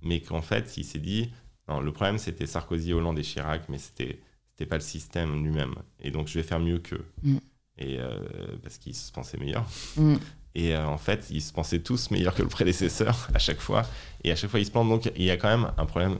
mais 0.00 0.20
qu'en 0.20 0.40
fait, 0.40 0.74
il 0.78 0.84
s'est 0.84 0.98
dit, 0.98 1.32
non, 1.68 1.80
le 1.80 1.92
problème, 1.92 2.16
c'était 2.16 2.46
Sarkozy, 2.46 2.94
Hollande 2.94 3.18
et 3.18 3.22
Chirac, 3.22 3.68
mais 3.68 3.78
c'était 3.78 4.20
c'était 4.52 4.66
pas 4.66 4.76
le 4.76 4.82
système 4.82 5.44
lui-même. 5.44 5.74
Et 5.98 6.12
donc, 6.12 6.28
je 6.28 6.34
vais 6.34 6.44
faire 6.44 6.60
mieux 6.60 6.78
qu'eux. 6.78 7.04
Mm 7.24 7.38
et 7.78 7.98
euh, 7.98 8.18
parce 8.62 8.78
qu'ils 8.78 8.94
se 8.94 9.10
pensaient 9.12 9.38
meilleurs. 9.38 9.66
Mm. 9.96 10.16
Et 10.54 10.74
euh, 10.74 10.86
en 10.86 10.98
fait, 10.98 11.26
ils 11.30 11.42
se 11.42 11.52
pensaient 11.52 11.80
tous 11.80 12.10
meilleurs 12.10 12.34
que 12.34 12.42
le 12.42 12.48
prédécesseur 12.48 13.28
à 13.34 13.38
chaque 13.38 13.60
fois. 13.60 13.82
Et 14.22 14.30
à 14.30 14.36
chaque 14.36 14.50
fois, 14.50 14.60
ils 14.60 14.66
se 14.66 14.70
plantent. 14.70 14.88
Donc, 14.88 15.10
il 15.16 15.24
y 15.24 15.30
a 15.30 15.36
quand 15.36 15.48
même 15.48 15.70
un 15.76 15.86
problème 15.86 16.18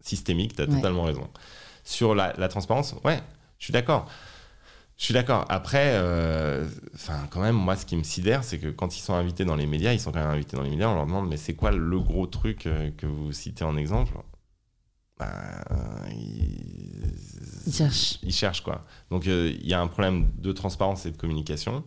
systémique. 0.00 0.56
Tu 0.56 0.62
as 0.62 0.66
totalement 0.66 1.02
raison. 1.02 1.28
Sur 1.84 2.14
la, 2.14 2.48
transparence, 2.48 2.94
ouais, 3.04 3.20
je 3.58 3.64
suis 3.64 3.72
d'accord. 3.72 4.08
Je 4.96 5.04
suis 5.04 5.14
d'accord. 5.14 5.44
Après, 5.50 5.90
euh, 5.92 6.66
quand 7.30 7.40
même, 7.40 7.54
moi, 7.54 7.76
ce 7.76 7.84
qui 7.84 7.96
me 7.96 8.02
sidère, 8.02 8.42
c'est 8.42 8.58
que 8.58 8.68
quand 8.68 8.96
ils 8.96 9.02
sont 9.02 9.14
invités 9.14 9.44
dans 9.44 9.54
les 9.54 9.66
médias, 9.66 9.92
ils 9.92 10.00
sont 10.00 10.10
quand 10.10 10.20
même 10.20 10.30
invités 10.30 10.56
dans 10.56 10.62
les 10.62 10.70
médias, 10.70 10.88
on 10.88 10.94
leur 10.94 11.06
demande, 11.06 11.28
mais 11.28 11.36
c'est 11.36 11.54
quoi 11.54 11.70
le 11.70 12.00
gros 12.00 12.26
truc 12.26 12.60
que 12.96 13.06
vous 13.06 13.30
citez 13.32 13.62
en 13.62 13.76
exemple? 13.76 14.14
Bah, 15.18 15.64
il... 16.10 17.72
cherche. 17.72 18.18
Il 18.22 18.32
cherche, 18.32 18.62
quoi. 18.62 18.84
Donc, 19.10 19.26
euh, 19.26 19.52
il 19.60 19.66
y 19.66 19.74
a 19.74 19.80
un 19.80 19.86
problème 19.86 20.28
de 20.38 20.52
transparence 20.52 21.06
et 21.06 21.10
de 21.10 21.16
communication, 21.16 21.84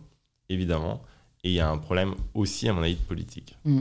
évidemment. 0.48 1.02
Et 1.42 1.50
il 1.50 1.54
y 1.54 1.60
a 1.60 1.70
un 1.70 1.78
problème 1.78 2.14
aussi, 2.34 2.68
à 2.68 2.72
mon 2.72 2.82
avis, 2.82 2.96
de 2.96 3.00
politique. 3.00 3.56
Mm. 3.64 3.80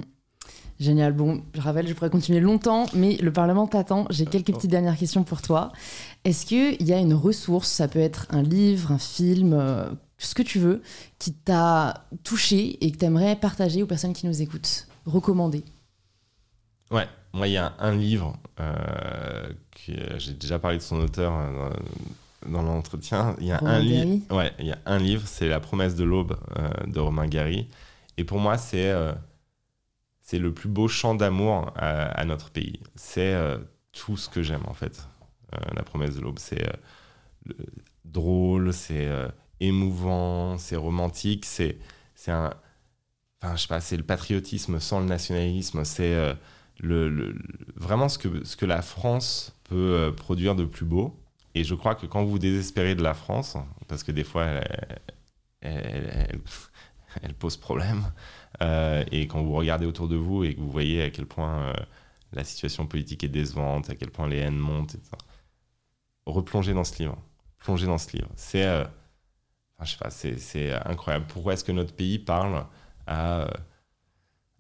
Génial. 0.79 1.11
Bon, 1.11 1.43
je 1.53 1.59
rappelle, 1.59 1.87
je 1.87 1.93
pourrais 1.93 2.09
continuer 2.09 2.39
longtemps, 2.39 2.85
mais 2.93 3.17
le 3.17 3.33
Parlement 3.33 3.67
t'attend. 3.67 4.05
J'ai 4.09 4.25
quelques 4.25 4.53
petites 4.53 4.71
dernières 4.71 4.97
questions 4.97 5.23
pour 5.23 5.41
toi. 5.41 5.73
Est-ce 6.23 6.45
qu'il 6.45 6.81
y 6.81 6.93
a 6.93 6.99
une 6.99 7.13
ressource, 7.13 7.67
ça 7.67 7.89
peut 7.89 7.99
être 7.99 8.27
un 8.29 8.43
livre, 8.43 8.93
un 8.93 8.97
film, 8.97 9.51
euh, 9.53 9.89
ce 10.17 10.33
que 10.35 10.41
tu 10.41 10.57
veux, 10.57 10.81
qui 11.17 11.33
t'a 11.33 12.05
touché 12.23 12.83
et 12.83 12.91
que 12.91 12.97
tu 12.97 13.03
aimerais 13.03 13.35
partager 13.35 13.83
aux 13.83 13.87
personnes 13.87 14.13
qui 14.13 14.25
nous 14.25 14.41
écoutent 14.41 14.87
Recommander? 15.05 15.65
Ouais, 16.91 17.07
moi, 17.33 17.47
il 17.47 17.53
y 17.53 17.57
a 17.57 17.73
un 17.79 17.95
livre, 17.95 18.37
que 18.57 20.17
j'ai 20.17 20.33
déjà 20.33 20.59
parlé 20.59 20.77
de 20.77 20.83
son 20.83 20.99
auteur 20.99 21.33
dans, 22.47 22.61
l'entretien. 22.61 23.35
Il 23.39 23.47
y 23.47 23.51
a 23.51 23.59
un 23.61 23.79
livre. 23.79 24.35
Ouais, 24.35 24.51
il 24.59 24.67
y 24.67 24.71
a 24.71 24.79
un 24.85 24.97
livre, 24.97 25.23
c'est 25.27 25.47
La 25.47 25.59
promesse 25.59 25.95
de 25.95 26.03
l'aube 26.03 26.37
de 26.87 26.99
Romain 26.99 27.27
Gary. 27.27 27.67
Et 28.17 28.23
pour 28.23 28.39
moi, 28.39 28.57
c'est 28.57 28.93
c'est 30.21 30.39
le 30.39 30.53
plus 30.53 30.69
beau 30.69 30.87
chant 30.87 31.15
d'amour 31.15 31.73
à, 31.75 32.23
notre 32.25 32.49
pays. 32.51 32.79
C'est 32.95 33.35
tout 33.91 34.17
ce 34.17 34.29
que 34.29 34.43
j'aime 34.43 34.63
en 34.67 34.73
fait. 34.73 35.07
La 35.75 35.83
promesse 35.83 36.15
de 36.15 36.21
l'aube, 36.21 36.39
c'est 36.39 36.67
drôle, 38.05 38.73
c'est 38.73 39.09
émouvant, 39.59 40.57
c'est 40.57 40.75
romantique, 40.75 41.45
c'est 41.45 41.77
c'est 42.15 42.31
un 42.31 42.53
enfin 43.41 43.55
je 43.55 43.61
sais 43.61 43.67
pas, 43.67 43.81
c'est 43.81 43.97
le 43.97 44.03
patriotisme 44.03 44.79
sans 44.79 44.99
le 44.99 45.05
nationalisme, 45.05 45.83
c'est 45.85 46.35
euh, 46.83 47.09
le, 47.09 47.35
vraiment 47.75 48.09
ce 48.09 48.17
que 48.17 48.43
ce 48.45 48.55
que 48.55 48.65
la 48.65 48.81
France 48.81 49.55
peut 49.65 49.75
euh, 49.75 50.11
produire 50.11 50.55
de 50.55 50.65
plus 50.65 50.85
beau. 50.85 51.19
Et 51.55 51.63
je 51.63 51.75
crois 51.75 51.95
que 51.95 52.05
quand 52.05 52.23
vous 52.23 52.39
désespérez 52.39 52.95
de 52.95 53.03
la 53.03 53.13
France, 53.13 53.57
parce 53.87 54.03
que 54.03 54.11
des 54.11 54.23
fois 54.23 54.45
elle, 55.61 56.39
pose 57.39 57.57
problème, 57.57 58.11
euh, 58.61 59.03
et 59.11 59.27
quand 59.27 59.41
vous 59.41 59.53
regardez 59.53 59.85
autour 59.85 60.07
de 60.07 60.15
vous 60.15 60.43
et 60.43 60.55
que 60.55 60.59
vous 60.59 60.71
voyez 60.71 61.03
à 61.03 61.09
quel 61.09 61.25
point 61.25 61.73
la 62.33 62.43
situation 62.43 62.85
politique 62.87 63.23
est 63.23 63.29
décevante, 63.29 63.89
à 63.89 63.95
quel 63.95 64.11
point 64.11 64.27
les 64.27 64.37
haines 64.37 64.57
montent, 64.57 64.95
etc., 64.95 65.11
replongez 66.25 66.73
dans 66.73 66.83
ce 66.83 66.99
livre. 66.99 67.17
Plongez 67.59 67.87
dans 67.87 67.97
ce 67.97 68.15
livre. 68.15 68.29
C'est 68.35 68.85
c'est 70.09 70.71
incroyable. 70.85 71.25
Pourquoi 71.29 71.53
est-ce 71.53 71.63
que 71.63 71.71
notre 71.71 71.93
pays 71.93 72.19
parle 72.19 72.65
à, 73.07 73.47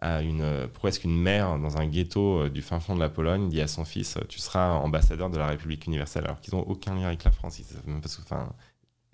à 0.01 0.21
une. 0.21 0.67
Est-ce 0.83 0.99
qu'une 0.99 1.19
mère 1.19 1.57
dans 1.59 1.77
un 1.77 1.87
ghetto 1.87 2.41
euh, 2.41 2.49
du 2.49 2.61
fin 2.61 2.79
fond 2.79 2.95
de 2.95 2.99
la 2.99 3.09
Pologne 3.09 3.49
dit 3.49 3.61
à 3.61 3.67
son 3.67 3.85
fils 3.85 4.17
Tu 4.27 4.39
seras 4.39 4.73
ambassadeur 4.73 5.29
de 5.29 5.37
la 5.37 5.47
République 5.47 5.85
universelle 5.87 6.25
alors 6.25 6.41
qu'ils 6.41 6.55
n'ont 6.55 6.63
aucun 6.63 6.95
lien 6.95 7.07
avec 7.07 7.23
la 7.23 7.31
France 7.31 7.61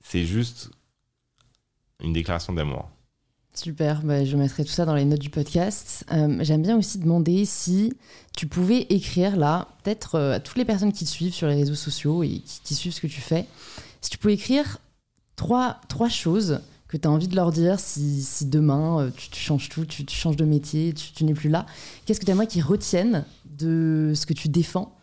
C'est 0.02 0.26
juste 0.26 0.70
une 2.02 2.14
déclaration 2.14 2.54
d'amour. 2.54 2.90
Super, 3.54 4.02
bah, 4.02 4.26
je 4.26 4.36
mettrai 4.36 4.66
tout 4.66 4.72
ça 4.72 4.84
dans 4.84 4.96
les 4.96 5.06
notes 5.06 5.22
du 5.22 5.30
podcast. 5.30 6.06
Euh, 6.12 6.38
j'aime 6.42 6.62
bien 6.62 6.78
aussi 6.78 7.00
demander 7.00 7.46
si 7.46 7.94
tu 8.36 8.48
pouvais 8.48 8.82
écrire 8.90 9.38
là, 9.38 9.70
peut-être 9.82 10.16
euh, 10.16 10.34
à 10.34 10.40
toutes 10.42 10.58
les 10.58 10.66
personnes 10.66 10.92
qui 10.92 11.06
te 11.06 11.10
suivent 11.10 11.34
sur 11.34 11.48
les 11.48 11.56
réseaux 11.56 11.76
sociaux 11.76 12.22
et 12.22 12.42
qui, 12.46 12.60
qui 12.64 12.76
suivent 12.76 12.94
ce 12.94 13.00
que 13.00 13.08
tu 13.08 13.22
fais, 13.22 13.46
si 14.02 14.10
tu 14.10 14.18
pouvais 14.18 14.34
écrire 14.34 14.80
trois, 15.38 15.80
trois 15.88 16.10
choses 16.10 16.60
que 16.96 17.02
tu 17.02 17.08
as 17.08 17.12
envie 17.12 17.28
de 17.28 17.36
leur 17.36 17.52
dire 17.52 17.80
si, 17.80 18.22
si 18.22 18.46
demain 18.46 19.02
euh, 19.02 19.12
tu, 19.16 19.38
changes 19.38 19.68
tout, 19.70 19.86
tu, 19.86 20.06
changes 20.10 20.38
de 20.38 20.46
métier, 20.46 20.94
tu, 20.94 21.26
n'es 21.26 21.34
plus 21.34 21.50
là 21.50 21.66
Qu'est-ce 22.06 22.20
que 22.20 22.26
tu 22.26 22.32
aimerais 22.32 22.48
qu'ils 22.48 22.64
retiennent 22.64 23.26
de 23.46 24.14
ce 24.16 24.26
que 24.26 24.34
tu 24.34 24.48
défends 24.48 24.98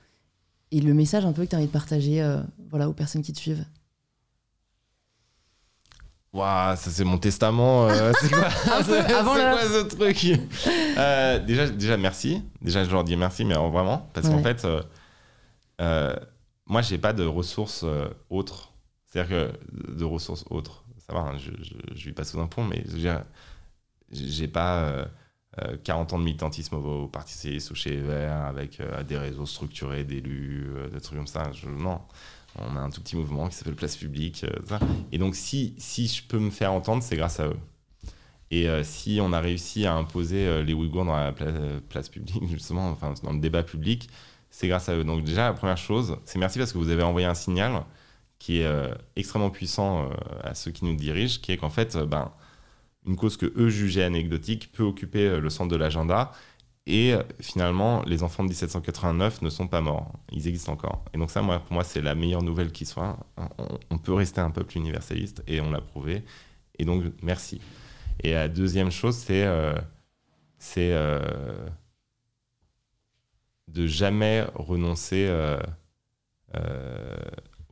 et 0.70 0.80
le 0.80 0.95
message 0.95 1.26
un 1.26 1.32
peu 1.32 1.45
que 1.45 1.51
tu 1.51 1.57
as 1.57 1.59
envie 1.59 1.66
de 1.66 1.72
partager 1.72 2.22
euh, 2.22 2.40
voilà, 2.70 2.88
aux 2.88 2.95
personnes 2.95 3.22
qui 3.22 3.32
te 3.32 3.38
suivent? 3.38 3.64
Waouh, 6.32 6.76
ça 6.76 6.90
c'est 6.90 7.05
mon 7.05 7.18
testament. 7.18 7.88
Euh, 7.88 8.12
c'est 8.20 8.30
quoi, 8.30 8.49
quoi 8.64 9.59
ce 9.62 9.82
truc? 9.84 11.47
Déjà, 11.47 11.68
déjà, 11.68 11.97
merci. 11.99 12.40
Déjà, 12.62 12.84
je 12.84 12.90
leur 12.90 13.05
dis 13.05 13.16
merci, 13.16 13.45
mais 13.45 13.55
vraiment. 13.55 14.09
Parce 14.14 14.30
qu'en 14.30 14.43
fait, 14.43 14.66
moi, 16.66 16.80
j'ai 16.80 16.97
pas 16.97 17.12
de 17.12 17.24
ressources 17.24 17.84
autres 18.30 18.72
c'est-à-dire 19.12 19.53
que 19.53 19.93
de 19.93 20.05
ressources 20.05 20.45
autres, 20.49 20.82
ça 21.07 21.12
va, 21.14 21.20
hein, 21.20 21.38
je, 21.38 21.50
je, 21.94 22.05
vis 22.05 22.12
pas 22.12 22.24
sous 22.24 22.38
un 22.40 22.46
pont, 22.46 22.64
mais 22.64 22.84
j'ai 24.12 24.48
pas 24.48 25.07
40 25.84 26.12
euh, 26.12 26.16
ans 26.16 26.18
de 26.18 26.24
militantisme 26.24 26.76
au, 26.76 27.09
Parti 27.09 27.34
Socialiste 27.34 27.70
ou 27.70 27.74
chez 27.74 27.96
Vert 27.96 28.44
avec 28.46 28.80
euh, 28.80 29.03
des 29.03 29.18
réseaux 29.18 29.46
structurés 29.46 30.05
d'élus, 30.05 30.70
euh, 30.74 30.88
des 30.88 31.00
trucs 31.00 31.18
comme 31.18 31.26
ça. 31.26 31.50
non, 31.66 32.00
on 32.57 32.76
a 32.76 32.80
un 32.80 32.90
tout 32.90 33.00
petit 33.00 33.16
mouvement 33.16 33.48
qui 33.48 33.57
s'appelle 33.57 33.74
Place 33.74 33.96
Publique. 33.96 34.44
Et 35.11 35.18
donc, 35.18 35.34
si, 35.34 35.74
si 35.78 36.07
je 36.07 36.22
peux 36.22 36.38
me 36.38 36.50
faire 36.50 36.72
entendre, 36.72 37.03
c'est 37.03 37.16
grâce 37.16 37.40
à 37.40 37.46
eux. 37.46 37.59
Et 38.50 38.68
si 38.82 39.18
on 39.22 39.32
a 39.32 39.40
réussi 39.40 39.86
à 39.86 39.94
imposer 39.94 40.62
les 40.62 40.74
Ouïghours 40.74 41.07
dans 41.07 41.16
la 41.16 41.32
place, 41.32 42.11
publique, 42.11 42.46
justement, 42.50 42.90
enfin, 42.90 43.14
dans 43.22 43.32
le 43.32 43.40
débat 43.40 43.62
public, 43.62 44.11
c'est 44.50 44.68
grâce 44.68 44.90
à 44.90 44.94
eux. 44.94 45.05
Donc 45.05 45.24
déjà, 45.24 45.46
la 45.46 45.55
première 45.55 45.78
chose, 45.78 46.18
c'est 46.26 46.38
merci 46.38 46.59
parce 46.59 46.70
que 46.70 46.76
vous 46.76 46.90
avez 46.90 47.03
envoyé 47.03 47.26
un 47.26 47.32
signal 47.32 47.82
qui 48.43 48.59
est 48.59 48.66
euh, 48.66 48.93
extrêmement 49.14 49.51
puissant 49.51 50.03
euh, 50.03 50.14
à 50.43 50.57
ceux 50.57 50.72
qui 50.72 50.84
nous 50.84 50.97
dirigent, 50.97 51.38
qui 51.40 51.53
est 51.53 51.59
qu'en 51.59 51.70
fait, 51.70 51.95
euh, 51.95 52.07
ben, 52.07 52.32
une 53.07 53.14
cause 53.14 53.36
que 53.36 53.47
eux 53.57 53.68
jugeaient 53.68 54.03
anecdotique 54.03 54.72
peut 54.72 54.82
occuper 54.82 55.38
le 55.38 55.49
centre 55.49 55.70
de 55.70 55.76
l'agenda. 55.76 56.32
Et 56.86 57.14
finalement, 57.40 58.03
les 58.05 58.24
enfants 58.24 58.43
de 58.43 58.49
1789 58.49 59.43
ne 59.43 59.49
sont 59.49 59.68
pas 59.68 59.80
morts. 59.80 60.12
Ils 60.32 60.49
existent 60.49 60.72
encore. 60.72 61.05
Et 61.14 61.18
donc 61.18 61.30
ça, 61.30 61.40
moi, 61.40 61.61
pour 61.61 61.74
moi, 61.74 61.84
c'est 61.84 62.01
la 62.01 62.16
meilleure 62.16 62.43
nouvelle 62.43 62.72
qui 62.72 62.84
soit. 62.84 63.16
On, 63.90 63.99
peut 63.99 64.12
rester 64.12 64.40
un 64.40 64.51
peuple 64.51 64.76
universaliste 64.76 65.45
et 65.47 65.61
on 65.61 65.70
l'a 65.70 65.80
prouvé. 65.80 66.24
Et 66.78 66.84
donc, 66.84 67.05
merci. 67.22 67.61
Et 68.24 68.32
la 68.32 68.49
deuxième 68.49 68.90
chose, 68.90 69.16
c'est 69.16 69.47
c'est 70.59 70.93
de 73.68 73.86
jamais 73.86 74.45
renoncer 74.55 75.28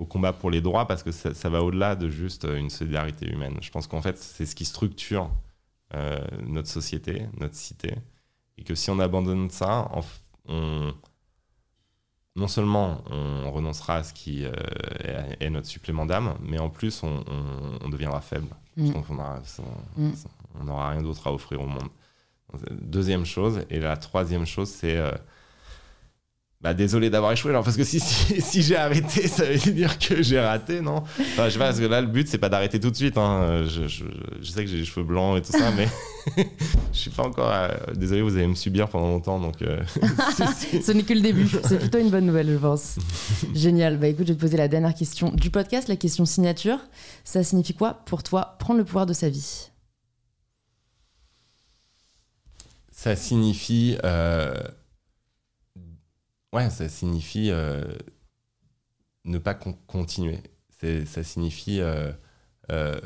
au 0.01 0.07
combat 0.07 0.33
pour 0.33 0.51
les 0.51 0.63
droits 0.63 0.87
parce 0.87 1.03
que 1.03 1.13
ça, 1.13 1.49
va 1.51 1.63
au-delà 1.63 1.95
de 1.95 2.09
juste 2.09 2.47
euh, 2.47 2.57
une 2.57 2.71
solidarité 2.71 3.29
humaine. 3.29 3.59
Je 3.61 3.71
pense 3.71 3.87
qu'en 3.87 4.01
fait, 4.01 4.17
c'est 4.17 4.47
ce 4.47 4.57
qui 4.57 4.65
structure 4.65 5.31
euh, 5.95 6.19
notre 6.47 6.69
société, 6.69 7.27
notre 7.39 7.55
cité. 7.55 7.95
Et 8.57 8.65
que 8.65 8.75
si 8.75 8.91
on 8.91 8.99
abandonne 8.99 9.51
ça, 9.51 9.91
on, 10.49 10.93
non 12.35 12.49
seulement 12.49 13.03
on 13.11 13.51
renoncera 13.51 13.97
à 13.97 14.03
ce 14.03 14.15
qui 14.15 14.45
euh, 14.45 14.53
est, 15.39 15.51
notre 15.51 15.67
supplément 15.67 16.07
d'âme, 16.07 16.35
mais 16.41 16.59
en 16.59 16.71
plus 16.71 17.03
on, 17.03 17.89
deviendra 17.89 18.23
faible. 18.23 18.49
Mm. 18.77 18.93
Mm. 19.97 20.13
on 20.61 20.65
n'aura 20.65 20.91
rien 20.91 21.03
d'autre 21.03 21.27
à 21.27 21.33
offrir 21.33 21.61
au 21.61 21.67
monde. 21.67 21.89
Deuxième 22.71 23.27
chose. 23.27 23.61
Et 23.69 23.81
la 23.81 23.97
troisième 23.97 24.47
chose, 24.47 24.71
c'est 24.71 24.99
bah 26.63 26.75
désolé 26.75 27.09
d'avoir 27.09 27.33
échoué 27.33 27.51
alors 27.51 27.65
parce 27.65 27.79
que 27.79 27.85
si, 27.85 28.01
si, 28.01 28.63
j'ai 28.63 28.77
arrêté 28.77 29.27
ça 29.29 29.45
veut 29.45 29.73
dire 29.73 29.99
que 29.99 30.23
j'ai 30.23 30.39
raté 30.39 30.83
non? 30.83 30.97
Enfin 30.97 31.47
je 31.47 31.51
sais 31.51 31.59
pas 31.59 31.67
parce 31.67 31.81
que 31.81 31.87
là 31.87 32.03
le 32.03 32.07
but 32.07 32.29
c'est 32.29 32.37
pas 32.37 32.51
d'arrêter 32.51 32.79
tout 32.79 32.91
de 32.91 32.97
suite 32.97 33.17
hein. 33.17 33.65
je, 33.67 33.89
je, 33.89 34.05
je, 34.43 34.51
sais 34.51 34.65
que 34.65 34.71
j'ai 34.71 34.77
les 34.77 34.85
cheveux 34.85 35.07
blancs 35.07 35.39
et 35.39 35.43
tout 35.43 35.53
ça 35.53 35.71
mais 35.75 35.89
je 36.93 36.99
suis 36.99 37.11
pas 37.11 37.23
encore 37.23 37.51
euh, 37.51 37.69
désolé 37.95 38.21
vous 38.21 38.37
allez 38.37 38.47
me 38.47 38.55
subir 38.55 38.89
pendant 38.89 39.09
longtemps 39.09 39.41
donc 39.41 39.63
euh, 39.63 39.81
ce 40.83 40.93
n'est 40.93 41.03
que 41.03 41.15
le 41.15 41.21
début. 41.21 41.49
C'est 41.65 41.79
plutôt 41.79 41.99
une 41.99 42.11
bonne 42.11 42.27
nouvelle 42.27 42.51
je 42.51 42.59
pense. 42.59 42.97
Génial. 43.55 43.97
Bah 43.97 44.09
écoute 44.09 44.27
je 44.27 44.33
vais 44.33 44.37
te 44.37 44.41
poser 44.41 44.57
la 44.57 44.69
dernière 44.69 44.95
question 44.95 45.31
du 45.31 45.51
podcast 45.51 45.89
la 45.89 45.97
question 45.97 46.27
signature. 46.27 46.79
Ça 47.25 47.43
signifie 47.43 47.75
quoi 47.75 47.95
pour 48.05 48.23
toi 48.23 48.57
prendre 48.59 48.79
le 48.79 48.85
pouvoir 48.85 49.07
de 49.07 49.15
sa 49.15 49.31
vie? 49.31 49.71
Ça 52.93 53.17
signifie 53.17 53.97
euh 54.05 54.53
Ouais, 56.53 56.69
ça 56.71 56.89
signifie 56.89 57.51
euh, 57.51 57.85
ne 59.25 59.39
pas 59.39 59.55
continuer. 59.55 60.41
Ça 61.07 61.23
signifie 61.23 61.81
euh, 61.81 62.11
euh, 62.73 62.99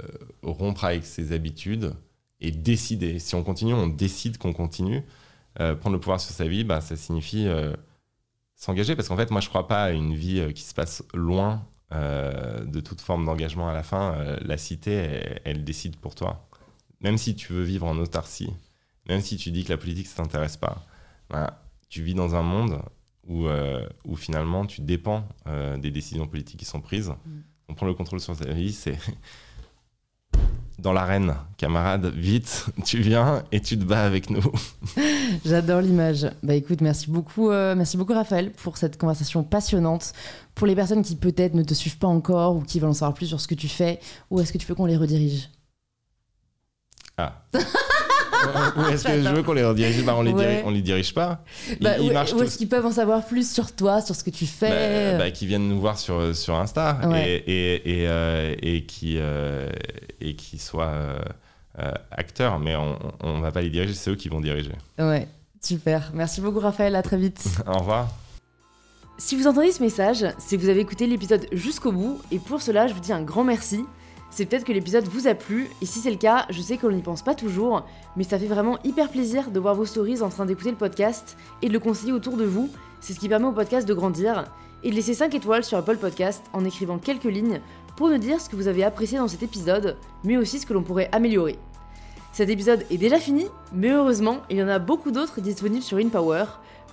rompre 0.42 0.84
avec 0.84 1.04
ses 1.04 1.32
habitudes 1.32 1.94
et 2.40 2.52
décider. 2.52 3.18
Si 3.18 3.34
on 3.34 3.42
continue, 3.42 3.74
on 3.74 3.88
décide 3.88 4.38
qu'on 4.38 4.52
continue. 4.52 5.02
prendre 5.56 5.92
le 5.92 6.00
pouvoir 6.00 6.20
sur 6.20 6.32
sa 6.34 6.46
vie, 6.46 6.64
bah, 6.64 6.80
ça 6.80 6.96
signifie 6.96 7.48
s'engager. 8.54 8.96
Parce 8.96 9.08
qu'en 9.08 9.16
fait, 9.16 9.30
moi, 9.30 9.40
je 9.40 9.46
ne 9.46 9.50
crois 9.50 9.66
pas 9.68 9.84
à 9.84 9.90
une 9.90 10.14
vie 10.14 10.52
qui 10.54 10.62
se 10.62 10.74
passe 10.74 11.02
loin 11.14 11.66
de 11.90 12.80
toute 12.80 13.00
forme 13.00 13.26
d'engagement 13.26 13.68
à 13.68 13.72
la 13.72 13.82
fin. 13.82 14.36
la 14.40 14.56
cité, 14.56 15.40
elle, 15.44 15.64
décide 15.64 15.96
pour 15.96 16.14
toi. 16.14 16.48
Même 17.00 17.18
si 17.18 17.34
tu 17.34 17.52
veux 17.52 17.62
vivre 17.62 17.86
en 17.86 17.98
autarcie, 17.98 18.52
même 19.08 19.20
si 19.20 19.36
tu 19.36 19.50
dis 19.50 19.64
que 19.64 19.70
la 19.70 19.78
politique 19.78 20.08
ne 20.10 20.16
t'intéresse 20.16 20.56
pas, 20.56 20.84
bah, 21.28 21.60
tu 21.88 22.02
vis 22.02 22.14
dans 22.14 22.34
un 22.34 22.42
monde 22.42 22.80
où, 23.26 23.46
euh, 23.46 23.86
où 24.04 24.16
finalement 24.16 24.66
tu 24.66 24.80
dépends 24.80 25.26
euh, 25.46 25.76
des 25.76 25.90
décisions 25.90 26.26
politiques 26.26 26.58
qui 26.58 26.64
sont 26.64 26.80
prises. 26.80 27.10
Mm. 27.10 27.30
On 27.68 27.74
prend 27.74 27.86
le 27.86 27.94
contrôle 27.94 28.20
sur 28.20 28.36
sa 28.36 28.52
vie, 28.52 28.72
c'est 28.72 28.98
dans 30.78 30.92
l'arène, 30.92 31.34
camarade, 31.56 32.06
vite, 32.06 32.66
tu 32.84 33.00
viens 33.00 33.42
et 33.52 33.60
tu 33.60 33.78
te 33.78 33.84
bats 33.84 34.04
avec 34.04 34.30
nous. 34.30 34.42
J'adore 35.44 35.80
l'image. 35.80 36.30
Bah 36.42 36.54
écoute, 36.54 36.80
merci 36.80 37.10
beaucoup, 37.10 37.50
euh, 37.50 37.74
merci 37.74 37.96
beaucoup 37.96 38.12
Raphaël 38.12 38.52
pour 38.52 38.76
cette 38.76 38.98
conversation 38.98 39.42
passionnante. 39.42 40.12
Pour 40.54 40.66
les 40.66 40.74
personnes 40.74 41.02
qui 41.02 41.16
peut-être 41.16 41.54
ne 41.54 41.62
te 41.62 41.74
suivent 41.74 41.98
pas 41.98 42.06
encore 42.06 42.56
ou 42.56 42.60
qui 42.60 42.78
veulent 42.78 42.90
en 42.90 42.94
savoir 42.94 43.14
plus 43.14 43.26
sur 43.26 43.40
ce 43.40 43.48
que 43.48 43.54
tu 43.54 43.68
fais, 43.68 44.00
où 44.30 44.40
est-ce 44.40 44.52
que 44.52 44.58
tu 44.58 44.66
veux 44.66 44.74
qu'on 44.74 44.86
les 44.86 44.96
redirige? 44.96 45.50
Ah. 47.16 47.42
Ou 48.76 48.88
est-ce 48.90 49.04
que 49.04 49.22
je 49.22 49.28
veux 49.28 49.42
qu'on 49.42 49.52
les 49.52 49.64
redirige? 49.64 50.04
Bah, 50.04 50.14
on, 50.16 50.22
les 50.22 50.32
dirige, 50.32 50.62
on 50.64 50.70
les 50.70 50.82
dirige 50.82 51.14
pas. 51.14 51.42
Bah, 51.80 51.92
où, 52.00 52.42
est-ce 52.42 52.58
qu'ils 52.58 52.68
peuvent 52.68 52.86
en 52.86 52.92
savoir 52.92 53.24
plus 53.24 53.50
sur 53.50 53.72
toi, 53.72 54.00
sur 54.00 54.14
ce 54.14 54.24
que 54.24 54.30
tu 54.30 54.46
fais? 54.46 55.12
Bah, 55.12 55.24
bah 55.24 55.30
Qui 55.30 55.46
viennent 55.46 55.68
nous 55.68 55.80
voir 55.80 55.98
sur, 55.98 56.34
sur 56.34 56.54
Insta 56.54 56.98
et, 57.14 57.34
et, 57.34 58.00
et, 58.02 58.08
euh, 58.08 58.54
et, 58.60 58.84
qui, 58.84 59.16
euh, 59.18 59.70
et 60.20 60.34
qui 60.36 60.58
soient 60.58 60.92
euh, 61.78 61.92
acteurs. 62.10 62.58
Mais 62.58 62.76
on 62.76 63.36
ne 63.36 63.40
va 63.40 63.52
pas 63.52 63.62
les 63.62 63.70
diriger, 63.70 63.94
c'est 63.94 64.10
eux 64.10 64.16
qui 64.16 64.28
vont 64.28 64.40
diriger. 64.40 64.72
Ouais. 64.98 65.28
Super, 65.64 66.10
merci 66.12 66.42
beaucoup 66.42 66.60
Raphaël, 66.60 66.94
à 66.94 67.02
très 67.02 67.16
vite. 67.16 67.42
Au 67.66 67.78
revoir. 67.78 68.10
Si 69.16 69.34
vous 69.34 69.46
entendez 69.46 69.72
ce 69.72 69.82
message, 69.82 70.26
c'est 70.38 70.56
que 70.56 70.62
vous 70.62 70.68
avez 70.68 70.80
écouté 70.80 71.06
l'épisode 71.06 71.46
jusqu'au 71.52 71.90
bout, 71.90 72.20
et 72.30 72.38
pour 72.38 72.60
cela, 72.60 72.86
je 72.86 72.92
vous 72.92 73.00
dis 73.00 73.12
un 73.12 73.22
grand 73.22 73.44
merci. 73.44 73.84
C'est 74.36 74.46
peut-être 74.46 74.64
que 74.64 74.72
l'épisode 74.72 75.04
vous 75.04 75.28
a 75.28 75.34
plu, 75.34 75.68
et 75.80 75.86
si 75.86 76.00
c'est 76.00 76.10
le 76.10 76.16
cas, 76.16 76.46
je 76.50 76.60
sais 76.60 76.76
qu'on 76.76 76.90
n'y 76.90 77.02
pense 77.02 77.22
pas 77.22 77.36
toujours, 77.36 77.86
mais 78.16 78.24
ça 78.24 78.36
fait 78.36 78.48
vraiment 78.48 78.80
hyper 78.82 79.08
plaisir 79.08 79.52
de 79.52 79.60
voir 79.60 79.76
vos 79.76 79.84
stories 79.84 80.22
en 80.22 80.28
train 80.28 80.44
d'écouter 80.44 80.72
le 80.72 80.76
podcast 80.76 81.36
et 81.62 81.68
de 81.68 81.72
le 81.72 81.78
conseiller 81.78 82.10
autour 82.12 82.36
de 82.36 82.44
vous. 82.44 82.68
C'est 83.00 83.12
ce 83.12 83.20
qui 83.20 83.28
permet 83.28 83.46
au 83.46 83.52
podcast 83.52 83.86
de 83.86 83.94
grandir, 83.94 84.46
et 84.82 84.90
de 84.90 84.94
laisser 84.96 85.14
5 85.14 85.32
étoiles 85.36 85.62
sur 85.62 85.78
Apple 85.78 85.98
Podcast 85.98 86.42
en 86.52 86.64
écrivant 86.64 86.98
quelques 86.98 87.22
lignes 87.22 87.60
pour 87.94 88.08
nous 88.08 88.18
dire 88.18 88.40
ce 88.40 88.48
que 88.48 88.56
vous 88.56 88.66
avez 88.66 88.82
apprécié 88.82 89.18
dans 89.18 89.28
cet 89.28 89.44
épisode, 89.44 89.96
mais 90.24 90.36
aussi 90.36 90.58
ce 90.58 90.66
que 90.66 90.72
l'on 90.72 90.82
pourrait 90.82 91.10
améliorer. 91.12 91.56
Cet 92.32 92.48
épisode 92.48 92.84
est 92.90 92.98
déjà 92.98 93.20
fini, 93.20 93.46
mais 93.72 93.90
heureusement, 93.90 94.38
il 94.50 94.56
y 94.56 94.62
en 94.64 94.68
a 94.68 94.80
beaucoup 94.80 95.12
d'autres 95.12 95.42
disponibles 95.42 95.84
sur 95.84 95.98
InPower. 95.98 96.46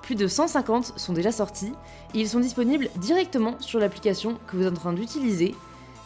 Plus 0.04 0.14
de 0.14 0.28
150 0.28 0.94
sont 0.96 1.14
déjà 1.14 1.32
sortis 1.32 1.74
et 2.14 2.20
ils 2.20 2.30
sont 2.30 2.40
disponibles 2.40 2.90
directement 2.98 3.56
sur 3.60 3.80
l'application 3.80 4.38
que 4.46 4.58
vous 4.58 4.68
êtes 4.68 4.74
en 4.74 4.80
train 4.80 4.94
d'utiliser. 4.94 5.56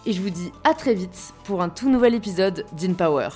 Et 0.08 0.14
je 0.14 0.22
vous 0.22 0.30
dis 0.30 0.51
à 0.64 0.76
très 0.76 0.93
vite 0.93 1.34
pour 1.45 1.64
un 1.64 1.70
tout 1.70 1.89
nouvel 1.89 2.14
épisode 2.14 2.64
d'InPower. 2.74 3.30